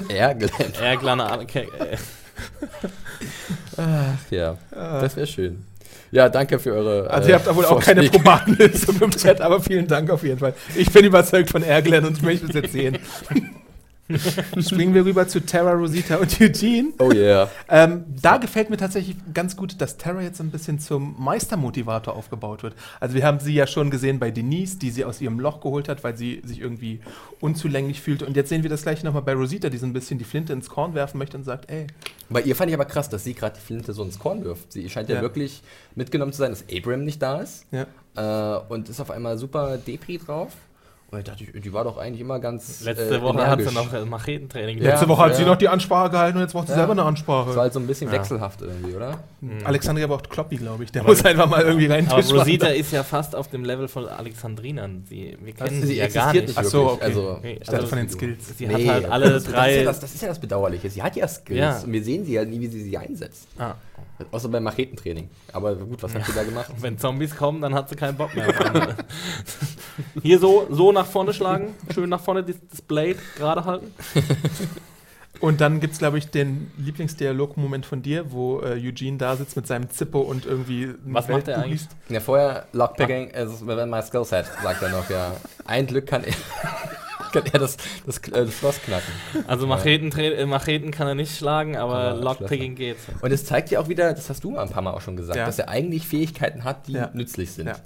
Ja, 0.09 0.33
Glenn. 0.33 0.51
Er 0.81 0.97
Glenn. 0.97 1.21
Okay, 1.21 1.69
äh, 1.79 1.97
Ach 3.77 4.31
ja, 4.31 4.57
das 4.71 5.17
wäre 5.17 5.27
schön. 5.27 5.65
Ja, 6.11 6.29
danke 6.29 6.59
für 6.59 6.73
eure. 6.73 7.11
Also 7.11 7.29
äh, 7.29 7.33
ihr 7.33 7.35
habt 7.37 7.47
da 7.47 7.55
wohl 7.55 7.67
auch 7.67 7.81
keine. 7.81 8.09
Probatenlösung 8.09 8.97
im 9.01 9.11
Chat, 9.11 9.41
aber 9.41 9.61
vielen 9.61 9.87
Dank 9.87 10.11
auf 10.11 10.23
jeden 10.23 10.39
Fall. 10.39 10.55
Ich 10.75 10.91
bin 10.91 11.05
überzeugt 11.05 11.51
von 11.51 11.63
Erglen 11.63 12.05
und 12.05 12.19
ich 12.19 12.23
möchte 12.23 12.47
es 12.47 12.55
jetzt 12.55 12.73
sehen. 12.73 12.99
Springen 14.61 14.95
wir 14.95 15.05
rüber 15.05 15.29
zu 15.29 15.41
Terra, 15.41 15.73
Rosita 15.73 16.17
und 16.17 16.41
Eugene. 16.41 16.93
Oh 16.99 17.11
yeah. 17.13 17.51
Ähm, 17.69 18.05
da 18.23 18.39
gefällt 18.39 18.71
mir 18.71 18.77
tatsächlich 18.77 19.17
ganz 19.35 19.57
gut, 19.57 19.81
dass 19.81 19.97
Terra 19.99 20.23
jetzt 20.23 20.41
ein 20.41 20.51
bisschen 20.51 20.79
zum 20.79 21.15
Meistermotivator 21.19 22.15
aufgebaut 22.17 22.63
wird. 22.63 22.75
Also 23.01 23.15
wir 23.15 23.25
haben 23.25 23.41
sie 23.41 23.53
ja 23.55 23.67
schon 23.67 23.91
gesehen 23.91 24.19
bei 24.19 24.31
Denise, 24.31 24.79
die 24.79 24.91
sie 24.91 25.05
aus 25.05 25.21
ihrem 25.21 25.39
Loch 25.41 25.61
geholt 25.61 25.89
hat, 25.89 26.05
weil 26.05 26.17
sie 26.17 26.41
sich 26.45 26.61
irgendwie 26.61 27.01
unzulänglich 27.41 28.01
fühlte. 28.01 28.27
Und 28.27 28.37
jetzt 28.37 28.49
sehen 28.49 28.63
wir 28.63 28.71
das 28.71 28.83
gleiche 28.83 29.05
nochmal 29.05 29.23
bei 29.23 29.35
Rosita, 29.35 29.69
die 29.69 29.79
so 29.79 29.87
ein 29.87 29.93
bisschen 29.93 30.19
die 30.19 30.25
Flinte 30.25 30.53
ins 30.53 30.69
Korn 30.69 30.95
werfen 30.95 31.19
möchte 31.19 31.37
und 31.37 31.45
sagt, 31.45 31.71
ey, 31.71 31.87
Bei 32.31 32.41
ihr 32.43 32.57
fand 32.57 32.71
ich 32.71 32.75
aber 32.75 32.85
krass, 32.87 33.09
dass 33.09 33.25
sie 33.25 33.35
gerade 33.35 33.57
die 33.57 33.63
Flinte 33.65 33.93
so 33.93 34.03
ins 34.03 34.19
Korn 34.19 34.45
wirft. 34.45 34.73
Sie 34.73 34.89
scheint 34.91 35.09
ja, 35.09 35.17
Ja. 35.17 35.23
wirklich 35.23 35.63
mitgenommen 35.95 36.33
zu 36.33 36.39
sein, 36.39 36.51
dass 36.51 36.65
Abram 36.75 37.05
nicht 37.05 37.21
da 37.23 37.41
ist. 37.41 37.67
ja, 37.71 37.87
Äh, 38.17 38.61
und 38.69 38.89
ist 38.89 39.01
auf 39.01 39.11
einmal 39.11 39.39
super 39.39 39.77
Depri 39.79 40.19
drauf. 40.19 40.53
Und 41.11 41.21
ich 41.21 41.25
dachte, 41.25 41.43
die, 41.43 41.73
war 41.73 41.85
doch 41.85 41.97
eigentlich 41.97 42.21
immer 42.21 42.39
ganz. 42.39 42.83
Letzte 42.83 43.17
äh, 43.17 43.23
Woche 43.23 43.47
hat 43.47 43.63
sie 43.63 43.75
noch 43.75 43.91
äh, 43.95 44.05
Machetentraining. 44.05 44.77
Ja. 44.83 44.91
Letzte 44.91 45.09
Woche 45.09 45.23
hat 45.23 45.37
sie 45.37 45.41
ja. 45.43 45.49
noch 45.49 45.57
die 45.57 45.69
Ansprache 45.69 46.11
gehalten 46.11 46.37
und 46.37 46.43
jetzt 46.43 46.53
braucht 46.53 46.67
sie 46.67 46.73
Ja. 46.75 46.81
selber 46.81 46.93
eine 46.93 46.99
Das 47.01 47.05
war 47.05 47.09
Ansprache. 47.09 47.57
halt 47.59 47.73
so 47.73 47.81
ein 47.81 47.87
bisschen 47.87 48.09
Ja. 48.09 48.13
wechselhaft 48.19 48.61
irgendwie, 48.61 48.95
oder? 48.95 49.19
Mhm. 49.41 49.61
Alexandria 49.65 50.07
braucht 50.07 50.29
Kloppi, 50.29 50.57
glaube 50.57 50.85
ich. 50.85 50.93
Der 50.93 51.01
Aber- 51.01 51.11
muss 51.13 51.25
einfach 51.25 51.49
mal 51.49 51.63
irgendwie 51.63 51.87
rein. 51.87 52.07
Aber 52.11 52.23
Rosita 52.23 52.67
ist 52.67 52.93
ja 52.93 53.03
fast 53.05 53.35
auf 53.35 53.49
dem 53.49 53.65
Level 53.65 53.89
von 53.89 54.07
Alexandrinern. 54.07 55.05
Sie, 55.09 55.35
wir 55.41 55.55
kennen 55.55 55.83
sie, 55.87 55.97
ja 55.97 56.09
gar 56.09 56.31
nicht. 56.35 56.53
Ach 56.55 56.65
so, 56.65 56.91
okay. 56.91 57.05
Also, 57.05 57.39
Nee, 57.43 57.53
Ich 57.53 57.59
dachte 57.61 57.77
also 57.77 57.87
von 57.89 57.99
den 57.99 58.09
Skills. 58.11 58.59
Sie 58.59 58.67
Nee, 58.67 58.75
hat 58.87 58.93
halt 58.95 59.11
alle 59.11 59.25
das, 59.31 59.33
Das 59.33 59.43
ist, 59.45 59.53
drei. 59.57 59.77
ja 59.79 59.85
das, 59.85 60.01
das 60.01 60.15
ist 60.15 60.21
ja 60.21 60.29
das 60.29 60.39
Bedauerliche. 60.39 60.91
Sie 60.91 61.03
hat 61.03 61.17
ja 61.17 61.27
Skills 61.27 61.59
Ja. 61.59 61.79
und 61.81 61.91
wir 61.91 62.05
sehen 62.05 62.27
sie 62.27 62.35
ja 62.35 62.45
nie, 62.45 62.61
wie 62.61 62.67
sie 62.67 62.83
sie 62.83 62.99
einsetzt. 62.99 63.49
ah, 63.59 63.77
Außer 64.31 64.49
beim 64.49 64.65
Machetentraining. 64.65 65.31
Aber 65.53 65.77
gut, 65.77 66.03
was 66.03 66.15
hat 66.15 66.25
sie 66.27 66.33
da 66.33 66.43
gemacht? 66.43 66.71
und 66.71 66.83
wenn 66.83 66.99
Zombies 66.99 67.37
kommen, 67.37 67.61
dann 67.61 67.75
hat 67.75 67.89
sie 67.89 67.97
keinen 67.97 68.17
Bock 68.17 68.35
mehr. 68.35 68.53
Hier 70.23 70.39
so, 70.39 70.67
so 70.71 70.93
nach 70.93 71.07
vorne 71.07 71.33
schlagen, 71.33 71.75
schön 71.95 72.09
nach 72.09 72.21
vorne 72.21 72.43
das, 72.43 72.83
Blade 72.83 73.17
gerade 73.37 73.65
halten. 73.65 73.93
Und 75.41 75.61
dann 75.61 75.79
gibt 75.79 75.93
es, 75.93 76.01
glaube 76.01 76.19
ich, 76.19 76.31
den 76.31 76.73
Lieblingsdialogmoment 76.79 77.87
von 77.87 78.03
dir, 78.03 78.33
wo 78.33 78.61
äh, 78.61 78.73
Eugene 78.73 79.19
da 79.19 79.37
sitzt 79.37 79.55
mit 79.55 79.69
seinem 79.69 79.89
Zippo 79.89 80.19
und 80.19 80.47
irgendwie. 80.47 80.95
Was 81.05 81.29
macht 81.29 81.47
er 81.47 81.59
eigentlich? 81.59 81.83
liest. 81.83 81.97
Ja, 82.09 82.19
vorher 82.19 82.67
Lockpicking 82.73 83.29
ist 83.29 83.65
within 83.65 83.89
my 83.89 84.03
skillset, 84.03 84.47
sagt 84.61 84.83
er 84.83 84.89
noch, 84.89 85.09
ja. 85.09 85.37
Ein 85.65 85.87
Glück 85.87 86.09
kann 86.09 86.25
er, 86.25 86.35
kann 87.33 87.45
er 87.53 87.59
das, 87.59 87.77
das, 88.07 88.19
äh, 88.19 88.31
das 88.47 88.55
Schloss 88.55 88.81
knacken. 88.83 89.13
Also 89.47 89.67
Macheten, 89.67 90.11
äh, 90.19 90.47
Macheten 90.47 90.91
kann 90.91 91.07
er 91.09 91.15
nicht 91.15 91.37
schlagen, 91.37 91.77
aber 91.77 92.15
Lockpicking 92.15 92.75
geht. 92.75 92.97
Und 93.21 93.31
es 93.33 93.45
zeigt 93.45 93.71
ja 93.71 93.81
auch 93.81 93.89
wieder, 93.89 94.13
das 94.13 94.29
hast 94.31 94.45
du 94.45 94.51
mal 94.51 94.63
ein 94.63 94.71
paar 94.71 94.83
Mal 94.83 94.93
auch 94.93 95.01
schon 95.01 95.17
gesagt, 95.17 95.37
Ja. 95.39 95.47
dass 95.47 95.59
er 95.59 95.69
eigentlich 95.69 96.07
Fähigkeiten 96.07 96.65
hat, 96.65 96.87
die 96.89 96.93
Ja. 96.93 97.11
nützlich 97.13 97.53
sind. 97.53 97.67
Ja. 97.69 97.77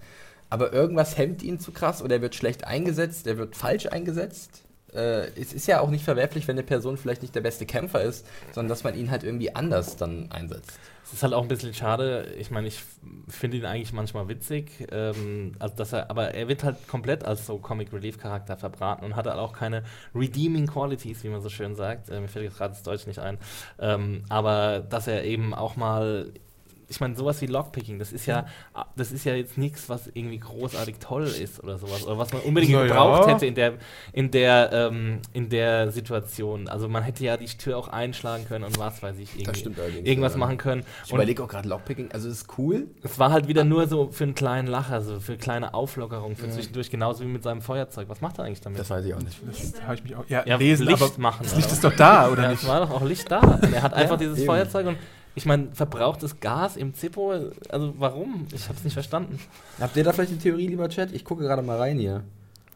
Aber 0.50 0.72
irgendwas 0.72 1.16
hemmt 1.16 1.42
ihn 1.42 1.58
zu 1.58 1.72
krass 1.72 2.02
oder 2.02 2.16
er 2.16 2.22
wird 2.22 2.34
schlecht 2.34 2.64
eingesetzt, 2.66 3.26
er 3.26 3.38
wird 3.38 3.56
falsch 3.56 3.86
eingesetzt. 3.86 4.62
Äh, 4.94 5.28
es 5.40 5.54
ist 5.54 5.66
ja 5.66 5.80
auch 5.80 5.88
nicht 5.88 6.04
verwerflich, 6.04 6.46
wenn 6.46 6.56
eine 6.56 6.62
Person 6.62 6.98
vielleicht 6.98 7.22
nicht 7.22 7.34
der 7.34 7.40
beste 7.40 7.64
Kämpfer 7.64 8.02
ist, 8.02 8.26
sondern 8.52 8.68
dass 8.68 8.84
man 8.84 8.94
ihn 8.94 9.10
halt 9.10 9.24
irgendwie 9.24 9.54
anders 9.54 9.96
dann 9.96 10.30
einsetzt. 10.30 10.72
Ist 11.12 11.22
halt 11.22 11.34
auch 11.34 11.42
ein 11.42 11.48
bisschen 11.48 11.74
schade. 11.74 12.34
Ich 12.38 12.50
meine, 12.50 12.68
ich 12.68 12.82
finde 13.28 13.58
ihn 13.58 13.66
eigentlich 13.66 13.92
manchmal 13.92 14.28
witzig, 14.28 14.86
ähm, 14.90 15.54
also 15.58 15.74
dass 15.76 15.92
er, 15.92 16.08
aber 16.08 16.32
er 16.32 16.48
wird 16.48 16.64
halt 16.64 16.88
komplett 16.88 17.24
als 17.24 17.46
so 17.46 17.58
Comic 17.58 17.92
Relief 17.92 18.16
Charakter 18.16 18.56
verbraten 18.56 19.04
und 19.04 19.14
hat 19.14 19.26
halt 19.26 19.38
auch 19.38 19.52
keine 19.52 19.82
redeeming 20.14 20.66
Qualities, 20.66 21.22
wie 21.22 21.28
man 21.28 21.42
so 21.42 21.50
schön 21.50 21.74
sagt. 21.74 22.08
Äh, 22.08 22.20
mir 22.20 22.28
fällt 22.28 22.46
jetzt 22.46 22.56
gerade 22.56 22.72
das 22.72 22.82
Deutsch 22.82 23.06
nicht 23.06 23.18
ein. 23.18 23.36
Ähm, 23.78 24.24
aber 24.30 24.80
dass 24.80 25.06
er 25.06 25.24
eben 25.24 25.52
auch 25.52 25.76
mal 25.76 26.32
ich 26.92 27.00
meine, 27.00 27.16
sowas 27.16 27.40
wie 27.40 27.46
Lockpicking, 27.46 27.98
das 27.98 28.12
ist 28.12 28.26
ja, 28.26 28.44
das 28.96 29.12
ist 29.12 29.24
ja 29.24 29.34
jetzt 29.34 29.56
nichts, 29.56 29.88
was 29.88 30.08
irgendwie 30.08 30.38
großartig 30.38 30.96
toll 30.98 31.24
ist 31.24 31.62
oder 31.64 31.78
sowas, 31.78 32.04
oder 32.04 32.18
was 32.18 32.32
man 32.34 32.42
unbedingt 32.42 32.74
Na 32.74 32.80
ja. 32.80 32.86
gebraucht 32.86 33.28
hätte 33.28 33.46
in 33.46 33.54
der, 33.54 33.74
in 34.12 34.30
der, 34.30 34.70
ähm, 34.72 35.20
in 35.32 35.48
der 35.48 35.90
Situation. 35.90 36.68
Also 36.68 36.88
man 36.88 37.02
hätte 37.02 37.24
ja 37.24 37.38
die 37.38 37.46
Tür 37.46 37.78
auch 37.78 37.88
einschlagen 37.88 38.44
können 38.46 38.64
und 38.64 38.78
was 38.78 39.02
weiß 39.02 39.16
ich, 39.18 39.38
irgendwie, 39.38 39.58
stimmt 39.58 39.78
irgendwas 40.04 40.34
ja. 40.34 40.38
machen 40.38 40.58
können. 40.58 40.84
Ich 41.06 41.12
Und 41.12 41.16
überlege 41.16 41.42
auch 41.42 41.48
gerade 41.48 41.66
Lockpicking, 41.66 42.12
also 42.12 42.28
es 42.28 42.42
ist 42.42 42.58
cool. 42.58 42.88
es 43.02 43.18
war 43.18 43.32
halt 43.32 43.48
wieder 43.48 43.64
nur 43.64 43.88
so 43.88 44.10
für 44.10 44.24
einen 44.24 44.34
kleinen 44.34 44.68
Lacher, 44.68 45.00
so 45.00 45.18
für 45.18 45.38
kleine 45.38 45.72
Auflockerung, 45.72 46.36
für 46.36 46.50
zwischendurch, 46.50 46.90
genauso 46.90 47.24
wie 47.24 47.28
mit 47.28 47.42
seinem 47.42 47.62
Feuerzeug. 47.62 48.10
Was 48.10 48.20
macht 48.20 48.38
er 48.38 48.44
eigentlich 48.44 48.60
damit? 48.60 48.78
Das 48.78 48.90
weiß 48.90 49.04
ich 49.06 49.14
auch 49.14 49.22
nicht. 49.22 49.38
Das 49.46 49.82
habe 49.82 49.94
ich 49.94 50.04
mich 50.04 50.14
auch. 50.14 50.24
Ja, 50.28 50.46
ja, 50.46 50.56
lesen, 50.56 50.86
Licht 50.86 51.02
aber 51.02 51.10
machen. 51.18 51.40
das 51.42 51.56
Licht 51.56 51.72
ist 51.72 51.82
doch 51.82 51.96
da, 51.96 52.28
oder 52.28 52.42
ja, 52.42 52.50
nicht? 52.50 52.62
es 52.62 52.68
war 52.68 52.80
doch 52.80 52.90
auch 52.90 53.02
Licht 53.02 53.30
da. 53.30 53.40
Und 53.40 53.72
er 53.72 53.82
hat 53.82 53.94
einfach 53.94 54.18
dieses 54.18 54.38
eben. 54.38 54.46
Feuerzeug 54.46 54.86
und 54.88 54.98
ich 55.34 55.46
meine, 55.46 55.68
verbrauchtes 55.72 56.40
Gas 56.40 56.76
im 56.76 56.94
Zippo, 56.94 57.32
also 57.68 57.94
warum? 57.98 58.46
Ich 58.52 58.64
habe 58.68 58.76
es 58.76 58.84
nicht 58.84 58.94
verstanden. 58.94 59.38
Habt 59.80 59.96
ihr 59.96 60.04
da 60.04 60.12
vielleicht 60.12 60.32
eine 60.32 60.40
Theorie, 60.40 60.66
lieber 60.66 60.88
Chat? 60.88 61.12
Ich 61.12 61.24
gucke 61.24 61.42
gerade 61.42 61.62
mal 61.62 61.78
rein 61.78 61.98
hier. 61.98 62.22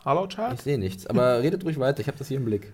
Hallo, 0.04 0.26
Chart? 0.28 0.54
Ich 0.54 0.62
sehe 0.62 0.78
nichts, 0.78 1.06
aber 1.06 1.42
redet 1.42 1.64
ruhig 1.64 1.78
weiter, 1.78 2.00
ich 2.00 2.06
habe 2.06 2.16
das 2.16 2.28
hier 2.28 2.36
im 2.36 2.44
Blick. 2.44 2.72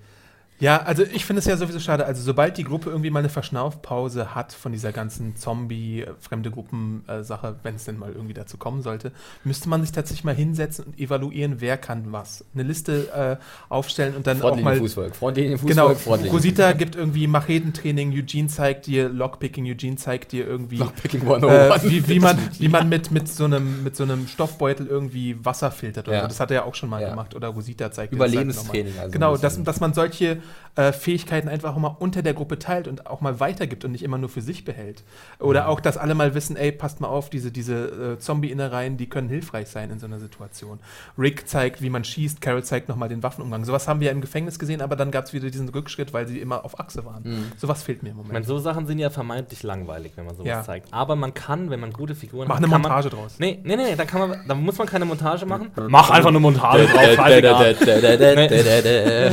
Ja, 0.62 0.80
also 0.82 1.02
ich 1.02 1.24
finde 1.24 1.40
es 1.40 1.46
ja 1.46 1.56
sowieso 1.56 1.80
schade. 1.80 2.06
Also 2.06 2.22
sobald 2.22 2.56
die 2.56 2.62
Gruppe 2.62 2.88
irgendwie 2.88 3.10
mal 3.10 3.18
eine 3.18 3.28
Verschnaufpause 3.28 4.32
hat 4.32 4.52
von 4.52 4.70
dieser 4.70 4.92
ganzen 4.92 5.34
Zombie, 5.34 6.02
äh, 6.02 6.50
Gruppen-Sache, 6.50 7.56
wenn 7.64 7.74
es 7.74 7.84
denn 7.84 7.98
mal 7.98 8.12
irgendwie 8.12 8.32
dazu 8.32 8.58
kommen 8.58 8.80
sollte, 8.80 9.10
müsste 9.42 9.68
man 9.68 9.82
sich 9.82 9.90
tatsächlich 9.90 10.22
mal 10.22 10.36
hinsetzen 10.36 10.84
und 10.84 11.00
evaluieren, 11.00 11.56
wer 11.58 11.78
kann 11.78 12.12
was. 12.12 12.44
Eine 12.54 12.62
Liste 12.62 13.08
äh, 13.40 13.72
aufstellen 13.74 14.14
und 14.14 14.28
dann 14.28 14.40
auch 14.40 14.54
mal 14.60 14.76
Fußvolk. 14.76 15.16
Frontlinie 15.16 15.56
Genau, 15.58 15.88
Fußvolk, 15.88 15.98
Frontlinie. 15.98 16.32
Rosita 16.32 16.72
gibt 16.74 16.94
irgendwie 16.94 17.26
Machetentraining, 17.26 18.12
Eugene 18.12 18.46
zeigt 18.46 18.86
dir 18.86 19.08
Lockpicking, 19.08 19.66
Eugene 19.66 19.96
zeigt 19.96 20.30
dir 20.30 20.46
irgendwie, 20.46 20.76
Lockpicking 20.76 21.22
äh, 21.22 21.34
101. 21.34 21.90
wie, 21.90 22.06
wie 22.06 22.20
man, 22.20 22.38
wie 22.60 22.68
man 22.68 22.88
mit, 22.88 23.10
mit, 23.10 23.26
so 23.28 23.46
einem, 23.46 23.82
mit 23.82 23.96
so 23.96 24.04
einem 24.04 24.28
Stoffbeutel 24.28 24.86
irgendwie 24.86 25.44
Wasser 25.44 25.72
filtert. 25.72 26.06
Oder 26.06 26.18
Ja. 26.18 26.22
so. 26.22 26.28
Das 26.28 26.38
hat 26.38 26.52
er 26.52 26.58
ja 26.58 26.64
auch 26.66 26.76
schon 26.76 26.88
mal 26.88 27.02
Ja. 27.02 27.10
gemacht. 27.10 27.34
Oder 27.34 27.48
Rosita 27.48 27.90
zeigt 27.90 28.12
dir 28.12 28.18
das 28.18 28.26
halt. 28.26 28.32
Überlebenstraining. 28.34 28.98
Also 29.00 29.10
Genau, 29.10 29.36
dass, 29.36 29.60
dass 29.60 29.80
man 29.80 29.92
solche 29.92 30.40
äh, 30.74 30.92
Fähigkeiten 30.92 31.48
einfach 31.48 31.74
auch 31.74 31.78
mal 31.78 31.96
unter 31.98 32.22
der 32.22 32.32
Gruppe 32.34 32.58
teilt 32.58 32.88
und 32.88 33.06
auch 33.06 33.20
mal 33.20 33.40
weitergibt 33.40 33.84
und 33.84 33.92
nicht 33.92 34.02
immer 34.02 34.16
nur 34.18 34.28
für 34.30 34.40
sich 34.40 34.64
behält. 34.64 35.02
Oder 35.38 35.68
auch, 35.68 35.80
dass 35.80 35.96
alle 35.98 36.14
mal 36.14 36.34
wissen, 36.34 36.56
ey, 36.56 36.72
passt 36.72 37.00
mal 37.00 37.08
auf, 37.08 37.28
diese, 37.28 37.50
diese 37.52 38.14
äh, 38.14 38.18
Zombie-Innereien, 38.18 38.96
die 38.96 39.08
können 39.08 39.28
hilfreich 39.28 39.68
sein 39.68 39.90
in 39.90 39.98
so 39.98 40.06
einer 40.06 40.18
Situation. 40.18 40.80
Rick 41.18 41.46
zeigt, 41.48 41.82
wie 41.82 41.90
man 41.90 42.04
schießt, 42.04 42.40
Carol 42.40 42.64
zeigt 42.64 42.88
nochmal 42.88 43.08
den 43.10 43.22
Waffenumgang. 43.22 43.64
Sowas 43.64 43.86
haben 43.86 44.00
wir 44.00 44.06
ja 44.06 44.12
im 44.12 44.20
Gefängnis 44.22 44.58
gesehen, 44.58 44.80
aber 44.80 44.96
dann 44.96 45.10
gab 45.10 45.26
es 45.26 45.32
wieder 45.34 45.50
diesen 45.50 45.68
Rückschritt, 45.68 46.12
weil 46.14 46.26
sie 46.26 46.38
immer 46.40 46.64
auf 46.64 46.80
Achse 46.80 47.04
waren. 47.04 47.22
Mhm. 47.24 47.52
Sowas 47.58 47.82
fehlt 47.82 48.02
mir 48.02 48.10
im 48.10 48.16
Ich 48.16 48.22
meine, 48.22 48.28
Moment. 48.28 48.46
so 48.46 48.58
Sachen 48.58 48.86
sind 48.86 48.98
ja 48.98 49.10
vermeintlich 49.10 49.62
langweilig, 49.62 50.12
wenn 50.16 50.24
man 50.26 50.34
sowas 50.36 50.48
Ja. 50.48 50.62
zeigt. 50.62 50.92
Aber 50.92 51.16
man 51.16 51.34
kann, 51.34 51.68
wenn 51.70 51.80
man 51.80 51.92
gute 51.92 52.14
Figuren 52.14 52.48
Mach 52.48 52.56
hat, 52.56 52.62
eine 52.64 52.72
kann 52.72 52.82
Montage 52.82 53.10
draus. 53.10 53.38
Man, 53.38 53.48
nee, 53.50 53.60
nee, 53.64 53.76
nee, 53.76 53.94
da, 53.96 54.04
kann 54.04 54.28
man, 54.28 54.40
da 54.48 54.54
muss 54.54 54.78
man 54.78 54.86
keine 54.86 55.04
Montage 55.04 55.44
machen. 55.44 55.70
Mach 55.88 56.10
einfach 56.10 56.30
eine 56.30 56.40
Montage 56.40 56.86
drauf, 56.86 57.14
scheißegal. 57.16 57.76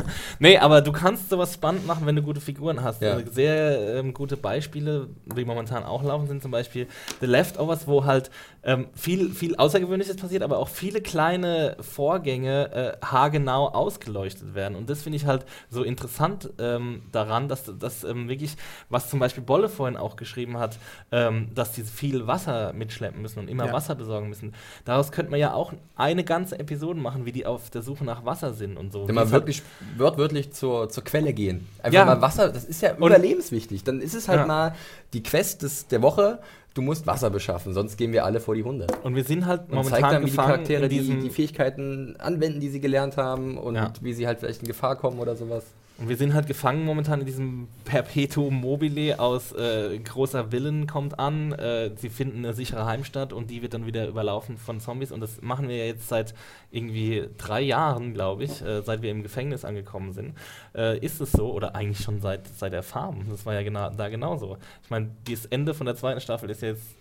Nee, 0.38 0.58
aber 0.58 0.80
du 0.80 0.92
kannst 0.92 1.30
sowas 1.30 1.54
spannend 1.54 1.86
machen, 1.86 2.06
wenn 2.06 2.16
du 2.16 2.22
gute 2.22 2.40
Figuren 2.40 2.82
hast. 2.82 3.02
Ja. 3.02 3.14
Also 3.14 3.32
sehr 3.32 3.96
ähm, 3.98 4.14
gute 4.14 4.36
Beispiele, 4.36 5.08
die 5.36 5.44
momentan 5.44 5.84
auch 5.84 6.02
laufen, 6.02 6.28
sind 6.28 6.42
zum 6.42 6.50
Beispiel 6.50 6.86
The 7.20 7.26
Leftovers, 7.26 7.86
wo 7.86 8.04
halt 8.04 8.30
ähm, 8.62 8.88
viel, 8.94 9.30
viel 9.30 9.56
Außergewöhnliches 9.56 10.16
passiert, 10.16 10.42
aber 10.42 10.58
auch 10.58 10.68
viele 10.68 11.00
kleine 11.00 11.76
Vorgänge 11.80 12.96
äh, 13.00 13.06
haargenau 13.06 13.68
ausgeleuchtet 13.68 14.54
werden. 14.54 14.76
Und 14.76 14.90
das 14.90 15.02
finde 15.02 15.16
ich 15.16 15.24
halt 15.26 15.46
so 15.70 15.82
interessant 15.82 16.50
ähm, 16.58 17.02
daran, 17.12 17.48
dass 17.48 17.70
das 17.78 18.04
ähm, 18.04 18.28
wirklich, 18.28 18.56
was 18.88 19.08
zum 19.08 19.18
Beispiel 19.18 19.42
Bolle 19.42 19.68
vorhin 19.68 19.96
auch 19.96 20.16
geschrieben 20.16 20.58
hat, 20.58 20.78
ähm, 21.10 21.48
dass 21.54 21.72
die 21.72 21.82
viel 21.84 22.26
Wasser 22.26 22.72
mitschleppen 22.72 23.22
müssen 23.22 23.38
und 23.38 23.48
immer 23.48 23.66
Ja. 23.66 23.72
Wasser 23.72 23.94
besorgen 23.94 24.28
müssen. 24.28 24.54
Daraus 24.84 25.10
könnte 25.12 25.30
man 25.30 25.40
ja 25.40 25.54
auch 25.54 25.72
eine 25.96 26.24
ganze 26.24 26.58
Episode 26.58 27.00
machen, 27.00 27.24
wie 27.24 27.32
die 27.32 27.46
auf 27.46 27.70
der 27.70 27.82
Suche 27.82 28.04
nach 28.04 28.24
Wasser 28.24 28.52
sind 28.52 28.76
und 28.76 28.92
so. 28.92 29.08
Wenn 29.08 29.14
man 29.14 29.24
halt- 29.24 29.32
wirklich 29.32 29.62
wörtlich 29.96 30.52
zur, 30.52 30.88
zur 30.90 31.04
Quelle 31.04 31.32
gehen. 31.32 31.66
Einfach 31.82 31.94
Ja. 31.98 32.04
mal 32.04 32.20
Wasser, 32.20 32.48
das 32.50 32.64
ist 32.64 32.82
ja 32.82 32.94
überlebenswichtig. 32.96 33.84
Dann 33.84 34.00
ist 34.00 34.14
es 34.14 34.28
halt 34.28 34.40
Ja. 34.40 34.46
mal 34.46 34.74
die 35.12 35.22
Quest 35.22 35.62
des, 35.62 35.86
der 35.88 36.02
Woche, 36.02 36.38
du 36.80 36.86
musst 36.86 37.06
Wasser 37.06 37.28
beschaffen, 37.30 37.72
sonst 37.74 37.96
gehen 37.96 38.12
wir 38.12 38.24
alle 38.24 38.40
vor 38.40 38.54
die 38.54 38.64
Hunde. 38.64 38.86
Und 39.02 39.14
wir 39.14 39.24
sind 39.24 39.44
halt 39.46 39.62
Und 39.68 39.74
momentan 39.74 40.00
zeigt 40.00 40.12
dann, 40.14 40.22
wie 40.24 40.30
die 40.30 40.36
Charaktere 40.36 40.88
die, 40.88 41.18
die 41.20 41.30
Fähigkeiten 41.30 42.16
anwenden, 42.18 42.60
die 42.60 42.68
sie 42.70 42.80
gelernt 42.80 43.16
haben 43.18 43.58
und 43.58 43.74
Ja. 43.74 43.92
wie 44.00 44.12
sie 44.14 44.26
halt 44.26 44.40
vielleicht 44.40 44.62
in 44.62 44.68
Gefahr 44.68 44.96
kommen 44.96 45.18
oder 45.18 45.36
sowas. 45.36 45.64
Und 46.00 46.08
wir 46.08 46.16
sind 46.16 46.32
halt 46.32 46.46
gefangen 46.46 46.86
momentan 46.86 47.20
in 47.20 47.26
diesem 47.26 47.68
Perpetuum 47.84 48.58
mobile 48.58 49.20
aus 49.20 49.52
äh, 49.52 49.98
großer 49.98 50.50
Willen 50.50 50.86
kommt 50.86 51.18
an. 51.18 51.52
Äh, 51.52 51.90
sie 51.96 52.08
finden 52.08 52.38
eine 52.38 52.54
sichere 52.54 52.86
Heimstatt 52.86 53.34
und 53.34 53.50
die 53.50 53.60
wird 53.60 53.74
dann 53.74 53.84
wieder 53.84 54.08
überlaufen 54.08 54.56
von 54.56 54.80
Zombies. 54.80 55.12
Und 55.12 55.20
das 55.20 55.42
machen 55.42 55.68
wir 55.68 55.76
ja 55.76 55.84
jetzt 55.84 56.08
seit 56.08 56.34
irgendwie 56.70 57.28
drei 57.36 57.60
Jahren, 57.60 58.14
glaube 58.14 58.44
ich, 58.44 58.62
äh, 58.62 58.80
seit 58.80 59.02
wir 59.02 59.10
im 59.10 59.22
Gefängnis 59.22 59.62
angekommen 59.62 60.14
sind. 60.14 60.34
Äh, 60.74 60.98
ist 61.04 61.20
es 61.20 61.32
so, 61.32 61.52
oder 61.52 61.74
eigentlich 61.74 62.02
schon 62.02 62.22
seit, 62.22 62.48
seit 62.48 62.72
der 62.72 62.82
Farm. 62.82 63.26
Das 63.28 63.44
war 63.44 63.52
ja 63.52 63.62
genau, 63.62 63.90
da 63.90 64.08
genauso. 64.08 64.56
Ich 64.82 64.88
meine, 64.88 65.10
das 65.28 65.44
Ende 65.44 65.74
von 65.74 65.84
der 65.84 65.96
zweiten 65.96 66.22
Staffel 66.22 66.48
ist 66.48 66.62
jetzt 66.62 66.96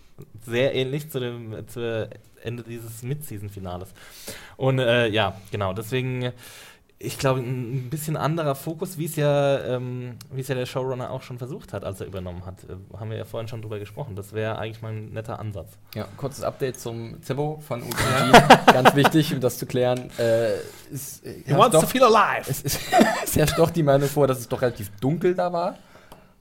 sehr 0.45 0.76
ähnlich 0.76 1.10
zu 1.10 1.22
dem 1.22 1.66
zu 1.68 2.10
Ende 2.43 2.64
dieses 2.64 3.04
Mid-Season-Finales. 3.04 3.93
Und 4.58 4.80
äh, 4.80 5.08
ja, 5.08 5.36
genau, 5.52 5.74
deswegen, 5.74 6.32
ich 7.02 7.18
glaube, 7.18 7.39
ein 7.39 7.89
bisschen 7.89 8.18
anderer 8.18 8.56
Fokus, 8.56 8.97
wie 8.97 9.06
es 9.06 9.16
ja, 9.16 9.60
ähm, 9.64 10.18
es 10.36 10.50
ja 10.50 10.56
der 10.56 10.66
Showrunner 10.66 11.12
auch 11.12 11.22
schon 11.22 11.38
versucht 11.38 11.72
hat, 11.72 11.86
als 11.86 12.02
er 12.02 12.08
übernommen 12.08 12.45
hat. 12.45 12.56
Äh, 12.66 12.97
haben 13.00 13.10
wir 13.10 13.18
ja 13.18 13.24
vorhin 13.24 13.47
schon 13.47 13.62
drüber 13.62 13.80
gesprochen. 13.80 14.18
Das 14.18 14.34
wäre 14.34 14.58
eigentlich 14.60 14.82
mal 14.82 14.91
ein 14.91 15.14
netter 15.14 15.39
Ansatz. 15.39 15.78
Ja, 15.95 16.08
kurzes 16.18 16.43
Update 16.43 16.78
zum 16.78 17.22
Zimbo 17.24 17.62
von 17.66 17.82
UG. 17.84 17.95
Ganz 18.74 18.95
wichtig, 18.95 19.34
um 19.34 19.39
das 19.39 19.58
zu 19.58 19.66
klären. 19.66 20.10
Äh, 20.20 20.56
ist, 20.91 21.26
äh, 21.26 21.36
He 21.45 21.54
wants 21.56 21.72
doch, 21.72 21.82
to 21.84 21.88
feel 21.88 22.04
alive. 22.04 22.50
es, 22.50 22.62
ist, 22.64 22.82
es 23.24 23.36
herrscht 23.38 23.58
doch 23.58 23.70
die 23.70 23.84
Meinung 23.84 24.10
vor, 24.10 24.28
dass 24.28 24.39
es 24.39 24.50
doch 24.50 24.62
relativ 24.62 24.91
dunkel 25.00 25.36
da 25.36 25.54
war 25.54 25.78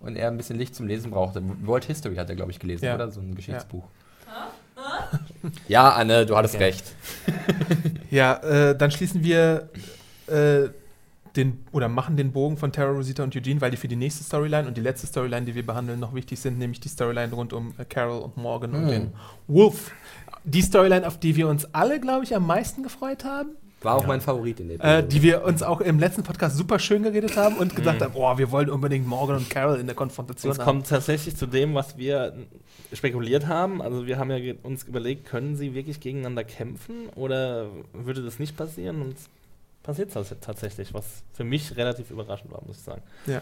und 0.00 0.16
er 0.16 0.26
ein 0.28 0.36
bisschen 0.36 0.58
Licht 0.58 0.74
zum 0.74 0.88
Lesen 0.88 1.12
brauchte. 1.12 1.40
World 1.64 1.84
History 1.84 2.16
hat 2.16 2.30
er, 2.30 2.34
glaube 2.36 2.50
ich, 2.50 2.58
gelesen, 2.58 2.84
Ja. 2.84 2.96
oder? 2.96 3.10
So 3.12 3.20
ein 3.20 3.36
Geschichtsbuch. 3.36 3.84
Ja, 5.68 5.90
Anne, 5.90 6.26
du 6.26 6.36
hattest 6.36 6.54
Okay. 6.56 6.64
recht. 6.64 6.84
Ja, 8.10 8.34
äh, 8.38 8.76
dann 8.76 8.90
schließen 8.90 9.22
wir 9.22 9.68
äh, 10.28 10.70
den 11.36 11.58
oder 11.72 11.88
machen 11.88 12.16
den 12.16 12.32
Bogen 12.32 12.56
von 12.56 12.72
Terra 12.72 12.90
Rosita 12.90 13.22
und 13.22 13.36
Eugene, 13.36 13.60
weil 13.60 13.70
die 13.70 13.76
für 13.76 13.86
die 13.88 13.96
nächste 13.96 14.24
Storyline 14.24 14.66
und 14.66 14.76
die 14.76 14.80
letzte 14.80 15.06
Storyline, 15.06 15.44
die 15.46 15.54
wir 15.54 15.64
behandeln, 15.64 16.00
noch 16.00 16.14
wichtig 16.14 16.40
sind, 16.40 16.58
nämlich 16.58 16.80
die 16.80 16.88
Storyline 16.88 17.32
rund 17.32 17.52
um 17.52 17.74
äh, 17.78 17.84
Carol 17.84 18.20
und 18.22 18.36
Morgan 18.36 18.74
und 18.74 18.82
Hm. 18.82 18.88
den 18.88 19.12
Wolf. 19.46 19.90
Die 20.44 20.62
Storyline, 20.62 21.06
auf 21.06 21.18
die 21.20 21.36
wir 21.36 21.48
uns 21.48 21.66
alle, 21.74 22.00
glaube 22.00 22.24
ich, 22.24 22.34
am 22.34 22.46
meisten 22.46 22.82
gefreut 22.82 23.24
haben. 23.24 23.50
War 23.82 23.94
auch 23.94 24.02
Ja. 24.02 24.08
mein 24.08 24.20
Favorit 24.20 24.58
in 24.58 24.68
der 24.68 24.80
äh, 24.98 25.06
die 25.06 25.22
wir 25.22 25.44
uns 25.44 25.62
auch 25.62 25.80
im 25.80 26.00
letzten 26.00 26.24
Podcast 26.24 26.56
super 26.56 26.78
schön 26.80 27.02
geredet 27.04 27.36
haben 27.36 27.56
und 27.58 27.76
gesagt 27.76 28.00
Mhm. 28.00 28.04
haben, 28.06 28.12
oh, 28.16 28.36
wir 28.38 28.50
wollen 28.50 28.70
unbedingt 28.70 29.06
Morgan 29.06 29.36
und 29.36 29.50
Carol 29.50 29.78
in 29.78 29.86
der 29.86 29.94
Konfrontation 29.94 30.50
Es 30.50 30.58
haben. 30.58 30.64
kommt 30.64 30.88
tatsächlich 30.88 31.36
zu 31.36 31.46
dem, 31.46 31.74
was 31.74 31.96
wir 31.96 32.32
spekuliert 32.92 33.46
haben. 33.46 33.80
Also 33.82 34.06
wir 34.06 34.18
haben 34.18 34.30
ja 34.32 34.54
uns 34.64 34.82
überlegt, 34.84 35.26
können 35.26 35.54
sie 35.56 35.74
wirklich 35.74 36.00
gegeneinander 36.00 36.42
kämpfen 36.42 37.08
oder 37.14 37.66
würde 37.92 38.22
das 38.22 38.38
nicht 38.40 38.56
passieren? 38.56 39.02
Und 39.02 39.16
passiert 39.88 40.12
tats- 40.14 40.36
tatsächlich, 40.42 40.92
was 40.92 41.22
für 41.32 41.44
mich 41.44 41.74
relativ 41.78 42.10
überraschend 42.10 42.52
war, 42.52 42.62
muss 42.66 42.76
ich 42.76 42.82
sagen. 42.82 43.02
Ja. 43.26 43.40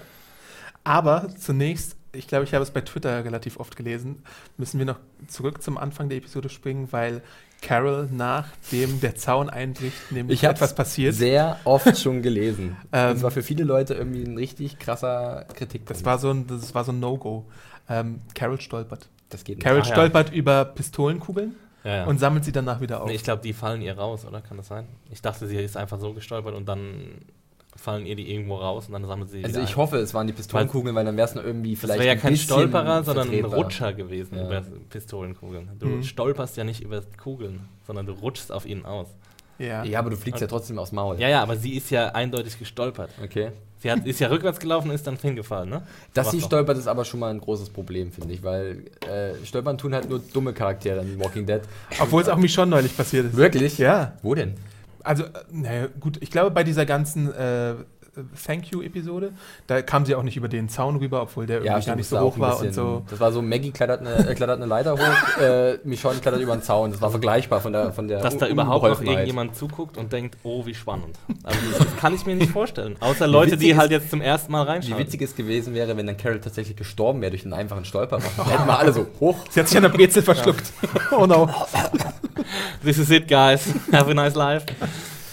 Aber 0.84 1.26
zunächst, 1.36 1.96
ich 2.12 2.28
glaube, 2.28 2.44
ich 2.44 2.54
habe 2.54 2.62
es 2.62 2.70
bei 2.70 2.80
Twitter 2.82 3.24
relativ 3.24 3.58
oft 3.58 3.76
gelesen, 3.76 4.22
müssen 4.56 4.78
wir 4.78 4.86
noch 4.86 5.00
zurück 5.26 5.60
zum 5.60 5.76
Anfang 5.76 6.08
der 6.08 6.18
Episode 6.18 6.48
springen, 6.48 6.86
weil 6.92 7.22
Carol 7.62 8.08
nachdem 8.12 9.00
der 9.00 9.16
Zaun 9.16 9.50
einbricht, 9.50 10.12
nämlich 10.12 10.38
Ich 10.38 10.44
habe 10.44 10.54
etwas 10.54 10.76
passiert. 10.76 11.14
sehr 11.16 11.58
oft 11.64 11.98
schon 11.98 12.22
gelesen. 12.22 12.76
Ähm, 12.92 13.14
das 13.14 13.22
war 13.22 13.32
für 13.32 13.42
viele 13.42 13.64
Leute 13.64 13.94
irgendwie 13.94 14.22
ein 14.22 14.36
richtig 14.38 14.78
krasser 14.78 15.46
Kritikpunkt. 15.54 15.90
Das 15.90 16.04
war 16.04 16.18
so 16.18 16.30
ein, 16.30 16.46
das 16.46 16.74
war 16.76 16.84
so 16.84 16.92
ein 16.92 17.00
No-Go. 17.00 17.46
Ähm, 17.88 18.20
Carol 18.34 18.60
stolpert. 18.60 19.08
das 19.30 19.42
geht 19.42 19.56
nicht. 19.56 19.64
Carol 19.64 19.80
ja. 19.80 19.84
stolpert 19.84 20.32
über 20.32 20.64
Pistolenkugeln 20.64 21.56
Ja, 21.86 21.96
ja. 21.98 22.04
und 22.06 22.18
sammelt 22.18 22.44
sie 22.44 22.52
danach 22.52 22.80
wieder 22.80 23.00
auf. 23.00 23.08
Nee, 23.08 23.14
ich 23.14 23.22
glaube, 23.22 23.42
die 23.42 23.52
fallen 23.52 23.80
ihr 23.80 23.96
raus, 23.96 24.26
oder? 24.26 24.40
Kann 24.40 24.56
das 24.56 24.66
sein? 24.68 24.86
Ich 25.10 25.22
dachte, 25.22 25.46
sie 25.46 25.56
ist 25.56 25.76
einfach 25.76 26.00
so 26.00 26.12
gestolpert 26.12 26.54
und 26.54 26.66
dann 26.68 27.22
fallen 27.76 28.06
ihr 28.06 28.16
die 28.16 28.32
irgendwo 28.32 28.56
raus 28.56 28.86
und 28.86 28.94
dann 28.94 29.04
sammelt 29.04 29.28
sie 29.30 29.44
Also 29.44 29.56
wieder 29.56 29.64
ich 29.64 29.70
ein. 29.72 29.76
hoffe, 29.76 29.98
es 29.98 30.12
waren 30.14 30.26
die 30.26 30.32
Pistolenkugeln, 30.32 30.94
weil 30.96 31.04
dann 31.04 31.16
wäre 31.16 31.28
es 31.28 31.34
noch 31.34 31.44
irgendwie 31.44 31.72
Das 31.72 31.80
vielleicht 31.82 31.98
wäre 32.00 32.06
ja 32.08 32.12
ein 32.14 32.20
kein 32.20 32.32
bisschen 32.32 32.46
Stolperer, 32.46 33.04
sondern 33.04 33.30
ein. 33.30 33.44
Rutscher 33.44 33.92
gewesen 33.92 34.36
Ja. 34.36 34.46
über 34.46 34.62
Pistolenkugeln. 34.90 35.70
Du 35.78 35.86
Mhm. 35.86 36.02
stolperst 36.02 36.56
ja 36.56 36.64
nicht 36.64 36.80
über 36.82 37.02
Kugeln, 37.22 37.68
sondern 37.86 38.06
du 38.06 38.12
rutschst 38.14 38.50
auf 38.50 38.66
ihnen 38.66 38.84
aus. 38.86 39.08
Ja. 39.58 39.84
Ja, 39.84 39.98
aber 39.98 40.10
du 40.10 40.16
fliegst 40.16 40.40
ja 40.40 40.46
trotzdem 40.46 40.78
aufs 40.78 40.92
Maul. 40.92 41.18
Ja, 41.20 41.28
ja, 41.28 41.42
aber 41.42 41.56
sie 41.56 41.76
ist 41.76 41.90
ja 41.90 42.08
eindeutig 42.08 42.58
gestolpert. 42.58 43.10
Okay. 43.22 43.52
Sie 43.78 43.90
hat, 43.90 44.06
ist 44.06 44.20
ja 44.20 44.28
rückwärts 44.28 44.58
gelaufen 44.58 44.88
und 44.88 44.94
ist 44.94 45.06
dann 45.06 45.16
hingefallen, 45.16 45.68
ne? 45.68 45.82
Dass 46.14 46.30
sie 46.30 46.40
stolpert, 46.40 46.78
ist 46.78 46.86
aber 46.86 47.04
schon 47.04 47.20
mal 47.20 47.30
ein 47.30 47.40
großes 47.40 47.70
Problem, 47.70 48.10
finde 48.10 48.32
ich, 48.32 48.42
weil 48.42 48.84
äh, 49.06 49.44
Stolpern 49.44 49.76
tun 49.76 49.94
halt 49.94 50.08
nur 50.08 50.18
dumme 50.18 50.54
Charaktere 50.54 51.02
in 51.02 51.20
Walking 51.20 51.44
Dead. 51.44 51.60
Obwohl 52.00 52.22
es 52.22 52.28
auch 52.28 52.38
mich 52.38 52.54
schon 52.54 52.70
neulich 52.70 52.96
passiert 52.96 53.26
ist. 53.26 53.36
Wirklich? 53.36 53.76
Ja. 53.76 54.14
Wo 54.22 54.34
denn? 54.34 54.54
Also, 55.04 55.24
äh, 55.24 55.28
naja, 55.52 55.88
gut, 56.00 56.16
ich 56.20 56.30
glaube, 56.30 56.50
bei 56.50 56.64
dieser 56.64 56.86
ganzen 56.86 57.32
äh, 57.32 57.74
Thank 58.44 58.70
You-Episode, 58.70 59.32
da 59.66 59.82
kam 59.82 60.06
sie 60.06 60.14
auch 60.14 60.22
nicht 60.22 60.36
über 60.36 60.48
den 60.48 60.68
Zaun 60.68 60.96
rüber, 60.96 61.22
obwohl 61.22 61.46
der 61.46 61.62
irgendwie 61.62 61.86
gar 61.86 61.96
nicht 61.96 62.08
so 62.08 62.18
hoch 62.20 62.38
war 62.38 62.60
und 62.60 62.72
so. 62.72 63.04
Das 63.10 63.20
war 63.20 63.32
so, 63.32 63.42
Maggie 63.42 63.70
klettert 63.70 64.00
eine, 64.00 64.28
äh, 64.28 64.34
klettert 64.34 64.56
eine 64.56 64.66
Leiter 64.66 64.94
hoch, 64.94 65.40
äh, 65.40 65.78
Michonne 65.84 66.20
klettert 66.20 66.40
über 66.40 66.56
den 66.56 66.62
Zaun. 66.62 66.92
Das 66.92 67.00
war 67.00 67.10
vergleichbar 67.10 67.60
von 67.60 67.72
der 67.72 67.92
von 67.92 68.08
der 68.08 68.20
Dass 68.20 68.36
da 68.38 68.46
überhaupt 68.46 68.84
noch 68.84 69.02
irgendjemand 69.02 69.56
zuguckt 69.56 69.96
und 69.96 70.12
denkt, 70.12 70.36
oh, 70.42 70.64
wie 70.66 70.74
spannend. 70.74 71.18
Also 71.42 71.58
das 71.78 71.96
kann 71.96 72.14
ich 72.14 72.24
mir 72.26 72.36
nicht 72.36 72.50
vorstellen. 72.50 72.96
Außer 73.00 73.26
Leute, 73.26 73.56
die 73.56 73.76
halt 73.76 73.90
jetzt 73.90 74.10
zum 74.10 74.20
ersten 74.20 74.52
Mal 74.52 74.64
Wie 74.64 74.70
reinschauen. 74.70 74.98
witzig 74.98 75.22
es 75.22 75.34
gewesen 75.34 75.74
wäre, 75.74 75.96
wenn 75.96 76.06
dann 76.06 76.16
Carol 76.16 76.40
tatsächlich 76.40 76.76
gestorben 76.76 77.20
wäre 77.20 77.30
durch 77.30 77.44
einen 77.44 77.54
einfachen 77.54 77.84
Stolper. 77.84 78.18
Dann 78.18 78.46
hätten 78.46 78.66
wir 78.66 78.78
alle 78.78 78.92
so 78.92 79.06
hoch. 79.20 79.36
Sie 79.50 79.60
hat 79.60 79.68
sich 79.68 79.76
an 79.76 79.82
der 79.82 79.90
Brezel 79.90 80.22
verschluckt. 80.22 80.72
oh 81.10 81.26
no. 81.26 81.48
This 82.82 82.98
is 82.98 83.10
it, 83.10 83.28
guys. 83.28 83.66
Have 83.92 84.10
a 84.10 84.14
nice 84.14 84.34
life. 84.34 84.66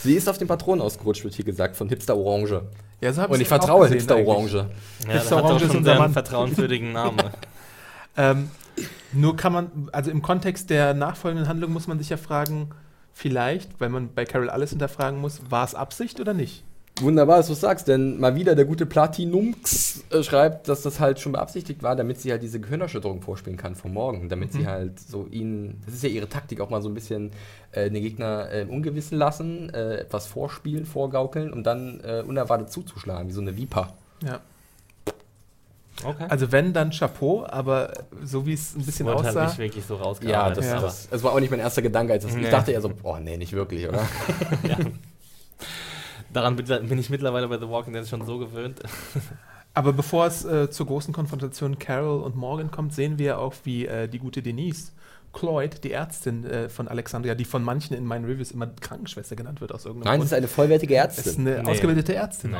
Sie 0.03 0.15
ist 0.15 0.27
auf 0.27 0.37
den 0.37 0.47
Patronen 0.47 0.81
ausgerutscht, 0.81 1.23
wird 1.23 1.33
hier 1.33 1.45
gesagt, 1.45 1.77
von 1.77 1.87
Hipster 1.87 2.17
Orange. 2.17 2.61
Ja, 2.99 3.13
so 3.13 3.25
Und 3.25 3.39
ich 3.39 3.47
vertraue 3.47 3.83
gesehen 3.83 3.99
Hipster. 3.99 4.17
Orange. 4.17 4.55
Ja, 5.07 5.13
Hipster 5.13 5.29
der 5.29 5.37
hat 5.37 5.43
doch 5.43 5.49
Orange 5.49 5.63
ist 5.63 5.71
schon 5.71 5.77
unser 5.77 6.09
vertrauenswürdigen 6.09 6.91
Namen. 6.91 7.17
Ähm, 8.15 8.51
nur 9.11 9.35
kann 9.35 9.53
man, 9.53 9.89
also 9.91 10.11
im 10.11 10.21
Kontext 10.21 10.69
der 10.69 10.93
nachfolgenden 10.93 11.47
Handlung 11.47 11.73
muss 11.73 11.87
man 11.87 11.97
sich 11.97 12.09
ja 12.09 12.17
fragen, 12.17 12.69
vielleicht, 13.11 13.81
weil 13.81 13.89
man 13.89 14.13
bei 14.13 14.23
Carol 14.25 14.51
alles 14.51 14.69
hinterfragen 14.69 15.19
muss, 15.19 15.41
war 15.49 15.65
es 15.65 15.73
Absicht 15.73 16.19
oder 16.19 16.35
nicht? 16.35 16.63
Wunderbar, 17.01 17.37
dass 17.37 17.47
du 17.47 17.55
sagst, 17.55 17.87
denn 17.87 18.19
mal 18.19 18.35
wieder 18.35 18.53
der 18.53 18.65
gute 18.65 18.85
Platinums 18.85 20.03
äh, 20.11 20.21
schreibt, 20.21 20.67
dass 20.67 20.83
das 20.83 20.99
halt 20.99 21.19
schon 21.19 21.31
beabsichtigt 21.31 21.81
war, 21.81 21.95
damit 21.95 22.21
sie 22.21 22.31
halt 22.31 22.43
diese 22.43 22.59
Gehirnerschütterung 22.59 23.21
vorspielen 23.21 23.57
kann 23.57 23.73
vom 23.75 23.93
Morgen, 23.93 24.29
damit 24.29 24.53
Mhm. 24.53 24.57
sie 24.59 24.67
halt 24.67 24.99
so 24.99 25.25
ihn, 25.31 25.81
das 25.85 25.95
ist 25.95 26.03
ja 26.03 26.09
ihre 26.09 26.29
Taktik, 26.29 26.61
auch 26.61 26.69
mal 26.69 26.83
so 26.83 26.89
ein 26.89 26.93
bisschen 26.93 27.31
äh, 27.71 27.89
den 27.89 28.03
Gegner 28.03 28.47
äh, 28.51 28.61
im 28.61 28.69
Ungewissen 28.69 29.17
lassen, 29.17 29.71
äh, 29.73 29.95
etwas 30.01 30.27
vorspielen, 30.27 30.85
vorgaukeln 30.85 31.51
und 31.51 31.63
dann 31.63 31.99
äh, 32.03 32.21
unerwartet 32.21 32.71
zuzuschlagen, 32.71 33.27
wie 33.27 33.33
so 33.33 33.41
eine 33.41 33.57
Viper. 33.57 33.93
Ja. 34.23 34.39
Okay. 36.03 36.25
Also 36.29 36.51
wenn, 36.51 36.73
dann 36.73 36.91
Chapeau, 36.91 37.45
aber 37.47 37.93
so 38.23 38.45
wie 38.45 38.53
es 38.53 38.75
ein 38.75 38.85
bisschen 38.85 39.07
Wurde 39.07 39.23
halt 39.23 39.27
aussah, 39.29 39.45
nicht 39.45 39.57
wirklich 39.57 39.85
so 39.85 39.99
Ja, 40.21 40.49
das, 40.51 40.65
Ja. 40.65 40.79
Das, 40.79 41.09
das 41.09 41.23
war 41.23 41.31
auch 41.33 41.39
nicht 41.39 41.49
mein 41.51 41.59
erster 41.59 41.81
Gedanke. 41.81 42.13
Als 42.13 42.23
das, 42.23 42.35
Nee. 42.35 42.43
Ich 42.43 42.49
dachte 42.49 42.71
eher 42.71 42.81
so, 42.81 42.91
oh 43.03 43.17
nee, 43.21 43.37
nicht 43.37 43.53
wirklich, 43.53 43.87
oder? 43.87 44.01
ja. 44.63 44.77
Daran 46.33 46.55
bin 46.55 46.65
bin 46.89 46.97
ich 46.99 47.09
mittlerweile 47.09 47.47
bei 47.47 47.57
The 47.59 47.67
Walking 47.69 47.93
Dead 47.93 48.07
schon 48.07 48.25
so 48.25 48.37
gewöhnt. 48.39 48.81
aber 49.73 49.93
bevor 49.93 50.25
es 50.27 50.43
äh, 50.45 50.69
zur 50.69 50.87
großen 50.87 51.13
Konfrontation 51.13 51.79
Carol 51.79 52.21
und 52.21 52.35
Morgan 52.35 52.71
kommt, 52.71 52.93
sehen 52.93 53.17
wir 53.19 53.39
auch, 53.39 53.53
wie 53.63 53.85
äh, 53.85 54.07
die 54.07 54.19
gute 54.19 54.41
Denise 54.41 54.91
Cloyd, 55.31 55.83
die 55.83 55.91
Ärztin 55.91 56.45
äh, 56.45 56.69
von 56.69 56.87
Alexandria, 56.87 57.33
die 57.35 57.45
von 57.45 57.63
manchen 57.63 57.95
in 57.95 58.05
meinen 58.05 58.25
Reviews 58.25 58.51
immer 58.51 58.67
Krankenschwester 58.67 59.35
genannt 59.35 59.61
wird 59.61 59.71
aus 59.71 59.85
irgendeinem 59.85 60.11
Nein, 60.11 60.19
das 60.21 60.29
Grund. 60.29 60.31
ist 60.31 60.37
eine 60.37 60.47
vollwertige 60.47 60.93
Das 60.95 61.17
ist 61.17 61.25
Ärztin. 61.27 61.47
eine 61.47 61.63
Nee. 61.63 61.71
ausgebildete 61.71 62.13
Ärztin. 62.15 62.51
Nee. 62.51 62.57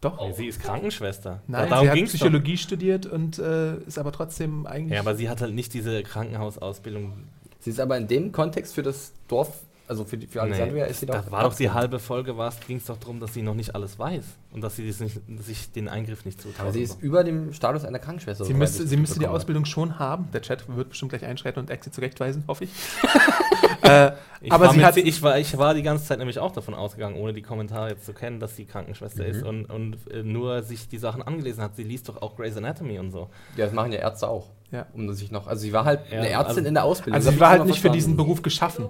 Doch. 0.00 0.20
Nee, 0.26 0.32
sie 0.32 0.46
ist 0.46 0.60
Krankenschwester. 0.62 1.42
Nein, 1.46 1.68
Darum 1.70 1.84
sie 1.84 1.90
hat 1.90 1.96
ging's 1.96 2.12
doch. 2.12 2.18
Psychologie 2.18 2.56
studiert 2.58 3.06
und 3.06 3.38
äh, 3.38 3.76
ist 3.80 3.98
aber 3.98 4.12
trotzdem 4.12 4.66
eigentlich. 4.66 4.92
Ja, 4.94 5.00
aber 5.00 5.14
sie 5.14 5.28
hat 5.28 5.40
halt 5.40 5.54
nicht 5.54 5.74
diese 5.74 6.02
Krankenhausausbildung. 6.02 7.24
Sie 7.60 7.70
ist 7.70 7.80
aber 7.80 7.96
in 7.96 8.06
dem 8.06 8.32
Kontext 8.32 8.74
für 8.74 8.82
das 8.82 9.12
Dorf, 9.28 9.64
also 9.88 10.04
für, 10.04 10.16
die, 10.18 10.26
für 10.26 10.42
Alexandria, 10.42 10.84
Nee, 10.84 10.90
ist 10.90 11.00
sie 11.00 11.06
doch. 11.06 11.14
da 11.24 11.30
war 11.30 11.42
doch 11.44 11.54
die 11.54 11.70
halbe 11.70 11.98
Folge, 11.98 12.34
ging 12.66 12.78
es 12.78 12.86
doch 12.86 12.96
darum, 12.98 13.20
dass 13.20 13.34
sie 13.34 13.42
noch 13.42 13.54
nicht 13.54 13.74
alles 13.74 13.98
weiß 13.98 14.24
und 14.52 14.60
dass 14.62 14.76
sie 14.76 14.82
nicht, 14.82 15.20
sich 15.44 15.72
den 15.72 15.88
Eingriff 15.88 16.24
nicht 16.24 16.40
zutraut. 16.40 16.60
Aber 16.60 16.72
sie 16.72 16.82
ist 16.82 17.00
über 17.02 17.22
dem 17.24 17.52
Status 17.52 17.84
einer 17.84 17.98
Krankenschwester. 17.98 18.44
Sie 18.44 18.54
müsste, 18.54 18.86
sie 18.86 18.96
müsste 18.96 19.18
die 19.20 19.26
Ausbildung 19.28 19.64
schon 19.64 19.98
haben. 19.98 20.28
Der 20.32 20.42
Chat 20.42 20.64
wird 20.74 20.88
bestimmt 20.90 21.10
gleich 21.10 21.24
einschreiten 21.24 21.60
und 21.60 21.70
Exit 21.70 21.94
zurechtweisen, 21.94 22.44
hoffe 22.48 22.64
ich. 22.64 22.70
äh, 23.82 24.12
Ich 24.40 24.52
aber 24.52 24.66
war 24.66 24.72
sie 24.72 24.78
mit- 24.78 24.86
hat. 24.86 24.96
ich, 24.96 25.22
war, 25.22 25.38
ich 25.38 25.56
war 25.56 25.74
die 25.74 25.82
ganze 25.82 26.04
Zeit 26.04 26.18
nämlich 26.18 26.38
auch 26.38 26.52
davon 26.52 26.74
ausgegangen, 26.74 27.16
ohne 27.16 27.32
die 27.32 27.42
Kommentare 27.42 27.90
jetzt 27.90 28.06
zu 28.06 28.12
kennen, 28.12 28.40
dass 28.40 28.56
sie 28.56 28.64
Krankenschwester 28.64 29.22
Mhm. 29.24 29.30
ist 29.30 29.42
und, 29.42 29.64
und 29.66 29.96
äh, 30.12 30.22
nur 30.22 30.62
sich 30.62 30.88
die 30.88 30.98
Sachen 30.98 31.22
angelesen 31.22 31.62
hat. 31.62 31.76
Sie 31.76 31.84
liest 31.84 32.08
doch 32.08 32.20
auch 32.22 32.36
Grey's 32.36 32.56
Anatomy 32.56 32.98
und 32.98 33.10
so. 33.12 33.28
Ja, 33.56 33.66
das 33.66 33.74
machen 33.74 33.92
ja 33.92 33.98
Ärzte 34.00 34.28
auch. 34.28 34.48
Ja. 34.72 34.86
Um 34.94 35.12
sich 35.14 35.30
noch, 35.30 35.46
also 35.46 35.62
sie 35.62 35.72
war 35.72 35.84
halt 35.84 36.00
Ja, 36.10 36.18
eine 36.18 36.28
Ärztin 36.30 36.56
also- 36.56 36.68
in 36.68 36.74
der 36.74 36.84
Ausbildung. 36.84 37.14
Also 37.14 37.30
sie 37.30 37.38
war 37.40 37.50
halt 37.50 37.66
nicht 37.66 37.80
für 37.80 37.90
diesen. 37.90 38.16
Beruf 38.16 38.42
geschaffen. 38.42 38.88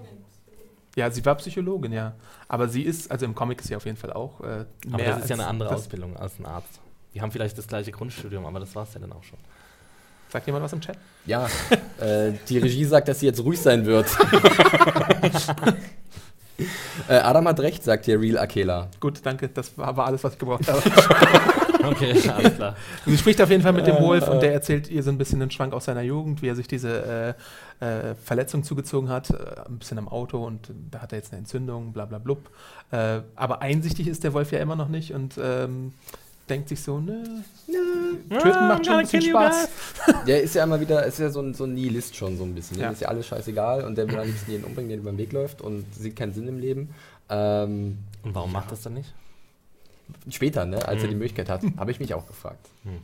Ja, 0.97 1.11
sie 1.11 1.25
war 1.27 1.35
Psychologin, 1.37 1.93
ja. 1.93 2.15
Aber 2.49 2.69
sie 2.69 2.83
ist, 2.83 3.11
also 3.11 3.27
im 3.27 3.35
Comic 3.35 3.61
ist 3.61 3.69
sie 3.69 3.77
auf 3.77 3.85
jeden 3.85 3.99
Fall 3.99 4.15
auch 4.15 4.41
äh, 4.41 4.45
mehr 4.45 4.67
Aber 4.93 5.05
das 5.05 5.19
ist 5.25 5.29
ja 5.29 5.37
eine 5.37 5.47
andere 5.47 5.71
Ausbildung 5.71 6.17
als 6.17 6.39
ein 6.39 6.47
Arzt. 6.47 6.81
Die 7.13 7.21
haben 7.21 7.31
vielleicht 7.31 7.57
das 7.59 7.69
gleiche 7.69 7.93
Grundstudium, 7.93 8.47
aber 8.47 8.61
das 8.61 8.75
war 8.75 8.85
es 8.85 8.95
ja 8.95 9.01
dann 9.01 9.13
auch 9.13 9.23
schon. 9.23 9.39
Sagt 10.31 10.47
jemand 10.47 10.65
was 10.65 10.73
im 10.73 10.81
Chat? 10.81 10.97
Ja, 11.27 11.49
äh, 12.01 12.33
die 12.49 12.59
Regie 12.59 12.85
sagt, 12.87 13.09
dass 13.09 13.21
sie 13.21 13.27
jetzt 13.27 13.41
ruhig 13.41 13.61
sein 13.61 13.85
wird. 13.85 14.07
äh, 17.09 17.15
Adam 17.15 17.47
hat 17.47 17.61
recht, 17.61 17.85
sagt 17.85 18.07
hier 18.07 18.19
Real 18.19 18.39
Akela. 18.39 18.89
Gut, 18.99 19.21
danke. 19.23 19.49
Das 19.51 19.77
war, 19.77 19.97
war 19.97 20.07
alles, 20.07 20.25
was 20.25 20.33
ich 20.33 20.39
gebraucht 20.39 20.67
habe. 20.67 20.83
Okay, 21.85 22.15
alles 22.37 22.55
klar. 22.57 22.77
sie 23.05 23.17
spricht 23.19 23.41
auf 23.41 23.51
jeden 23.51 23.63
Fall 23.63 23.73
mit 23.73 23.87
dem 23.87 23.97
Äh, 23.97 24.03
Wolf 24.03 24.29
und 24.29 24.39
äh. 24.39 24.41
der 24.41 24.53
erzählt 24.53 24.89
ihr 24.91 25.03
so 25.03 25.11
ein 25.11 25.19
bisschen 25.19 25.41
einen 25.43 25.51
Schwank 25.51 25.73
aus 25.73 25.85
seiner 25.87 26.03
Jugend, 26.03 26.43
wie 26.43 26.49
er 26.49 26.57
sich 26.57 26.69
diese 26.69 27.35
äh, 27.81 28.11
äh, 28.11 28.15
Verletzung 28.15 28.63
zugezogen 28.65 29.09
hat, 29.09 29.31
äh, 29.31 29.35
ein 29.69 29.79
bisschen 29.79 29.99
am 29.99 30.09
Auto 30.09 30.45
und 30.45 30.71
da 30.91 31.01
hat 31.01 31.13
er 31.13 31.19
jetzt 31.19 31.33
eine 31.33 31.41
Entzündung, 31.41 31.93
bla 31.93 32.05
bla 32.05 32.19
blub. 32.19 32.51
Äh, 32.91 33.21
aber 33.35 33.63
einsichtig 33.63 34.07
ist 34.09 34.25
der 34.25 34.33
Wolf 34.33 34.53
ja 34.53 34.59
immer 34.61 34.77
noch 34.77 34.89
nicht 34.89 35.13
und 35.13 35.35
ähm, 35.43 35.93
denkt 36.49 36.69
sich 36.69 36.81
so, 36.81 37.01
nö, 37.01 37.25
töten 38.31 38.69
macht 38.69 38.87
schon 38.87 38.95
ein 38.97 39.01
bisschen 39.03 39.23
Spaß. 39.23 39.69
Der 40.27 40.43
ist 40.43 40.55
ja 40.55 40.63
immer 40.63 40.79
wieder, 40.81 41.05
ist 41.05 41.19
ja 41.19 41.29
so 41.29 41.41
ein, 41.41 41.55
so 41.55 41.65
ein 41.65 41.75
Nihilist 41.75 42.15
schon 42.15 42.39
so 42.39 42.45
ein 42.45 42.55
bisschen. 42.55 42.79
Ja. 42.79 42.87
Dem 42.89 42.93
ist 42.93 43.01
ja 43.03 43.09
alles 43.09 43.27
scheißegal 43.27 43.83
und 43.85 43.99
der 43.99 44.09
will 44.09 44.17
am 44.19 44.27
liebsten 44.27 44.53
jeden 44.53 44.65
umbringen, 44.65 44.91
der 44.91 44.99
über 44.99 45.11
den 45.11 45.19
Weg 45.19 45.33
läuft 45.33 45.61
und 45.61 45.85
sieht 45.93 46.15
keinen 46.15 46.33
Sinn 46.33 46.47
im 46.47 46.61
Leben. 46.61 46.91
Ähm, 47.29 47.99
Und 48.23 48.35
warum 48.35 48.53
macht 48.53 48.71
das 48.71 48.83
dann 48.83 48.95
nicht? 48.95 49.13
Später, 50.31 50.65
ne, 50.67 50.87
als 50.87 51.01
er 51.03 51.07
Mhm. 51.07 51.11
die 51.11 51.17
Möglichkeit 51.17 51.49
hat, 51.49 51.63
habe 51.77 51.91
ich 51.91 52.01
mich 52.01 52.15
auch 52.15 52.27
gefragt. 52.27 52.69
Hm. 52.85 52.99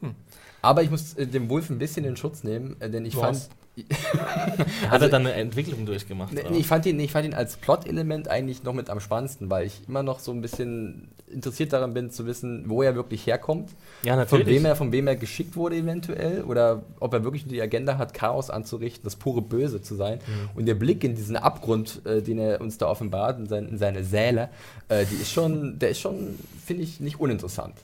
Hm. 0.00 0.14
Aber 0.62 0.82
ich 0.82 0.90
muss 0.90 1.14
äh, 1.14 1.26
dem 1.26 1.48
Wolf 1.48 1.70
ein 1.70 1.78
bisschen 1.78 2.04
in 2.04 2.16
Schutz 2.16 2.44
nehmen, 2.44 2.76
äh, 2.80 2.90
denn 2.90 3.04
ich 3.04 3.16
Was? 3.16 3.46
fand, 3.46 3.54
Hat 3.90 4.92
Also- 4.92 5.06
er 5.06 5.10
dann 5.10 5.26
eine 5.26 5.32
Entwicklung 5.34 5.86
durchgemacht? 5.86 6.32
Nee, 6.32 6.42
ich, 6.58 6.66
fand 6.66 6.86
ihn, 6.86 6.98
ich 7.00 7.12
fand 7.12 7.26
ihn 7.26 7.34
als 7.34 7.56
Plot-Element 7.56 8.28
eigentlich 8.28 8.62
noch 8.62 8.74
mit 8.74 8.90
am 8.90 9.00
spannendsten, 9.00 9.50
weil 9.50 9.66
ich 9.66 9.82
immer 9.88 10.02
noch 10.02 10.18
so 10.18 10.32
ein 10.32 10.40
bisschen 10.40 11.08
interessiert 11.32 11.72
daran 11.72 11.94
bin, 11.94 12.10
zu 12.10 12.26
wissen, 12.26 12.64
wo 12.68 12.82
er 12.82 12.96
wirklich 12.96 13.24
herkommt, 13.26 13.70
ja, 14.02 14.14
von 14.14 14.18
natürlich. 14.18 14.46
wem, 14.48 14.64
er, 14.64 14.74
von 14.74 14.90
wem 14.90 15.06
er 15.06 15.14
geschickt 15.14 15.54
wurde 15.54 15.76
eventuell 15.76 16.42
oder 16.42 16.82
ob 16.98 17.14
er 17.14 17.22
wirklich 17.22 17.46
die 17.46 17.62
Agenda 17.62 17.98
hat, 17.98 18.14
Chaos 18.14 18.50
anzurichten, 18.50 19.04
das 19.04 19.14
pure 19.14 19.40
Böse 19.40 19.80
zu 19.80 19.94
sein. 19.94 20.18
Mhm. 20.26 20.50
Und 20.56 20.66
der 20.66 20.74
Blick 20.74 21.04
in 21.04 21.14
diesen 21.14 21.36
Abgrund, 21.36 22.04
äh, 22.04 22.20
den 22.20 22.38
er 22.38 22.60
uns 22.60 22.78
da 22.78 22.88
offenbart, 22.88 23.38
in, 23.38 23.46
sein, 23.46 23.68
in 23.68 23.78
seine 23.78 24.02
Säle, 24.02 24.48
äh, 24.88 25.06
die 25.06 25.14
ist 25.16 25.30
schon, 25.30 25.78
der 25.78 25.90
ist 25.90 26.00
schon, 26.00 26.36
finde 26.64 26.82
ich, 26.82 26.98
nicht 26.98 27.20
uninteressant. 27.20 27.74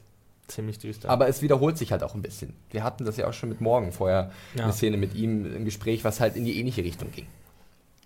Ziemlich 0.49 0.79
düster. 0.79 1.11
Aber 1.11 1.27
es 1.29 1.43
wiederholt 1.43 1.77
sich 1.77 1.91
halt 1.93 2.03
auch 2.05 2.15
ein 2.15 2.23
bisschen. 2.23 2.55
Wir 2.71 2.85
hatten 2.85 3.05
das 3.05 3.17
ja 3.17 3.27
auch 3.27 3.33
schon 3.33 3.49
mit 3.49 3.61
Morgen 3.61 3.91
vorher, 3.93 4.31
Ja. 4.55 4.65
eine 4.65 4.73
Szene 4.73 4.97
mit 4.97 5.15
ihm, 5.15 5.45
ein 5.45 5.65
Gespräch, 5.65 6.05
was 6.05 6.21
halt 6.21 6.37
in 6.37 6.45
die 6.45 6.59
ähnliche 6.61 6.85
Richtung 6.85 7.11
ging. 7.13 7.27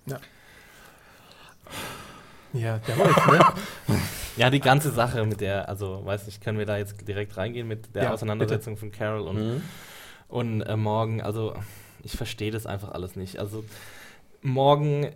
Ja. 0.06 0.18
Ja, 2.52 2.78
der 2.78 2.98
Wolf, 2.98 3.26
ne? 3.26 3.40
Ja, 4.36 4.48
die 4.48 4.60
ganze 4.60 4.90
Sache 4.90 5.24
mit 5.26 5.40
der, 5.40 5.68
also 5.68 6.02
weiß 6.04 6.26
nicht, 6.26 6.42
können 6.42 6.58
wir 6.58 6.64
da 6.66 6.78
jetzt 6.78 7.06
direkt 7.06 7.36
reingehen 7.36 7.68
mit 7.68 7.94
der 7.94 8.04
Ja, 8.04 8.12
Auseinandersetzung 8.14 8.76
von 8.76 8.90
Carol 8.90 9.20
und, 9.28 9.36
Mhm. 9.56 9.62
und 10.28 10.62
äh, 10.62 10.76
Morgan. 10.76 11.20
Also 11.20 11.54
ich 12.02 12.12
verstehe 12.16 12.50
das 12.50 12.64
einfach 12.64 12.90
alles 12.92 13.16
nicht. 13.16 13.38
Also 13.38 13.64
Morgan 14.42 15.04
äh, 15.04 15.12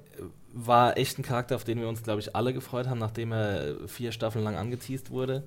war 0.52 0.98
echt 0.98 1.18
ein 1.18 1.22
Charakter, 1.22 1.56
auf 1.56 1.64
den 1.64 1.80
wir 1.80 1.88
uns, 1.88 2.02
glaube 2.02 2.20
ich, 2.20 2.36
alle 2.36 2.52
gefreut 2.52 2.86
haben, 2.88 2.98
nachdem 2.98 3.32
er 3.32 3.76
vier 3.88 4.12
Staffeln 4.12 4.44
lang 4.44 4.56
angeteased 4.56 5.10
wurde. 5.10 5.44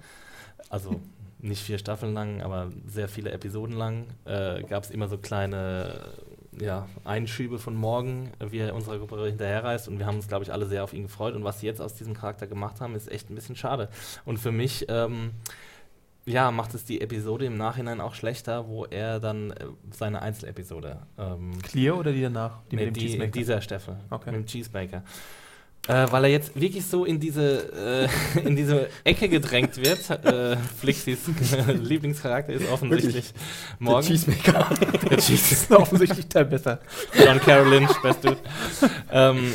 Also 0.69 0.99
nicht 1.39 1.61
vier 1.61 1.77
Staffeln 1.77 2.13
lang, 2.13 2.41
aber 2.41 2.71
sehr 2.85 3.07
viele 3.07 3.31
Episoden 3.31 3.75
lang. 3.75 4.07
Äh, 4.25 4.63
Gab 4.63 4.83
es 4.83 4.89
immer 4.89 5.07
so 5.07 5.17
kleine 5.17 6.01
ja, 6.59 6.87
Einschübe 7.03 7.59
von 7.59 7.75
Morgan, 7.75 8.31
äh, 8.39 8.51
wie 8.51 8.57
er 8.59 8.73
unserer 8.73 8.97
Gruppe 8.97 9.23
hinterherreist. 9.25 9.87
Und 9.87 9.99
wir 9.99 10.05
haben 10.07 10.15
uns, 10.15 10.27
glaube 10.27 10.43
ich, 10.43 10.51
alle 10.51 10.65
sehr 10.65 10.83
auf 10.83 10.93
ihn 10.93 11.03
gefreut. 11.03 11.35
Und 11.35 11.43
was 11.43 11.59
sie 11.59 11.67
jetzt 11.67 11.81
aus 11.81 11.93
diesem 11.93 12.13
Charakter 12.15 12.47
gemacht 12.47 12.81
haben, 12.81 12.95
ist 12.95 13.11
echt 13.11 13.29
ein 13.29 13.35
bisschen 13.35 13.55
schade. 13.55 13.89
Und 14.25 14.37
für 14.39 14.51
mich 14.51 14.85
ähm, 14.89 15.31
ja, 16.25 16.51
macht 16.51 16.73
es 16.73 16.83
die 16.83 16.99
Episode 17.01 17.45
im 17.45 17.55
Nachhinein 17.57 18.01
auch 18.01 18.13
schlechter, 18.15 18.67
wo 18.67 18.85
er 18.85 19.19
dann 19.19 19.51
äh, 19.51 19.65
seine 19.91 20.21
Einzelepisode. 20.21 20.99
Ähm, 21.17 21.57
Clear 21.61 21.97
oder 21.97 22.11
die 22.11 22.21
danach? 22.21 22.59
die 22.71 22.75
mit 22.75 22.85
mit 22.87 22.95
dem 22.95 22.99
die, 22.99 23.05
Cheesemaker? 23.07 23.31
dieser 23.31 23.61
Staffel, 23.61 23.97
Okay. 24.09 24.31
mit 24.31 24.41
dem 24.41 24.45
Cheesemaker. 24.45 25.03
Äh, 25.87 26.05
weil 26.11 26.25
er 26.25 26.29
jetzt 26.31 26.59
wirklich 26.59 26.85
so 26.85 27.05
in 27.05 27.19
diese, 27.19 28.07
äh, 28.35 28.39
in 28.45 28.55
diese 28.55 28.89
Ecke 29.05 29.29
gedrängt 29.29 29.77
wird. 29.77 30.09
Äh, 30.25 30.57
Flixis 30.79 31.19
Lieblingscharakter 31.81 32.53
ist 32.53 32.69
offensichtlich 32.69 33.31
Der 33.33 33.41
Morgan. 33.79 34.03
Cheesemaker. 34.03 34.69
Der 35.09 35.17
Cheese- 35.17 35.53
ist 35.53 35.71
offensichtlich 35.71 36.27
Teil 36.27 36.45
besser. 36.45 36.79
John 37.17 37.39
Carroll 37.39 37.69
Lynch, 37.69 37.91
best 38.01 38.23
dude. 38.23 38.37
ähm, 39.11 39.53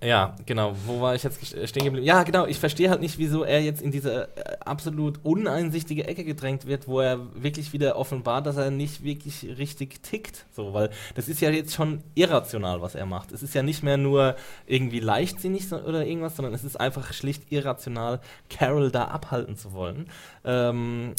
ja, 0.00 0.36
genau. 0.46 0.76
Wo 0.86 1.00
war 1.00 1.16
ich 1.16 1.24
jetzt 1.24 1.44
stehen 1.68 1.84
geblieben? 1.84 2.06
Ja, 2.06 2.22
genau. 2.22 2.46
Ich 2.46 2.60
verstehe 2.60 2.88
halt 2.88 3.00
nicht, 3.00 3.18
wieso 3.18 3.42
er 3.42 3.60
jetzt 3.60 3.82
in 3.82 3.90
diese 3.90 4.28
äh, 4.36 4.56
absolut 4.60 5.18
uneinsichtige 5.24 6.06
Ecke 6.06 6.22
gedrängt 6.22 6.66
wird, 6.66 6.86
wo 6.86 7.00
er 7.00 7.18
wirklich 7.34 7.72
wieder 7.72 7.96
offenbart, 7.96 8.46
dass 8.46 8.56
er 8.56 8.70
nicht 8.70 9.02
wirklich 9.02 9.44
richtig 9.58 10.00
tickt. 10.04 10.46
So, 10.52 10.72
weil 10.72 10.90
das 11.16 11.28
ist 11.28 11.40
ja 11.40 11.50
jetzt 11.50 11.74
schon 11.74 12.04
irrational, 12.14 12.80
was 12.80 12.94
er 12.94 13.06
macht. 13.06 13.32
Es 13.32 13.42
ist 13.42 13.54
ja 13.54 13.64
nicht 13.64 13.82
mehr 13.82 13.96
nur 13.96 14.36
irgendwie 14.66 15.00
leichtsinnig 15.00 15.72
oder 15.72 16.06
irgendwas, 16.06 16.36
sondern 16.36 16.54
es 16.54 16.62
ist 16.62 16.78
einfach 16.78 17.12
schlicht 17.12 17.50
irrational, 17.50 18.20
Carol 18.50 18.92
da 18.92 19.06
abhalten 19.06 19.56
zu 19.56 19.72
wollen. 19.72 20.08
Ähm, 20.44 21.14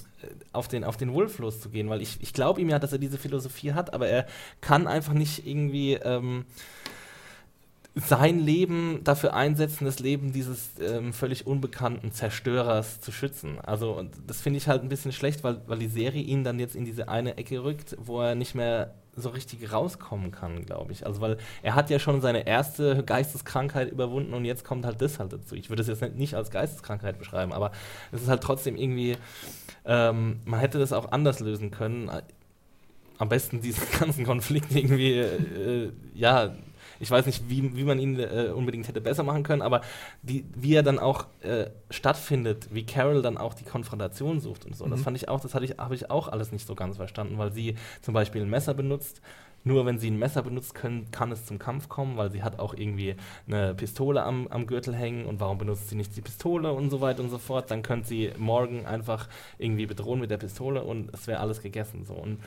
auf 0.54 0.70
den, 0.70 0.86
auf 0.86 0.96
den 0.96 1.14
Wolf 1.14 1.38
loszugehen, 1.40 1.90
weil 1.90 2.02
ich, 2.02 2.18
ich 2.22 2.34
glaube 2.34 2.62
ihm 2.62 2.70
ja, 2.70 2.80
dass 2.80 2.94
er 2.94 2.98
diese 2.98 3.18
Philosophie 3.18 3.74
hat, 3.74 3.94
aber 3.94 4.08
er 4.08 4.26
kann 4.62 4.88
einfach 4.88 5.14
nicht 5.14 5.46
irgendwie 5.46 5.94
ähm, 5.94 6.46
sein 7.96 8.40
Leben 8.40 9.02
dafür 9.04 9.34
einsetzen, 9.34 9.86
das 9.86 10.00
Leben 10.00 10.32
dieses 10.32 10.72
ähm, 10.80 11.12
völlig 11.12 11.48
unbekannten 11.48 12.12
Zerstörers 12.12 13.02
zu 13.02 13.12
schützen. 13.12 13.60
Also 13.62 14.06
das 14.28 14.42
finde 14.42 14.58
ich 14.58 14.68
halt 14.68 14.84
ein 14.84 14.90
bisschen 14.90 15.12
schlecht, 15.12 15.44
weil, 15.44 15.62
weil 15.68 15.80
die 15.80 15.88
Serie 15.88 16.22
ihn 16.22 16.44
dann 16.44 16.60
jetzt 16.60 16.76
in 16.76 16.86
diese 16.86 17.10
eine 17.10 17.38
Ecke 17.38 17.64
rückt, 17.64 17.98
wo 18.00 18.22
er 18.22 18.36
nicht 18.36 18.56
mehr 18.56 18.94
so 19.16 19.30
richtig 19.30 19.74
rauskommen 19.74 20.32
kann, 20.32 20.66
glaube 20.66 20.94
ich. 20.94 21.06
Also 21.06 21.20
weil 21.20 21.38
er 21.62 21.76
hat 21.76 21.90
ja 21.90 22.00
schon 22.00 22.22
seine 22.22 22.48
erste 22.48 23.04
Geisteskrankheit 23.04 23.92
überwunden 23.92 24.34
und 24.34 24.46
jetzt 24.46 24.64
kommt 24.64 24.86
halt 24.86 25.02
das 25.02 25.20
halt 25.20 25.34
dazu. 25.34 25.56
Ich 25.56 25.70
würde 25.70 25.82
es 25.82 25.88
jetzt 25.90 26.02
nicht- 26.16 26.36
als 26.36 26.52
Geisteskrankheit 26.52 27.18
beschreiben, 27.20 27.52
aber 27.52 27.72
es 28.12 28.22
ist 28.22 28.30
halt 28.30 28.42
trotzdem 28.42 28.78
irgendwie, 28.78 29.18
ähm, 29.84 30.40
man 30.46 30.60
hätte 30.60 30.80
das 30.80 30.94
auch 30.94 31.12
anders 31.12 31.40
lösen 31.42 31.72
können. 31.72 32.10
Am 33.18 33.28
besten 33.28 33.62
diesen 33.62 33.84
ganzen 34.00 34.26
Konflikt 34.26 34.74
irgendwie, 34.74 35.16
äh, 35.16 35.92
ja, 36.14 36.54
ich 37.00 37.10
weiß 37.10 37.26
nicht, 37.26 37.50
wie, 37.50 37.76
wie 37.76 37.84
man 37.84 38.00
ihn 38.00 38.20
äh, 38.20 38.52
unbedingt 38.54 38.88
hätte 38.88 39.02
besser 39.02 39.24
machen 39.24 39.43
können, 39.43 39.62
aber 39.62 39.82
die, 40.22 40.45
wie 40.56 40.74
er 40.76 40.84
dann 40.84 41.00
auch 41.00 41.26
äh, 41.41 41.68
stattfindet, 41.89 42.68
wie 42.72 42.86
Carol 42.86 43.22
dann 43.22 43.38
auch 43.38 43.54
die 43.54 43.64
Konfrontation 43.64 44.39
sucht 44.39 44.66
und 44.66 44.76
so. 44.76 44.86
Das 44.88 45.00
Mhm. 45.00 45.04
fand 45.04 45.18
ich 45.18 45.30
auch, 45.30 45.39
das 45.39 45.56
habe 45.56 45.66
ich 45.66 46.10
auch 46.10 46.28
alles 46.28 46.52
nicht 46.52 46.68
so 46.68 46.76
ganz 46.76 46.97
verstanden, 46.97 47.38
weil 47.38 47.52
sie 47.54 47.76
zum 48.02 48.14
Beispiel 48.14 48.41
ein 48.41 48.50
Messer 48.50 48.74
benutzt. 48.74 49.22
Nur 49.66 49.86
wenn 49.86 50.00
sie 50.00 50.10
ein 50.10 50.18
Messer 50.18 50.41
benutzt, 50.41 50.74
können, 50.74 51.12
kann 51.12 51.34
es 51.34 51.45
zum 51.45 51.60
Kampf 51.60 51.89
kommen, 51.89 52.16
weil 52.16 52.32
sie 52.32 52.43
hat 52.43 52.60
auch 52.60 52.74
irgendwie 52.74 53.16
eine 53.45 53.76
Pistole 53.76 54.24
am, 54.24 54.47
am 54.47 54.66
Gürtel 54.68 54.95
hängen 54.95 55.26
und 55.26 55.41
warum 55.41 55.58
benutzt 55.58 55.89
sie 55.89 55.95
nicht 55.97 56.16
die 56.16 56.22
Pistole 56.22 56.72
und 56.72 56.89
so 56.89 57.02
weiter 57.02 57.22
und 57.22 57.30
so 57.30 57.38
fort. 57.39 57.70
Dann 57.70 57.82
könnte 57.84 58.08
sie 58.08 58.32
morgen 58.38 58.86
einfach 58.86 59.28
irgendwie 59.58 59.86
bedrohen 59.86 60.22
mit 60.22 60.32
der 60.32 60.38
Pistole 60.38 60.82
und 60.86 61.14
es 61.14 61.28
wäre 61.28 61.41
alles 61.41 61.62
gegessen. 61.62 62.06
So. 62.06 62.14
Und 62.14 62.39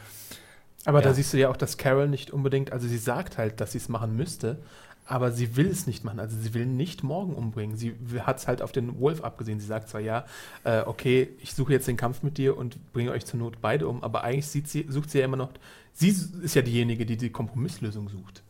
Aber 0.85 1.01
da 1.01 1.11
Ja. 1.11 1.15
siehst 1.15 1.33
du 1.33 1.39
ja 1.39 1.49
auch, 1.49 1.57
dass 1.57 1.77
Carol 1.79 2.09
nicht 2.09 2.31
unbedingt, 2.31 2.73
also 2.73 2.89
sie 2.89 2.99
sagt 2.99 3.39
halt, 3.39 3.61
dass 3.61 3.73
sie 3.73 3.79
es 3.79 3.89
machen 3.89 4.17
müsste, 4.17 4.59
aber 5.05 5.33
sie 5.33 5.57
will 5.57 5.67
es 5.69 5.87
nicht 5.87 6.05
machen. 6.05 6.21
Also 6.21 6.37
sie 6.37 6.55
will 6.55 6.67
nicht 6.67 7.03
morgen 7.03 7.35
umbringen. 7.35 7.77
Sie 7.77 7.95
hat 8.21 8.39
es 8.39 8.49
halt 8.49 8.63
auf 8.63 8.73
den 8.73 8.99
Wolf 9.01 9.23
abgesehen. 9.23 9.59
Sie 9.61 9.67
sagt 9.67 9.89
zwar, 9.89 10.01
ja, 10.01 10.25
äh, 10.65 10.83
okay, 10.83 11.29
ich 11.41 11.55
suche 11.55 11.73
jetzt 11.73 11.89
den 11.89 11.97
Kampf 11.97 12.23
mit 12.23 12.39
dir 12.39 12.57
und 12.57 12.93
bringe 12.93 13.11
euch 13.11 13.25
zur 13.27 13.39
Not 13.41 13.61
beide 13.61 13.89
um, 13.89 14.03
aber 14.03 14.23
eigentlich 14.25 14.47
sieht 14.47 14.69
sie, 14.69 14.87
sucht 14.89 15.11
sie 15.11 15.19
ja 15.19 15.25
immer 15.25 15.37
noch, 15.37 15.51
sie 15.93 16.09
ist 16.09 16.55
ja 16.55 16.63
diejenige, 16.63 17.05
die 17.05 17.17
die 17.17 17.31
Kompromisslösung 17.31 18.09
sucht. 18.09 18.43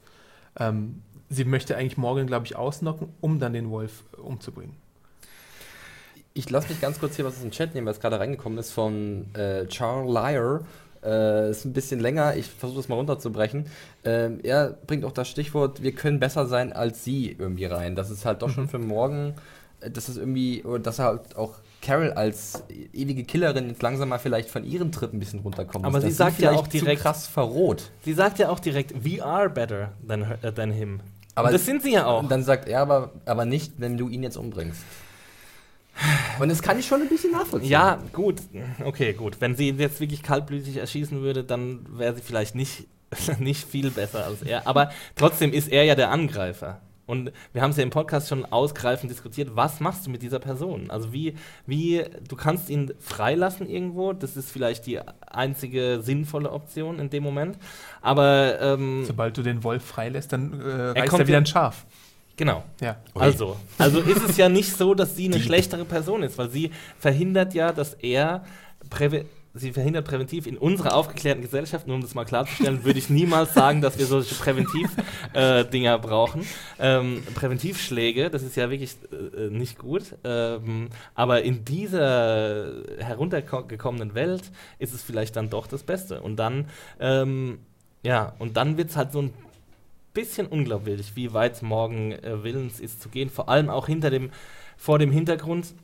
Ähm, 0.58 1.02
sie 1.30 1.44
möchte 1.44 1.76
eigentlich 1.76 1.96
morgen, 1.96 2.26
glaube 2.26 2.44
ich, 2.46 2.54
ausnocken, 2.56 3.08
um 3.20 3.38
dann 3.38 3.54
den 3.54 3.70
Wolf 3.70 4.04
äh, 4.16 4.20
umzubringen. 4.20 4.76
Ich 6.34 6.48
lasse 6.48 6.68
mich 6.70 6.80
ganz 6.80 6.98
kurz 6.98 7.16
hier 7.16 7.24
was 7.26 7.34
aus 7.34 7.42
dem 7.42 7.50
Chat 7.50 7.74
nehmen, 7.74 7.86
es 7.88 8.00
gerade 8.00 8.18
reingekommen 8.18 8.58
ist 8.58 8.72
von 8.72 9.34
äh, 9.34 9.66
Charles 9.66 10.10
Lyer. 10.12 10.60
Äh, 11.04 11.50
ist 11.50 11.64
ein 11.64 11.72
bisschen 11.72 11.98
länger, 12.00 12.36
ich 12.36 12.46
versuche 12.46 12.78
das 12.78 12.88
mal 12.88 12.94
runterzubrechen. 12.94 13.66
Ähm, 14.04 14.38
er 14.42 14.70
bringt 14.86 15.04
auch 15.04 15.12
das 15.12 15.28
Stichwort, 15.28 15.82
wir 15.82 15.92
können 15.92 16.20
besser 16.20 16.46
sein 16.46 16.72
als 16.72 17.02
sie 17.04 17.34
irgendwie 17.38 17.64
rein. 17.64 17.96
Das 17.96 18.10
ist 18.10 18.24
halt 18.24 18.42
doch 18.42 18.50
schon 18.50 18.68
für 18.68 18.78
morgen, 18.78 19.34
äh, 19.80 19.90
dass 19.90 20.08
es 20.08 20.16
irgendwie, 20.16 20.62
oder 20.62 20.78
dass 20.78 21.00
er 21.00 21.06
halt 21.06 21.36
auch 21.36 21.54
Carol 21.80 22.12
als 22.12 22.62
ewige 22.92 23.24
Killerin 23.24 23.68
jetzt 23.68 23.82
langsam 23.82 24.10
mal 24.10 24.18
vielleicht 24.18 24.48
von 24.48 24.62
ihrem 24.64 24.92
Trip 24.92 25.12
ein 25.12 25.18
bisschen 25.18 25.40
runterkommen 25.40 25.84
Aber 25.84 25.98
muss, 25.98 26.04
sie 26.04 26.12
sagt 26.12 26.38
ja 26.38 26.52
auch 26.52 26.68
direkt- 26.68 27.02
krass 27.02 27.26
verroht. 27.26 27.90
sie 28.04 28.12
sagt 28.12 28.38
ja 28.38 28.48
auch 28.50 28.60
direkt, 28.60 29.04
we 29.04 29.20
are 29.24 29.50
better 29.50 29.90
than, 30.06 30.24
her, 30.28 30.54
than 30.54 30.70
him. 30.70 31.00
Aber 31.34 31.48
und 31.48 31.54
das 31.54 31.66
sind 31.66 31.82
sie 31.82 31.94
ja 31.94 32.06
auch. 32.06 32.22
Und 32.22 32.30
dann 32.30 32.44
sagt 32.44 32.68
er 32.68 32.80
aber, 32.80 33.10
aber 33.24 33.44
nicht, 33.44 33.72
wenn 33.78 33.96
du 33.96 34.08
ihn 34.08 34.22
jetzt 34.22 34.36
umbringst. 34.36 34.82
Und 36.40 36.48
das 36.48 36.62
kann 36.62 36.78
ich 36.78 36.86
schon 36.86 37.02
ein 37.02 37.08
bisschen 37.08 37.32
nachvollziehen. 37.32 37.70
Ja, 37.70 37.98
gut. 38.12 38.40
Okay, 38.84 39.12
gut. 39.12 39.40
Wenn 39.40 39.54
sie 39.54 39.68
ihn 39.68 39.78
jetzt 39.78 40.00
wirklich 40.00 40.22
kaltblütig 40.22 40.76
erschießen 40.76 41.20
würde, 41.22 41.44
dann 41.44 41.86
wäre 41.90 42.14
sie 42.14 42.22
vielleicht 42.22 42.54
nicht, 42.54 42.88
nicht 43.38 43.64
viel 43.64 43.90
besser 43.90 44.24
als 44.24 44.42
er. 44.42 44.66
Aber 44.66 44.90
trotzdem 45.16 45.52
ist 45.52 45.68
er 45.68 45.84
ja 45.84 45.94
der 45.94 46.10
Angreifer. 46.10 46.80
Und 47.04 47.32
wir 47.52 47.62
haben 47.62 47.72
es 47.72 47.76
ja 47.76 47.82
im 47.82 47.90
Podcast 47.90 48.28
schon 48.28 48.44
ausgreifend 48.46 49.10
diskutiert, 49.10 49.50
was 49.54 49.80
machst 49.80 50.06
du 50.06 50.10
mit 50.10 50.22
dieser 50.22 50.38
Person? 50.38 50.90
Also 50.90 51.12
wie, 51.12 51.34
wie, 51.66 52.04
du 52.28 52.36
kannst 52.36 52.70
ihn 52.70 52.94
freilassen 53.00 53.68
irgendwo, 53.68 54.12
das 54.12 54.36
ist 54.36 54.50
vielleicht 54.50 54.86
die 54.86 55.00
einzige 55.26 56.00
sinnvolle 56.00 56.50
Option 56.52 57.00
in 57.00 57.10
dem 57.10 57.22
Moment. 57.22 57.58
Aber 58.00 58.60
ähm, 58.60 59.04
Sobald 59.04 59.36
du 59.36 59.42
den 59.42 59.64
Wolf 59.64 59.84
freilässt, 59.84 60.32
dann 60.32 60.58
äh, 60.60 61.00
reißt 61.00 61.10
kommt 61.10 61.22
er 61.22 61.28
wieder 61.28 61.38
ein 61.38 61.46
Schaf. 61.46 61.86
Genau. 62.36 62.64
Ja. 62.80 62.96
Also, 63.14 63.56
also 63.78 64.00
ist 64.00 64.28
es 64.28 64.36
ja 64.36 64.48
nicht 64.48 64.76
so, 64.76 64.94
dass 64.94 65.16
sie 65.16 65.26
eine 65.26 65.40
schlechtere 65.40 65.84
Person 65.84 66.22
ist, 66.22 66.38
weil 66.38 66.50
sie 66.50 66.70
verhindert 66.98 67.54
ja, 67.54 67.72
dass 67.72 67.94
er 67.94 68.44
präve 68.90 69.26
sie 69.54 69.72
verhindert 69.72 70.06
präventiv 70.06 70.46
in 70.46 70.56
unserer 70.56 70.94
aufgeklärten 70.94 71.42
Gesellschaft, 71.42 71.86
nur 71.86 71.96
um 71.96 72.02
das 72.02 72.14
mal 72.14 72.24
klarzustellen, 72.24 72.84
würde 72.84 72.98
ich 72.98 73.10
niemals 73.10 73.54
sagen, 73.54 73.80
dass 73.80 73.98
wir 73.98 74.06
solche 74.06 74.34
Präventiv-Dinger 74.34 75.98
brauchen. 75.98 76.46
Ähm, 76.78 77.22
Präventivschläge, 77.34 78.30
das 78.30 78.42
ist 78.42 78.56
ja 78.56 78.70
wirklich 78.70 78.96
äh, 79.12 79.50
nicht 79.50 79.78
gut. 79.78 80.16
Ähm, 80.24 80.88
aber 81.14 81.42
in 81.42 81.64
dieser 81.64 82.72
heruntergekommenen 82.98 84.14
Welt 84.14 84.50
ist 84.78 84.94
es 84.94 85.02
vielleicht 85.02 85.36
dann 85.36 85.50
doch 85.50 85.66
das 85.66 85.82
Beste. 85.82 86.20
Und 86.22 86.36
dann, 86.36 86.68
ähm, 86.98 87.58
ja, 88.02 88.34
und 88.38 88.56
dann 88.56 88.78
wird 88.78 88.90
es 88.90 88.96
halt 88.96 89.12
so 89.12 89.20
ein 89.20 89.34
bisschen 90.14 90.46
unglaubwürdig, 90.46 91.16
wie 91.16 91.32
weit 91.32 91.62
morgen 91.62 92.12
äh, 92.12 92.42
willens 92.42 92.80
ist 92.80 93.02
zu 93.02 93.08
gehen. 93.08 93.30
Vor 93.30 93.48
allem 93.48 93.70
auch 93.70 93.86
hinter 93.86 94.10
dem, 94.10 94.30
vor 94.76 94.98
dem 94.98 95.10
Hintergrund, 95.10 95.74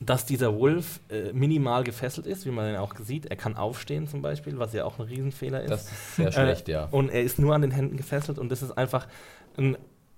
dass 0.00 0.26
dieser 0.26 0.58
Wolf 0.58 1.00
äh, 1.08 1.32
minimal 1.32 1.84
gefesselt 1.84 2.26
ist, 2.26 2.46
wie 2.46 2.50
man 2.50 2.70
ihn 2.70 2.76
auch 2.76 2.94
sieht. 2.98 3.26
Er 3.26 3.36
kann 3.36 3.56
aufstehen 3.56 4.08
zum 4.08 4.22
Beispiel, 4.22 4.58
was 4.58 4.72
ja 4.72 4.84
auch 4.84 4.98
ein 4.98 5.06
Riesenfehler 5.06 5.62
ist. 5.62 5.70
Das 5.70 5.82
ist 5.84 6.16
sehr 6.16 6.32
schlecht, 6.32 6.68
ja. 6.68 6.88
Und 6.90 7.10
er 7.10 7.22
ist 7.22 7.38
nur 7.38 7.54
an 7.54 7.62
den 7.62 7.70
Händen 7.70 7.96
gefesselt 7.96 8.38
und 8.38 8.50
das 8.50 8.62
ist 8.62 8.72
einfach 8.72 9.06
ein, 9.56 9.76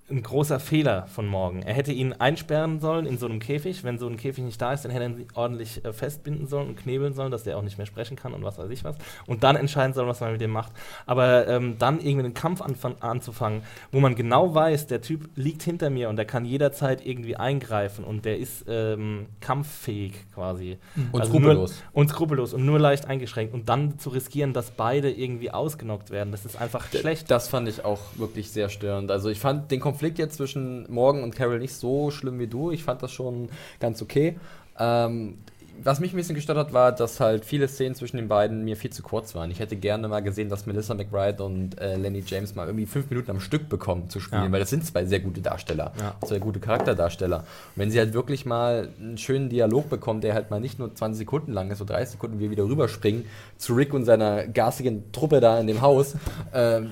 ein 0.08 0.22
großer 0.22 0.60
Fehler 0.60 1.06
von 1.08 1.26
morgen. 1.26 1.62
Er 1.62 1.74
hätte 1.74 1.90
ihn 1.90 2.12
einsperren 2.12 2.78
sollen 2.78 3.06
in 3.06 3.18
so 3.18 3.26
einem 3.26 3.40
Käfig. 3.40 3.82
Wenn 3.82 3.98
so 3.98 4.06
ein 4.06 4.16
Käfig 4.16 4.44
nicht 4.44 4.62
da 4.62 4.72
ist, 4.72 4.84
dann 4.84 4.92
hätte 4.92 5.04
er 5.04 5.10
ihn 5.10 5.26
ordentlich 5.34 5.84
äh, 5.84 5.92
festbinden 5.92 6.46
sollen 6.46 6.68
und 6.68 6.76
knebeln 6.76 7.12
sollen, 7.12 7.32
dass 7.32 7.42
der 7.42 7.58
auch 7.58 7.62
nicht 7.62 7.76
mehr 7.76 7.88
sprechen 7.88 8.16
kann 8.16 8.32
und 8.32 8.44
was 8.44 8.56
weiß 8.56 8.70
ich 8.70 8.84
was. 8.84 8.96
Und 9.26 9.42
dann 9.42 9.56
entscheiden 9.56 9.94
sollen, 9.94 10.06
was 10.06 10.20
man 10.20 10.30
mit 10.30 10.40
dem 10.40 10.52
macht. 10.52 10.70
Aber 11.06 11.48
ähm, 11.48 11.76
dann 11.80 11.98
irgendwie 11.98 12.20
einen 12.20 12.34
Kampf 12.34 12.62
anzufangen, 13.00 13.62
wo 13.90 13.98
man 13.98 14.14
genau 14.14 14.54
weiß, 14.54 14.86
der 14.86 15.00
Typ 15.00 15.28
liegt 15.34 15.64
hinter 15.64 15.90
mir 15.90 16.08
und 16.08 16.14
der 16.14 16.24
kann 16.24 16.44
jederzeit 16.44 17.04
irgendwie 17.04 17.34
eingreifen 17.34 18.04
und 18.04 18.24
der 18.24 18.38
ist 18.38 18.64
ähm, 18.68 19.26
kampffähig 19.40 20.12
quasi. 20.34 20.78
Und 21.10 21.20
Also 21.20 21.32
skrupellos. 21.32 21.70
Nur, 21.72 22.00
und 22.00 22.08
skrupellos 22.10 22.54
und 22.54 22.64
nur 22.64 22.78
leicht 22.78 23.06
eingeschränkt. 23.06 23.52
Und 23.52 23.68
dann 23.68 23.98
zu 23.98 24.10
riskieren, 24.10 24.52
dass 24.52 24.70
beide 24.70 25.10
irgendwie 25.10 25.50
ausgenockt 25.50 26.10
werden, 26.10 26.30
das 26.30 26.44
ist 26.44 26.60
einfach 26.60 26.86
schlecht. 26.92 27.28
Das 27.28 27.48
fand 27.48 27.68
ich 27.68 27.84
auch 27.84 28.00
wirklich 28.14 28.52
sehr 28.52 28.68
störend. 28.68 29.10
Also 29.10 29.30
ich 29.30 29.40
fand 29.40 29.72
den 29.72 29.80
Konflikt 29.80 29.95
Konflikt 29.96 30.18
jetzt 30.18 30.36
zwischen 30.36 30.84
Morgan 30.92 31.22
und 31.22 31.34
Carol 31.34 31.58
nicht 31.58 31.74
so 31.74 32.10
schlimm 32.10 32.38
wie 32.38 32.46
du. 32.46 32.70
Ich 32.70 32.84
fand 32.84 33.02
das 33.02 33.12
schon 33.12 33.48
ganz 33.80 34.02
okay. 34.02 34.36
Ähm, 34.78 35.38
was 35.82 36.00
mich 36.00 36.12
ein 36.12 36.16
bisschen 36.16 36.34
gestört 36.34 36.56
hat, 36.58 36.72
war, 36.72 36.92
dass 36.92 37.18
halt 37.20 37.44
viele 37.46 37.66
Szenen 37.68 37.94
zwischen 37.94 38.16
den 38.18 38.28
beiden 38.28 38.64
mir 38.64 38.76
viel 38.76 38.90
zu 38.90 39.02
kurz 39.02 39.34
waren. 39.34 39.50
Ich 39.50 39.58
hätte 39.60 39.76
gerne 39.76 40.06
mal 40.08 40.20
gesehen, 40.20 40.48
dass 40.50 40.64
Melissa 40.66 40.92
McBride 40.94 41.42
und 41.42 41.78
äh, 41.78 41.96
Lenny 41.96 42.22
James 42.26 42.54
mal 42.54 42.66
irgendwie 42.66 42.86
fünf 42.86 43.08
Minuten 43.10 43.30
am 43.30 43.40
Stück 43.40 43.68
bekommen 43.70 44.08
zu 44.10 44.20
spielen, 44.20 44.44
Ja. 44.44 44.52
weil 44.52 44.60
das 44.60 44.70
sind 44.70 44.84
zwei 44.86 45.04
sehr 45.06 45.20
gute 45.20 45.40
Darsteller, 45.42 45.92
Ja. 45.98 46.14
zwei 46.26 46.38
gute 46.38 46.60
Charakterdarsteller. 46.60 47.38
Und 47.40 47.44
wenn 47.76 47.90
sie 47.90 47.98
halt 47.98 48.12
wirklich 48.14 48.44
mal 48.46 48.88
einen 49.00 49.16
schönen 49.18 49.48
Dialog 49.50 49.88
bekommen, 49.90 50.20
der 50.22 50.32
halt 50.34 50.50
mal 50.50 50.60
nicht 50.60 50.78
nur 50.78 50.94
20 50.94 51.18
Sekunden 51.18 51.52
lang 51.52 51.70
ist, 51.70 51.78
so 51.78 51.84
30 51.86 52.12
Sekunden, 52.12 52.38
wie 52.38 52.44
wir 52.44 52.50
wieder 52.52 52.64
rüberspringen 52.64 53.24
zu 53.58 53.74
Rick 53.74 53.92
und 53.92 54.04
seiner 54.06 54.46
garstigen 54.46 55.10
Truppe 55.12 55.40
da 55.40 55.58
in 55.60 55.66
dem 55.66 55.80
Haus, 55.82 56.16
ähm, 56.54 56.90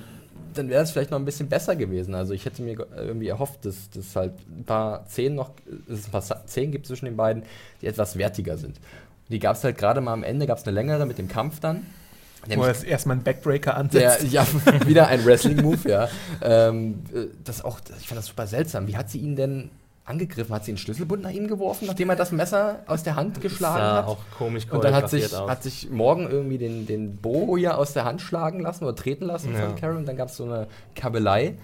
dann 0.57 0.69
wäre 0.69 0.83
es 0.83 0.91
vielleicht 0.91 1.11
noch 1.11 1.19
ein 1.19 1.25
bisschen 1.25 1.47
besser 1.49 1.75
gewesen. 1.75 2.15
Also 2.15 2.33
ich 2.33 2.45
hätte 2.45 2.61
mir 2.61 2.75
ge- 2.75 2.85
irgendwie 2.95 3.27
erhofft, 3.27 3.65
dass 3.65 3.89
dass 3.91 4.15
halt 4.15 4.33
ein 4.49 4.63
paar 4.65 5.05
Szenen 5.07 5.35
noch, 5.35 5.51
dass 5.87 5.99
es 5.99 6.05
ein 6.07 6.11
paar 6.11 6.21
Szenen 6.47 6.71
gibt 6.71 6.87
zwischen 6.87 7.05
den 7.05 7.15
beiden, 7.17 7.43
die 7.81 7.87
etwas 7.87 8.17
wertiger 8.17 8.57
sind. 8.57 8.79
Die 9.29 9.39
gab 9.39 9.55
es 9.55 9.63
halt 9.63 9.77
gerade 9.77 10.01
mal 10.01 10.13
am 10.13 10.23
Ende, 10.23 10.45
gab 10.47 10.57
es 10.57 10.63
eine 10.65 10.73
längere 10.75 11.05
mit 11.05 11.17
dem 11.17 11.27
Kampf 11.27 11.59
dann. 11.59 11.85
Wo 12.47 12.63
er 12.63 12.69
es 12.69 12.83
erstmal 12.83 13.15
einen 13.15 13.23
Backbreaker 13.23 13.71
der, 13.71 13.77
ansetzt. 13.77 14.31
ja, 14.31 14.45
wieder 14.85 15.07
ein 15.07 15.25
Wrestling-Move, 15.25 15.89
ja. 15.89 16.09
Ähm, 16.43 17.01
äh, 17.11 17.25
das 17.43 17.63
auch, 17.65 17.79
ich 17.99 18.07
fand 18.07 18.19
das 18.19 18.27
super 18.27 18.45
seltsam. 18.45 18.87
Wie 18.87 18.95
hat 18.97 19.09
sie 19.09 19.17
ihn 19.17 19.35
denn 19.35 19.71
angegriffen? 20.05 20.53
Hat 20.53 20.63
sie 20.65 20.71
einen 20.71 20.77
Schlüsselbund 20.77 21.23
nach 21.23 21.31
ihm 21.31 21.47
geworfen, 21.47 21.87
nachdem 21.87 22.09
er 22.09 22.15
das 22.15 22.31
Messer 22.31 22.79
aus 22.87 23.03
der 23.03 23.15
Hand 23.15 23.41
geschlagen 23.41 23.79
sah 23.79 23.95
hat? 23.97 24.05
auch 24.07 24.17
komisch 24.37 24.67
Und 24.69 24.83
dann 24.83 24.93
hat 24.93 25.09
sich, 25.09 25.35
aus. 25.35 25.49
hat 25.49 25.63
sich 25.63 25.89
morgen 25.89 26.29
irgendwie 26.29 26.57
den, 26.57 26.85
den 26.85 27.17
Bo 27.17 27.57
ja 27.57 27.75
aus 27.75 27.93
der 27.93 28.05
Hand 28.05 28.21
schlagen 28.21 28.59
lassen 28.59 28.83
oder 28.83 28.95
treten 28.95 29.25
lassen 29.25 29.53
Ja. 29.53 29.61
von 29.61 29.75
Carol 29.75 29.97
und 29.97 30.05
dann 30.07 30.15
gab 30.17 30.29
es 30.29 30.37
so 30.37 30.45
eine 30.45 30.67
Kabelei. 30.95 31.55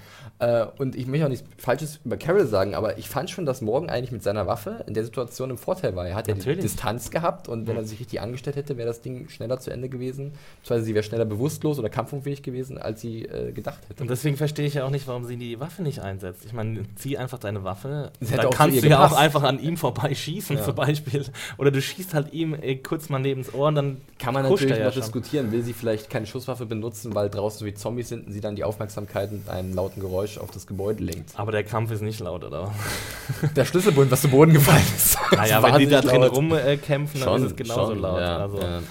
Äh, 0.42 0.66
und 0.80 0.96
ich 0.96 1.06
möchte 1.06 1.26
auch 1.26 1.30
nichts 1.30 1.48
Falsches 1.60 2.00
über 2.04 2.18
Carol 2.18 2.48
sagen, 2.48 2.74
aber 2.74 2.98
ich 2.98 3.08
fand 3.08 3.30
schon, 3.30 3.46
dass 3.46 3.62
Morgan 3.62 3.90
eigentlich 3.92 4.12
mit 4.12 4.24
seiner 4.24 4.48
Waffe 4.48 4.84
in 4.88 4.96
der 4.96 5.04
Situation 5.04 5.52
im 5.52 5.58
Vorteil 5.58 5.96
war. 5.96 6.08
Er 6.08 6.16
hat 6.16 6.28
ja 6.28 6.34
die. 6.34 6.56
Distanz 6.56 7.12
gehabt 7.12 7.48
und 7.48 7.68
wenn 7.68 7.76
er 7.76 7.84
sich 7.84 8.00
richtig 8.00 8.22
angestellt 8.22 8.56
hätte, 8.56 8.76
wäre 8.76 8.88
das 8.88 9.02
Ding 9.02 9.30
schneller 9.30 9.60
zu 9.60 9.70
Ende 9.70 9.88
gewesen. 9.88 10.34
Beziehungsweise 10.62 10.86
sie 10.86 10.96
wäre 10.96 11.04
schneller 11.04 11.26
bewusstlos 11.26 11.78
oder 11.78 11.90
kampfunfähig 11.90 12.42
gewesen, 12.42 12.80
als 12.80 13.02
sie 13.02 13.26
äh, 13.26 13.52
gedacht 13.52 13.80
hätte. 13.88 14.02
Und 14.02 14.10
deswegen 14.10 14.36
verstehe 14.36 14.66
ich 14.66 14.74
ja 14.74 14.84
auch 14.86 14.90
nicht, 14.90 15.08
warum 15.08 15.26
sie 15.26 15.38
die 15.38 15.60
Waffe 15.60 15.84
nicht 15.84 16.00
einsetzt. 16.00 16.44
Ich 16.46 16.54
meine, 16.54 16.82
zieh 16.96 17.18
einfach 17.18 17.38
deine 17.38 17.64
Waffe. 17.64 18.12
Hätte 18.20 18.38
Dann 18.38 18.50
kannst 18.50 18.82
du 18.84 18.88
ja 18.88 19.06
auch 19.06 19.14
einfach 19.14 19.44
an 19.44 19.60
ihm 19.60 19.78
vorbeischießen, 19.78 20.58
Ja. 20.58 20.64
zum 20.64 20.74
Beispiel. 20.74 21.24
Oder 21.60 21.70
du 21.70 21.80
schießt 21.82 22.16
halt 22.16 22.34
ihm 22.34 22.56
äh, 22.56 22.78
kurz 22.78 23.10
mal 23.10 23.20
neben 23.20 23.44
das 23.44 23.54
Ohr 23.54 23.68
und 23.68 23.76
dann 23.76 23.98
Kann 24.18 24.34
man 24.34 24.42
natürlich 24.44 24.80
noch 24.80 24.92
schon. 24.92 25.02
diskutieren. 25.04 25.52
Will 25.52 25.62
sie 25.62 25.74
vielleicht 25.74 26.10
keine 26.10 26.26
Schusswaffe 26.26 26.66
benutzen, 26.66 27.14
weil 27.14 27.30
draußen 27.30 27.60
so 27.60 27.66
wie 27.66 27.76
Zombies 27.76 28.10
sind 28.10 28.26
und 28.26 28.34
sie 28.34 28.42
dann 28.42 28.56
die 28.56 28.64
Aufmerksamkeit 28.64 29.32
mit 29.32 29.48
einem 29.48 29.76
lauten 29.76 30.02
Geräusch 30.02 30.31
auf 30.38 30.52
das 30.52 30.68
Gebäude 30.68 31.04
lenkt? 31.04 31.38
Aber 31.38 31.52
der 31.52 31.64
Kampf 31.64 31.92
ist 31.92 32.02
nicht 32.02 32.20
laut, 32.20 32.44
oder? 32.44 32.74
Der 33.56 33.66
Schlüsselbund, 33.66 34.12
was 34.12 34.22
zu 34.22 34.30
Boden 34.30 34.54
gefallen 34.54 34.84
ist. 34.96 35.18
Naja, 35.32 35.64
wenn 35.64 35.80
die 35.80 35.88
da 35.88 36.02
drin 36.02 36.24
rumkämpfen, 36.24 37.20
dann 37.20 37.30
Schon, 37.30 37.44
ist 37.44 37.52
es 37.52 37.56
genauso 37.56 37.94
schon, 37.94 38.02
laut. 38.02 38.20
ja, 38.20 38.38
also, 38.38 38.60
ja. 38.60 38.82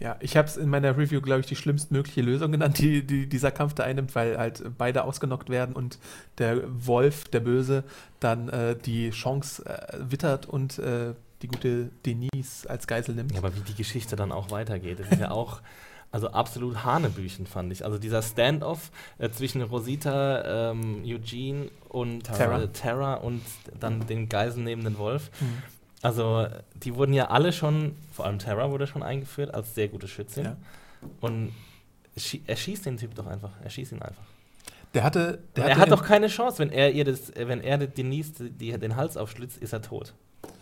Ja, 0.00 0.16
ich 0.20 0.36
habe 0.36 0.46
es 0.46 0.56
in 0.56 0.68
meiner 0.68 0.96
Review, 0.96 1.20
glaube 1.20 1.40
ich, 1.40 1.46
die 1.46 1.56
schlimmstmögliche 1.56 2.22
Lösung 2.22 2.52
genannt, 2.52 2.78
die, 2.78 3.04
die 3.04 3.28
dieser 3.28 3.50
Kampf 3.50 3.74
da 3.74 3.82
einnimmt, 3.82 4.14
weil 4.14 4.38
halt 4.38 4.62
beide 4.78 5.02
ausgenockt 5.02 5.50
werden 5.50 5.74
und 5.74 5.98
der 6.38 6.62
Wolf, 6.68 7.24
der 7.24 7.40
Böse, 7.40 7.82
dann 8.20 8.48
äh, 8.48 8.76
die 8.76 9.10
Chance 9.10 9.64
äh, 9.66 9.98
wittert 9.98 10.46
und 10.46 10.78
äh, 10.78 11.14
die 11.42 11.48
gute 11.48 11.90
Denise 12.06 12.68
als 12.68 12.86
Geisel 12.86 13.16
nimmt. 13.16 13.32
Ja, 13.32 13.38
aber 13.38 13.54
wie 13.56 13.60
die 13.60 13.74
Geschichte 13.74 14.14
dann 14.14 14.30
auch 14.30 14.50
weitergeht, 14.52 15.00
das 15.00 15.08
ist 15.08 15.20
ja 15.20 15.32
auch 15.32 15.60
also 16.10 16.28
absolut 16.28 16.84
Hanebüchen, 16.84 17.46
fand 17.46 17.72
ich. 17.72 17.84
Also 17.84 17.98
dieser 17.98 18.22
Standoff 18.22 18.90
äh, 19.18 19.28
zwischen 19.30 19.62
Rosita, 19.62 20.70
ähm, 20.70 21.02
Eugene 21.04 21.70
und 21.88 22.24
Tara. 22.24 22.62
Äh, 22.62 22.68
Tara 22.68 23.14
und 23.14 23.42
dann 23.78 24.06
den 24.06 24.28
geiselnehmenden 24.28 24.96
Wolf. 24.98 25.30
Hm. 25.38 25.62
Also 26.00 26.46
die 26.74 26.94
wurden 26.94 27.12
ja 27.12 27.28
alle 27.28 27.52
schon, 27.52 27.94
vor 28.12 28.24
allem 28.24 28.38
Tara 28.38 28.70
wurde 28.70 28.86
schon 28.86 29.02
eingeführt 29.02 29.52
als 29.52 29.74
sehr 29.74 29.88
gute 29.88 30.08
Schützin. 30.08 30.44
Ja. 30.44 30.56
Und 31.20 31.52
er 32.46 32.56
schießt 32.56 32.86
den 32.86 32.96
Typ 32.96 33.14
doch 33.14 33.26
einfach. 33.26 33.52
Er 33.62 33.70
schießt 33.70 33.92
ihn 33.92 34.02
einfach. 34.02 34.24
Der 34.94 35.04
hatte, 35.04 35.40
der 35.54 35.64
er 35.64 35.70
hatte 35.72 35.80
hat 35.80 35.90
doch 35.90 36.02
keine 36.02 36.28
Chance, 36.28 36.60
wenn 36.60 36.70
er 36.70 36.90
ihr 36.92 37.04
das, 37.04 37.32
wenn 37.36 37.60
er 37.60 37.78
Denise 37.78 38.50
die, 38.50 38.76
den 38.78 38.96
Hals 38.96 39.16
aufschlitzt, 39.16 39.58
ist 39.58 39.72
er 39.72 39.82
tot. 39.82 40.14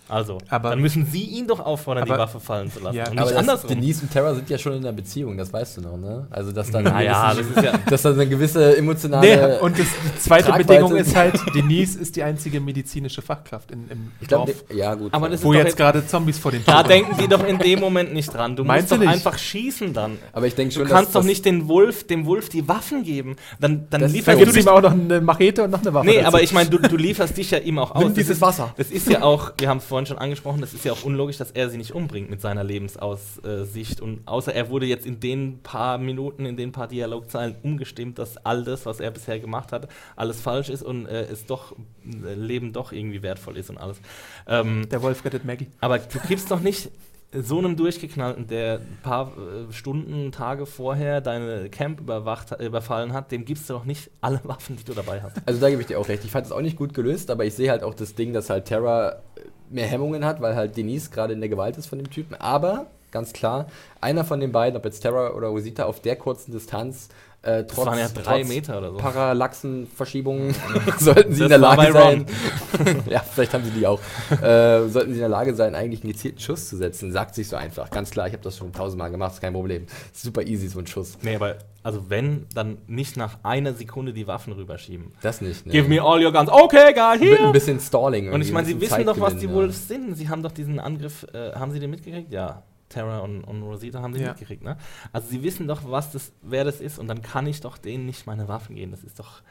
Also, 0.09 0.39
Aber- 0.49 0.71
dann 0.71 0.81
müssen 0.81 1.05
sie 1.07 1.25
ihn 1.25 1.47
doch 1.49 1.59
auffordern, 1.61 2.05
die 2.05 2.11
Aber- 2.13 2.23
Waffe 2.23 2.39
fallen 2.41 2.71
zu 2.71 2.81
lassen. 2.81 2.97
Ja, 2.97 3.05
und 3.05 3.19
Aber 3.19 3.21
nicht 3.23 3.31
das, 3.33 3.39
andersrum. 3.41 3.69
Denise 3.71 4.03
und 4.03 4.11
Terra 4.13 4.35
sind 4.35 4.49
ja 4.49 4.57
schon 4.59 4.73
in 4.75 4.79
einer 4.81 4.93
Beziehung, 4.93 5.37
das 5.37 5.53
weißt 5.53 5.79
du 5.79 5.81
noch, 5.83 5.97
ne? 5.97 6.27
Also, 6.31 6.53
dass 6.53 6.71
dann, 6.71 6.85
Naja, 6.85 7.23
eine 7.31 7.39
das 7.41 7.47
gewisse- 7.49 7.59
ist 7.61 7.65
ja. 7.73 7.79
dass 7.91 8.03
dann 8.03 8.13
eine 8.15 8.27
gewisse 8.29 8.77
emotionale. 8.77 9.27
Nee, 9.27 9.59
und 9.65 9.79
das, 9.79 9.87
die 9.87 10.19
zweite 10.21 10.45
Tragweite- 10.51 10.67
Bedingung 10.69 10.97
ist 10.97 11.17
halt, 11.17 11.35
Denise 11.55 11.99
ist 11.99 12.15
die 12.17 12.23
einzige 12.23 12.61
medizinische 12.61 13.21
Fachkraft 13.23 13.71
in, 13.73 13.89
im 13.91 14.13
ich 14.21 14.29
glaube, 14.29 14.53
Dorf, 14.53 14.65
ja, 14.77 14.95
gut. 14.95 15.13
Aber 15.13 15.29
das 15.29 15.43
wo 15.43 15.53
ist 15.53 15.55
doch 15.57 15.59
jetzt 15.59 15.67
jetzt- 15.71 15.77
gerade 15.77 16.07
Zombies 16.07 16.39
vor 16.39 16.53
den 16.53 16.65
Da 16.65 16.75
Toren- 16.83 16.89
denken 16.89 17.17
die 17.19 17.29
doch 17.29 17.45
in 17.45 17.59
dem 17.59 17.81
Moment 17.81 18.13
nicht 18.15 18.33
dran. 18.33 18.55
Du 18.57 18.63
Meinst 18.65 18.91
musst 18.91 18.93
du 18.93 18.97
doch 19.05 19.13
nicht? 19.13 19.27
einfach 19.27 19.39
schießen 19.39 19.93
dann. 19.93 20.19
aber 20.33 20.47
ich 20.47 20.55
denke 20.55 20.73
Du 20.75 20.81
schon, 20.81 20.89
kannst 20.89 21.15
doch 21.15 21.21
dass- 21.21 21.27
nicht 21.27 21.45
den 21.45 21.67
Wolf, 21.69 22.07
dem 22.07 22.27
Wolf 22.27 22.49
die 22.49 22.69
Waffen 22.69 23.03
geben. 23.03 23.37
Dann, 23.61 23.87
dann 23.91 24.03
Das- 24.03 24.13
Da 24.13 24.17
lieferst 24.17 24.39
gibt 24.39 24.55
du 24.55 24.61
ihm 24.61 24.69
auch 24.69 24.83
noch 24.83 24.93
eine 24.93 25.21
Machete 25.21 25.65
und 25.65 25.71
noch 25.71 25.81
eine 25.81 25.93
Waffe. 25.95 26.07
Nee, 26.07 26.17
dazu. 26.17 26.29
aber 26.29 26.43
ich 26.43 26.53
meine, 26.53 26.71
du, 26.71 26.79
du 26.79 26.97
lieferst 26.97 27.37
dich 27.37 27.51
ja 27.51 27.59
ihm 27.59 27.79
auch 27.79 27.91
aus. 27.93 27.99
Nimm 27.99 28.09
Das 28.11 28.15
dieses 28.19 28.31
ist- 28.37 28.41
Wasser. 28.43 28.73
Das 28.77 28.91
ist 28.91 29.09
ja 29.11 29.23
auch, 29.23 29.53
wir 29.59 29.69
haben 29.69 29.79
es 29.79 29.85
vorhin 29.85 29.96
schon 30.05 30.19
angesprochen, 30.19 30.61
das 30.61 30.75
ist 30.75 30.85
ja 30.85 30.93
auch 30.93 31.05
unlogisch, 31.05 31.39
dass 31.39 31.53
er 31.53 31.71
sie 31.71 31.79
nicht 31.79 31.93
umbringt 31.95 32.29
mit 32.29 32.43
seiner 32.43 32.63
Lebensaussicht. 32.65 34.01
Und 34.01 34.27
außer 34.27 34.53
er 34.53 34.69
wurde 34.69 34.87
jetzt 34.87 35.07
in 35.07 35.21
den 35.21 35.61
paar 35.63 35.97
Minuten, 35.99 36.45
in 36.45 36.57
den 36.57 36.73
paar 36.73 36.89
Dialogzeilen 36.89 37.57
umgestimmt, 37.63 38.19
dass 38.19 38.37
all 38.39 38.65
das, 38.65 38.85
was 38.85 39.01
er 39.01 39.11
bisher 39.11 39.41
gemacht 39.41 39.73
hat, 39.73 39.89
alles 40.17 40.41
falsch 40.41 40.69
ist 40.69 40.83
und 40.83 41.07
äh, 41.07 41.23
es 41.23 41.47
doch, 41.47 41.73
äh, 42.05 42.35
Leben 42.35 42.73
doch 42.73 42.93
irgendwie 42.93 43.23
wertvoll 43.23 43.57
ist 43.57 43.71
und 43.71 43.79
alles. 43.79 43.99
Ähm, 44.47 44.89
Der 44.91 45.01
Wolf 45.03 45.25
rettet 45.25 45.45
Maggie. 45.45 45.69
aber 45.81 45.99
du 45.99 46.19
gibst 46.29 46.51
doch 46.51 46.61
nicht 46.61 46.91
so 47.39 47.59
einem 47.59 47.77
Durchgeknallten, 47.77 48.47
der 48.47 48.79
ein 48.79 48.99
paar 49.03 49.33
äh, 49.37 49.73
Stunden, 49.73 50.31
Tage 50.33 50.65
vorher 50.65 51.21
deine 51.21 51.69
Camp 51.69 52.01
überwacht, 52.01 52.53
äh, 52.53 52.65
überfallen 52.65 53.13
hat, 53.13 53.31
dem 53.33 53.45
gibst 53.45 53.69
du 53.69 53.75
doch 53.75 53.85
nicht 53.85 54.11
alle 54.21 54.41
Waffen, 54.45 54.77
die 54.77 54.85
du 54.85 54.95
dabei 54.95 55.21
hast. 55.21 55.37
Also 55.45 55.61
da 55.61 55.69
gebe 55.69 55.81
ich 55.83 55.89
dir 55.89 55.99
auch 55.99 56.09
recht. 56.09 56.25
Ich 56.25 56.31
fand 56.31 56.47
es 56.47 56.53
auch 56.53 56.61
nicht 56.63 56.77
gut 56.77 56.95
gelöst, 56.95 57.31
aber 57.31 57.45
ich 57.45 57.55
sehe 57.55 57.71
halt 57.71 57.83
auch 57.83 57.95
das 57.95 58.15
Ding, 58.15 58.33
dass 58.33 58.49
halt 58.49 58.67
Terra 58.67 59.23
mehr 59.71 59.87
Hemmungen 59.87 60.25
hat, 60.25 60.41
weil 60.41 60.57
halt 60.57 60.77
Denise 60.77 61.11
gerade 61.11 61.33
in 61.33 61.41
der 61.41 61.49
Gewalt 61.49 61.77
ist 61.77 61.87
von 61.87 61.99
dem 61.99 62.11
Typen. 62.11 62.35
Aber, 62.35 62.87
ganz 63.11 63.33
klar, 63.33 63.67
einer 64.01 64.25
von 64.25 64.41
den 64.41 64.53
beiden, 64.53 64.77
ob 64.77 64.85
jetzt 64.85 65.01
Terra 65.01 65.31
oder 65.31 65.49
Rosita, 65.49 65.85
auf 65.85 66.01
der 66.01 66.17
kurzen 66.17 66.53
Distanz, 66.53 67.09
äh, 67.47 67.65
Das 67.65 67.75
trotz, 67.75 67.87
waren 67.87 67.99
ja 67.99 68.09
drei 68.09 68.45
Meter 68.45 68.79
oder 68.79 68.93
so. 68.93 68.99
Parallaxenverschiebungen, 68.99 70.55
sollten 70.99 71.33
sie 71.33 71.41
Das 71.41 71.47
in 71.47 71.49
der 71.49 71.59
Lage 71.59 71.93
sein, 71.93 72.27
ja, 73.07 73.21
vielleicht 73.21 73.55
haben 73.55 73.65
sie 73.65 73.71
die 73.71 73.87
auch, 73.87 74.01
äh, 74.31 74.89
sollten 74.89 75.11
sie 75.11 75.17
in 75.17 75.21
der 75.21 75.29
Lage 75.29 75.55
sein, 75.55 75.75
eigentlich 75.75 76.03
einen 76.03 76.13
gezielten 76.13 76.41
Schuss 76.41 76.69
zu 76.69 76.77
setzen. 76.77 77.13
Sagt 77.13 77.35
sich 77.35 77.49
so 77.49 77.57
einfach. 77.57 77.91
Ganz 77.91 78.11
klar, 78.11 78.27
ich 78.27 78.33
habe 78.33 78.43
das 78.43 78.57
schon 78.57 78.73
tausendmal 78.73 79.11
gemacht, 79.11 79.35
ist 79.35 79.41
kein 79.41 79.53
Problem. 79.53 79.87
Super 80.13 80.43
easy, 80.43 80.69
so 80.69 80.79
ein 80.79 80.87
Schuss. 80.87 81.19
Nee, 81.23 81.37
aber 81.37 81.57
also 81.83 82.11
wenn, 82.11 82.47
dann 82.53 82.79
nicht 82.89 83.17
nach 83.17 83.39
einer 83.45 83.73
Sekunde 83.73 84.13
die 84.13 84.27
Waffen 84.27 84.53
rüberschieben. 84.53 85.13
Das 85.23 85.41
nicht, 85.41 85.67
ne? 85.67 85.73
Give 85.73 85.89
me 85.89 86.03
all 86.03 86.21
your 86.21 86.33
guns. 86.33 86.51
Okay, 86.51 86.93
guy, 86.93 87.31
Mit 87.31 87.41
ein 87.41 87.53
bisschen 87.53 87.79
Stalling. 87.79 88.33
Und 88.33 88.41
ich 88.41 88.51
meine, 88.51 88.67
ein 88.67 88.75
sie 88.75 88.81
wissen 88.81 89.07
doch, 89.07 89.21
was 89.21 89.37
die 89.37 89.49
Wolves 89.49 89.87
sind. 89.87 90.17
Sie 90.17 90.29
haben 90.29 90.43
doch 90.43 90.51
diesen 90.51 90.81
Angriff, 90.81 91.25
äh, 91.33 91.53
haben 91.53 91.71
sie 91.71 91.79
den 91.79 91.91
mitgekriegt? 91.91 92.33
Ja. 92.33 92.65
Terra 92.89 93.19
und, 93.19 93.43
und 93.45 93.63
Rosita 93.63 94.01
haben 94.03 94.13
den 94.13 94.23
Ja. 94.23 94.29
mitgekriegt, 94.31 94.63
ne? 94.63 94.77
Also 95.13 95.29
sie 95.29 95.43
wissen 95.43 95.67
doch, 95.67 95.83
was 95.91 96.13
das, 96.13 96.33
wer 96.43 96.65
das 96.65 96.81
ist 96.81 96.99
und 96.99 97.09
dann 97.09 97.23
kann 97.23 97.47
ich 97.47 97.61
doch 97.61 97.79
denen 97.79 98.07
nicht 98.07 98.27
meine 98.27 98.49
Waffen 98.49 98.77
geben. 98.77 98.91
Das 98.93 99.03
ist 99.05 99.19
doch. 99.19 99.43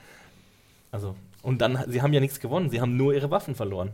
Also. 0.91 1.15
Und 1.41 1.59
dann, 1.61 1.77
sie 1.87 2.01
haben 2.01 2.13
ja 2.13 2.19
nichts 2.21 2.39
gewonnen, 2.39 2.69
sie 2.69 2.81
haben 2.81 2.95
nur 2.97 3.13
ihre 3.13 3.29
Waffen 3.31 3.55
verloren. 3.55 3.91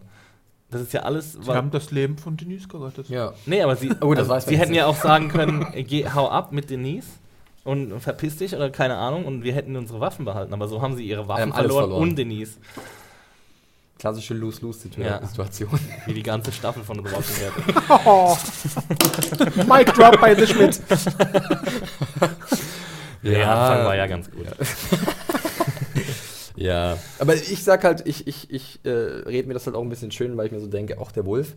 Das 0.69 0.79
ist 0.81 0.93
ja 0.93 1.01
alles. 1.01 1.33
Sie 1.33 1.51
haben 1.51 1.69
das 1.71 1.91
Leben 1.91 2.17
von 2.17 2.37
Denise 2.37 2.67
gerettet. 2.69 3.09
Ja. 3.09 3.33
Nee, 3.45 3.61
aber 3.61 3.75
sie, 3.75 3.91
Oh, 3.99 4.13
das 4.13 4.29
also, 4.29 4.49
sie 4.49 4.57
hätten 4.57 4.71
nicht. 4.71 4.77
ja 4.77 4.85
auch 4.85 4.95
sagen 4.95 5.27
können, 5.27 5.65
geh, 5.85 6.07
hau 6.09 6.29
ab 6.29 6.53
mit 6.53 6.69
Denise 6.69 7.07
und 7.65 7.99
verpiss 7.99 8.37
dich 8.37 8.55
oder 8.55 8.69
keine 8.69 8.95
Ahnung 8.95 9.25
und 9.25 9.43
wir 9.43 9.53
hätten 9.53 9.75
unsere 9.75 9.99
Waffen 9.99 10.23
behalten. 10.23 10.53
Aber 10.53 10.67
so 10.69 10.81
haben 10.81 10.95
sie 10.95 11.03
ihre 11.05 11.27
Waffen 11.27 11.51
verloren, 11.51 11.81
verloren. 11.85 12.01
und 12.01 12.15
Denise. 12.17 12.57
Klassische 14.01 14.33
Lose-Lose-Situation. 14.33 15.21
Ja. 15.21 15.27
Situation. 15.27 15.79
Wie 16.07 16.15
die 16.15 16.23
ganze 16.23 16.51
Staffel 16.51 16.83
von 16.83 16.97
The 16.97 17.11
Walking 17.11 17.35
Dead. 17.37 17.75
Oh. 18.03 18.35
Mic 19.71 19.93
drop 19.93 20.19
bei 20.19 20.33
The 20.33 20.47
Schmidt. 20.47 20.81
Der 23.21 23.51
Anfang 23.51 23.85
war 23.85 23.95
ja 23.95 24.07
ganz 24.07 24.31
gut. 24.31 24.47
Ja. 26.55 26.97
Aber 27.17 27.33
ich 27.33 27.63
sag 27.63 27.83
halt, 27.83 28.05
ich, 28.05 28.27
ich, 28.27 28.51
ich 28.51 28.79
äh, 28.83 28.89
rede 28.89 29.47
mir 29.47 29.55
das 29.55 29.65
halt 29.65 29.75
auch 29.75 29.81
ein 29.81 29.89
bisschen 29.89 30.11
schön, 30.11 30.37
weil 30.37 30.45
ich 30.45 30.51
mir 30.51 30.59
so 30.59 30.67
denke, 30.67 30.99
auch 30.99 31.11
der 31.11 31.25
Wolf. 31.25 31.55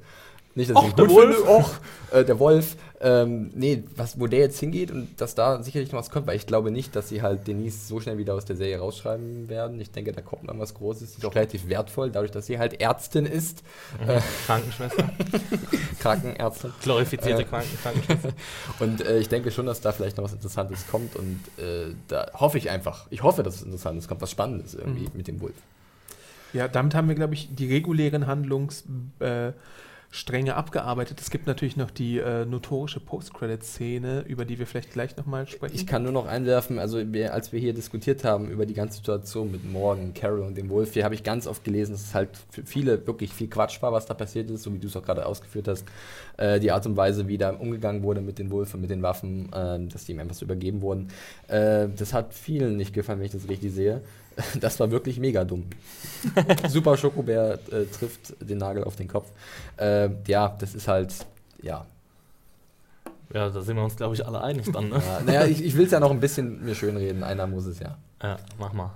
Nicht, 0.57 0.71
dass 0.71 0.77
Och, 0.77 0.85
ich 0.85 0.91
ihn 0.91 0.97
der 0.97 1.07
gut 1.07 1.17
Wolf. 1.17 1.37
finde, 1.37 1.51
och, 1.51 1.71
äh, 2.13 2.25
der 2.25 2.39
Wolf. 2.39 2.77
Ähm, 3.01 3.51
nee, 3.55 3.83
was, 3.97 4.19
wo 4.19 4.27
der 4.29 4.39
jetzt 4.39 4.59
hingeht 4.61 4.91
und 4.91 5.21
dass 5.21 5.35
da 5.35 5.63
sicherlich 5.63 5.93
noch 5.93 5.99
was 5.99 6.11
kommt, 6.11 6.27
weil 6.27 6.37
ich 6.37 6.47
glaube 6.47 6.71
nicht, 6.71 6.97
dass 6.97 7.09
sie 7.11 7.21
halt 7.23 7.47
Denise 7.47 7.87
so 7.89 8.01
schnell 8.01 8.17
wieder 8.17 8.33
aus 8.35 8.45
der 8.47 8.57
Serie 8.57 8.79
rausschreiben 8.79 9.49
werden. 9.51 9.79
Ich 9.81 9.91
denke, 9.91 10.13
da 10.13 10.23
kommt 10.23 10.45
noch 10.45 10.59
was 10.59 10.73
Großes. 10.75 11.13
Sie 11.13 11.19
ist 11.19 11.25
auch 11.27 11.35
relativ 11.35 11.69
wertvoll, 11.69 12.11
dadurch, 12.11 12.31
dass 12.31 12.47
sie 12.47 12.59
halt 12.59 12.81
Ärztin 12.81 13.27
ist, 13.27 13.63
Mhm. 14.01 14.23
Krankenschwester. 14.47 15.11
Krankenärztin. 16.01 16.73
Glorifizierte 16.83 17.43
Äh. 17.43 17.45
Kranken 17.45 17.79
Krankenschwester. 17.83 18.33
Und 18.81 19.01
äh, 19.05 19.19
ich 19.19 19.29
denke 19.29 19.51
schon, 19.51 19.67
dass 19.67 19.81
da 19.81 19.93
vielleicht 19.93 20.17
noch 20.17 20.25
was 20.25 20.33
Interessantes 20.33 20.87
kommt 20.87 21.17
und 21.17 21.41
äh, 21.59 21.95
da 22.09 22.31
hoffe 22.35 22.59
ich 22.59 22.71
einfach. 22.71 23.07
Ich 23.11 23.23
hoffe, 23.23 23.43
dass 23.43 23.57
es 23.57 23.63
Interessantes 23.63 24.09
kommt, 24.09 24.21
was 24.23 24.31
Spannendes 24.31 24.75
irgendwie 24.75 25.09
mit 25.15 25.27
dem 25.29 25.41
Wolf. 25.41 25.55
Ja, 26.53 26.69
damit 26.69 26.95
haben 26.95 27.09
wir, 27.09 27.15
glaube 27.17 27.35
ich, 27.35 27.55
die 27.55 27.71
regulären 27.73 28.27
Handlungs... 28.27 28.85
Stränge 30.15 30.55
abgearbeitet. 30.55 31.21
Es 31.21 31.29
gibt 31.29 31.49
natürlich 31.49 31.77
noch 31.77 31.91
die 31.91 32.19
äh, 32.19 32.45
notorische 32.45 33.01
Post-Credit-Szene, 33.01 34.25
über 34.29 34.45
die 34.45 34.61
wir 34.61 34.67
vielleicht 34.69 34.93
gleich 34.93 35.17
nochmal 35.17 35.49
sprechen. 35.49 35.75
Ich 35.75 35.89
kann 35.89 36.05
nur 36.05 36.13
noch 36.13 36.27
einwerfen, 36.27 36.79
also 36.79 36.99
als 36.99 37.53
wir 37.53 37.59
hier 37.59 37.75
diskutiert 37.75 38.23
haben 38.23 38.49
über 38.49 38.65
die 38.65 38.75
ganze 38.75 38.99
Situation 38.99 39.51
mit 39.51 39.69
Morgan, 39.69 40.15
Carol 40.15 40.43
und 40.43 40.57
dem 40.57 40.69
Wolf, 40.69 40.93
hier 40.93 41.03
habe 41.03 41.17
ich 41.17 41.25
ganz 41.25 41.49
oft 41.49 41.65
gelesen, 41.65 41.93
dass 41.93 42.03
es 42.03 42.15
halt 42.15 42.29
für 42.51 42.63
viele 42.63 43.05
wirklich 43.09 43.33
viel 43.33 43.49
Quatsch 43.49 43.83
war, 43.83 43.93
was 43.93 44.07
da 44.07 44.15
passiert 44.15 44.51
ist, 44.51 44.63
so 44.63 44.73
wie 44.73 44.79
du 44.79 44.87
es 44.87 44.97
auch 44.97 45.03
gerade 45.03 45.27
ausgeführt 45.27 45.67
hast. 45.67 45.85
Äh, 46.37 46.61
die 46.61 46.71
Art 46.71 46.87
und 46.87 46.97
Weise, 46.97 47.27
wie 47.27 47.37
da 47.37 47.51
umgegangen 47.51 48.05
wurde 48.05 48.21
mit 48.21 48.39
den 48.39 48.53
Wolf 48.53 48.73
und 48.73 48.83
mit 48.83 48.91
den 48.91 49.03
Waffen, 49.03 49.53
äh, 49.53 49.81
dass 49.81 50.05
die 50.05 50.13
ihm 50.13 50.21
einfach 50.21 50.37
so 50.37 50.45
übergeben 50.45 50.81
wurden. 50.81 51.09
Äh, 51.49 51.89
das 51.89 52.13
hat 52.13 52.35
vielen 52.35 52.77
nicht 52.77 52.95
gefallen, 52.95 53.19
wenn 53.19 53.27
ich 53.27 53.33
das 53.33 53.49
richtig 53.49 53.73
sehe. 53.73 54.01
Das 54.61 54.79
war 54.81 54.91
wirklich 54.91 55.19
mega 55.19 55.45
dumm. 55.45 55.67
Super 56.69 56.97
Schokobär 56.97 57.59
äh, 57.71 57.85
trifft 57.87 58.35
den 58.41 58.59
Nagel 58.59 58.85
auf 58.85 58.97
den 58.97 59.09
Kopf. 59.09 59.31
Äh, 59.77 60.11
ja, 60.27 60.57
das 60.59 60.75
ist 60.75 60.89
halt, 60.89 61.15
ja. 61.63 61.87
Ja, 63.33 63.51
da 63.51 63.63
sind 63.63 63.77
wir 63.77 63.85
uns, 63.85 63.97
glaube 63.97 64.15
ich, 64.15 64.27
alle 64.27 64.43
einig 64.43 64.71
dann. 64.73 64.91
Ne? 64.91 65.03
Ja, 65.05 65.21
naja, 65.25 65.45
ich, 65.47 65.65
ich 65.65 65.77
will 65.77 65.87
es 65.87 65.91
ja 65.91 66.01
noch 66.01 66.11
ein 66.11 66.21
bisschen 66.21 66.65
mir 66.65 66.75
schönreden. 66.75 67.25
Einer 67.25 67.47
muss 67.47 67.67
es 67.67 67.81
ja. 67.81 67.97
Ja, 68.23 68.39
mach 68.59 68.73
mal. 68.73 68.91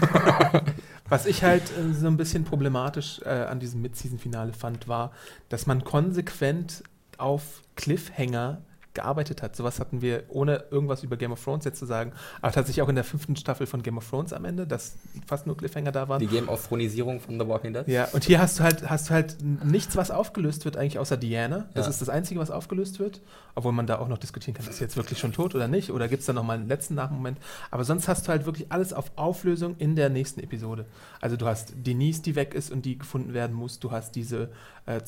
Was 1.08 1.26
ich 1.26 1.42
halt 1.42 1.62
äh, 1.78 1.92
so 1.92 2.06
ein 2.06 2.16
bisschen 2.16 2.44
problematisch 2.44 3.20
äh, 3.24 3.28
an 3.28 3.60
diesem 3.60 3.82
Mid-Season-Finale 3.82 4.52
fand, 4.52 4.88
war, 4.88 5.12
dass 5.48 5.66
man 5.66 5.84
konsequent 5.84 6.82
auf 7.18 7.62
Cliffhanger 7.76 8.62
gearbeitet 8.94 9.42
hat. 9.42 9.54
Sowas 9.56 9.80
hatten 9.80 10.00
wir, 10.02 10.24
ohne 10.28 10.64
irgendwas 10.70 11.02
über 11.02 11.16
Game 11.16 11.32
of 11.32 11.42
Thrones 11.42 11.64
jetzt 11.64 11.78
zu 11.78 11.86
sagen, 11.86 12.12
aber 12.40 12.52
tatsächlich 12.52 12.82
auch 12.82 12.88
in 12.88 12.94
der 12.94 13.04
fünften 13.04 13.36
Staffel 13.36 13.66
von 13.66 13.82
Game 13.82 13.98
of 13.98 14.08
Thrones 14.08 14.32
am 14.32 14.44
Ende, 14.44 14.66
dass 14.66 14.94
fast 15.26 15.46
nur 15.46 15.56
Cliffhanger 15.56 15.92
da 15.92 16.08
waren. 16.08 16.20
Die 16.20 16.26
Game 16.26 16.48
of 16.48 16.66
Thronisierung 16.68 17.20
von 17.20 17.38
The 17.38 17.46
Walking 17.46 17.72
Dead. 17.72 17.86
Ja, 17.88 18.08
und 18.12 18.24
hier 18.24 18.40
hast 18.40 18.58
du 18.58 18.64
halt, 18.64 18.88
hast 18.88 19.10
du 19.10 19.14
halt 19.14 19.36
nichts, 19.64 19.96
was 19.96 20.10
aufgelöst 20.10 20.64
wird, 20.64 20.76
eigentlich 20.76 20.98
außer 20.98 21.16
Diana. 21.16 21.66
Das 21.74 21.86
Ja. 21.86 21.90
ist 21.90 22.00
das 22.00 22.08
Einzige, 22.08 22.40
was 22.40 22.50
aufgelöst 22.50 22.98
wird. 23.00 23.20
Obwohl 23.56 23.72
man 23.72 23.86
da 23.86 23.98
auch 23.98 24.08
noch 24.08 24.18
diskutieren 24.18 24.54
kann, 24.56 24.66
ist 24.68 24.78
sie 24.78 24.84
jetzt 24.84 24.96
wirklich 24.96 25.18
schon 25.18 25.32
tot 25.32 25.54
oder 25.54 25.68
nicht? 25.68 25.90
Oder 25.92 26.08
gibt 26.08 26.20
es 26.20 26.26
da 26.26 26.32
noch 26.32 26.42
mal 26.42 26.54
einen 26.56 26.66
letzten 26.68 26.94
Nachmoment? 26.94 27.38
Aber 27.70 27.84
sonst 27.84 28.08
hast 28.08 28.26
du 28.26 28.30
halt 28.32 28.46
wirklich 28.46 28.72
alles 28.72 28.92
auf 28.92 29.12
Auflösung 29.16 29.76
in 29.78 29.94
der 29.96 30.08
nächsten 30.08 30.40
Episode. 30.40 30.86
Also 31.20 31.36
du 31.36 31.46
hast 31.46 31.72
Denise, 31.76 32.22
die 32.22 32.34
weg 32.36 32.54
ist 32.54 32.70
und 32.72 32.84
die 32.84 32.98
gefunden 32.98 33.32
werden 33.34 33.54
muss. 33.54 33.78
Du 33.78 33.90
hast 33.92 34.16
diese 34.16 34.50
äh, 34.86 35.02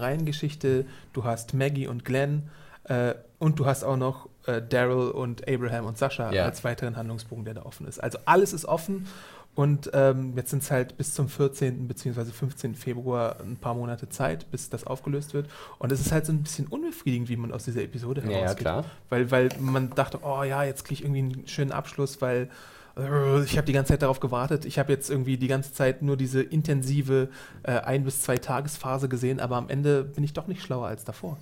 Zombie-Innereien-Geschichte. 0.00 0.86
Du 1.12 1.24
hast 1.24 1.54
Maggie 1.54 1.86
und 1.86 2.04
Glenn. 2.04 2.44
Äh, 2.88 3.14
und 3.38 3.58
du 3.58 3.66
hast 3.66 3.84
auch 3.84 3.96
noch 3.96 4.28
äh, 4.46 4.62
Daryl 4.62 5.10
und 5.10 5.46
Abraham 5.48 5.86
und 5.86 5.98
Sascha 5.98 6.32
Ja. 6.32 6.44
als 6.44 6.64
weiteren 6.64 6.96
Handlungsbogen, 6.96 7.44
der 7.44 7.54
da 7.54 7.62
offen 7.62 7.86
ist. 7.86 7.98
Also 8.02 8.18
alles 8.24 8.52
ist 8.52 8.64
offen. 8.64 9.06
Und 9.54 9.90
ähm, 9.94 10.34
jetzt 10.36 10.50
sind 10.50 10.62
es 10.62 10.70
halt 10.70 10.98
bis 10.98 11.14
zum 11.14 11.28
14. 11.30 11.88
bzw. 11.88 12.26
15. 12.26 12.74
Februar 12.74 13.36
ein 13.40 13.56
paar 13.56 13.72
Monate 13.74 14.06
Zeit, 14.10 14.50
bis 14.50 14.68
das 14.68 14.86
aufgelöst 14.86 15.32
wird. 15.32 15.48
Und 15.78 15.90
es 15.92 16.00
ist 16.00 16.12
halt 16.12 16.26
so 16.26 16.32
ein 16.32 16.42
bisschen 16.42 16.66
unbefriedigend, 16.66 17.30
wie 17.30 17.36
man 17.36 17.52
aus 17.52 17.64
dieser 17.64 17.80
Episode 17.82 18.20
Ja, 18.24 18.30
ja, 18.30 18.36
herausgeht. 18.38 18.58
klar. 18.60 18.84
Weil, 19.08 19.30
weil 19.30 19.48
man 19.58 19.90
dachte, 19.94 20.18
oh 20.22 20.42
ja, 20.42 20.62
jetzt 20.62 20.84
kriege 20.84 21.00
ich 21.00 21.04
irgendwie 21.04 21.36
einen 21.38 21.48
schönen 21.48 21.72
Abschluss, 21.72 22.20
weil 22.20 22.50
äh, 22.98 23.42
ich 23.44 23.56
habe 23.56 23.64
die 23.66 23.72
ganze 23.72 23.94
Zeit 23.94 24.02
darauf 24.02 24.20
gewartet. 24.20 24.66
Ich 24.66 24.78
habe 24.78 24.92
jetzt 24.92 25.08
irgendwie 25.10 25.38
die 25.38 25.48
ganze 25.48 25.72
Zeit 25.72 26.02
nur 26.02 26.18
diese 26.18 26.42
intensive 26.42 27.30
äh, 27.62 27.72
ein- 27.80 28.04
bis 28.04 28.20
zwei 28.20 28.36
Tagesphase 28.36 29.08
gesehen, 29.08 29.40
aber 29.40 29.56
am 29.56 29.70
Ende 29.70 30.04
bin 30.04 30.22
ich 30.22 30.34
doch 30.34 30.48
nicht 30.48 30.60
schlauer 30.62 30.86
als 30.88 31.04
davor. 31.04 31.38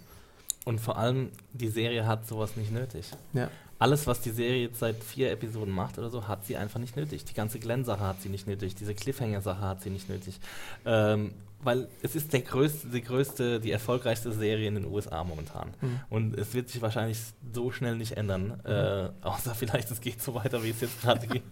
Und 0.64 0.80
vor 0.80 0.96
allem, 0.98 1.30
die 1.52 1.68
Serie 1.68 2.06
hat 2.06 2.26
sowas 2.26 2.56
nicht 2.56 2.72
nötig. 2.72 3.06
Ja. 3.34 3.50
Alles, 3.78 4.06
was 4.06 4.20
die 4.22 4.30
Serie 4.30 4.62
jetzt 4.62 4.78
seit 4.78 5.02
vier 5.02 5.30
Episoden 5.30 5.74
macht 5.74 5.98
oder 5.98 6.08
so, 6.08 6.26
hat 6.26 6.46
sie 6.46 6.56
einfach 6.56 6.80
nicht 6.80 6.96
nötig. 6.96 7.24
Die 7.24 7.34
ganze 7.34 7.58
Glenn-Sache 7.58 8.00
hat 8.00 8.22
sie 8.22 8.28
nicht 8.30 8.46
nötig, 8.46 8.74
diese 8.74 8.94
Cliffhanger-Sache 8.94 9.60
hat 9.60 9.82
sie 9.82 9.90
nicht 9.90 10.08
nötig. 10.08 10.40
Ähm, 10.86 11.32
weil 11.62 11.88
es 12.02 12.14
ist 12.14 12.32
der 12.32 12.42
größte, 12.42 12.88
die 12.88 13.02
größte, 13.02 13.58
die 13.58 13.70
erfolgreichste 13.70 14.32
Serie 14.32 14.68
in 14.68 14.74
den 14.74 14.84
USA 14.86 15.24
momentan. 15.24 15.68
Mhm. 15.80 16.00
Und 16.10 16.38
es 16.38 16.52
wird 16.54 16.68
sich 16.68 16.80
wahrscheinlich 16.82 17.18
so 17.52 17.70
schnell 17.72 17.96
nicht 17.96 18.16
ändern, 18.16 18.60
äh, 18.64 19.08
außer 19.22 19.54
vielleicht 19.54 19.90
es 19.90 20.00
geht 20.00 20.22
so 20.22 20.34
weiter, 20.34 20.62
wie 20.62 20.70
es 20.70 20.80
jetzt 20.80 21.00
gerade 21.02 21.26
geht. 21.26 21.42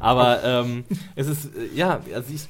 Aber 0.00 0.42
ähm, 0.44 0.84
es 1.14 1.26
ist, 1.28 1.46
äh, 1.56 1.68
ja, 1.74 2.00
also 2.14 2.32
ich, 2.32 2.48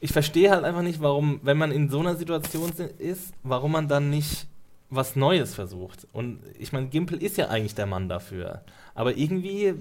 ich 0.00 0.12
verstehe 0.12 0.50
halt 0.50 0.64
einfach 0.64 0.82
nicht, 0.82 1.00
warum, 1.00 1.40
wenn 1.42 1.56
man 1.58 1.70
in 1.70 1.88
so 1.90 2.00
einer 2.00 2.16
Situation 2.16 2.72
si- 2.72 2.84
ist, 2.98 3.32
warum 3.42 3.72
man 3.72 3.86
dann 3.88 4.10
nicht 4.10 4.46
was 4.88 5.16
Neues 5.16 5.54
versucht. 5.54 6.06
Und 6.12 6.40
ich 6.58 6.72
meine, 6.72 6.86
Gimpel 6.88 7.22
ist 7.22 7.36
ja 7.36 7.48
eigentlich 7.48 7.74
der 7.74 7.86
Mann 7.86 8.08
dafür. 8.08 8.62
Aber 8.94 9.16
irgendwie, 9.16 9.66
äh, 9.66 9.74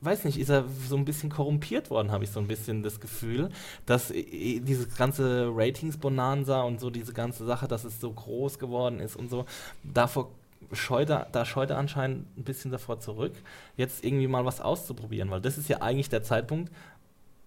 weiß 0.00 0.24
nicht, 0.24 0.38
ist 0.38 0.48
er 0.48 0.64
so 0.88 0.96
ein 0.96 1.04
bisschen 1.04 1.30
korrumpiert 1.30 1.90
worden, 1.90 2.12
habe 2.12 2.24
ich 2.24 2.30
so 2.30 2.40
ein 2.40 2.46
bisschen 2.46 2.82
das 2.82 3.00
Gefühl, 3.00 3.50
dass 3.86 4.10
äh, 4.10 4.60
diese 4.60 4.86
ganze 4.88 5.50
Ratings-Bonanza 5.52 6.62
und 6.62 6.80
so 6.80 6.90
diese 6.90 7.12
ganze 7.12 7.44
Sache, 7.44 7.66
dass 7.68 7.84
es 7.84 8.00
so 8.00 8.12
groß 8.12 8.58
geworden 8.58 9.00
ist 9.00 9.16
und 9.16 9.28
so, 9.28 9.46
davor 9.82 10.30
scheut 10.72 11.10
er, 11.10 11.26
da 11.32 11.44
scheut 11.44 11.70
er 11.70 11.78
anscheinend 11.78 12.26
ein 12.38 12.44
bisschen 12.44 12.70
davor 12.70 13.00
zurück, 13.00 13.34
jetzt 13.76 14.04
irgendwie 14.04 14.26
mal 14.26 14.44
was 14.44 14.60
auszuprobieren, 14.60 15.30
weil 15.30 15.40
das 15.40 15.58
ist 15.58 15.68
ja 15.68 15.82
eigentlich 15.82 16.08
der 16.08 16.22
Zeitpunkt, 16.22 16.72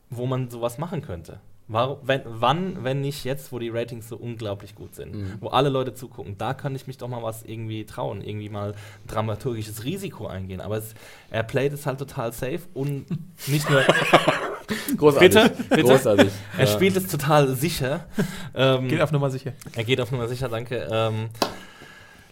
wo 0.09 0.26
man 0.26 0.49
sowas 0.49 0.77
machen 0.77 1.01
könnte. 1.01 1.39
Warum, 1.71 1.99
wenn, 2.01 2.21
wann, 2.25 2.83
wenn 2.83 3.01
nicht 3.01 3.23
jetzt, 3.25 3.51
wo 3.51 3.59
die 3.59 3.69
Ratings 3.69 4.09
so 4.09 4.17
unglaublich 4.17 4.73
gut 4.73 4.95
sind, 4.95 5.13
Mhm. 5.15 5.33
wo 5.39 5.49
alle 5.49 5.69
Leute 5.69 5.93
zugucken, 5.93 6.35
da 6.37 6.53
kann 6.55 6.75
ich 6.75 6.87
mich 6.87 6.97
doch 6.97 7.07
mal 7.07 7.21
was 7.21 7.43
irgendwie 7.43 7.85
trauen, 7.85 8.21
irgendwie 8.23 8.49
mal 8.49 8.73
dramaturgisches 9.07 9.83
Risiko 9.83 10.25
eingehen. 10.27 10.61
Aber 10.61 10.77
es, 10.77 10.95
er 11.29 11.43
playt 11.43 11.71
es 11.73 11.85
halt 11.85 11.99
total 11.99 12.33
safe 12.33 12.61
und 12.73 13.05
nicht 13.47 13.69
nur, 13.69 13.83
Großartig. 14.97 15.29
Bitte? 15.33 15.51
Bitte? 15.69 15.81
Großartig. 15.83 16.31
er 16.57 16.67
spielt 16.67 16.95
es 16.97 17.07
total 17.07 17.55
sicher. 17.55 18.05
Ähm, 18.53 18.87
Geht 18.87 19.01
auf 19.01 19.11
Nummer 19.11 19.29
sicher. 19.29 19.53
er 19.75 19.83
geht 19.83 20.01
auf 20.01 20.11
Nummer 20.11 20.27
sicher, 20.27 20.49
danke. 20.49 20.87
Ähm, 20.91 21.29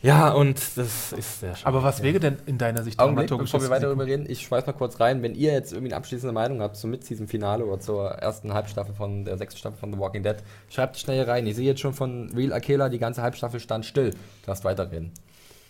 ja, 0.02 0.32
und 0.32 0.58
das 0.76 1.12
ist 1.12 1.40
sehr 1.40 1.56
schön. 1.56 1.66
Aber 1.66 1.84
was 1.84 2.04
wäre 2.04 2.20
denn 2.20 2.38
in 2.46 2.58
deiner 2.58 2.84
Sicht 2.84 3.00
Augenblick, 3.00 3.28
dramaturgisches 3.28 3.54
bevor 3.54 3.70
wir 3.70 3.76
weiter 3.76 3.88
darüber 3.88 4.06
reden, 4.06 4.30
ich 4.30 4.42
schmeiß 4.42 4.66
mal 4.66 4.74
kurz 4.74 5.00
rein, 5.00 5.24
wenn 5.24 5.34
ihr 5.34 5.54
jetzt 5.54 5.74
irgendwie 5.74 5.92
eine 5.92 5.98
abschließende 5.98 6.34
Meinung 6.34 6.62
habt 6.62 6.78
zum 6.78 6.92
Mid-Season-Finale 6.92 7.66
oder 7.66 7.80
zur 7.80 8.10
ersten 8.10 8.54
Halbstaffel 8.54 8.94
von 8.94 9.26
der 9.26 9.38
sechsten 9.38 9.60
Staffel 9.60 9.78
von 9.80 9.92
The 9.92 10.00
Walking 10.00 10.24
Dead, 10.24 10.38
schreibt 10.70 10.98
schnell 10.98 11.18
hier 11.18 11.28
rein. 11.28 11.48
Ich 11.48 11.56
sehe 11.56 11.66
jetzt 11.66 11.82
schon 11.82 11.94
von 11.94 12.32
Real 12.36 12.54
Akela, 12.54 12.90
die 12.90 13.00
ganze 13.00 13.22
Halbstaffel 13.22 13.60
stand 13.60 13.86
still. 13.86 14.12
Du 14.12 14.18
darfst 14.46 14.64
weiterreden. 14.64 15.12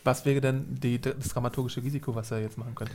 Was 0.03 0.25
wäre 0.25 0.39
denn 0.39 0.65
die, 0.69 0.99
das 0.99 1.29
dramaturgische 1.29 1.83
Risiko, 1.83 2.15
was 2.15 2.31
er 2.31 2.39
jetzt 2.39 2.57
machen 2.57 2.75
könnte? 2.75 2.93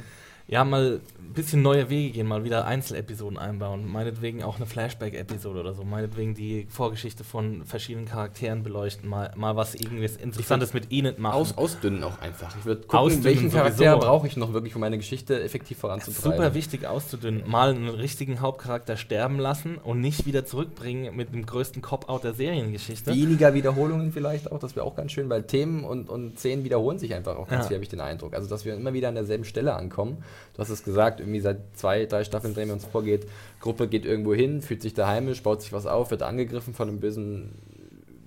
Ja, 0.48 0.64
mal 0.64 1.00
ein 1.18 1.32
bisschen 1.32 1.62
neue 1.62 1.88
Wege 1.88 2.12
gehen, 2.12 2.26
mal 2.26 2.44
wieder 2.44 2.66
Einzelepisoden 2.66 3.38
einbauen. 3.38 3.90
Meinetwegen 3.90 4.42
auch 4.42 4.56
eine 4.56 4.66
Flashback-Episode 4.66 5.60
oder 5.60 5.72
so. 5.72 5.84
Meinetwegen 5.84 6.34
die 6.34 6.66
Vorgeschichte 6.68 7.24
von 7.24 7.64
verschiedenen 7.64 8.06
Charakteren 8.06 8.62
beleuchten. 8.62 9.08
Mal, 9.08 9.32
mal 9.36 9.56
was 9.56 9.74
irgendwie 9.74 10.04
Interessantes 10.20 10.74
mit 10.74 10.90
ihnen 10.90 11.14
machen. 11.18 11.34
Aus, 11.36 11.56
ausdünnen 11.56 12.02
auch 12.04 12.18
einfach. 12.20 12.54
Ich 12.58 12.64
würde 12.64 12.82
gucken, 12.82 12.98
Ausdünnen 12.98 13.24
welchen 13.24 13.50
Charakter 13.50 13.96
brauche 13.96 14.26
ich 14.26 14.36
noch 14.36 14.52
wirklich, 14.52 14.74
um 14.74 14.80
meine 14.80 14.98
Geschichte 14.98 15.42
effektiv 15.42 15.78
voranzutreiben. 15.78 16.32
Super 16.32 16.54
wichtig 16.54 16.86
auszudünnen. 16.86 17.48
Mal 17.48 17.70
einen 17.70 17.88
richtigen 17.88 18.40
Hauptcharakter 18.40 18.96
sterben 18.96 19.38
lassen 19.38 19.78
und 19.78 20.00
nicht 20.00 20.26
wieder 20.26 20.44
zurückbringen 20.44 21.16
mit 21.16 21.32
dem 21.32 21.46
größten 21.46 21.80
Cop-Out 21.82 22.24
der 22.24 22.34
Seriengeschichte. 22.34 23.14
Weniger 23.14 23.54
Wiederholungen 23.54 24.12
vielleicht 24.12 24.50
auch, 24.52 24.58
das 24.58 24.76
wäre 24.76 24.84
auch 24.84 24.96
ganz 24.96 25.12
schön, 25.12 25.30
weil 25.30 25.44
Themen 25.44 25.84
und, 25.84 26.10
und 26.10 26.38
Szenen 26.38 26.64
wiederholen 26.64 26.98
sich 26.98 27.14
einfach 27.14 27.36
auch 27.36 27.48
ganz 27.48 27.64
Ja. 27.64 27.68
viel, 27.68 27.76
habe 27.76 27.84
ich 27.84 27.90
den 27.90 28.00
Eindruck. 28.00 28.34
Also, 28.34 28.48
dass 28.48 28.64
wir 28.64 28.74
immer 28.74 28.92
wieder 28.92 29.08
an 29.08 29.14
derselben 29.14 29.44
Stelle 29.44 29.74
ankommen. 29.74 30.22
Du 30.54 30.58
hast 30.60 30.70
es 30.70 30.84
gesagt, 30.84 31.20
irgendwie 31.20 31.40
seit 31.40 31.58
zwei, 31.74 32.06
drei 32.06 32.24
Staffeln 32.24 32.54
drehen 32.54 32.68
wir 32.68 32.74
uns 32.74 32.84
vorgeht. 32.84 33.26
Gruppe 33.60 33.88
geht 33.88 34.04
irgendwo 34.06 34.34
hin, 34.34 34.62
fühlt 34.62 34.82
sich 34.82 34.94
da 34.94 35.06
heimisch, 35.06 35.42
baut 35.42 35.62
sich 35.62 35.72
was 35.72 35.86
auf, 35.86 36.10
wird 36.10 36.22
angegriffen 36.22 36.74
von 36.74 36.88
einem 36.88 37.00
bösen 37.00 37.50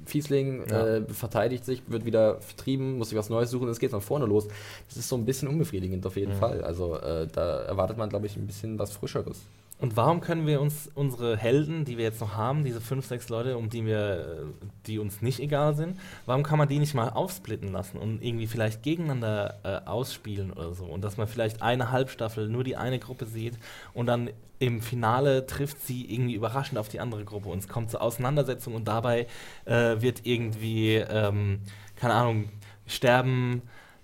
Fiesling, 0.06 0.64
Ja. 0.70 0.88
äh, 0.98 1.02
verteidigt 1.14 1.66
sich, 1.66 1.82
wird 1.88 2.06
wieder 2.06 2.40
vertrieben, 2.42 2.98
muss 3.00 3.10
sich 3.10 3.18
was 3.18 3.30
Neues 3.30 3.50
suchen, 3.50 3.68
es 3.70 3.80
geht 3.80 3.90
von 3.92 4.02
vorne 4.02 4.26
los. 4.28 4.48
Das 4.88 4.98
ist 4.98 5.10
so 5.10 5.16
ein 5.16 5.26
bisschen 5.26 5.48
unbefriedigend 5.48 6.06
auf 6.06 6.16
jeden 6.16 6.34
Ja. 6.34 6.38
Fall. 6.38 6.64
Also, 6.64 6.96
äh, 6.98 7.28
da 7.32 7.62
erwartet 7.64 7.98
man, 7.98 8.10
glaube 8.10 8.28
ich, 8.28 8.36
ein 8.38 8.46
bisschen 8.46 8.78
was 8.78 8.92
Frischeres. 8.92 9.40
Und 9.78 9.98
warum 9.98 10.22
können 10.22 10.48
wir 10.48 10.62
uns 10.62 10.90
unsere 10.96 11.36
Helden, 11.36 11.84
die 11.84 11.98
wir 11.98 12.06
jetzt 12.06 12.22
noch 12.22 12.36
haben, 12.36 12.64
diese 12.64 12.80
fünf, 12.80 13.06
sechs 13.06 13.28
Leute, 13.28 13.58
um 13.58 13.70
die 13.70 13.86
wir, 13.86 14.54
die 14.88 15.00
uns 15.00 15.22
nicht 15.22 15.40
egal 15.40 15.76
sind, 15.76 16.00
warum 16.26 16.44
kann 16.44 16.58
man 16.58 16.70
die 16.70 16.80
nicht 16.80 16.94
mal 16.94 17.10
aufsplitten 17.10 17.74
lassen 17.74 17.98
und 17.98 18.24
irgendwie 18.24 18.48
vielleicht 18.48 18.84
gegeneinander 18.84 19.60
äh, 19.64 19.88
ausspielen 19.88 20.54
oder 20.54 20.74
so? 20.74 20.86
Und 20.86 21.04
dass 21.04 21.18
man 21.18 21.28
vielleicht 21.28 21.62
eine 21.62 21.92
Halbstaffel 21.92 22.48
nur 22.48 22.64
die 22.64 22.78
eine 22.78 23.00
Gruppe 23.00 23.26
sieht 23.26 23.58
und 23.94 24.06
dann 24.06 24.30
im 24.60 24.82
Finale 24.82 25.46
trifft 25.46 25.82
sie 25.82 26.06
irgendwie 26.12 26.36
überraschend 26.36 26.78
auf 26.78 26.88
die 26.88 27.02
andere 27.02 27.26
Gruppe 27.26 27.50
und 27.50 27.60
es 27.60 27.68
kommt 27.68 27.92
zur 27.92 28.02
Auseinandersetzung 28.02 28.76
und 28.76 28.88
dabei 28.88 29.28
äh, 29.66 30.02
wird 30.02 30.26
irgendwie, 30.26 30.96
ähm, 30.96 31.60
keine 31.98 32.14
Ahnung, 32.14 32.50
sterben 32.88 33.62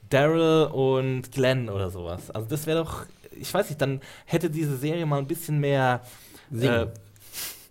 Daryl 0.09 0.65
und 0.65 1.31
Glenn 1.31 1.69
oder 1.69 1.89
sowas. 1.89 2.29
Also 2.31 2.47
das 2.49 2.67
wäre 2.67 2.79
doch, 2.83 3.05
ich 3.31 3.53
weiß 3.53 3.69
nicht, 3.69 3.81
dann 3.81 4.01
hätte 4.25 4.49
diese 4.49 4.77
Serie 4.77 5.05
mal 5.05 5.19
ein 5.19 5.27
bisschen 5.27 5.59
mehr 5.59 6.01
Singen. 6.51 6.73
äh, 6.73 6.87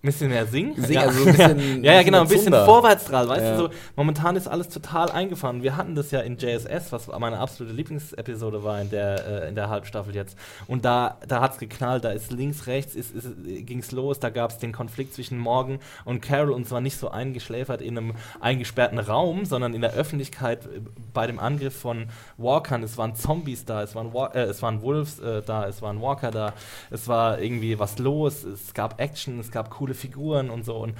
Ein 0.02 0.06
bisschen 0.06 0.30
mehr 0.30 0.46
singen? 0.46 0.74
Singen, 0.76 0.92
ja. 0.92 1.00
also 1.02 1.20
ein 1.20 1.26
bisschen- 1.36 1.84
ja, 1.84 1.92
ja, 1.92 2.02
genau, 2.02 2.22
ein 2.22 2.28
bisschen. 2.28 2.54
Vorwärtsstrahl, 2.54 3.28
weißt 3.28 3.42
Ja. 3.42 3.56
du, 3.56 3.62
so, 3.64 3.70
momentan 3.96 4.34
ist 4.34 4.48
alles 4.48 4.70
total 4.70 5.10
eingefahren. 5.10 5.62
Wir 5.62 5.76
hatten 5.76 5.94
das 5.94 6.10
ja 6.10 6.20
in 6.20 6.38
JSS, 6.38 6.90
was 6.90 7.08
meine 7.08 7.38
absolute 7.38 7.74
Lieblingsepisode 7.76 8.64
war 8.64 8.80
in 8.80 8.88
der, 8.88 9.26
äh, 9.44 9.48
in 9.50 9.54
der 9.56 9.68
Halbstaffel 9.68 10.14
jetzt. 10.14 10.38
Und 10.66 10.86
da, 10.86 11.18
da 11.28 11.42
hat 11.42 11.52
es 11.52 11.58
geknallt, 11.58 12.04
da 12.04 12.12
ist 12.12 12.32
links, 12.32 12.66
rechts, 12.66 12.94
ist, 12.94 13.14
ist, 13.14 13.26
ging 13.44 13.80
es 13.80 13.92
los, 13.92 14.18
da 14.18 14.30
gab 14.30 14.52
es 14.52 14.56
den 14.56 14.72
Konflikt 14.72 15.12
zwischen 15.12 15.36
Morgan 15.36 15.80
und 16.06 16.22
Carol 16.22 16.52
und 16.52 16.66
zwar 16.66 16.80
nicht 16.80 16.96
so 16.96 17.10
eingeschläfert 17.10 17.82
in 17.82 17.98
einem 17.98 18.14
eingesperrten 18.40 18.98
Raum, 18.98 19.44
sondern 19.44 19.74
in 19.74 19.82
der 19.82 19.92
Öffentlichkeit 19.92 20.64
äh, 20.64 20.80
bei 21.12 21.26
dem 21.26 21.38
Angriff 21.38 21.76
von 21.78 22.06
Walkern. 22.38 22.82
Es 22.82 22.96
waren 22.96 23.16
Zombies 23.16 23.66
da, 23.66 23.82
es 23.82 23.94
waren, 23.94 24.14
Wa 24.14 24.28
äh, 24.28 24.44
es 24.44 24.62
waren 24.62 24.80
Wolves 24.80 25.18
äh, 25.18 25.42
da, 25.44 25.66
es 25.66 25.82
waren 25.82 26.00
Walker 26.00 26.30
da, 26.30 26.54
es 26.90 27.06
war 27.06 27.38
irgendwie 27.38 27.78
was 27.78 27.98
los, 27.98 28.44
es 28.44 28.72
gab 28.72 28.98
Action, 28.98 29.38
es 29.40 29.50
gab 29.50 29.68
coole 29.68 29.89
Figuren 29.94 30.50
und 30.50 30.64
so. 30.64 30.76
Und 30.76 30.94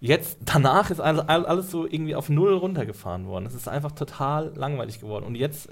jetzt, 0.00 0.38
danach 0.44 0.90
ist 0.90 1.00
alles, 1.00 1.28
all- 1.28 1.46
alles 1.46 1.70
so 1.70 1.86
irgendwie 1.86 2.14
auf 2.14 2.28
Null 2.28 2.54
runtergefahren 2.54 3.26
worden. 3.26 3.46
Es 3.46 3.54
ist 3.54 3.68
einfach 3.68 3.92
total 3.92 4.52
langweilig 4.56 5.00
geworden. 5.00 5.24
Und 5.24 5.34
jetzt, 5.34 5.68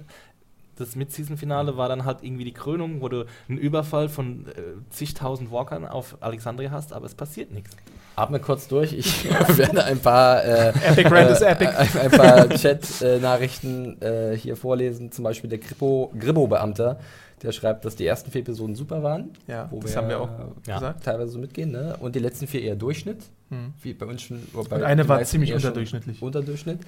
das 0.77 0.97
Mid-Season-Finale 0.97 1.77
war 1.77 1.89
dann 1.89 2.05
halt 2.05 2.19
irgendwie 2.23 2.45
die 2.45 2.53
Krönung, 2.55 3.03
wo 3.03 3.09
du 3.09 3.27
einen 3.49 3.59
Überfall 3.59 4.09
von 4.09 4.47
äh, 4.49 4.53
zigtausend 4.91 5.51
Walkern 5.53 5.87
auf 5.87 6.17
Alexandria 6.21 6.71
hast, 6.71 6.93
aber 6.93 7.07
es 7.07 7.15
passiert 7.15 7.53
nichts. 7.53 7.71
Atme 8.17 8.41
kurz 8.41 8.69
durch. 8.69 8.93
Ich 8.93 9.25
werde 9.57 9.85
ein 9.85 9.99
paar, 9.99 10.45
äh, 10.45 10.69
Epic 10.69 11.09
äh. 11.09 11.67
Ein, 11.67 11.89
ein 11.99 12.11
paar 12.11 12.49
Chat-Nachrichten 12.51 14.01
äh, 14.03 14.37
hier 14.37 14.57
vorlesen. 14.57 15.13
Zum 15.13 15.25
Beispiel 15.25 15.49
der 15.51 15.59
Gribbo-Beamter, 15.59 16.99
der 17.43 17.53
schreibt, 17.53 17.85
dass 17.85 17.97
die 17.97 18.07
ersten 18.07 18.31
vier 18.31 18.43
Episoden 18.43 18.75
super 18.75 19.03
waren. 19.03 19.31
Ja, 19.47 19.69
wo 19.71 19.81
das 19.81 19.97
haben 19.97 20.09
wir 20.09 20.21
auch 20.21 20.29
Ja. 20.67 20.75
gesagt. 20.75 21.05
teilweise 21.05 21.33
so 21.33 21.39
mitgehen. 21.39 21.73
Ne? 21.73 21.97
Und 22.01 22.15
die 22.15 22.21
letzten 22.21 22.47
vier 22.47 22.63
eher 22.63 22.77
Durchschnitt. 22.77 23.19
Hm. 23.51 23.75
Wie 23.83 23.93
bei 23.95 24.07
uns 24.07 24.23
schon. 24.23 24.41
Und 24.53 24.73
eine 24.73 25.09
war 25.09 25.23
ziemlich 25.25 25.53
unter 25.53 25.69
unterdurchschnittlich. 25.69 26.23
Unterdurchschnitt. 26.23 26.81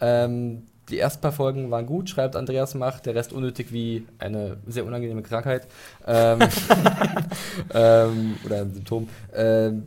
Ähm, 0.00 0.62
die 0.90 0.98
ersten 0.98 1.20
paar 1.20 1.32
Folgen 1.32 1.70
waren 1.70 1.86
gut, 1.86 2.10
schreibt 2.10 2.34
Andreas 2.34 2.74
Macht, 2.74 3.06
der 3.06 3.14
Rest 3.14 3.32
unnötig 3.32 3.72
wie 3.72 4.06
eine 4.18 4.56
sehr 4.66 4.84
unangenehme 4.84 5.22
Krankheit. 5.22 5.68
Ähm, 6.06 6.40
ähm, 7.74 8.36
oder 8.44 8.62
ein 8.62 8.74
Symptom. 8.74 9.08
Ähm, 9.34 9.86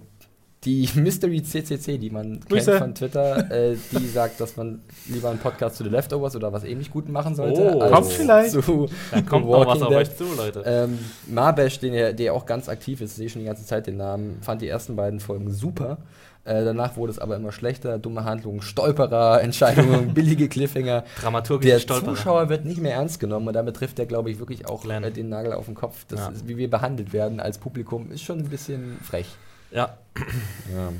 die 0.65 0.89
Mystery 0.95 1.43
CCC, 1.43 1.97
die 1.97 2.09
man 2.09 2.39
Grüße. 2.47 2.71
kennt 2.71 2.79
von 2.83 2.95
Twitter, 2.95 3.51
äh, 3.51 3.75
die 3.91 4.07
sagt, 4.07 4.39
dass 4.39 4.55
man 4.57 4.81
lieber 5.07 5.29
einen 5.29 5.39
Podcast 5.39 5.77
zu 5.77 5.83
The 5.83 5.89
Leftovers 5.89 6.35
oder 6.35 6.51
was 6.53 6.63
ähnlich 6.63 6.91
Guten 6.91 7.11
machen 7.11 7.35
sollte. 7.35 7.61
Oh. 7.75 7.79
als 7.81 7.91
Kommt 7.91 8.07
vielleicht. 8.07 8.51
Zu 8.51 8.87
Da 9.11 9.21
kommt 9.21 9.45
noch 9.45 9.59
was 9.65 9.67
Walking 9.67 9.83
auf 9.83 9.89
Dead. 9.89 9.97
euch 9.97 10.15
zu, 10.17 10.23
Leute. 10.35 10.63
Ähm, 10.65 10.99
Marbesh, 11.27 11.79
den 11.79 11.93
er, 11.93 12.13
der 12.13 12.33
auch 12.33 12.45
ganz 12.45 12.69
aktiv 12.69 13.01
ist, 13.01 13.15
sehe 13.15 13.29
schon 13.29 13.41
die 13.41 13.47
ganze 13.47 13.65
Zeit 13.65 13.87
den 13.87 13.97
Namen, 13.97 14.37
fand 14.41 14.61
die 14.61 14.67
ersten 14.67 14.95
beiden 14.95 15.19
Folgen 15.19 15.51
super. 15.51 15.97
Äh, 16.45 16.65
danach 16.65 16.97
wurde 16.97 17.11
es 17.11 17.19
aber 17.19 17.37
immer 17.37 17.53
schlechter, 17.53 17.97
dumme 17.97 18.25
Handlungen, 18.25 18.61
Stolperer, 18.61 19.41
Entscheidungen, 19.43 20.13
billige 20.13 20.49
Cliffhanger. 20.49 21.05
Dramaturgisch 21.21 21.69
Der 21.71 21.79
Stolperer. 21.79 22.15
Zuschauer 22.15 22.49
wird 22.49 22.65
nicht 22.65 22.81
mehr 22.81 22.95
ernst 22.95 23.21
genommen 23.21 23.47
und 23.47 23.53
damit 23.53 23.77
trifft 23.77 23.97
er, 23.99 24.05
glaube 24.05 24.29
ich, 24.29 24.39
wirklich 24.39 24.67
auch 24.67 24.83
äh, 24.85 25.09
den 25.11 25.29
Nagel 25.29 25.53
auf 25.53 25.65
den 25.67 25.75
Kopf. 25.75 26.03
Das 26.09 26.19
Ja. 26.19 26.27
ist, 26.29 26.45
wie 26.47 26.57
wir 26.57 26.69
behandelt 26.69 27.13
werden 27.13 27.39
als 27.39 27.57
Publikum, 27.59 28.11
ist 28.11 28.23
schon 28.23 28.39
ein 28.39 28.49
bisschen 28.49 28.97
frech. 29.01 29.27
Ja, 29.73 29.97
Ja. 30.73 30.93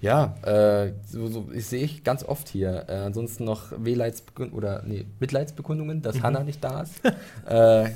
Ja, 0.00 0.36
äh, 0.42 0.92
so, 1.10 1.26
so, 1.26 1.48
ich 1.52 1.66
sehe 1.66 1.82
ich 1.82 2.04
ganz 2.04 2.22
oft 2.22 2.48
hier. 2.48 2.84
Äh, 2.88 2.98
ansonsten 2.98 3.44
noch 3.44 3.72
Wehleidsbekund 3.76 4.52
oder 4.52 4.84
nee, 4.86 5.04
Mitleidsbekundungen, 5.18 6.00
dass 6.02 6.22
Hannah 6.22 6.44
nicht 6.44 6.62
da 6.62 6.82
ist. 6.82 7.04
äh, 7.46 7.90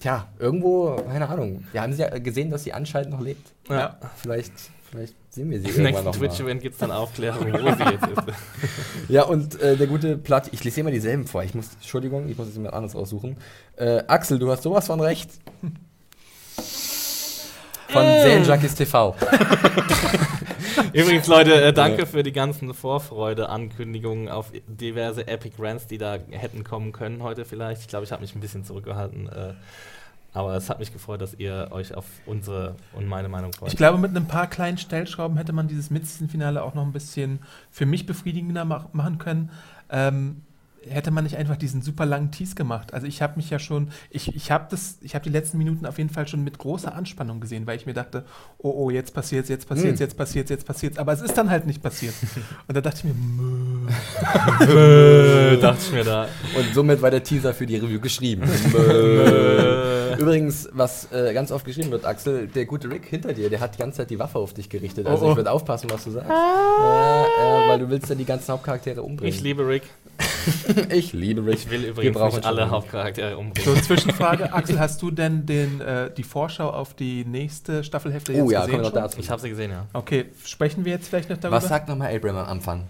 tja, 0.00 0.28
irgendwo, 0.38 0.94
keine 0.94 1.28
Ahnung. 1.28 1.64
Wir 1.72 1.82
haben 1.82 1.92
sie 1.92 2.02
ja 2.02 2.16
gesehen, 2.18 2.50
dass 2.50 2.62
sie 2.62 2.72
anscheinend 2.72 3.10
noch 3.10 3.20
lebt. 3.20 3.52
ja. 3.68 3.98
Vielleicht, 4.16 4.52
vielleicht 4.88 5.14
sehen 5.30 5.50
wir 5.50 5.58
sie 5.58 5.70
Im 5.70 5.86
irgendwann 5.86 6.04
nächsten. 6.04 6.20
Twitch-Event 6.20 6.62
gibt 6.62 6.74
es 6.74 6.78
dann 6.78 6.92
Aufklärung, 6.92 7.52
wo 7.52 7.74
sie 7.74 7.82
jetzt 7.90 8.06
ist. 8.06 8.38
Ja, 9.08 9.24
und 9.24 9.60
äh, 9.60 9.76
der 9.76 9.88
gute 9.88 10.16
Platt, 10.16 10.50
ich 10.52 10.62
lese 10.62 10.80
immer 10.82 10.92
dieselben 10.92 11.26
vor. 11.26 11.42
Ich 11.42 11.54
muss, 11.56 11.70
Entschuldigung, 11.74 12.28
ich 12.28 12.38
muss 12.38 12.46
jetzt 12.46 12.56
jemand 12.56 12.74
anderes 12.74 12.94
aussuchen. 12.94 13.36
Äh, 13.74 14.04
Axel, 14.06 14.38
du 14.38 14.48
hast 14.52 14.62
sowas 14.62 14.86
von 14.86 15.00
recht. 15.00 15.30
Von 17.88 18.02
Äh. 18.02 18.42
Junkies 18.42 18.74
TV. 18.74 19.14
Übrigens, 20.92 21.26
Leute, 21.26 21.54
äh, 21.62 21.72
danke 21.72 22.06
für 22.06 22.22
die 22.22 22.32
ganzen 22.32 22.72
Vorfreude-Ankündigungen 22.74 24.28
auf 24.28 24.52
diverse 24.66 25.26
Epic 25.26 25.56
Rants, 25.58 25.86
die 25.86 25.98
da 25.98 26.18
hätten 26.30 26.64
kommen 26.64 26.92
können 26.92 27.22
heute 27.22 27.44
vielleicht. 27.44 27.80
Ich 27.82 27.88
glaube, 27.88 28.04
ich 28.04 28.12
habe 28.12 28.22
mich 28.22 28.34
ein 28.34 28.40
bisschen 28.40 28.64
zurückgehalten. 28.64 29.28
Äh, 29.28 29.54
aber 30.34 30.54
es 30.56 30.68
hat 30.68 30.78
mich 30.78 30.92
gefreut, 30.92 31.20
dass 31.20 31.34
ihr 31.34 31.68
euch 31.70 31.94
auf 31.94 32.04
unsere 32.26 32.76
und 32.92 33.06
meine 33.06 33.28
Meinung 33.28 33.52
freut. 33.52 33.70
Ich 33.70 33.76
glaube, 33.76 33.98
mit 33.98 34.14
ein 34.14 34.28
paar 34.28 34.46
kleinen 34.46 34.78
Stellschrauben 34.78 35.36
hätte 35.38 35.52
man 35.52 35.68
dieses 35.68 35.90
Mid-Season-Finale 35.90 36.62
auch 36.62 36.74
noch 36.74 36.84
ein 36.84 36.92
bisschen 36.92 37.40
für 37.70 37.86
mich 37.86 38.06
befriedigender 38.06 38.64
mach 38.64 38.92
machen 38.92 39.18
können. 39.18 39.50
Ähm, 39.90 40.42
hätte 40.88 41.10
man 41.10 41.24
nicht 41.24 41.36
einfach 41.36 41.56
diesen 41.56 41.82
super 41.82 42.06
langen 42.06 42.30
Tease 42.30 42.54
gemacht. 42.54 42.94
Also 42.94 43.06
ich 43.06 43.20
habe 43.22 43.34
mich 43.36 43.50
ja 43.50 43.58
schon, 43.58 43.88
ich, 44.10 44.34
ich 44.34 44.50
habe 44.50 44.66
das, 44.70 44.98
ich 45.02 45.14
habe 45.14 45.22
die 45.24 45.30
letzten 45.30 45.58
Minuten 45.58 45.86
auf 45.86 45.98
jeden 45.98 46.10
Fall 46.10 46.26
schon 46.28 46.44
mit 46.44 46.58
großer 46.58 46.94
Anspannung 46.94 47.40
gesehen, 47.40 47.66
weil 47.66 47.76
ich 47.76 47.86
mir 47.86 47.94
dachte, 47.94 48.24
oh 48.58 48.70
oh, 48.76 48.90
jetzt 48.90 49.12
passiert's, 49.14 49.48
jetzt 49.48 49.68
passiert's, 49.68 50.00
Hm. 50.00 50.06
jetzt 50.06 50.16
passiert's, 50.16 50.50
jetzt 50.50 50.66
passiert's. 50.66 50.98
Aber 50.98 51.12
es 51.12 51.20
ist 51.20 51.36
dann 51.36 51.50
halt 51.50 51.66
nicht 51.66 51.82
passiert. 51.82 52.14
Und 52.68 52.76
da 52.76 52.80
dachte 52.80 52.98
ich 52.98 53.04
mir, 53.04 53.14
mö. 53.14 53.88
äh, 54.60 55.56
dachte 55.60 55.80
ich 55.82 55.92
mir 55.92 56.04
da. 56.04 56.28
Und 56.56 56.74
somit 56.74 57.02
war 57.02 57.10
der 57.10 57.22
Teaser 57.22 57.52
für 57.54 57.66
die 57.66 57.76
Review 57.76 58.00
geschrieben. 58.00 58.42
Äh, 58.78 59.97
Übrigens, 60.18 60.68
was 60.72 61.10
äh, 61.12 61.32
ganz 61.34 61.50
oft 61.52 61.64
geschrieben 61.64 61.90
wird, 61.90 62.04
Axel, 62.04 62.46
der 62.48 62.64
gute 62.66 62.90
Rick 62.90 63.06
hinter 63.06 63.32
dir, 63.32 63.50
der 63.50 63.60
hat 63.60 63.74
die 63.74 63.78
ganze 63.78 63.98
Zeit 63.98 64.10
die 64.10 64.18
Waffe 64.18 64.38
auf 64.38 64.54
dich 64.54 64.68
gerichtet. 64.68 65.06
Also 65.06 65.24
Oh, 65.24 65.28
oh. 65.28 65.30
ich 65.32 65.36
würde 65.36 65.50
aufpassen, 65.50 65.88
was 65.90 66.04
du 66.04 66.10
sagst. 66.12 66.28
Ja, 66.30 67.26
ja, 67.26 67.68
weil 67.68 67.78
du 67.78 67.88
willst 67.90 68.08
ja 68.08 68.14
die 68.14 68.24
ganzen 68.24 68.52
Hauptcharaktere 68.52 69.02
umbringen. 69.02 69.34
ich 69.34 69.40
liebe 69.42 69.66
Rick. 69.66 69.82
ich 70.90 71.12
liebe 71.12 71.44
Rick. 71.46 71.54
Ich 71.58 71.70
will 71.70 71.82
Wir 71.82 71.88
übrigens 71.90 72.16
brauchen 72.16 72.34
nicht 72.36 72.44
schon 72.46 72.58
alle. 72.58 72.70
Hauptcharaktere 72.70 73.32
So, 73.32 73.38
umbringen. 73.38 73.82
Zwischenfrage, 73.82 74.52
Axel, 74.52 74.78
hast 74.78 75.00
du 75.02 75.10
denn 75.10 75.46
den, 75.46 75.80
äh, 75.80 76.10
die 76.12 76.22
Vorschau 76.24 76.70
auf 76.70 76.94
die 76.94 77.24
nächste 77.24 77.84
Staffelhälfte 77.84 78.32
Oh 78.42 78.50
ja, 78.50 78.60
gesehen 78.60 78.78
wir 78.78 78.82
noch 78.82 78.92
dazu. 78.92 79.18
Ich 79.20 79.30
habe 79.30 79.40
sie 79.40 79.50
gesehen, 79.50 79.70
ja. 79.70 79.86
Okay, 79.92 80.26
sprechen 80.44 80.84
wir 80.84 80.92
jetzt 80.92 81.08
vielleicht 81.08 81.30
noch 81.30 81.36
darüber? 81.38 81.56
Was 81.58 81.68
sagt 81.68 81.88
nochmal 81.88 82.14
Abraham 82.14 82.36
am 82.38 82.46
Anfang? 82.48 82.84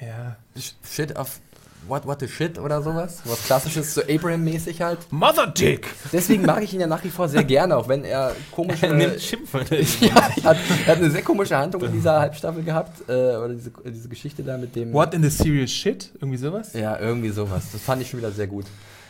Ja. 0.00 0.36
Sh- 0.56 0.74
Shit 0.88 1.16
of 1.18 1.40
what, 1.88 2.06
what 2.06 2.20
the 2.20 2.28
shit 2.28 2.58
oder 2.58 2.82
sowas? 2.82 3.20
Was 3.24 3.44
klassisches, 3.44 3.94
so 3.94 4.02
Abraham-mäßig 4.02 4.80
halt. 4.80 4.98
Mother 5.10 5.46
Dick! 5.46 5.88
Deswegen 6.12 6.44
mag 6.44 6.62
ich 6.62 6.74
ihn 6.74 6.80
ja 6.80 6.86
nach 6.86 7.02
wie 7.04 7.10
vor 7.10 7.28
sehr 7.28 7.44
gerne, 7.44 7.76
auch 7.76 7.88
wenn 7.88 8.04
er 8.04 8.34
komische... 8.50 8.86
Er 8.86 8.94
nimmt 8.94 9.20
Schimpfen. 9.20 9.62
ja, 10.00 10.30
er 10.36 10.42
hat, 10.44 10.56
er 10.86 10.92
hat 10.92 10.98
eine 10.98 11.10
sehr 11.10 11.22
komische 11.22 11.56
Handlung 11.56 11.82
in 11.82 11.92
dieser 11.92 12.20
Halbstaffel 12.20 12.62
gehabt. 12.62 13.08
Äh, 13.08 13.12
oder 13.12 13.54
diese, 13.54 13.72
diese 13.84 14.08
Geschichte 14.08 14.42
da 14.42 14.56
mit 14.58 14.76
dem... 14.76 14.92
What 14.92 15.14
in 15.14 15.22
the 15.22 15.30
serious 15.30 15.70
shit? 15.70 16.10
Irgendwie 16.14 16.38
sowas? 16.38 16.72
Ja, 16.74 16.98
irgendwie 16.98 17.30
sowas. 17.30 17.64
Das 17.72 17.80
fand 17.80 18.02
ich 18.02 18.10
schon 18.10 18.18
wieder 18.20 18.32
sehr 18.32 18.46
gut. 18.46 18.66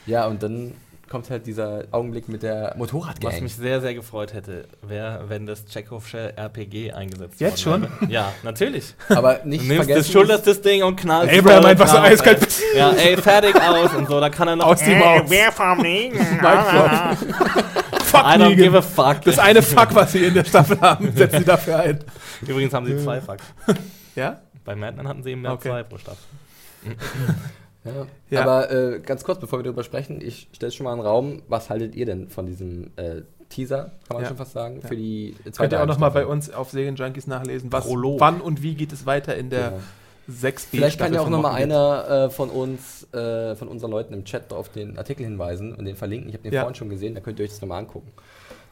Ja, 0.07 0.27
und 0.27 0.43
dann 0.43 0.75
kommt 1.09 1.31
halt 1.31 1.47
dieser 1.47 1.85
Augenblick 1.91 2.29
mit 2.29 2.43
der 2.43 2.71
Was 2.71 2.77
Motorradgang. 2.77 3.43
mich 3.43 3.55
sehr, 3.57 3.81
sehr 3.81 3.95
gefreut 3.95 4.35
hätte, 4.35 4.67
wäre, 4.83 5.25
wenn 5.29 5.47
das 5.47 5.65
Tschechowische 5.67 6.37
RPG 6.37 6.93
eingesetzt 6.93 7.41
Jetzt 7.41 7.65
worden 7.67 7.89
wäre. 8.01 8.11
Ja, 8.13 8.33
natürlich. 8.43 8.95
Aber 9.09 9.41
nicht 9.45 9.63
Du 9.65 9.69
nimmst 9.69 9.75
vergessen... 9.87 9.99
das, 9.99 10.13
schulterst 10.13 10.47
das 10.47 10.61
Ding 10.61 10.83
und 10.83 10.97
knallst 10.97 11.35
Abraham 11.37 11.65
einfach 11.67 11.89
so 11.89 11.99
eiskalt. 11.99 12.47
ey. 12.73 12.79
Ja, 12.79 12.91
ey, 12.91 13.17
fertig 13.17 13.55
aus 13.61 13.95
und 13.95 14.09
so. 14.09 14.21
Da 14.21 14.29
kann 14.31 14.49
er 14.49 14.57
noch. 14.57 14.67
Aus 14.67 14.81
die 14.81 14.95
Maus. 14.95 15.23
wer 15.29 15.51
vom 15.53 15.83
Liegen? 15.83 16.19
Fuck 18.09 18.25
I 18.25 18.39
don't 18.39 18.55
give 18.57 18.77
a 18.77 18.81
fuck. 18.83 19.21
Das 19.23 19.39
eine 19.39 19.61
Fuck, 19.61 19.95
was 19.95 20.13
sie 20.13 20.25
in 20.25 20.33
der 20.35 20.45
Staffel 20.45 20.81
haben, 20.81 21.13
setzen 21.15 21.41
sie 21.41 21.45
dafür 21.45 21.81
ein. 21.81 21.99
Übrigens 22.47 22.73
haben 22.73 22.87
sie 22.87 22.97
zwei 23.03 23.21
Fucks. 23.21 23.43
Ja? 24.15 24.41
Bei 24.65 24.75
Madman 24.75 25.07
hatten 25.09 25.23
sie 25.23 25.33
eben 25.33 25.43
mehr 25.43 25.53
Okay. 25.53 25.69
zwei 25.69 25.83
pro 25.83 25.99
Staffel. 25.99 26.23
Ja. 27.85 27.93
Ja. 28.31 28.43
Aber 28.43 28.71
äh, 28.71 29.01
ganz 29.01 29.25
kurz, 29.25 29.39
bevor 29.41 29.59
wir 29.61 29.63
darüber 29.65 29.83
sprechen, 29.85 30.21
ich 30.21 30.49
stelle 30.53 30.73
schon 30.73 30.85
mal 30.85 30.93
in 30.93 30.99
den 30.99 31.07
Raum, 31.07 31.43
was 31.49 31.71
haltet 31.71 31.95
ihr 31.95 32.07
denn 32.07 32.29
von 32.29 32.47
diesem 32.47 32.91
äh, 32.97 33.23
Teaser, 33.49 33.93
kann 34.07 34.15
man 34.17 34.23
Ja. 34.23 34.29
schon 34.29 34.37
fast 34.37 34.53
sagen, 34.53 34.81
Ja. 34.83 34.89
für 34.89 34.97
die 34.97 35.35
zweite 35.45 35.53
Könnt 35.59 35.73
ihr 35.73 35.83
auch 35.83 35.87
nochmal 35.87 36.11
bei 36.11 36.27
uns 36.27 36.51
auf 36.51 36.71
Serienjunkies 36.71 37.27
nachlesen, 37.27 37.73
was, 37.73 37.87
Prolog. 37.87 38.21
wann 38.21 38.41
und 38.41 38.63
wie 38.63 38.75
geht 38.75 38.93
es 38.93 39.07
weiter 39.07 39.37
in 39.37 39.49
der 39.51 39.71
Genau. 39.71 39.81
6b 40.31 40.67
Vielleicht 40.73 40.99
kann 40.99 41.15
ja 41.15 41.23
auch 41.23 41.31
nochmal 41.31 41.55
einer 41.55 42.27
äh, 42.27 42.31
von 42.31 42.51
uns, 42.51 43.11
äh, 43.15 43.57
von 43.57 43.67
unseren 43.69 43.91
Leuten 43.91 44.13
im 44.13 44.25
Chat 44.27 44.53
auf 44.53 44.69
den 44.69 44.99
Artikel 44.99 45.25
hinweisen 45.25 45.75
und 45.75 45.87
den 45.87 45.97
verlinken. 45.97 46.29
Ich 46.29 46.35
habe 46.35 46.43
den 46.43 46.53
Ja. 46.53 46.61
vorhin 46.63 46.75
schon 46.75 46.91
gesehen, 46.91 47.15
da 47.15 47.21
könnt 47.23 47.39
ihr 47.39 47.45
euch 47.45 47.51
das 47.53 47.63
nochmal 47.63 47.79
angucken. 47.79 48.11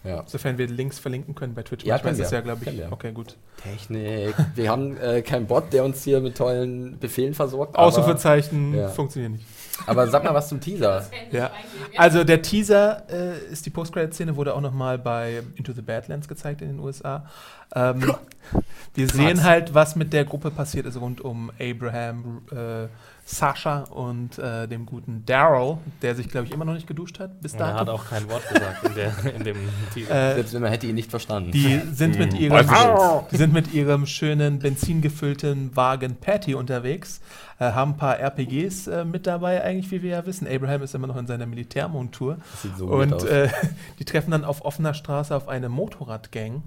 Ja. 0.06 0.22
Sofern 0.26 0.58
wir 0.58 0.66
Links 0.68 0.98
verlinken 0.98 1.34
können 1.34 1.54
bei 1.54 1.62
Twitch. 1.62 1.84
Ja, 1.84 1.94
Manchmal 1.94 2.12
ist 2.14 2.20
es 2.20 2.30
wir. 2.30 2.38
ja, 2.38 2.42
glaube 2.42 2.64
ich. 2.64 2.92
Okay, 2.92 3.12
gut. 3.12 3.36
Technik. 3.62 4.34
Wir 4.54 4.70
haben 4.70 4.96
äh, 4.98 5.22
keinen 5.22 5.46
Bot, 5.46 5.72
der 5.72 5.84
uns 5.84 6.04
hier 6.04 6.20
mit 6.20 6.36
tollen 6.36 6.98
Befehlen 6.98 7.34
versorgt. 7.34 7.74
Aber, 7.76 7.86
Ausrufezeichen 7.86 8.74
Ja. 8.74 8.88
funktionieren 8.88 9.32
nicht. 9.32 9.46
aber 9.86 10.06
sag 10.08 10.24
mal 10.24 10.34
was 10.34 10.48
zum 10.48 10.60
Teaser. 10.60 11.04
Ja. 11.32 11.50
Also 11.96 12.24
der 12.24 12.42
Teaser 12.42 13.02
äh, 13.10 13.52
ist 13.52 13.66
die 13.66 13.70
Post-Credit-Szene, 13.70 14.36
wurde 14.36 14.54
auch 14.54 14.60
nochmal 14.60 14.98
bei 14.98 15.42
Into 15.56 15.72
the 15.72 15.82
Badlands 15.82 16.28
gezeigt 16.28 16.62
in 16.62 16.68
den 16.68 16.78
USA. 16.80 17.26
Ähm, 17.74 18.14
wir 18.94 19.08
sehen 19.08 19.42
halt, 19.42 19.74
was 19.74 19.96
mit 19.96 20.12
der 20.12 20.24
Gruppe 20.24 20.50
passiert 20.50 20.86
ist 20.86 21.00
rund 21.00 21.20
um 21.20 21.50
Abraham, 21.60 22.42
äh, 22.52 22.86
Sascha 23.28 23.80
und 23.90 24.38
äh, 24.38 24.68
dem 24.68 24.86
guten 24.86 25.24
Daryl, 25.26 25.78
der 26.00 26.14
sich, 26.14 26.28
glaube 26.28 26.46
ich, 26.46 26.52
immer 26.52 26.64
noch 26.64 26.74
nicht 26.74 26.86
geduscht 26.86 27.18
hat. 27.18 27.40
Bis 27.40 27.54
Und 27.54 27.60
er 27.60 27.74
hat 27.74 27.88
auch 27.88 28.08
kein 28.08 28.30
Wort 28.30 28.48
gesagt 28.48 28.84
in, 28.84 28.94
der, 28.94 29.12
in 29.34 29.42
dem 29.42 29.56
Titel. 29.92 30.12
Äh, 30.12 30.34
Selbst 30.36 30.54
wenn 30.54 30.62
man 30.62 30.70
hätte 30.70 30.86
ihn 30.86 30.94
nicht 30.94 31.10
verstanden. 31.10 31.50
die 31.50 31.82
sind 31.92 32.16
mit 32.20 32.34
ihrem, 32.34 32.66
die 33.32 33.36
sind 33.36 33.52
mit 33.52 33.74
ihrem 33.74 34.06
schönen 34.06 34.60
benzingefüllten 34.60 35.74
Wagen 35.74 36.14
Patty 36.14 36.54
unterwegs, 36.54 37.20
äh, 37.58 37.72
haben 37.72 37.92
ein 37.92 37.96
paar 37.96 38.20
RPGs 38.20 38.86
äh, 38.86 39.04
mit 39.04 39.26
dabei, 39.26 39.60
eigentlich, 39.64 39.90
wie 39.90 40.02
wir 40.02 40.10
ja 40.10 40.24
wissen. 40.26 40.46
Abraham 40.46 40.82
ist 40.82 40.94
immer 40.94 41.08
noch 41.08 41.16
in 41.16 41.26
seiner 41.26 41.46
Militärmontur. 41.46 42.36
Das 42.52 42.62
sieht 42.62 42.76
so 42.78 42.86
gut 42.86 42.94
Und 42.94 43.12
aus. 43.14 43.24
äh, 43.24 43.48
die 43.98 44.04
treffen 44.04 44.30
dann 44.30 44.44
auf 44.44 44.64
offener 44.64 44.94
Straße 44.94 45.34
auf 45.34 45.48
eine 45.48 45.68
Motorradgang. 45.68 46.62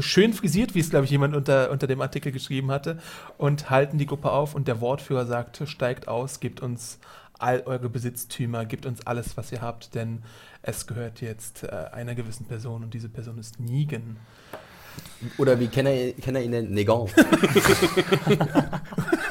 Schön 0.00 0.32
frisiert, 0.32 0.74
wie 0.74 0.80
es, 0.80 0.90
glaube 0.90 1.04
ich, 1.04 1.10
jemand 1.10 1.34
unter, 1.34 1.70
unter 1.70 1.86
dem 1.86 2.00
Artikel 2.00 2.32
geschrieben 2.32 2.70
hatte, 2.70 2.98
und 3.38 3.70
halten 3.70 3.98
die 3.98 4.06
Gruppe 4.06 4.30
auf. 4.30 4.54
Und 4.54 4.68
der 4.68 4.80
Wortführer 4.80 5.26
sagt: 5.26 5.62
Steigt 5.66 6.08
aus, 6.08 6.40
gebt 6.40 6.60
uns 6.60 6.98
all 7.38 7.62
eure 7.66 7.88
Besitztümer, 7.88 8.64
gebt 8.64 8.86
uns 8.86 9.06
alles, 9.06 9.36
was 9.36 9.52
ihr 9.52 9.62
habt, 9.62 9.94
denn 9.94 10.22
es 10.62 10.86
gehört 10.86 11.20
jetzt 11.20 11.62
äh, 11.62 11.68
einer 11.92 12.14
gewissen 12.14 12.46
Person 12.46 12.82
und 12.82 12.94
diese 12.94 13.08
Person 13.08 13.38
ist 13.38 13.60
Negan. 13.60 14.16
Oder 15.38 15.58
wie 15.60 15.68
kann 15.68 15.86
er, 15.86 16.12
kann 16.14 16.34
er 16.34 16.42
ihn 16.42 16.50
nennen? 16.50 16.74
Negan. 16.74 17.06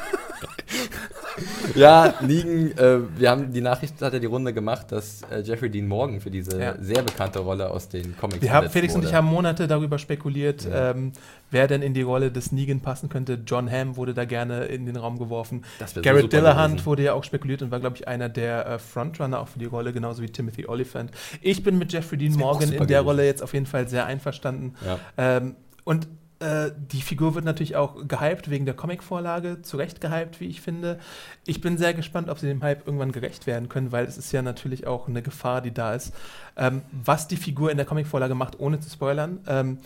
ja, 1.74 2.14
Negan, 2.20 2.76
äh, 2.76 2.98
wir 3.18 3.30
haben 3.30 3.52
die 3.52 3.60
Nachricht 3.60 4.00
hat 4.00 4.12
ja 4.12 4.18
die 4.18 4.26
Runde 4.26 4.52
gemacht, 4.52 4.90
dass 4.92 5.22
äh, 5.30 5.40
Jeffrey 5.40 5.70
Dean 5.70 5.86
Morgan 5.88 6.20
für 6.20 6.30
diese 6.30 6.60
Ja. 6.60 6.74
sehr 6.80 7.02
bekannte 7.02 7.40
Rolle 7.40 7.70
aus 7.70 7.88
den 7.88 8.16
Comics 8.16 8.42
Wir 8.42 8.52
haben, 8.52 8.70
Felix 8.70 8.94
und 8.94 9.00
wurde. 9.00 9.08
ich 9.08 9.14
haben 9.14 9.26
Monate 9.26 9.66
darüber 9.68 9.98
spekuliert, 9.98 10.64
Ja. 10.64 10.90
ähm, 10.90 11.12
wer 11.50 11.66
denn 11.66 11.82
in 11.82 11.94
die 11.94 12.02
Rolle 12.02 12.30
des 12.30 12.52
Negan 12.52 12.80
passen 12.80 13.08
könnte. 13.08 13.38
John 13.46 13.70
Hamm 13.70 13.96
wurde 13.96 14.14
da 14.14 14.24
gerne 14.24 14.64
in 14.66 14.86
den 14.86 14.96
Raum 14.96 15.18
geworfen. 15.18 15.64
So 15.86 16.00
Garrett 16.00 16.22
super 16.22 16.36
Dillahunt 16.38 16.72
gewesen. 16.72 16.86
wurde 16.86 17.02
ja 17.04 17.12
auch 17.14 17.24
spekuliert 17.24 17.62
und 17.62 17.70
war, 17.70 17.80
glaube 17.80 17.96
ich, 17.96 18.06
einer 18.08 18.28
der 18.28 18.66
äh, 18.66 18.78
Frontrunner 18.78 19.40
auch 19.40 19.48
für 19.48 19.58
die 19.58 19.66
Rolle, 19.66 19.92
genauso 19.92 20.22
wie 20.22 20.28
Timothy 20.28 20.66
Olyphant. 20.66 21.10
Ich 21.40 21.62
bin 21.62 21.78
mit 21.78 21.92
Jeffrey 21.92 22.18
Dean 22.18 22.32
Morgan 22.34 22.64
in 22.64 22.70
der 22.78 22.86
gewesen. 22.86 23.04
Rolle 23.04 23.24
jetzt 23.26 23.42
auf 23.42 23.54
jeden 23.54 23.66
Fall 23.66 23.88
sehr 23.88 24.06
einverstanden. 24.06 24.74
Ja. 24.84 24.98
Ähm, 25.16 25.56
und 25.84 26.06
äh, 26.40 26.70
die 26.76 27.02
Figur 27.02 27.34
wird 27.34 27.44
natürlich 27.44 27.76
auch 27.76 28.06
gehypt 28.06 28.48
wegen 28.48 28.64
der 28.64 28.74
Comicvorlage, 28.74 29.62
zu 29.62 29.76
Recht 29.76 30.00
gehypt, 30.00 30.40
wie 30.40 30.46
ich 30.46 30.60
finde. 30.60 30.98
Ich 31.46 31.60
bin 31.60 31.78
sehr 31.78 31.94
gespannt, 31.94 32.28
ob 32.28 32.38
sie 32.38 32.46
dem 32.46 32.62
Hype 32.62 32.86
irgendwann 32.86 33.12
gerecht 33.12 33.46
werden 33.46 33.68
können, 33.68 33.90
weil 33.90 34.04
es 34.04 34.18
ist 34.18 34.32
ja 34.32 34.42
natürlich 34.42 34.86
auch 34.86 35.08
eine 35.08 35.22
Gefahr, 35.22 35.60
die 35.60 35.74
da 35.74 35.94
ist. 35.94 36.12
Ähm, 36.56 36.82
was 36.92 37.26
die 37.28 37.36
Figur 37.36 37.70
in 37.70 37.76
der 37.76 37.86
Comicvorlage 37.86 38.34
macht, 38.34 38.60
ohne 38.60 38.78
zu 38.78 38.88
spoilern, 38.88 39.40
ähm, 39.48 39.78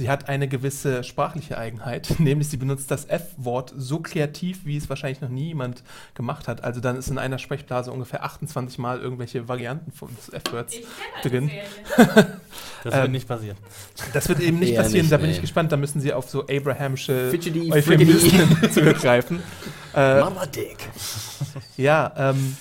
sie 0.00 0.08
hat 0.08 0.30
eine 0.30 0.48
gewisse 0.48 1.04
sprachliche 1.04 1.58
Eigenheit, 1.58 2.14
nämlich 2.18 2.48
sie 2.48 2.56
benutzt 2.56 2.90
das 2.90 3.04
F-Wort 3.04 3.74
so 3.76 4.00
kreativ, 4.00 4.64
wie 4.64 4.78
es 4.78 4.88
wahrscheinlich 4.88 5.20
noch 5.20 5.28
nie 5.28 5.48
jemand 5.48 5.82
gemacht 6.14 6.48
hat. 6.48 6.64
Also 6.64 6.80
dann 6.80 6.96
ist 6.96 7.10
in 7.10 7.18
einer 7.18 7.38
Sprechblase 7.38 7.92
ungefähr 7.92 8.24
28 8.24 8.78
Mal 8.78 8.98
irgendwelche 8.98 9.46
Varianten 9.46 9.92
von 9.92 10.08
des 10.16 10.30
F-Words 10.32 10.74
Ich 10.74 10.86
kenne 11.22 11.48
drin. 11.48 11.50
Das 12.82 12.94
wird 12.94 13.04
ähm, 13.04 13.12
nicht 13.12 13.28
passieren. 13.28 13.58
Das 14.14 14.28
wird 14.30 14.40
eben 14.40 14.58
nicht 14.58 14.72
Eher 14.72 14.82
passieren, 14.82 15.02
nicht, 15.02 15.12
da 15.12 15.18
bin 15.18 15.26
nee. 15.26 15.32
ich 15.32 15.42
gespannt. 15.42 15.70
Da 15.70 15.76
müssen 15.76 16.00
sie 16.00 16.14
auf 16.14 16.30
so 16.30 16.46
Abrahamsche 16.46 17.30
Fidgety, 17.30 17.70
Euphemismen 17.70 18.56
zurückgreifen. 18.72 19.42
Äh, 19.94 20.20
Mama 20.20 20.46
Dick. 20.46 20.78
ja, 21.76 22.10
ähm, 22.16 22.56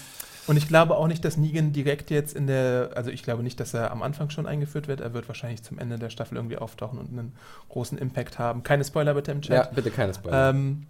und 0.49 0.57
ich 0.57 0.67
glaube 0.67 0.97
auch 0.97 1.07
nicht, 1.07 1.23
dass 1.23 1.37
Negan 1.37 1.73
direkt 1.73 2.09
jetzt 2.09 2.35
in 2.35 2.47
der, 2.47 2.89
also 2.95 3.11
ich 3.11 3.21
glaube 3.21 3.43
nicht, 3.43 3.59
dass 3.59 3.75
er 3.75 3.91
am 3.91 4.01
Anfang 4.01 4.31
schon 4.31 4.47
eingeführt 4.47 4.87
wird. 4.87 4.99
Er 4.99 5.13
wird 5.13 5.27
wahrscheinlich 5.27 5.61
zum 5.61 5.77
Ende 5.77 5.99
der 5.99 6.09
Staffel 6.09 6.37
irgendwie 6.37 6.57
auftauchen 6.57 6.97
und 6.97 7.11
einen 7.11 7.33
großen 7.69 7.99
Impact 7.99 8.39
haben. 8.39 8.63
Keine 8.63 8.83
Spoiler 8.83 9.13
bitte 9.13 9.31
im 9.31 9.41
Ja, 9.41 9.63
Chat. 9.63 9.75
bitte 9.75 9.91
keine 9.91 10.11
Spoiler. 10.13 10.49
Ähm, 10.49 10.87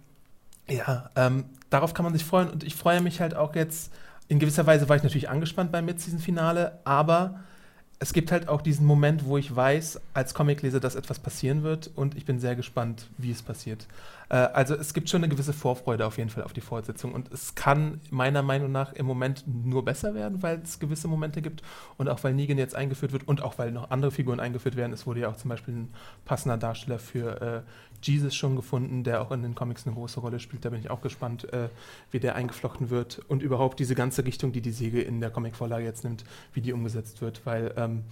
ja, 0.66 1.10
ähm, 1.14 1.44
darauf 1.68 1.92
kann 1.92 2.04
man 2.04 2.14
sich 2.14 2.24
freuen 2.24 2.48
und 2.48 2.64
ich 2.64 2.74
freue 2.74 3.02
mich 3.02 3.20
halt 3.20 3.34
auch 3.34 3.54
jetzt. 3.54 3.92
In 4.28 4.38
gewisser 4.38 4.66
Weise 4.66 4.88
war 4.88 4.96
ich 4.96 5.02
natürlich 5.02 5.28
angespannt 5.28 5.72
beim 5.72 5.84
Mid-Season-Finale, 5.84 6.78
aber 6.84 7.40
es 7.98 8.14
gibt 8.14 8.32
halt 8.32 8.48
auch 8.48 8.62
diesen 8.62 8.86
Moment, 8.86 9.26
wo 9.26 9.36
ich 9.36 9.54
weiß, 9.54 10.00
als 10.14 10.32
Comicleser, 10.32 10.80
dass 10.80 10.94
etwas 10.94 11.18
passieren 11.18 11.64
wird 11.64 11.90
und 11.96 12.16
ich 12.16 12.24
bin 12.24 12.40
sehr 12.40 12.56
gespannt, 12.56 13.08
wie 13.18 13.30
es 13.30 13.42
passiert. 13.42 13.86
Äh, 14.30 14.36
also 14.36 14.74
es 14.74 14.94
gibt 14.94 15.10
schon 15.10 15.22
eine 15.22 15.28
gewisse 15.28 15.52
Vorfreude 15.52 16.06
auf 16.06 16.16
jeden 16.16 16.30
Fall 16.30 16.44
auf 16.44 16.54
die 16.54 16.62
Fortsetzung 16.62 17.12
und 17.12 17.30
es 17.32 17.54
kann 17.54 18.00
meiner 18.10 18.42
Meinung 18.42 18.72
nach 18.72 18.94
im 18.94 19.04
Moment 19.04 19.44
nur 19.46 19.84
besser 19.84 20.14
werden, 20.14 20.42
weil 20.42 20.60
es 20.64 20.78
gewisse 20.78 21.08
Momente 21.08 21.42
gibt 21.42 21.62
und 21.98 22.08
auch 22.08 22.24
weil 22.24 22.32
Negan 22.32 22.56
jetzt 22.56 22.74
eingeführt 22.74 23.12
wird 23.12 23.28
und 23.28 23.42
auch 23.42 23.58
weil 23.58 23.72
noch 23.72 23.90
andere 23.90 24.10
Figuren 24.10 24.40
eingeführt 24.40 24.76
werden. 24.76 24.92
Es 24.92 25.06
wurde 25.06 25.20
ja 25.20 25.28
auch 25.28 25.36
zum 25.36 25.50
Beispiel 25.50 25.74
ein 25.74 25.88
passender 26.24 26.56
Darsteller 26.56 26.98
für 26.98 27.42
äh, 27.42 27.60
Jesus 28.02 28.34
schon 28.34 28.56
gefunden, 28.56 29.04
der 29.04 29.20
auch 29.20 29.30
in 29.30 29.42
den 29.42 29.54
Comics 29.54 29.86
eine 29.86 29.94
große 29.94 30.20
Rolle 30.20 30.40
spielt. 30.40 30.64
Da 30.64 30.70
bin 30.70 30.80
ich 30.80 30.90
auch 30.90 31.02
gespannt, 31.02 31.52
äh, 31.52 31.68
wie 32.10 32.20
der 32.20 32.34
eingeflochten 32.34 32.88
wird 32.88 33.20
und 33.28 33.42
überhaupt 33.42 33.78
diese 33.78 33.94
ganze 33.94 34.24
Richtung, 34.24 34.52
die 34.52 34.62
die 34.62 34.72
Säge 34.72 35.02
in 35.02 35.20
der 35.20 35.30
Comicvorlage 35.30 35.84
jetzt 35.84 36.04
nimmt, 36.04 36.24
wie 36.54 36.60
die 36.60 36.72
umgesetzt 36.72 37.20
wird, 37.20 37.44
weil 37.44 37.74
ähm, 37.76 38.04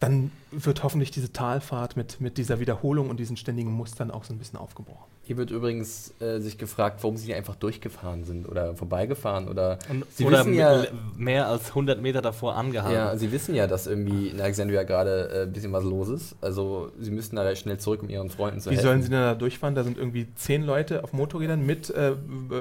dann 0.00 0.32
wird 0.50 0.82
hoffentlich 0.82 1.12
diese 1.12 1.32
Talfahrt 1.32 1.96
mit, 1.96 2.20
mit 2.20 2.36
dieser 2.36 2.60
Wiederholung 2.60 3.08
und 3.08 3.18
diesen 3.18 3.36
ständigen 3.36 3.72
Mustern 3.72 4.10
auch 4.10 4.24
so 4.24 4.34
ein 4.34 4.38
bisschen 4.38 4.58
aufgebrochen. 4.58 5.13
Hier 5.26 5.38
wird 5.38 5.50
übrigens 5.50 6.12
äh, 6.20 6.38
sich 6.38 6.58
gefragt, 6.58 6.98
warum 7.02 7.16
sie 7.16 7.28
nicht 7.28 7.36
einfach 7.36 7.54
durchgefahren 7.56 8.24
sind 8.24 8.46
oder 8.46 8.74
vorbeigefahren 8.74 9.48
oder 9.48 9.78
Und, 9.88 10.04
Sie 10.14 10.24
oder 10.26 10.40
wissen 10.40 10.54
ja- 10.54 10.84
mehr 11.16 11.48
als 11.48 11.70
100 11.70 12.02
Meter 12.02 12.20
davor 12.20 12.56
angehalten. 12.56 12.94
Ja, 12.94 13.16
sie 13.16 13.32
wissen 13.32 13.54
ja, 13.54 13.66
dass 13.66 13.86
irgendwie 13.86 14.28
in 14.28 14.40
Alexandria 14.40 14.82
gerade 14.82 15.30
äh, 15.32 15.42
ein 15.44 15.52
bisschen 15.52 15.72
was 15.72 15.82
los 15.84 16.08
ist. 16.08 16.36
Also 16.42 16.92
sie 17.00 17.10
müssen 17.10 17.36
da 17.36 17.56
schnell 17.56 17.78
zurück, 17.78 18.02
um 18.02 18.10
ihren 18.10 18.28
Freunden 18.28 18.60
zu 18.60 18.68
Wie 18.70 18.74
helfen. 18.74 18.86
sollen 18.86 19.02
sie 19.02 19.08
denn 19.08 19.18
da 19.20 19.34
durchfahren? 19.34 19.74
Da 19.74 19.82
sind 19.82 19.96
irgendwie 19.96 20.26
zehn 20.34 20.62
Leute 20.62 21.02
auf 21.02 21.12
Motorrädern 21.14 21.64
mit 21.64 21.88
äh, 21.88 22.10
äh, 22.10 22.14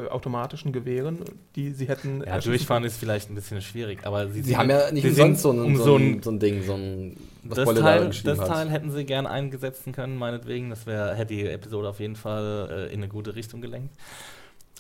automatischen 0.10 0.72
Gewehren, 0.72 1.20
die 1.58 1.72
sie 1.72 1.90
hätten. 1.90 2.20
Ja, 2.20 2.28
erschießen 2.28 2.52
durchfahren 2.52 2.84
ist 2.86 2.96
vielleicht 2.98 3.30
ein 3.30 3.36
bisschen 3.36 3.62
schwierig, 3.62 4.06
aber 4.06 4.30
sie, 4.30 4.42
Sie 4.42 4.56
haben 4.56 4.70
ja 4.70 4.90
nicht 4.90 5.06
umsonst 5.06 5.42
so 5.42 5.52
ein, 5.52 5.60
um 5.60 5.76
so, 5.76 5.98
ein 5.98 6.22
so 6.24 6.32
ein 6.32 6.40
Ding, 6.40 6.64
so 6.64 6.76
ein, 6.76 7.18
was 7.44 7.58
das 7.58 7.66
Bolle 7.66 7.82
da 7.82 7.98
Teil, 7.98 8.10
das 8.10 8.40
hat. 8.40 8.48
Teil 8.48 8.70
hätten 8.70 8.92
sie 8.92 9.06
gerne 9.06 9.30
eingesetzen 9.30 9.94
können, 9.94 10.18
meinetwegen. 10.18 10.70
Das 10.70 10.86
wär, 10.86 11.14
hätte 11.16 11.34
die 11.34 11.48
Episode 11.48 11.90
auf 11.90 12.00
jeden 12.00 12.16
Fall 12.16 12.70
äh, 12.90 12.94
in 12.94 13.00
eine 13.00 13.08
gute 13.08 13.36
Richtung 13.36 13.62
gelenkt. 13.62 13.94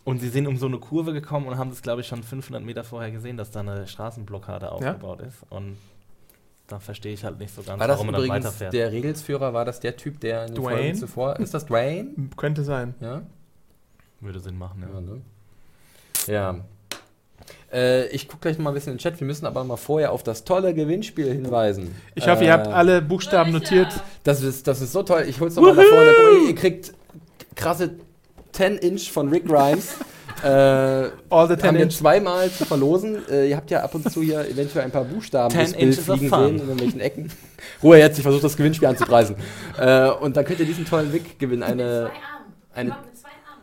Und 0.05 0.19
sie 0.19 0.29
sind 0.29 0.47
um 0.47 0.57
so 0.57 0.65
eine 0.65 0.79
Kurve 0.79 1.13
gekommen 1.13 1.47
und 1.47 1.57
haben 1.57 1.69
das, 1.69 1.81
glaube 1.81 2.01
ich, 2.01 2.07
schon 2.07 2.23
500 2.23 2.63
Meter 2.63 2.83
vorher 2.83 3.11
gesehen, 3.11 3.37
dass 3.37 3.51
da 3.51 3.61
eine 3.61 3.87
Straßenblockade 3.87 4.71
aufgebaut 4.71 5.21
ist. 5.21 5.37
Und 5.49 5.77
da 6.67 6.79
verstehe 6.79 7.13
ich 7.13 7.23
halt 7.23 7.39
nicht 7.39 7.53
so 7.53 7.61
ganz, 7.61 7.79
War 7.79 7.87
das 7.87 7.95
warum 7.95 8.07
man 8.07 8.15
dann 8.15 8.25
übrigens 8.25 8.45
weiterfährt. 8.45 8.73
der 8.73 8.91
Regelsführer, 8.91 9.53
war 9.53 9.63
das 9.63 9.79
der 9.79 9.95
Typ, 9.95 10.19
der 10.19 10.47
in 10.47 10.55
Dwayne? 10.55 10.77
Folgen 10.77 10.95
zuvor, 10.95 11.39
ist 11.39 11.53
das 11.53 11.65
Dwayne? 11.65 12.09
Könnte 12.37 12.63
sein. 12.63 12.95
Ja? 12.99 13.21
Würde 14.19 14.39
Sinn 14.39 14.57
machen, 14.57 14.81
ja. 14.81 14.93
Ja, 14.93 15.01
ne? 15.01 15.21
Ja. 16.27 16.65
Äh, 17.71 18.07
ich 18.07 18.27
gucke 18.27 18.41
gleich 18.41 18.57
noch 18.57 18.63
mal 18.65 18.69
ein 18.71 18.73
bisschen 18.75 18.91
in 18.93 18.97
den 18.97 19.01
Chat. 19.01 19.19
Wir 19.19 19.27
müssen 19.27 19.45
aber 19.45 19.63
mal 19.63 19.77
vorher 19.77 20.11
auf 20.11 20.23
das 20.23 20.43
tolle 20.43 20.73
Gewinnspiel 20.73 21.31
hinweisen. 21.31 21.95
Ich 22.15 22.27
hoffe, 22.27 22.43
Äh, 22.43 22.47
ihr 22.47 22.53
habt 22.53 22.67
alle 22.67 23.01
Buchstaben 23.01 23.51
notiert. 23.51 23.87
Das 24.23 24.41
ist, 24.43 24.67
das 24.67 24.81
ist 24.81 24.91
so 24.93 25.03
toll. 25.03 25.25
Ich 25.27 25.39
hol's 25.39 25.55
noch 25.55 25.63
mal 25.63 25.73
nach 25.75 25.83
vorne. 25.83 26.11
Mal, 26.11 26.47
Ihr 26.49 26.55
kriegt 26.55 26.93
krasse 27.55 27.91
10-Inch 28.53 29.11
von 29.11 29.29
Rick 29.29 29.47
Grimes. 29.47 29.95
äh, 30.43 30.47
All 30.47 31.11
the 31.29 31.31
haben 31.31 31.49
wir 31.49 31.57
10 31.57 31.75
Inch. 31.77 31.97
zweimal 31.97 32.49
zu 32.51 32.65
verlosen. 32.65 33.17
Äh, 33.29 33.49
ihr 33.49 33.55
habt 33.57 33.71
ja 33.71 33.81
ab 33.81 33.95
und 33.95 34.09
zu 34.11 34.21
hier 34.21 34.47
eventuell 34.47 34.85
ein 34.85 34.91
paar 34.91 35.05
Buchstaben 35.05 35.51
10 35.53 35.59
durchs 35.59 35.75
Bild 35.77 35.95
fliegen 35.95 36.29
sehen 36.29 36.49
in 36.49 36.57
irgendwelchen 36.59 36.99
Ecken. 36.99 37.31
Ruhe 37.81 37.97
jetzt, 37.97 38.17
ich 38.17 38.23
versuche 38.23 38.43
das 38.43 38.55
Gewinnspiel 38.57 38.87
anzupreisen. 38.87 39.35
äh, 39.79 40.09
und 40.09 40.37
dann 40.37 40.45
könnt 40.45 40.59
ihr 40.59 40.65
diesen 40.65 40.85
tollen 40.85 41.11
Wick 41.13 41.39
gewinnen. 41.39 41.63
Eine, 41.63 42.11
eine- 42.73 42.95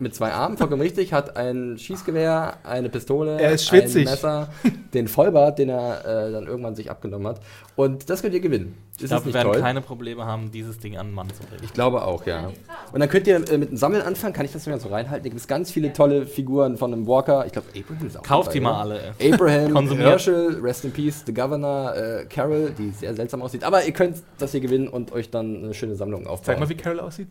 mit 0.01 0.15
zwei 0.15 0.33
Armen. 0.33 0.57
vollkommen 0.57 0.83
richtig, 0.83 1.13
hat 1.13 1.37
ein 1.37 1.79
Schießgewehr, 1.79 2.59
eine 2.65 2.89
Pistole, 2.89 3.41
Er 3.41 3.51
ein 3.51 3.93
Messer, 4.05 4.49
den 4.95 5.09
Vollbart, 5.09 5.59
den 5.59 5.69
er 5.69 6.01
äh, 6.05 6.33
dann 6.33 6.47
irgendwann 6.47 6.75
sich 6.75 6.91
abgenommen 6.91 7.27
hat. 7.29 7.41
Und 7.77 8.11
das 8.11 8.23
könnt 8.23 8.35
ihr 8.35 8.41
gewinnen. 8.41 8.77
Ist 8.91 9.05
Ich 9.05 9.09
glaube, 9.09 9.27
wir 9.27 9.35
werden 9.35 9.53
toll? 9.53 9.61
keine 9.63 9.81
Probleme 9.81 10.27
haben, 10.27 10.51
dieses 10.51 10.79
Ding 10.79 10.97
an 10.97 11.09
den 11.09 11.15
Mann 11.15 11.29
zu 11.31 11.43
bringen. 11.43 11.63
Ich 11.65 11.73
glaube 11.73 12.05
auch, 12.05 12.27
ja. 12.27 12.51
Und 12.93 13.01
dann 13.01 13.09
könnt 13.09 13.27
ihr 13.27 13.37
äh, 13.51 13.59
mit 13.59 13.71
dem 13.71 13.77
Sammeln 13.77 14.03
anfangen, 14.03 14.33
kann 14.33 14.45
ich 14.45 14.53
das 14.53 14.67
mal 14.67 14.79
so 14.81 14.89
reinhalten? 14.89 15.25
Da 15.25 15.29
gibt 15.29 15.41
es 15.41 15.49
ganz 15.49 15.71
viele 15.71 15.93
tolle 15.93 16.27
Figuren 16.27 16.77
von 16.77 16.93
einem 16.93 17.07
Walker. 17.07 17.47
Ich 17.47 17.53
glaube, 17.53 17.69
Abraham 17.77 18.07
ist 18.07 18.19
auch 18.19 18.23
Kauft 18.23 18.55
die 18.55 18.61
mal 18.61 18.81
alle. 18.81 19.15
ey. 19.19 19.33
Abraham. 19.33 19.89
Herschel, 19.99 20.61
Rest 20.61 20.85
in 20.85 20.93
Peace, 20.93 21.23
The 21.27 21.33
Governor, 21.33 21.95
äh, 21.97 22.27
Carol, 22.27 22.73
die 22.77 22.91
sehr 22.91 23.15
seltsam 23.15 23.43
aussieht. 23.43 23.65
Aber 23.65 23.85
ihr 23.85 23.93
könnt 23.93 24.23
das 24.39 24.53
hier 24.53 24.61
gewinnen 24.61 24.89
und 24.89 25.13
euch 25.13 25.31
dann 25.31 25.65
eine 25.65 25.75
schöne 25.75 25.95
Sammlung 25.95 26.27
aufbauen. 26.27 26.45
Zeig 26.45 26.61
mal, 26.61 26.69
wie 26.69 26.75
Carol 26.75 27.01
aussieht. 27.01 27.29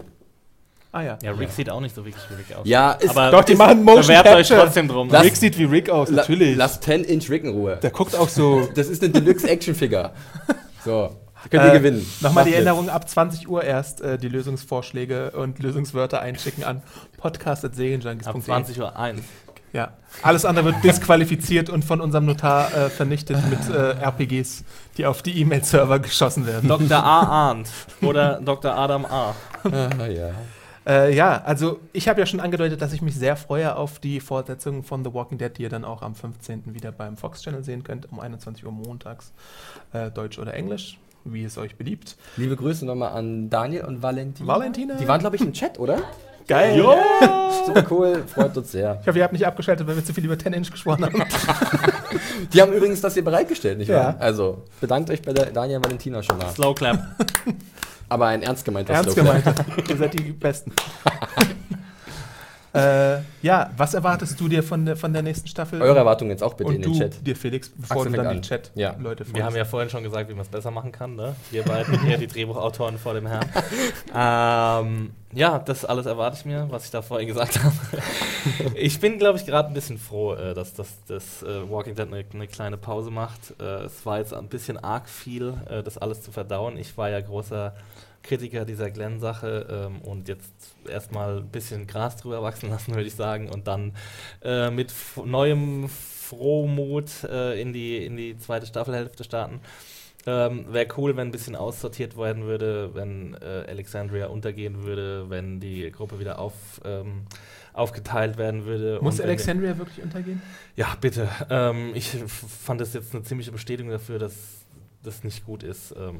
Ah 0.91 1.01
ja. 1.03 1.17
Ja, 1.21 1.31
Rick 1.33 1.51
sieht 1.51 1.69
auch 1.69 1.81
nicht 1.81 1.93
so 1.93 2.03
wirklich 2.03 2.23
schwierig 2.25 2.55
aus. 2.55 2.67
ja, 2.67 2.93
ist, 2.93 3.11
aber 3.11 3.29
Doch, 3.29 3.43
die 3.43 3.51
ist- 3.53 3.57
machen 3.59 3.83
Motion 3.83 4.01
bewerbt 4.07 4.27
euch 4.29 4.47
Capture. 4.47 4.61
trotzdem 4.65 4.87
drum. 4.87 5.07
Lass- 5.11 5.23
Rick 5.23 5.35
sieht 5.35 5.57
wie 5.59 5.65
Rick 5.65 5.89
aus, 5.89 6.09
natürlich. 6.09 6.57
lasst 6.57 6.83
10-Inch 6.83 7.29
Rick 7.29 7.43
in 7.43 7.51
Ruhe. 7.51 7.77
Der 7.77 7.91
guckt 7.91 8.15
auch 8.15 8.27
so. 8.29 8.67
Das 8.75 8.87
ist 8.87 9.03
eine 9.03 9.11
Deluxe-Action-Figure. 9.13 10.11
So, 10.83 11.15
könnt 11.51 11.63
ihr 11.65 11.69
Äh, 11.73 11.77
gewinnen. 11.77 12.05
Nochmal 12.21 12.43
die 12.45 12.49
mit. 12.51 12.55
Erinnerung, 12.57 12.89
ab 12.89 13.07
20 13.07 13.47
Uhr 13.47 13.63
erst 13.63 14.01
äh, 14.01 14.17
die 14.17 14.29
Lösungsvorschläge 14.29 15.31
und 15.31 15.59
Lösungswörter 15.59 16.21
einschicken 16.21 16.63
an 16.63 16.77
Ab 16.77 16.83
podcast.segenjunkies.de. 17.17 18.41
20 18.41 18.79
Uhr 18.79 18.97
1. 18.97 19.21
Ja, 19.71 19.91
alles 20.23 20.45
andere 20.45 20.65
wird 20.65 20.83
disqualifiziert 20.83 21.69
und 21.69 21.85
von 21.85 22.01
unserem 22.01 22.25
Notar 22.25 22.73
äh, 22.75 22.89
vernichtet 22.89 23.37
mit 23.51 23.59
äh, 23.69 23.91
RPGs, 24.03 24.63
die 24.97 25.05
auf 25.05 25.21
die 25.21 25.39
E-Mail-Server 25.39 25.99
geschossen 25.99 26.47
werden. 26.47 26.67
Dr. 26.67 26.97
A. 26.97 27.19
Arndt 27.49 27.69
oder 28.01 28.41
Dr. 28.41 28.73
Adam 28.75 29.05
A. 29.05 29.35
Ah, 29.71 30.07
ja. 30.07 30.31
Äh, 30.87 31.13
ja, 31.15 31.41
also 31.45 31.79
ich 31.93 32.07
habe 32.07 32.19
ja 32.19 32.25
schon 32.25 32.39
angedeutet, 32.39 32.81
dass 32.81 32.93
ich 32.93 33.01
mich 33.01 33.15
sehr 33.15 33.35
freue 33.35 33.75
auf 33.75 33.99
die 33.99 34.19
Fortsetzung 34.19 34.83
von 34.83 35.03
The 35.03 35.13
Walking 35.13 35.37
Dead, 35.37 35.55
die 35.57 35.63
ihr 35.63 35.69
dann 35.69 35.85
auch 35.85 36.01
am 36.01 36.15
15. 36.15 36.73
wieder 36.73 36.91
beim 36.91 37.17
Fox 37.17 37.41
Channel 37.41 37.63
sehen 37.63 37.83
könnt, 37.83 38.11
um 38.11 38.19
21 38.19 38.65
Uhr 38.65 38.71
montags, 38.71 39.31
äh, 39.93 40.09
Deutsch 40.09 40.39
oder 40.39 40.53
Englisch, 40.53 40.97
wie 41.25 41.43
es 41.43 41.57
euch 41.57 41.75
beliebt. 41.75 42.15
Liebe 42.37 42.55
Grüße 42.55 42.85
nochmal 42.85 43.11
an 43.11 43.49
Daniel 43.49 43.85
und 43.85 44.01
Valentina. 44.01 44.47
Valentina. 44.47 44.95
Die 44.95 45.07
waren, 45.07 45.19
glaube 45.19 45.35
ich, 45.35 45.41
im 45.41 45.53
Chat, 45.53 45.77
oder? 45.79 45.99
Geil. 46.47 46.81
Super 47.67 47.85
cool, 47.91 48.23
freut 48.25 48.57
uns 48.57 48.71
sehr. 48.71 48.97
Ich 49.01 49.07
hoffe, 49.07 49.19
ihr 49.19 49.23
habt 49.23 49.33
nicht 49.33 49.45
abgeschaltet, 49.45 49.85
weil 49.85 49.95
wir 49.97 50.03
zu 50.03 50.13
viel 50.15 50.25
über 50.25 50.39
10 50.39 50.53
Inch 50.53 50.71
gesprochen 50.71 51.05
haben. 51.05 51.23
Die 52.53 52.59
haben 52.59 52.73
übrigens 52.73 53.01
das 53.01 53.13
hier 53.13 53.23
bereitgestellt, 53.23 53.77
nicht 53.77 53.89
Ja. 53.89 53.97
wahr? 53.97 54.15
Also, 54.17 54.63
bedankt 54.81 55.11
euch 55.11 55.21
bei 55.21 55.31
der 55.33 55.47
Daniel 55.51 55.77
und 55.77 55.85
Valentina 55.85 56.23
schon 56.23 56.39
mal. 56.39 56.49
Slow 56.49 56.73
Clap. 56.73 56.97
Aber 58.09 58.27
ein 58.27 58.41
ernst 58.41 58.65
gemeinter 58.65 58.93
Ernst 58.93 59.11
Slogan. 59.11 59.41
gemeint. 59.43 59.65
ihr 59.89 59.97
seid 59.97 60.13
die 60.17 60.31
Besten. 60.31 60.73
äh, 62.73 63.17
ja, 63.41 63.69
was 63.77 63.93
erwartest 63.93 64.39
du 64.39 64.47
dir 64.47 64.63
von 64.63 64.85
der, 64.85 64.97
von 64.97 65.13
der 65.13 65.21
nächsten 65.21 65.47
Staffel? 65.47 65.81
Eure 65.81 65.99
Erwartungen 65.99 66.31
jetzt 66.31 66.43
auch 66.43 66.55
bitte 66.55 66.69
Und 66.69 66.75
in 66.75 66.81
den 66.81 66.93
du, 66.93 66.99
Chat. 66.99 67.25
dir 67.25 67.35
Felix, 67.35 67.69
bevor 67.69 67.97
Axel 67.97 68.11
du 68.11 68.17
dann 68.17 68.25
fängt 68.31 68.49
die 68.49 68.53
an. 68.53 68.61
Ja. 68.75 68.89
Chat-Leute 68.91 69.25
Wir 69.33 69.45
haben 69.45 69.55
ja 69.55 69.65
vorhin 69.65 69.89
schon 69.89 70.03
gesagt, 70.03 70.29
wie 70.29 70.33
man 70.33 70.41
es 70.41 70.49
besser 70.49 70.71
machen 70.71 70.91
kann, 70.91 71.15
ne? 71.15 71.35
Wir 71.51 71.63
beiden 71.63 72.01
hier, 72.01 72.17
die 72.17 72.27
Drehbuchautoren 72.27 72.97
vor 72.97 73.13
dem 73.13 73.27
Herrn. 73.27 73.45
ähm, 74.15 75.11
ja, 75.33 75.59
das 75.59 75.85
alles 75.85 76.05
erwarte 76.05 76.37
ich 76.37 76.45
mir, 76.45 76.67
was 76.69 76.85
ich 76.85 76.91
da 76.91 77.01
vorhin 77.01 77.27
gesagt 77.27 77.63
habe. 77.63 77.75
ich 78.75 78.99
bin, 78.99 79.19
glaube 79.19 79.37
ich, 79.37 79.45
gerade 79.45 79.67
ein 79.67 79.73
bisschen 79.73 79.97
froh, 79.97 80.33
äh, 80.33 80.53
dass 80.53 80.73
das, 80.73 81.43
äh, 81.43 81.69
Walking 81.69 81.95
Dead 81.95 82.07
eine, 82.07 82.25
eine 82.33 82.47
kleine 82.47 82.77
Pause 82.77 83.11
macht. 83.11 83.53
Äh, 83.59 83.83
es 83.83 84.05
war 84.05 84.17
jetzt 84.17 84.33
ein 84.33 84.47
bisschen 84.47 84.77
arg 84.77 85.07
viel, 85.07 85.53
äh, 85.69 85.83
das 85.83 85.97
alles 85.97 86.23
zu 86.23 86.31
verdauen. 86.31 86.77
Ich 86.77 86.97
war 86.97 87.09
ja 87.09 87.21
großer 87.21 87.75
Kritiker 88.23 88.65
dieser 88.65 88.89
Glenn-Sache 88.89 89.87
ähm, 89.87 90.01
und 90.01 90.27
jetzt 90.27 90.51
erstmal 90.87 91.37
ein 91.37 91.47
bisschen 91.47 91.87
Gras 91.87 92.17
drüber 92.17 92.41
wachsen 92.41 92.69
lassen, 92.69 92.93
würde 92.95 93.07
ich 93.07 93.15
sagen, 93.15 93.49
und 93.49 93.67
dann 93.67 93.93
äh, 94.41 94.71
mit 94.71 94.93
neuem 95.23 95.89
Frohmut 95.89 97.23
äh, 97.23 97.59
in, 97.61 97.73
die, 97.73 98.05
in 98.05 98.17
die 98.17 98.37
zweite 98.37 98.65
Staffelhälfte 98.65 99.23
starten. 99.23 99.61
Ähm, 100.25 100.65
Wäre 100.71 100.87
cool, 100.97 101.15
wenn 101.15 101.29
ein 101.29 101.31
bisschen 101.31 101.55
aussortiert 101.55 102.17
werden 102.17 102.43
würde, 102.43 102.93
wenn 102.93 103.35
äh, 103.35 103.65
Alexandria 103.67 104.27
untergehen 104.27 104.83
würde, 104.83 105.29
wenn 105.29 105.59
die 105.59 105.89
Gruppe 105.91 106.19
wieder 106.19 106.39
auf, 106.39 106.53
ähm, 106.83 107.23
aufgeteilt 107.73 108.37
werden 108.37 108.65
würde. 108.65 108.99
Muss 109.01 109.17
wir- 109.17 109.25
Alexandria 109.25 109.77
wirklich 109.77 110.03
untergehen? 110.03 110.41
ja, 110.75 110.87
bitte. 110.99 111.29
Ähm, 111.49 111.91
ich 111.95 112.09
fand 112.11 112.81
das 112.81 112.93
jetzt 112.93 113.13
eine 113.15 113.23
ziemliche 113.23 113.51
Bestätigung 113.51 113.91
dafür, 113.91 114.19
dass 114.19 114.35
das 115.03 115.23
nicht 115.23 115.45
gut 115.45 115.63
ist, 115.63 115.95
ähm, 115.97 116.19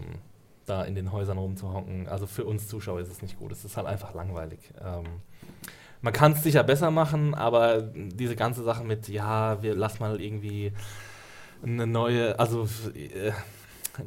da 0.66 0.84
in 0.84 0.96
den 0.96 1.12
Häusern 1.12 1.38
rumzuhocken. 1.38 2.08
Also 2.08 2.26
für 2.26 2.46
uns 2.46 2.68
Zuschauer 2.70 3.02
ist 3.02 3.12
es 3.12 3.22
nicht 3.22 3.38
gut. 3.38 3.52
Es 3.52 3.66
ist 3.66 3.76
halt 3.76 3.86
einfach 3.88 4.14
langweilig. 4.14 4.60
Ähm, 4.82 5.04
man 6.02 6.14
kann 6.14 6.32
es 6.32 6.44
sicher 6.44 6.64
besser 6.64 6.90
machen, 6.92 7.36
aber 7.36 7.82
diese 7.82 8.38
ganze 8.38 8.64
Sache 8.64 8.86
mit, 8.86 9.10
ja, 9.10 9.62
wir 9.62 9.76
lass 9.76 10.00
mal 10.00 10.22
irgendwie 10.22 10.72
eine 11.62 11.86
neue, 11.86 12.40
also 12.40 12.70
äh, 12.96 13.34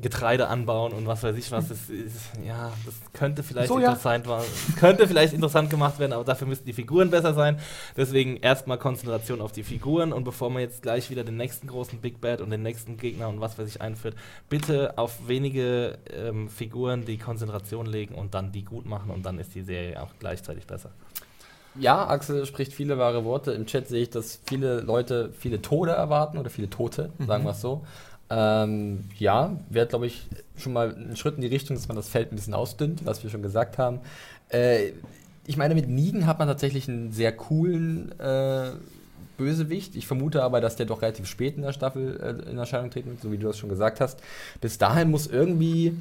Getreide 0.00 0.48
anbauen 0.48 0.92
und 0.92 1.06
was 1.06 1.22
weiß 1.22 1.36
ich 1.36 1.50
was, 1.50 1.68
das 1.68 1.90
ist, 1.90 2.30
ja, 2.46 2.72
das 2.84 2.94
könnte 3.12 3.42
vielleicht 3.42 3.68
Soja. 3.68 3.88
interessant 3.88 4.26
war, 4.26 4.44
könnte 4.78 5.06
vielleicht 5.06 5.34
interessant 5.34 5.70
gemacht 5.70 5.98
werden, 5.98 6.12
aber 6.12 6.24
dafür 6.24 6.46
müssten 6.46 6.66
die 6.66 6.72
Figuren 6.72 7.10
besser 7.10 7.34
sein. 7.34 7.58
Deswegen 7.96 8.36
erstmal 8.36 8.78
Konzentration 8.78 9.40
auf 9.40 9.52
die 9.52 9.62
Figuren 9.62 10.12
und 10.12 10.24
bevor 10.24 10.50
man 10.50 10.62
jetzt 10.62 10.82
gleich 10.82 11.10
wieder 11.10 11.24
den 11.24 11.36
nächsten 11.36 11.66
großen 11.66 12.00
Big 12.00 12.20
Bad 12.20 12.40
und 12.40 12.50
den 12.50 12.62
nächsten 12.62 12.96
Gegner 12.96 13.28
und 13.28 13.40
was 13.40 13.58
weiß 13.58 13.68
ich 13.68 13.80
einführt, 13.80 14.14
bitte 14.48 14.96
auf 14.96 15.28
wenige 15.28 15.98
ähm, 16.10 16.48
Figuren 16.48 17.04
die 17.04 17.18
Konzentration 17.18 17.86
legen 17.86 18.14
und 18.14 18.34
dann 18.34 18.52
die 18.52 18.64
gut 18.64 18.86
machen 18.86 19.10
und 19.10 19.24
dann 19.24 19.38
ist 19.38 19.54
die 19.54 19.62
Serie 19.62 20.02
auch 20.02 20.10
gleichzeitig 20.18 20.66
besser. 20.66 20.90
Ja, 21.74 22.06
Axel 22.06 22.44
spricht 22.44 22.72
viele 22.74 22.98
wahre 22.98 23.24
Worte. 23.24 23.52
Im 23.52 23.66
Chat 23.66 23.88
sehe 23.88 24.02
ich, 24.02 24.10
dass 24.10 24.40
viele 24.46 24.80
Leute 24.80 25.32
viele 25.38 25.62
Tode 25.62 25.92
erwarten 25.92 26.36
oder 26.36 26.50
viele 26.50 26.68
Tote, 26.68 27.10
sagen 27.26 27.44
wir 27.44 27.52
es 27.52 27.60
so. 27.60 27.86
Ähm, 28.34 29.04
ja, 29.18 29.58
wäre, 29.68 29.86
glaube 29.86 30.06
ich, 30.06 30.26
schon 30.56 30.72
mal 30.72 30.94
ein 30.94 31.16
Schritt 31.16 31.34
in 31.34 31.42
die 31.42 31.48
Richtung, 31.48 31.76
dass 31.76 31.86
man 31.86 31.96
das 31.96 32.08
Feld 32.08 32.32
ein 32.32 32.36
bisschen 32.36 32.54
ausdünnt, 32.54 33.04
was 33.04 33.22
wir 33.22 33.28
schon 33.28 33.42
gesagt 33.42 33.76
haben. 33.76 34.00
Äh, 34.48 34.92
ich 35.46 35.58
meine, 35.58 35.74
mit 35.74 35.88
Negan 35.88 36.26
hat 36.26 36.38
man 36.38 36.48
tatsächlich 36.48 36.88
einen 36.88 37.12
sehr 37.12 37.32
coolen 37.32 38.18
äh, 38.18 38.70
Bösewicht. 39.36 39.96
Ich 39.96 40.06
vermute 40.06 40.42
aber, 40.42 40.62
dass 40.62 40.76
der 40.76 40.86
doch 40.86 41.02
relativ 41.02 41.26
spät 41.26 41.56
in 41.56 41.62
der 41.62 41.74
Staffel 41.74 42.18
äh, 42.46 42.50
in 42.50 42.56
Erscheinung 42.56 42.90
treten 42.90 43.10
wird, 43.10 43.20
so 43.20 43.30
wie 43.30 43.36
du 43.36 43.48
das 43.48 43.58
schon 43.58 43.68
gesagt 43.68 44.00
hast. 44.00 44.18
Bis 44.62 44.78
dahin 44.78 45.10
muss 45.10 45.26
irgendwie 45.26 45.94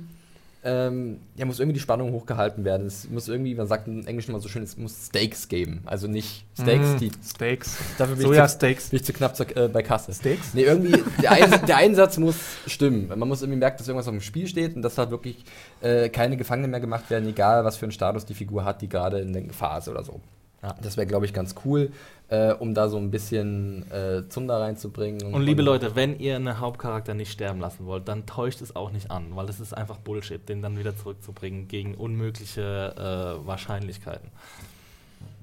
ähm, 0.63 1.19
ja, 1.35 1.45
muss 1.45 1.59
irgendwie 1.59 1.73
die 1.73 1.79
Spannung 1.79 2.11
hochgehalten 2.11 2.63
werden. 2.63 2.85
Es 2.85 3.09
muss 3.09 3.27
irgendwie, 3.27 3.55
man 3.55 3.65
sagt 3.67 3.87
im 3.87 4.05
Englischen 4.05 4.31
mal 4.31 4.39
so 4.41 4.47
schön, 4.47 4.61
es 4.61 4.77
muss 4.77 5.07
Steaks 5.07 5.47
geben. 5.47 5.81
Also 5.85 6.07
nicht 6.07 6.45
Steaks, 6.59 6.85
Mm, 6.93 6.97
die 6.97 7.11
Steaks. 7.27 7.77
dafür 7.97 8.15
bin 8.15 8.21
ich, 8.21 8.27
zu, 8.27 8.33
Soja-Steaks. 8.33 8.89
bin 8.89 8.97
ich 8.99 9.05
zu 9.05 9.13
knapp 9.13 9.35
zur, 9.35 9.57
äh, 9.57 9.67
bei 9.69 9.81
Kasse. 9.81 10.13
Steaks? 10.13 10.53
Nee, 10.53 10.63
irgendwie, 10.63 11.03
der, 11.21 11.31
Eins, 11.31 11.61
der 11.65 11.77
Einsatz 11.77 12.17
muss 12.19 12.35
stimmen. 12.67 13.07
Man 13.07 13.27
muss 13.27 13.41
irgendwie 13.41 13.57
merken, 13.59 13.77
dass 13.79 13.87
irgendwas 13.87 14.07
auf 14.07 14.13
dem 14.13 14.21
Spiel 14.21 14.47
steht 14.47 14.75
und 14.75 14.83
dass 14.83 14.97
halt 14.99 15.09
wirklich 15.09 15.43
äh, 15.81 16.09
keine 16.09 16.37
Gefangenen 16.37 16.69
mehr 16.69 16.79
gemacht 16.79 17.09
werden, 17.09 17.27
egal 17.27 17.65
was 17.65 17.77
für 17.77 17.85
einen 17.85 17.91
Status 17.91 18.25
die 18.25 18.35
Figur 18.35 18.63
hat, 18.63 18.81
die 18.83 18.89
gerade 18.89 19.19
in 19.19 19.33
der 19.33 19.43
ist 19.77 19.87
oder 19.89 20.03
so. 20.03 20.19
Ja. 20.61 20.75
Das 20.81 20.95
wäre, 20.95 21.07
glaube 21.07 21.25
ich, 21.25 21.33
ganz 21.33 21.55
cool, 21.65 21.91
äh, 22.31 22.53
um 22.53 22.73
da 22.73 22.87
so 22.87 22.97
ein 22.97 23.11
bisschen 23.11 23.91
äh, 23.91 24.27
Zunder 24.29 24.61
reinzubringen. 24.61 25.33
Und 25.33 25.43
liebe 25.43 25.61
Leute, 25.61 25.95
wenn 25.97 26.17
ihr 26.17 26.37
einen 26.37 26.59
Hauptcharakter 26.59 27.13
nicht 27.13 27.29
sterben 27.29 27.59
lassen 27.59 27.85
wollt, 27.85 28.07
dann 28.07 28.25
täuscht 28.25 28.61
es 28.61 28.73
auch 28.73 28.91
nicht 28.91 29.11
an, 29.11 29.35
weil 29.35 29.49
es 29.49 29.59
ist 29.59 29.73
einfach 29.73 29.97
Bullshit, 29.97 30.47
den 30.47 30.61
dann 30.61 30.79
wieder 30.79 30.95
zurückzubringen 30.95 31.67
gegen 31.67 31.93
unmögliche 31.93 32.95
äh, 33.41 33.45
Wahrscheinlichkeiten. 33.45 34.29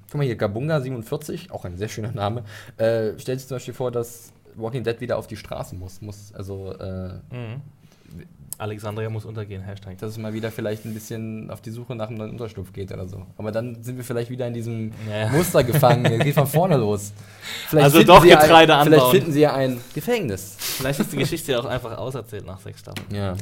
Guck 0.09 0.17
mal 0.17 0.25
hier, 0.25 0.37
Gabunga47, 0.39 1.51
auch 1.51 1.63
ein 1.63 1.77
sehr 1.77 1.89
schöner 1.89 2.11
Name, 2.11 2.43
äh, 2.77 3.17
stellt 3.19 3.39
sich 3.39 3.47
zum 3.47 3.55
Beispiel 3.55 3.75
vor, 3.75 3.91
dass 3.91 4.33
Walking 4.55 4.83
Dead 4.83 4.99
wieder 4.99 5.19
auf 5.19 5.27
die 5.27 5.37
Straße 5.37 5.75
muss. 5.75 6.01
muss 6.01 6.33
also, 6.33 6.73
äh, 6.73 7.13
Mhm. 7.31 7.61
Alexandria 8.59 9.09
muss 9.09 9.25
untergehen, 9.25 9.61
Hashtag. 9.63 9.97
dass 9.97 10.11
es 10.11 10.17
mal 10.17 10.33
wieder 10.33 10.51
vielleicht 10.51 10.85
ein 10.85 10.93
bisschen 10.93 11.49
auf 11.49 11.61
die 11.61 11.71
Suche 11.71 11.95
nach 11.95 12.09
einem 12.09 12.17
neuen 12.17 12.31
Unterschlupf 12.31 12.73
geht 12.73 12.91
oder 12.91 13.07
so. 13.07 13.25
Aber 13.37 13.51
dann 13.51 13.81
sind 13.83 13.97
wir 13.97 14.03
vielleicht 14.03 14.29
wieder 14.29 14.45
in 14.47 14.53
diesem 14.53 14.91
Ja. 15.09 15.29
Muster 15.29 15.63
gefangen. 15.63 16.05
Es 16.19 16.23
geht 16.23 16.33
von 16.35 16.45
vorne 16.47 16.77
los. 16.77 17.13
Vielleicht 17.67 17.85
Also 17.85 17.97
finden 17.97 18.07
doch 18.13 18.21
sie 18.21 18.29
ja 18.29 18.39
Getreide 18.41 18.75
ein, 18.77 18.85
Vielleicht 18.85 19.07
finden 19.11 19.31
sie 19.31 19.39
ja 19.41 19.53
ein 19.55 19.79
Gefängnis. 19.93 20.55
Vielleicht 20.59 20.99
ist 20.99 21.11
die 21.13 21.17
Geschichte 21.17 21.53
ja 21.53 21.59
auch 21.59 21.65
einfach 21.65 21.97
auserzählt 21.97 22.45
nach 22.45 22.59
sechs 22.59 22.81
Staffeln. 22.81 23.07
Ja. 23.15 23.35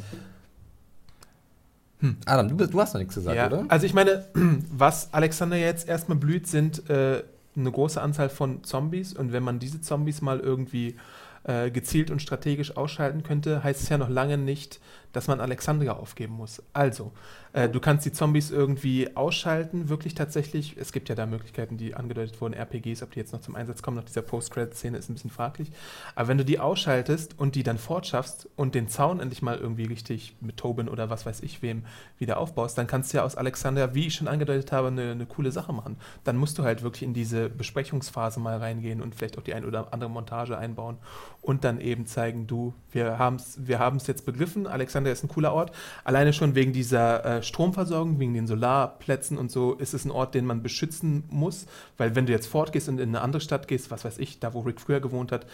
Adam, 2.25 2.55
du, 2.55 2.67
du 2.67 2.79
hast 2.79 2.93
noch 2.93 2.99
nichts 2.99 3.15
gesagt, 3.15 3.35
Ja, 3.35 3.47
oder? 3.47 3.65
also 3.69 3.85
ich 3.85 3.93
meine, 3.93 4.25
was 4.71 5.11
Alexander 5.13 5.57
jetzt 5.57 5.87
erstmal 5.87 6.17
blüht, 6.17 6.45
sind 6.47 6.87
äh, 6.91 7.23
eine 7.55 7.71
große 7.71 7.99
Anzahl 7.99 8.29
von 8.29 8.63
Zombies 8.63 9.13
und 9.13 9.31
wenn 9.33 9.41
man 9.41 9.57
diese 9.57 9.81
Zombies 9.81 10.21
mal 10.21 10.39
irgendwie 10.39 10.95
äh, 11.43 11.71
gezielt 11.71 12.11
und 12.11 12.21
strategisch 12.21 12.77
ausschalten 12.77 13.23
könnte, 13.23 13.63
heißt 13.63 13.81
es 13.81 13.89
ja 13.89 13.97
noch 13.97 14.09
lange 14.09 14.37
nicht, 14.37 14.79
dass 15.13 15.27
man 15.27 15.39
Alexandria 15.39 15.93
aufgeben 15.93 16.33
muss. 16.33 16.61
Also, 16.73 17.11
äh, 17.53 17.69
du 17.69 17.79
kannst 17.79 18.05
die 18.05 18.11
Zombies 18.11 18.51
irgendwie 18.51 19.15
ausschalten, 19.15 19.89
wirklich 19.89 20.13
tatsächlich. 20.13 20.75
Es 20.77 20.91
gibt 20.91 21.09
ja 21.09 21.15
da 21.15 21.25
Möglichkeiten, 21.25 21.77
die 21.77 21.95
angedeutet 21.95 22.39
wurden, 22.41 22.53
RPGs, 22.53 23.01
ob 23.03 23.11
die 23.11 23.19
jetzt 23.19 23.33
noch 23.33 23.41
zum 23.41 23.55
Einsatz 23.55 23.81
kommen 23.81 23.97
nach 23.97 24.03
dieser 24.03 24.21
Post-Credit-Szene, 24.21 24.97
ist 24.97 25.09
ein 25.09 25.13
bisschen 25.13 25.31
fraglich. 25.31 25.71
Aber 26.15 26.27
wenn 26.27 26.37
du 26.37 26.45
die 26.45 26.59
ausschaltest 26.59 27.39
und 27.39 27.55
die 27.55 27.63
dann 27.63 27.77
fortschaffst 27.77 28.49
und 28.55 28.75
den 28.75 28.89
Zaun 28.89 29.19
endlich 29.19 29.41
mal 29.41 29.57
irgendwie 29.57 29.85
richtig 29.85 30.35
mit 30.41 30.57
Tobin 30.57 30.89
oder 30.89 31.09
was 31.09 31.25
weiß 31.25 31.41
ich 31.41 31.61
wem 31.61 31.83
wieder 32.19 32.37
aufbaust, 32.37 32.77
dann 32.77 32.87
kannst 32.87 33.13
du 33.13 33.17
ja 33.17 33.23
aus 33.23 33.35
Alexander, 33.35 33.95
wie 33.95 34.07
ich 34.07 34.15
schon 34.15 34.27
angedeutet 34.27 34.71
habe, 34.71 34.89
eine, 34.89 35.11
eine 35.11 35.25
coole 35.25 35.51
Sache 35.51 35.73
machen. 35.73 35.97
Dann 36.23 36.37
musst 36.37 36.57
du 36.57 36.63
halt 36.63 36.83
wirklich 36.83 37.03
in 37.03 37.13
diese 37.13 37.49
Besprechungsphase 37.49 38.39
mal 38.39 38.57
reingehen 38.57 39.01
und 39.01 39.15
vielleicht 39.15 39.37
auch 39.37 39.43
die 39.43 39.53
ein 39.53 39.65
oder 39.65 39.93
andere 39.93 40.09
Montage 40.09 40.57
einbauen 40.57 40.97
und 41.41 41.63
dann 41.63 41.79
eben 41.79 42.05
zeigen, 42.05 42.45
du, 42.45 42.73
wir 42.91 43.17
haben 43.17 43.37
es 43.37 43.67
wir 43.67 43.91
jetzt 44.05 44.25
begriffen, 44.25 44.67
Alexander 44.97 45.11
ist 45.11 45.23
ein 45.23 45.27
cooler 45.27 45.53
Ort. 45.53 45.71
Alleine 46.03 46.33
schon 46.33 46.55
wegen 46.55 46.73
dieser 46.73 47.23
äh, 47.23 47.43
Stromversorgung, 47.43 48.19
wegen 48.19 48.33
den 48.33 48.47
Solarplätzen 48.47 49.37
und 49.37 49.51
so, 49.51 49.73
ist 49.73 49.93
es 49.93 50.05
ein 50.05 50.11
Ort, 50.11 50.33
den 50.33 50.45
man 50.45 50.63
beschützen 50.63 51.23
muss, 51.29 51.67
weil 51.97 52.15
wenn 52.15 52.25
du 52.25 52.31
jetzt 52.31 52.47
fortgehst 52.47 52.89
und 52.89 52.99
in 52.99 53.09
eine 53.09 53.21
andere 53.21 53.41
Stadt 53.41 53.67
gehst, 53.67 53.91
was 53.91 54.03
weiß 54.03 54.17
ich, 54.17 54.39
da 54.39 54.53
wo 54.53 54.61
Rick 54.61 54.81
früher 54.81 54.99
gewohnt 54.99 55.31
hat, 55.31 55.45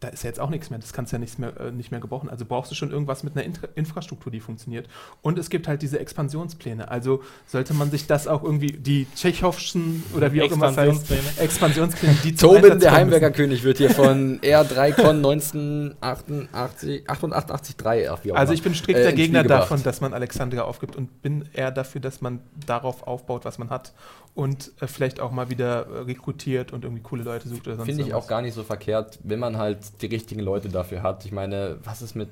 da 0.00 0.08
ist 0.08 0.24
ja 0.24 0.28
jetzt 0.28 0.40
auch 0.40 0.48
nichts 0.48 0.70
mehr. 0.70 0.78
Das 0.78 0.94
kannst 0.94 1.12
du 1.12 1.16
ja 1.16 1.20
nichts 1.20 1.36
mehr, 1.36 1.52
äh, 1.60 1.70
nicht 1.70 1.90
mehr 1.90 2.00
gebrauchen. 2.00 2.30
Also 2.30 2.46
brauchst 2.46 2.70
du 2.70 2.74
schon 2.74 2.90
irgendwas 2.90 3.22
mit 3.22 3.36
einer 3.36 3.44
Intra 3.44 3.68
Infrastruktur, 3.74 4.32
die 4.32 4.40
funktioniert. 4.40 4.88
Und 5.20 5.38
es 5.38 5.50
gibt 5.50 5.68
halt 5.68 5.82
diese 5.82 6.00
Expansionspläne. 6.00 6.90
Also 6.90 7.22
sollte 7.46 7.74
man 7.74 7.90
sich 7.90 8.06
das 8.06 8.26
auch 8.26 8.42
irgendwie, 8.42 8.72
die 8.72 9.06
Tschechowschen 9.14 10.02
oder 10.16 10.32
wie 10.32 10.42
auch 10.42 10.50
immer 10.50 10.68
es 10.70 10.78
heißt, 10.78 11.10
Expansionspläne. 11.10 11.44
Expansionspläne, 11.44 12.16
die 12.24 12.34
Tobin, 12.34 12.62
der 12.62 12.70
kommen 12.70 12.92
Heimwerker 12.92 13.28
müssen. 13.28 13.36
König, 13.36 13.62
wird 13.62 13.76
hier 13.78 13.90
von 13.90 14.40
R3Con 14.40 15.16
1988, 15.16 17.08
88, 17.08 17.76
3, 17.76 18.10
ach, 18.10 18.20
Also 18.32 18.54
ich 18.54 18.62
bin 18.62 18.74
strikter 18.74 19.10
äh, 19.10 19.12
Gegner 19.12 19.44
davon, 19.44 19.82
dass 19.82 20.00
man 20.00 20.14
Alexandria 20.14 20.64
aufgibt 20.64 20.96
und 20.96 21.20
bin 21.20 21.46
eher 21.52 21.70
dafür, 21.70 22.00
dass 22.00 22.22
man 22.22 22.40
darauf 22.66 23.06
aufbaut, 23.06 23.44
was 23.44 23.58
man 23.58 23.68
hat 23.68 23.92
und 24.34 24.72
äh, 24.80 24.86
vielleicht 24.86 25.20
auch 25.20 25.32
mal 25.32 25.50
wieder 25.50 25.86
äh, 25.86 25.98
rekrutiert 26.00 26.72
und 26.72 26.84
irgendwie 26.84 27.02
coole 27.02 27.22
Leute 27.22 27.48
sucht 27.48 27.66
oder 27.66 27.76
sonst 27.76 27.86
Finde 27.86 28.02
ich 28.02 28.08
irgendwas. 28.08 28.24
auch 28.24 28.28
gar 28.28 28.42
nicht 28.42 28.54
so 28.54 28.62
verkehrt, 28.62 29.18
wenn 29.22 29.38
man 29.38 29.58
halt 29.58 29.78
die 30.00 30.06
richtigen 30.06 30.40
Leute 30.40 30.68
dafür 30.68 31.02
hat. 31.02 31.24
Ich 31.24 31.32
meine, 31.32 31.78
was 31.84 32.02
ist 32.02 32.14
mit, 32.14 32.28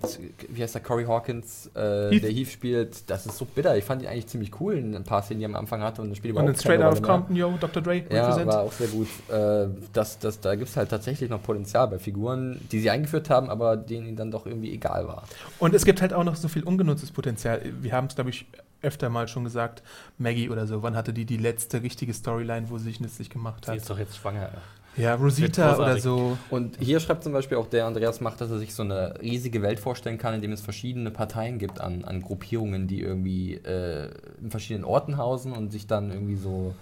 wie 0.49 0.63
heißt 0.63 0.75
der, 0.75 0.83
Corey 0.83 1.05
Hawkins, 1.05 1.67
äh, 1.75 2.19
der 2.21 2.31
Heath 2.31 2.49
spielt, 2.51 3.09
das 3.11 3.27
ist 3.27 3.37
so 3.39 3.45
bitter. 3.45 3.77
Ich 3.77 3.85
fand 3.85 4.03
ihn 4.03 4.09
eigentlich 4.09 4.27
ziemlich 4.27 4.61
cool 4.61 4.75
in 4.75 4.95
ein 4.97 5.05
paar 5.05 5.23
Szenen, 5.23 5.41
die 5.41 5.45
er 5.45 5.51
am 5.51 5.57
Anfang 5.57 5.83
hatte 5.83 6.03
und 6.03 6.11
das 6.11 6.19
Spiel 6.19 6.33
Und 6.33 6.59
Straight 6.59 6.83
Out 6.83 6.95
of. 6.95 7.03
Compton, 7.03 7.37
yo, 7.37 7.55
Dr. 7.61 7.83
Dre, 7.83 8.05
Ja, 8.11 8.23
represent. 8.27 8.47
war 8.53 8.61
auch 8.63 8.73
sehr 8.73 8.89
gut. 8.89 9.09
Äh, 9.31 9.69
das, 9.93 10.19
das, 10.19 10.41
da 10.41 10.55
gibt 10.55 10.69
es 10.71 10.77
halt 10.77 10.89
tatsächlich 10.91 11.29
noch 11.31 11.43
Potenzial 11.43 11.89
bei 11.89 11.99
Figuren, 11.99 12.61
die 12.73 12.81
sie 12.81 12.91
eingeführt 12.91 13.31
haben, 13.31 13.51
aber 13.51 13.77
denen 13.77 14.07
ihnen 14.07 14.17
dann 14.17 14.31
doch 14.31 14.47
irgendwie 14.47 14.73
egal 14.73 15.07
war. 15.09 15.25
Und 15.59 15.75
es 15.75 15.85
gibt 15.85 16.01
halt 16.01 16.13
auch 16.13 16.25
noch 16.25 16.37
so 16.37 16.49
viel 16.49 16.63
ungenutztes 16.65 17.11
Potenzial. 17.11 17.61
Wir 17.81 17.93
haben 17.93 18.07
es, 18.07 18.15
glaube 18.15 18.31
ich, 18.31 18.47
öfter 18.81 19.09
mal 19.09 19.27
schon 19.27 19.43
gesagt, 19.45 19.83
Maggie 20.19 20.51
oder 20.51 20.67
so, 20.69 20.83
wann 20.85 20.95
hatte 20.95 21.13
die 21.13 21.25
die 21.25 21.37
letzte 21.37 21.83
richtige 21.83 22.15
Storyline, 22.15 22.71
wo 22.71 22.79
sie 22.79 22.85
sich 22.85 23.01
nützlich 23.01 23.29
gemacht 23.29 23.65
Sie 23.65 23.73
hat? 23.73 23.79
ist 23.79 23.91
doch 23.91 23.99
jetzt 23.99 24.17
schwanger. 24.17 24.51
Ja, 24.97 25.15
Rosita 25.15 25.77
oder 25.77 25.99
so. 25.99 26.37
Und 26.51 26.77
hier 26.81 26.99
schreibt 26.99 27.23
zum 27.23 27.33
Beispiel 27.33 27.57
auch 27.57 27.69
der 27.69 27.87
Andreas 27.87 28.21
Macht, 28.21 28.41
dass 28.41 28.51
er 28.51 28.59
sich 28.59 28.75
so 28.75 28.83
eine 28.83 29.15
riesige 29.21 29.63
Welt 29.63 29.79
vorstellen 29.79 30.19
kann, 30.19 30.35
in 30.35 30.41
dem 30.41 30.53
es 30.53 30.61
verschiedene 30.61 31.11
Parteien 31.11 31.59
gibt 31.59 31.81
an, 31.81 32.05
an 32.05 32.21
Gruppierungen, 32.21 32.89
die 32.89 33.01
irgendwie 33.01 33.55
äh, 33.55 34.11
in 34.41 34.51
verschiedenen 34.51 34.85
Orten 34.85 35.17
hausen 35.17 35.53
und 35.53 35.71
sich 35.71 35.87
dann 35.87 36.11
irgendwie 36.11 36.37
so 36.37 36.75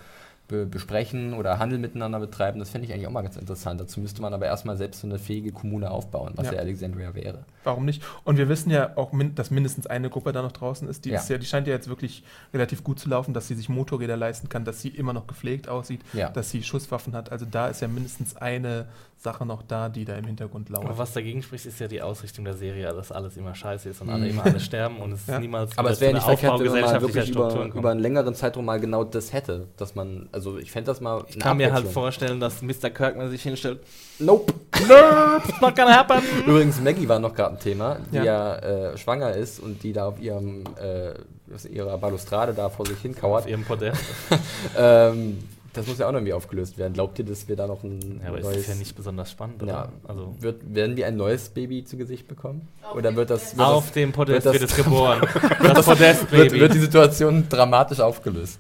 be 0.49 0.65
besprechen 0.67 1.35
oder 1.35 1.59
Handel 1.59 1.79
miteinander 1.79 2.21
betreiben. 2.21 2.59
Das 2.61 2.71
fände 2.71 2.87
ich 2.87 2.93
eigentlich 2.93 3.07
auch 3.07 3.11
mal 3.13 3.23
ganz 3.23 3.37
interessant. 3.37 3.81
Dazu 3.81 4.01
müsste 4.01 4.23
man 4.23 4.33
aber 4.33 4.47
erstmal 4.47 4.77
selbst 4.77 5.01
so 5.01 5.07
eine 5.09 5.19
fähige 5.19 5.51
Kommune 5.53 5.91
aufbauen, 5.91 6.33
was 6.37 6.47
Ja. 6.47 6.53
ja, 6.55 6.59
Alexandria 6.61 7.15
wäre. 7.15 7.45
Warum 7.65 7.85
nicht? 7.85 8.03
Und 8.23 8.39
wir 8.39 8.49
wissen 8.49 8.71
ja 8.71 8.97
auch, 8.97 9.13
min 9.13 9.35
dass 9.35 9.51
mindestens 9.51 9.87
eine 9.89 10.09
Gruppe 10.09 10.31
da 10.33 10.43
noch 10.43 10.53
draußen 10.53 10.89
ist. 10.89 11.05
Die, 11.05 11.11
Ja. 11.11 11.19
ist 11.19 11.29
ja, 11.29 11.39
die 11.39 11.47
scheint 11.47 11.67
ja 11.67 11.73
jetzt 11.75 11.89
wirklich 11.89 12.23
relativ 12.55 12.85
gut 12.85 13.01
zu 13.01 13.09
laufen, 13.09 13.35
dass 13.35 13.49
sie 13.49 13.55
sich 13.55 13.69
Motorräder 13.69 14.17
leisten 14.17 14.49
kann, 14.49 14.65
dass 14.65 14.81
sie 14.81 14.89
immer 14.89 15.13
noch 15.13 15.27
gepflegt 15.27 15.69
aussieht, 15.69 16.01
Ja. 16.13 16.31
dass 16.31 16.51
sie 16.51 16.63
Schusswaffen 16.63 17.15
hat. 17.15 17.33
Also 17.33 17.45
da 17.51 17.67
ist 17.69 17.81
ja 17.83 17.89
mindestens 17.89 18.37
eine 18.37 18.87
Sache 19.19 19.47
noch 19.47 19.63
da, 19.63 19.89
die 19.89 20.05
da 20.05 20.15
im 20.15 20.27
Hintergrund 20.27 20.69
Aber 20.71 20.85
lauert. 20.85 20.99
was 20.99 21.13
dagegen 21.15 21.43
spricht, 21.43 21.67
ist 21.67 21.81
ja 21.81 21.89
die 21.89 22.03
Ausrichtung 22.03 22.45
der 22.45 22.55
Serie, 22.55 22.93
dass 22.93 23.11
alles 23.11 23.37
immer 23.37 23.55
scheiße 23.55 23.89
ist 23.89 24.01
und 24.03 24.11
alle 24.11 24.25
Mhm. 24.27 24.31
immer 24.31 24.45
alle 24.45 24.61
sterben 24.61 24.99
und 24.99 25.13
es 25.13 25.27
Ja. 25.27 25.39
niemals 25.41 25.77
Aber 25.77 25.91
es 25.91 26.01
wäre 26.01 26.13
nicht 26.15 26.23
verkehrt, 26.23 26.61
wenn 26.61 26.81
man 26.83 27.01
wirklich 27.01 27.31
über, 27.31 27.65
über 27.75 27.91
einen 27.91 28.01
längeren 28.01 28.35
Zeitraum 28.35 28.67
mal 28.67 28.79
genau 28.79 29.03
das 29.05 29.33
hätte. 29.33 29.67
Dass 29.79 29.95
man, 29.95 30.29
also 30.37 30.59
ich 30.59 30.71
fände 30.71 30.87
das 30.91 31.01
mal. 31.01 31.25
Ich 31.29 31.39
kann 31.39 31.57
mir 31.57 31.73
halt 31.73 31.87
vorstellen, 31.89 32.39
dass 32.41 32.61
Mr. 32.61 32.91
Kirkman 32.91 33.31
sich 33.31 33.43
hinstellt. 33.43 33.81
Nope. 34.19 34.53
It's 34.75 35.61
not 35.61 35.75
gonna 35.75 35.97
happen. 35.97 36.21
Übrigens, 36.47 36.79
Maggie 36.81 37.09
war 37.09 37.19
noch 37.19 37.35
gerade 37.35 37.55
ein 37.57 37.61
Thema, 37.61 37.97
die 38.13 38.17
Ja. 38.17 38.25
ja, 38.25 38.57
äh, 38.57 38.99
schwanger 38.99 39.33
ist 39.33 39.59
und 39.61 39.83
die 39.83 39.93
da 39.95 40.07
auf 40.09 40.21
ihrem 40.21 40.65
äh, 40.81 41.15
auf 41.55 41.69
ihrer 41.71 41.97
Balustrade 41.97 42.53
da 42.55 42.69
vor 42.69 42.87
sich 42.87 42.97
Auf 42.97 43.03
hinkauert. 43.03 43.47
ihrem 43.49 43.65
Podest. 43.65 44.01
Ähm, 44.77 45.39
das 45.73 45.87
muss 45.87 45.99
ja 45.99 46.07
auch 46.09 46.13
noch 46.13 46.19
irgendwie 46.21 46.33
aufgelöst 46.33 46.79
werden. 46.79 46.95
Glaubt 46.95 47.19
ihr, 47.19 47.25
dass 47.25 47.49
wir 47.49 47.57
da 47.57 47.67
noch 47.67 47.83
ein 47.85 48.21
Ja, 48.23 48.29
aber 48.31 48.41
ist 48.41 48.57
das 48.61 48.67
ja 48.69 48.75
nicht 48.75 48.97
besonders 48.97 49.31
spannend, 49.31 49.63
oder? 49.63 49.73
Ja. 49.73 49.89
Also 50.09 50.35
Wird, 50.41 50.75
werden 50.75 50.97
wir 50.97 51.07
ein 51.07 51.17
neues 51.17 51.51
Baby 51.51 51.85
zu 51.85 51.97
Gesicht 51.99 52.27
bekommen? 52.29 52.67
Oder 52.95 53.15
wird 53.15 53.29
das, 53.31 53.57
wird, 53.57 53.67
auf 53.67 53.91
dem 53.93 54.13
Podest 54.13 54.45
wird 54.47 54.55
wird, 54.55 54.63
das- 54.65 54.71
es 54.79 54.85
geboren. 54.85 55.21
Das 55.63 55.85
Podest, 55.87 56.23
das, 56.25 56.31
wird, 56.33 56.53
wird 56.53 56.75
die 56.75 56.79
Situation 56.79 57.47
dramatisch 57.49 58.01
aufgelöst? 58.01 58.59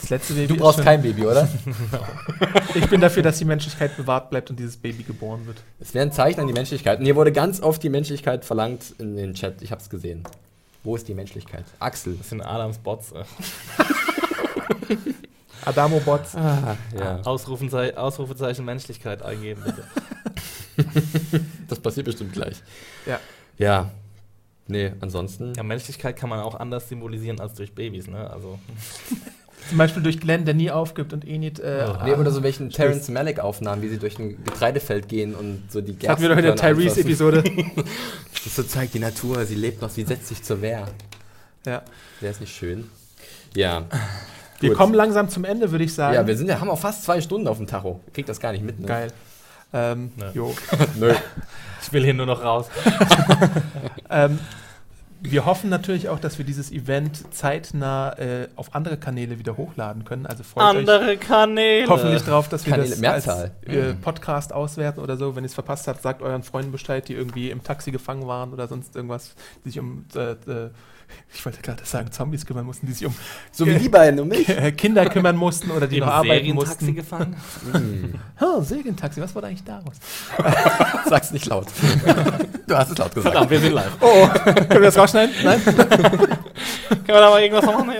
Das 0.00 0.10
letzte 0.10 0.34
Baby 0.34 0.46
Du 0.48 0.56
brauchst 0.56 0.82
kein 0.82 1.02
Baby, 1.02 1.26
oder? 1.26 1.48
Ich 2.74 2.88
bin 2.88 3.00
dafür, 3.00 3.22
dass 3.22 3.38
die 3.38 3.44
Menschlichkeit 3.44 3.96
bewahrt 3.96 4.30
bleibt 4.30 4.50
und 4.50 4.58
dieses 4.58 4.76
Baby 4.76 5.02
geboren 5.02 5.46
wird. 5.46 5.58
Es 5.78 5.94
wäre 5.94 6.06
ein 6.06 6.12
Zeichen 6.12 6.40
an 6.40 6.46
die 6.46 6.52
Menschlichkeit. 6.52 6.98
Und 6.98 7.04
hier 7.04 7.16
wurde 7.16 7.32
ganz 7.32 7.60
oft 7.60 7.82
die 7.82 7.90
Menschlichkeit 7.90 8.44
verlangt 8.44 8.94
in 8.98 9.16
den 9.16 9.34
Chat. 9.34 9.62
Ich 9.62 9.70
habe 9.70 9.82
es 9.82 9.90
gesehen. 9.90 10.24
Wo 10.84 10.96
ist 10.96 11.06
die 11.06 11.14
Menschlichkeit? 11.14 11.64
Axel. 11.78 12.16
Das 12.16 12.30
sind 12.30 12.40
Adams 12.40 12.78
Bots. 12.78 13.12
äh. 13.12 13.24
Adamo 15.64 16.00
Bots. 16.00 16.34
Ah, 16.34 16.76
ja. 16.98 17.20
Ausrufenzei 17.22 17.96
Ausrufezeichen 17.96 18.64
Menschlichkeit 18.64 19.22
eingeben, 19.22 19.62
bitte. 19.64 19.84
Das 21.68 21.78
passiert 21.78 22.06
bestimmt 22.06 22.32
gleich. 22.32 22.62
Ja. 23.06 23.20
Ja. 23.58 23.90
Nee, 24.66 24.92
ansonsten. 25.00 25.52
Ja, 25.54 25.62
Menschlichkeit 25.62 26.16
kann 26.16 26.28
man 26.28 26.40
auch 26.40 26.54
anders 26.54 26.88
symbolisieren 26.88 27.40
als 27.40 27.54
durch 27.54 27.74
Babys, 27.74 28.06
ne? 28.06 28.30
Also, 28.30 28.58
Zum 29.68 29.78
Beispiel 29.78 30.02
durch 30.02 30.20
Glenn, 30.20 30.44
der 30.44 30.54
nie 30.54 30.70
aufgibt 30.70 31.12
und 31.12 31.26
Enid. 31.26 31.58
Äh, 31.60 31.86
Oh. 31.88 32.04
Nee, 32.04 32.12
oder 32.14 32.30
so 32.30 32.42
welchen 32.42 32.70
Terrence 32.70 33.08
Malick 33.08 33.38
Aufnahmen, 33.40 33.80
wie 33.82 33.88
sie 33.88 33.98
durch 33.98 34.18
ein 34.18 34.42
Getreidefeld 34.44 35.08
gehen 35.08 35.34
und 35.34 35.64
so 35.70 35.80
die 35.80 35.98
Das 35.98 36.10
hatten 36.10 36.22
wir 36.22 36.28
doch 36.30 36.36
in 36.36 36.42
der 36.42 36.52
anfassen. 36.52 36.76
Tyrese-Episode. 36.76 37.44
Das 38.44 38.56
so 38.56 38.62
zeigt 38.64 38.92
die 38.94 38.98
Natur, 38.98 39.44
sie 39.44 39.54
lebt 39.54 39.80
noch, 39.82 39.88
sie 39.88 40.02
setzt 40.02 40.26
sich 40.26 40.42
zur 40.42 40.60
Wehr. 40.62 40.86
ja. 41.64 41.82
Wäre 42.20 42.32
es 42.32 42.40
nicht 42.40 42.52
schön? 42.54 42.90
Ja. 43.54 43.84
Wir 44.58 44.70
Gut. 44.70 44.78
kommen 44.78 44.94
langsam 44.94 45.28
zum 45.28 45.44
Ende, 45.44 45.70
würde 45.70 45.84
ich 45.84 45.94
sagen. 45.94 46.14
Ja, 46.16 46.26
wir 46.26 46.36
sind 46.36 46.48
ja, 46.48 46.58
haben 46.60 46.68
auch 46.68 46.78
fast 46.78 47.04
zwei 47.04 47.20
Stunden 47.20 47.46
auf 47.46 47.58
dem 47.58 47.68
Tacho. 47.68 48.00
Kriegt 48.12 48.28
das 48.28 48.40
gar 48.40 48.50
nicht 48.52 48.64
mit, 48.64 48.80
ne? 48.80 48.86
Geil. 48.88 49.12
Ähm, 49.72 50.10
Ja. 50.18 50.30
jo. 50.34 50.54
Nö. 50.98 51.14
ich 51.82 51.92
will 51.92 52.02
hier 52.04 52.14
nur 52.14 52.26
noch 52.26 52.42
raus. 52.42 52.66
Ähm, 54.10 54.38
wir 55.24 55.46
hoffen 55.46 55.70
natürlich 55.70 56.08
auch, 56.08 56.18
dass 56.18 56.38
wir 56.38 56.44
dieses 56.44 56.72
Event 56.72 57.32
zeitnah 57.32 58.12
äh, 58.18 58.48
auf 58.56 58.74
andere 58.74 58.96
Kanäle 58.96 59.38
wieder 59.38 59.56
hochladen 59.56 60.04
können. 60.04 60.26
Also 60.26 60.42
freut 60.42 60.64
euch 60.64 60.70
Andere 60.80 61.16
Kanäle. 61.16 61.88
hoffentlich 61.88 62.22
drauf, 62.22 62.48
dass 62.48 62.66
wir 62.66 62.72
Kanäle, 62.72 62.90
das 62.90 62.98
Mehrzahl. 62.98 63.52
als 63.66 63.74
äh, 63.74 63.92
Mhm. 63.92 64.00
Podcast 64.00 64.52
auswerten 64.52 65.00
oder 65.00 65.16
so. 65.16 65.36
Wenn 65.36 65.44
ihr 65.44 65.46
es 65.46 65.54
verpasst 65.54 65.86
habt, 65.88 66.02
sagt 66.02 66.22
euren 66.22 66.42
Freunden 66.42 66.72
Bescheid, 66.72 67.08
die 67.08 67.14
irgendwie 67.14 67.50
im 67.50 67.62
Taxi 67.62 67.92
gefangen 67.92 68.26
waren 68.26 68.52
oder 68.52 68.66
sonst 68.68 68.96
irgendwas, 68.96 69.34
die 69.64 69.70
sich 69.70 69.78
um 69.78 70.04
äh, 70.16 70.32
äh, 70.32 70.70
ich 71.34 71.44
wollte 71.44 71.60
gerade 71.62 71.84
sagen, 71.84 72.10
Zombies 72.12 72.46
kümmern 72.46 72.66
mussten, 72.66 72.86
die 72.86 72.92
sich 72.92 73.06
um 73.06 73.14
So 73.50 73.66
wie 73.66 73.76
die 73.76 73.88
beiden 73.88 74.20
um 74.20 74.28
mich. 74.28 74.46
Kinder 74.76 75.08
kümmern 75.08 75.36
mussten 75.36 75.70
oder 75.70 75.86
die 75.86 75.98
Im 75.98 76.04
noch 76.04 76.12
arbeiten 76.12 76.44
Serientaxi 76.46 76.54
mussten. 76.54 76.94
gefangen. 77.02 77.36
Hm. 77.72 78.14
Oh, 78.40 78.60
Segentaxi, 78.62 79.20
was 79.20 79.34
wurde 79.34 79.48
eigentlich 79.48 79.64
daraus? 79.64 79.96
Sag's 81.08 81.30
nicht 81.32 81.46
laut. 81.46 81.66
du 82.66 82.76
hast 82.76 82.90
es 82.90 82.98
laut 82.98 83.14
gesagt. 83.14 83.32
Verdammt, 83.32 83.50
wir 83.50 83.60
sind 83.60 83.72
live. 83.72 83.96
Oh, 84.00 84.28
können 84.28 84.70
wir 84.70 84.80
das 84.80 84.98
rausschneiden? 84.98 85.34
Nein? 85.42 85.62
Können 85.64 87.06
wir 87.06 87.14
da 87.20 87.30
mal 87.30 87.42
irgendwas 87.42 87.64
machen? 87.66 87.90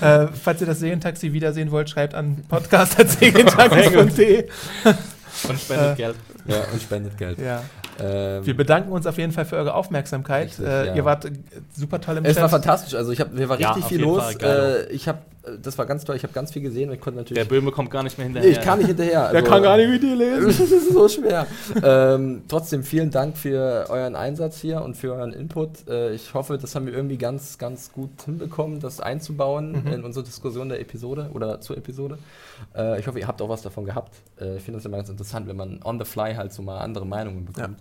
Äh, 0.00 0.26
falls 0.42 0.60
ihr 0.60 0.66
das 0.66 0.80
Segentaxi 0.80 1.32
wiedersehen 1.32 1.70
wollt, 1.70 1.88
schreibt 1.88 2.14
an 2.14 2.42
podcast.segentaxi.de. 2.48 4.48
Und 5.48 5.60
spendet 5.60 5.92
Äh, 5.92 5.94
Geld. 5.96 6.16
Ja, 6.46 6.56
und 6.72 6.82
spendet 6.82 7.16
Geld. 7.18 7.38
Ja. 7.38 7.62
Ähm, 8.00 8.46
Wir 8.46 8.56
bedanken 8.56 8.92
uns 8.92 9.06
auf 9.06 9.18
jeden 9.18 9.32
Fall 9.32 9.44
für 9.44 9.56
eure 9.56 9.74
Aufmerksamkeit. 9.74 10.46
Richtig, 10.48 10.66
äh, 10.66 10.86
ja. 10.88 10.94
Ihr 10.94 11.04
wart 11.04 11.30
super 11.76 12.00
toll 12.00 12.16
im 12.18 12.24
es 12.24 12.36
war 12.36 12.44
Chat. 12.44 12.50
fantastisch. 12.50 12.94
Also 12.94 13.12
ich 13.12 13.20
hab, 13.20 13.36
wir 13.36 13.48
war 13.48 13.58
Ja, 13.60 13.68
richtig 13.72 13.84
auf 13.84 13.88
viel 13.90 14.00
los. 14.02 14.22
Fall. 14.34 14.86
Äh, 14.88 14.92
ich 14.92 15.08
habe, 15.08 15.18
das 15.62 15.76
war 15.76 15.86
ganz 15.86 16.04
toll. 16.04 16.14
Ich 16.16 16.22
habe 16.22 16.32
ganz 16.32 16.52
viel 16.52 16.62
gesehen 16.62 16.88
und 16.90 16.94
ich 16.94 17.00
konnte 17.00 17.16
Der 17.24 17.24
natürlich. 17.24 17.48
Böhme 17.48 17.70
kommt 17.72 17.90
gar 17.90 18.02
nicht 18.02 18.16
mehr 18.16 18.26
hinterher. 18.26 18.48
Nee, 18.50 18.56
ich 18.56 18.62
kann 18.64 18.78
nicht 18.78 18.88
hinterher. 18.88 19.30
Der 19.30 19.40
also- 19.40 19.50
kann 19.50 19.62
gar 19.62 19.76
nicht 19.76 19.90
mit 19.90 20.02
dir 20.02 20.14
lesen. 20.16 20.46
Das 20.46 20.60
ist 20.60 20.92
so 20.92 21.08
schwer. 21.08 21.46
ähm, 21.82 22.42
trotzdem 22.48 22.82
vielen 22.84 23.10
Dank 23.10 23.36
für 23.36 23.86
euren 23.88 24.14
Einsatz 24.16 24.60
hier 24.60 24.82
und 24.82 24.96
für 24.96 25.12
euren 25.14 25.32
Input. 25.32 25.88
Äh, 25.88 26.14
ich 26.14 26.32
hoffe, 26.34 26.58
das 26.58 26.74
haben 26.74 26.86
wir 26.86 26.92
irgendwie 26.94 27.18
ganz, 27.18 27.58
ganz 27.58 27.90
gut 27.92 28.10
hinbekommen, 28.24 28.80
das 28.80 29.00
einzubauen 29.00 29.82
Mhm. 29.84 29.92
in 29.92 30.04
unsere 30.04 30.24
Diskussion 30.24 30.68
der 30.68 30.80
Episode 30.80 31.30
oder 31.34 31.60
zur 31.60 31.76
Episode. 31.76 32.18
Äh, 32.76 33.00
ich 33.00 33.06
hoffe, 33.06 33.18
ihr 33.18 33.26
habt 33.26 33.42
auch 33.42 33.48
was 33.48 33.62
davon 33.62 33.84
gehabt. 33.84 34.14
Äh, 34.40 34.56
ich 34.58 34.62
finde 34.62 34.78
das 34.78 34.84
immer 34.86 34.96
ganz 34.98 35.08
interessant, 35.08 35.48
wenn 35.48 35.56
man 35.56 35.80
on 35.84 35.98
the 35.98 36.04
fly 36.04 36.34
halt 36.34 36.52
so 36.52 36.62
mal 36.62 36.78
andere 36.78 37.04
Meinungen 37.06 37.44
bekommt. 37.46 37.78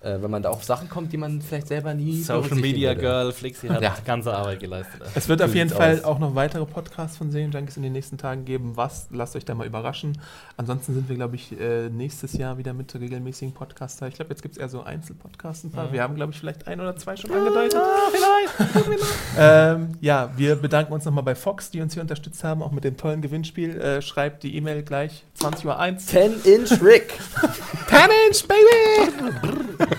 Äh, 0.00 0.22
wenn 0.22 0.30
man 0.30 0.42
da 0.44 0.50
auf 0.50 0.62
Sachen 0.62 0.88
kommt, 0.88 1.12
die 1.12 1.16
man 1.16 1.42
vielleicht 1.42 1.66
selber 1.66 1.92
nie 1.92 2.22
Social 2.22 2.54
Media 2.56 2.90
würde. 2.90 3.00
Girl, 3.00 3.32
Flixi 3.32 3.66
hat 3.66 3.82
Ja. 3.82 3.96
ganze 4.04 4.32
Arbeit 4.32 4.60
geleistet. 4.60 5.02
Es 5.16 5.28
wird 5.28 5.42
auf 5.42 5.50
So 5.50 5.56
jeden 5.56 5.70
sieht's 5.70 5.78
Fall 5.80 5.96
aus. 5.98 6.04
auch 6.04 6.20
noch 6.20 6.36
weitere 6.36 6.64
Podcasts 6.66 7.16
von 7.16 7.32
Serienjunkies 7.32 7.76
in 7.78 7.82
den 7.82 7.92
nächsten 7.94 8.16
Tagen 8.16 8.44
geben. 8.44 8.76
Was? 8.76 9.08
Lasst 9.10 9.34
euch 9.34 9.44
da 9.44 9.56
mal 9.56 9.66
überraschen. 9.66 10.16
Ansonsten 10.56 10.94
sind 10.94 11.08
wir, 11.08 11.16
glaube 11.16 11.34
ich, 11.34 11.58
äh, 11.60 11.88
nächstes 11.88 12.34
Jahr 12.34 12.58
wieder 12.58 12.74
mit 12.74 12.94
regelmäßigen 12.94 13.52
Podcasts 13.54 13.98
da. 13.98 14.06
Ich 14.06 14.14
glaube, 14.14 14.30
jetzt 14.30 14.42
gibt 14.42 14.54
es 14.54 14.60
eher 14.60 14.68
so 14.68 14.82
Einzelpodcasts 14.84 15.64
ein 15.64 15.72
paar. 15.72 15.88
Mhm. 15.88 15.92
Wir 15.92 16.02
haben, 16.04 16.14
glaube 16.14 16.32
ich, 16.32 16.38
vielleicht 16.38 16.68
ein 16.68 16.80
oder 16.80 16.94
zwei 16.96 17.16
schon 17.16 17.32
angedeutet. 17.32 17.80
vielleicht. 18.12 18.98
Ähm, 19.40 19.90
ja, 20.00 20.30
wir 20.36 20.56
bedanken 20.56 20.92
uns 20.92 21.04
nochmal 21.04 21.22
bei 21.24 21.34
Fox, 21.34 21.70
die 21.70 21.80
uns 21.80 21.94
hier 21.94 22.02
unterstützt 22.02 22.42
haben, 22.44 22.62
auch 22.62 22.72
mit 22.72 22.82
dem 22.84 22.96
tollen 22.96 23.20
Gewinnspiel. 23.22 23.80
Äh, 23.80 24.02
schreibt 24.02 24.42
die 24.42 24.56
E-Mail 24.56 24.82
gleich 24.82 25.24
20.01 25.40 25.66
Uhr. 25.94 25.98
10 25.98 26.32
Inch 26.44 26.82
Rick. 26.82 27.14
10 27.88 27.98
Inch, 28.28 28.46
baby! 28.48 29.88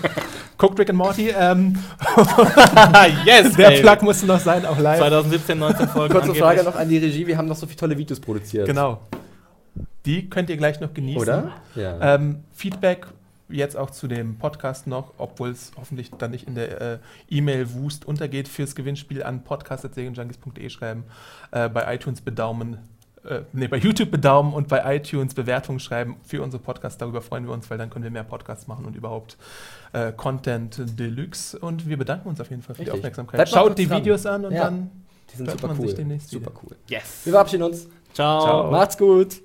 Guckt 0.59 0.77
Rick 0.77 0.89
and 0.89 0.97
Morty. 0.97 1.29
Ähm, 1.29 1.77
yes, 3.25 3.53
der. 3.57 3.79
Plug 3.79 3.97
musste 4.01 4.25
noch 4.25 4.39
sein, 4.39 4.65
auch 4.65 4.77
live. 4.77 4.99
2017, 4.99 5.57
19 5.57 5.87
Folgen. 5.89 6.13
Kurze 6.13 6.35
Frage 6.35 6.59
angeblich. 6.59 6.65
noch 6.65 6.75
an 6.75 6.89
die 6.89 6.97
Regie. 6.97 7.27
Wir 7.27 7.37
haben 7.37 7.47
noch 7.47 7.55
so 7.55 7.65
viele 7.65 7.77
tolle 7.77 7.97
Videos 7.97 8.19
produziert. 8.19 8.67
Genau. 8.67 8.99
Die 10.05 10.29
könnt 10.29 10.49
ihr 10.49 10.57
gleich 10.57 10.81
noch 10.81 10.93
genießen. 10.93 11.21
Oder? 11.21 11.51
Ja. 11.75 12.15
Ähm, 12.15 12.43
Feedback 12.53 13.07
jetzt 13.47 13.77
auch 13.77 13.89
zu 13.89 14.07
dem 14.07 14.37
Podcast 14.37 14.85
noch, 14.85 15.13
obwohl 15.17 15.49
es 15.49 15.71
hoffentlich 15.77 16.11
dann 16.17 16.31
nicht 16.31 16.47
in 16.47 16.55
der 16.55 16.81
äh, 16.81 16.97
E-Mail-Wust 17.29 18.05
untergeht, 18.05 18.47
fürs 18.47 18.75
Gewinnspiel 18.75 19.23
an 19.23 19.43
podcast.segenjunkies.de 19.43 20.69
schreiben, 20.69 21.03
äh, 21.51 21.69
bei 21.69 21.95
iTunes 21.95 22.21
bedaumen, 22.21 22.77
äh, 23.25 23.41
nee, 23.53 23.67
bei 23.67 23.77
YouTube 23.77 24.11
bedaumen 24.11 24.53
und 24.53 24.67
bei 24.67 24.95
iTunes 24.95 25.33
Bewertungen 25.33 25.79
schreiben 25.79 26.17
für 26.23 26.41
unsere 26.43 26.61
Podcasts. 26.61 26.97
Darüber 26.97 27.21
freuen 27.21 27.45
wir 27.45 27.53
uns, 27.53 27.69
weil 27.69 27.77
dann 27.77 27.89
können 27.89 28.03
wir 28.03 28.11
mehr 28.11 28.23
Podcasts 28.23 28.67
machen 28.67 28.85
und 28.85 28.95
überhaupt 28.95 29.37
äh, 29.93 30.11
Content 30.11 30.99
Deluxe. 30.99 31.57
Und 31.59 31.87
wir 31.87 31.97
bedanken 31.97 32.29
uns 32.29 32.39
auf 32.41 32.49
jeden 32.49 32.61
Fall 32.61 32.75
für 32.75 32.83
die 32.83 32.89
Richtig. 32.89 32.99
Aufmerksamkeit. 32.99 33.37
Bleibt 33.37 33.49
Schaut 33.49 33.77
die 33.77 33.87
dran. 33.87 33.99
Videos 34.01 34.25
an 34.25 34.45
und 34.45 34.53
Ja. 34.53 34.65
dann 34.65 34.89
Die 35.31 35.37
sind 35.37 35.51
super 35.51 35.67
man 35.67 35.79
cool. 35.79 35.87
sich 35.87 35.95
demnächst 35.95 36.29
Super 36.29 36.51
wieder. 36.51 36.61
cool. 36.63 36.75
Yes. 36.87 37.21
Wir 37.25 37.31
verabschieden 37.33 37.63
uns. 37.63 37.87
Ciao. 38.13 38.41
Ciao. 38.41 38.71
Macht's 38.71 38.97
gut. 38.97 39.41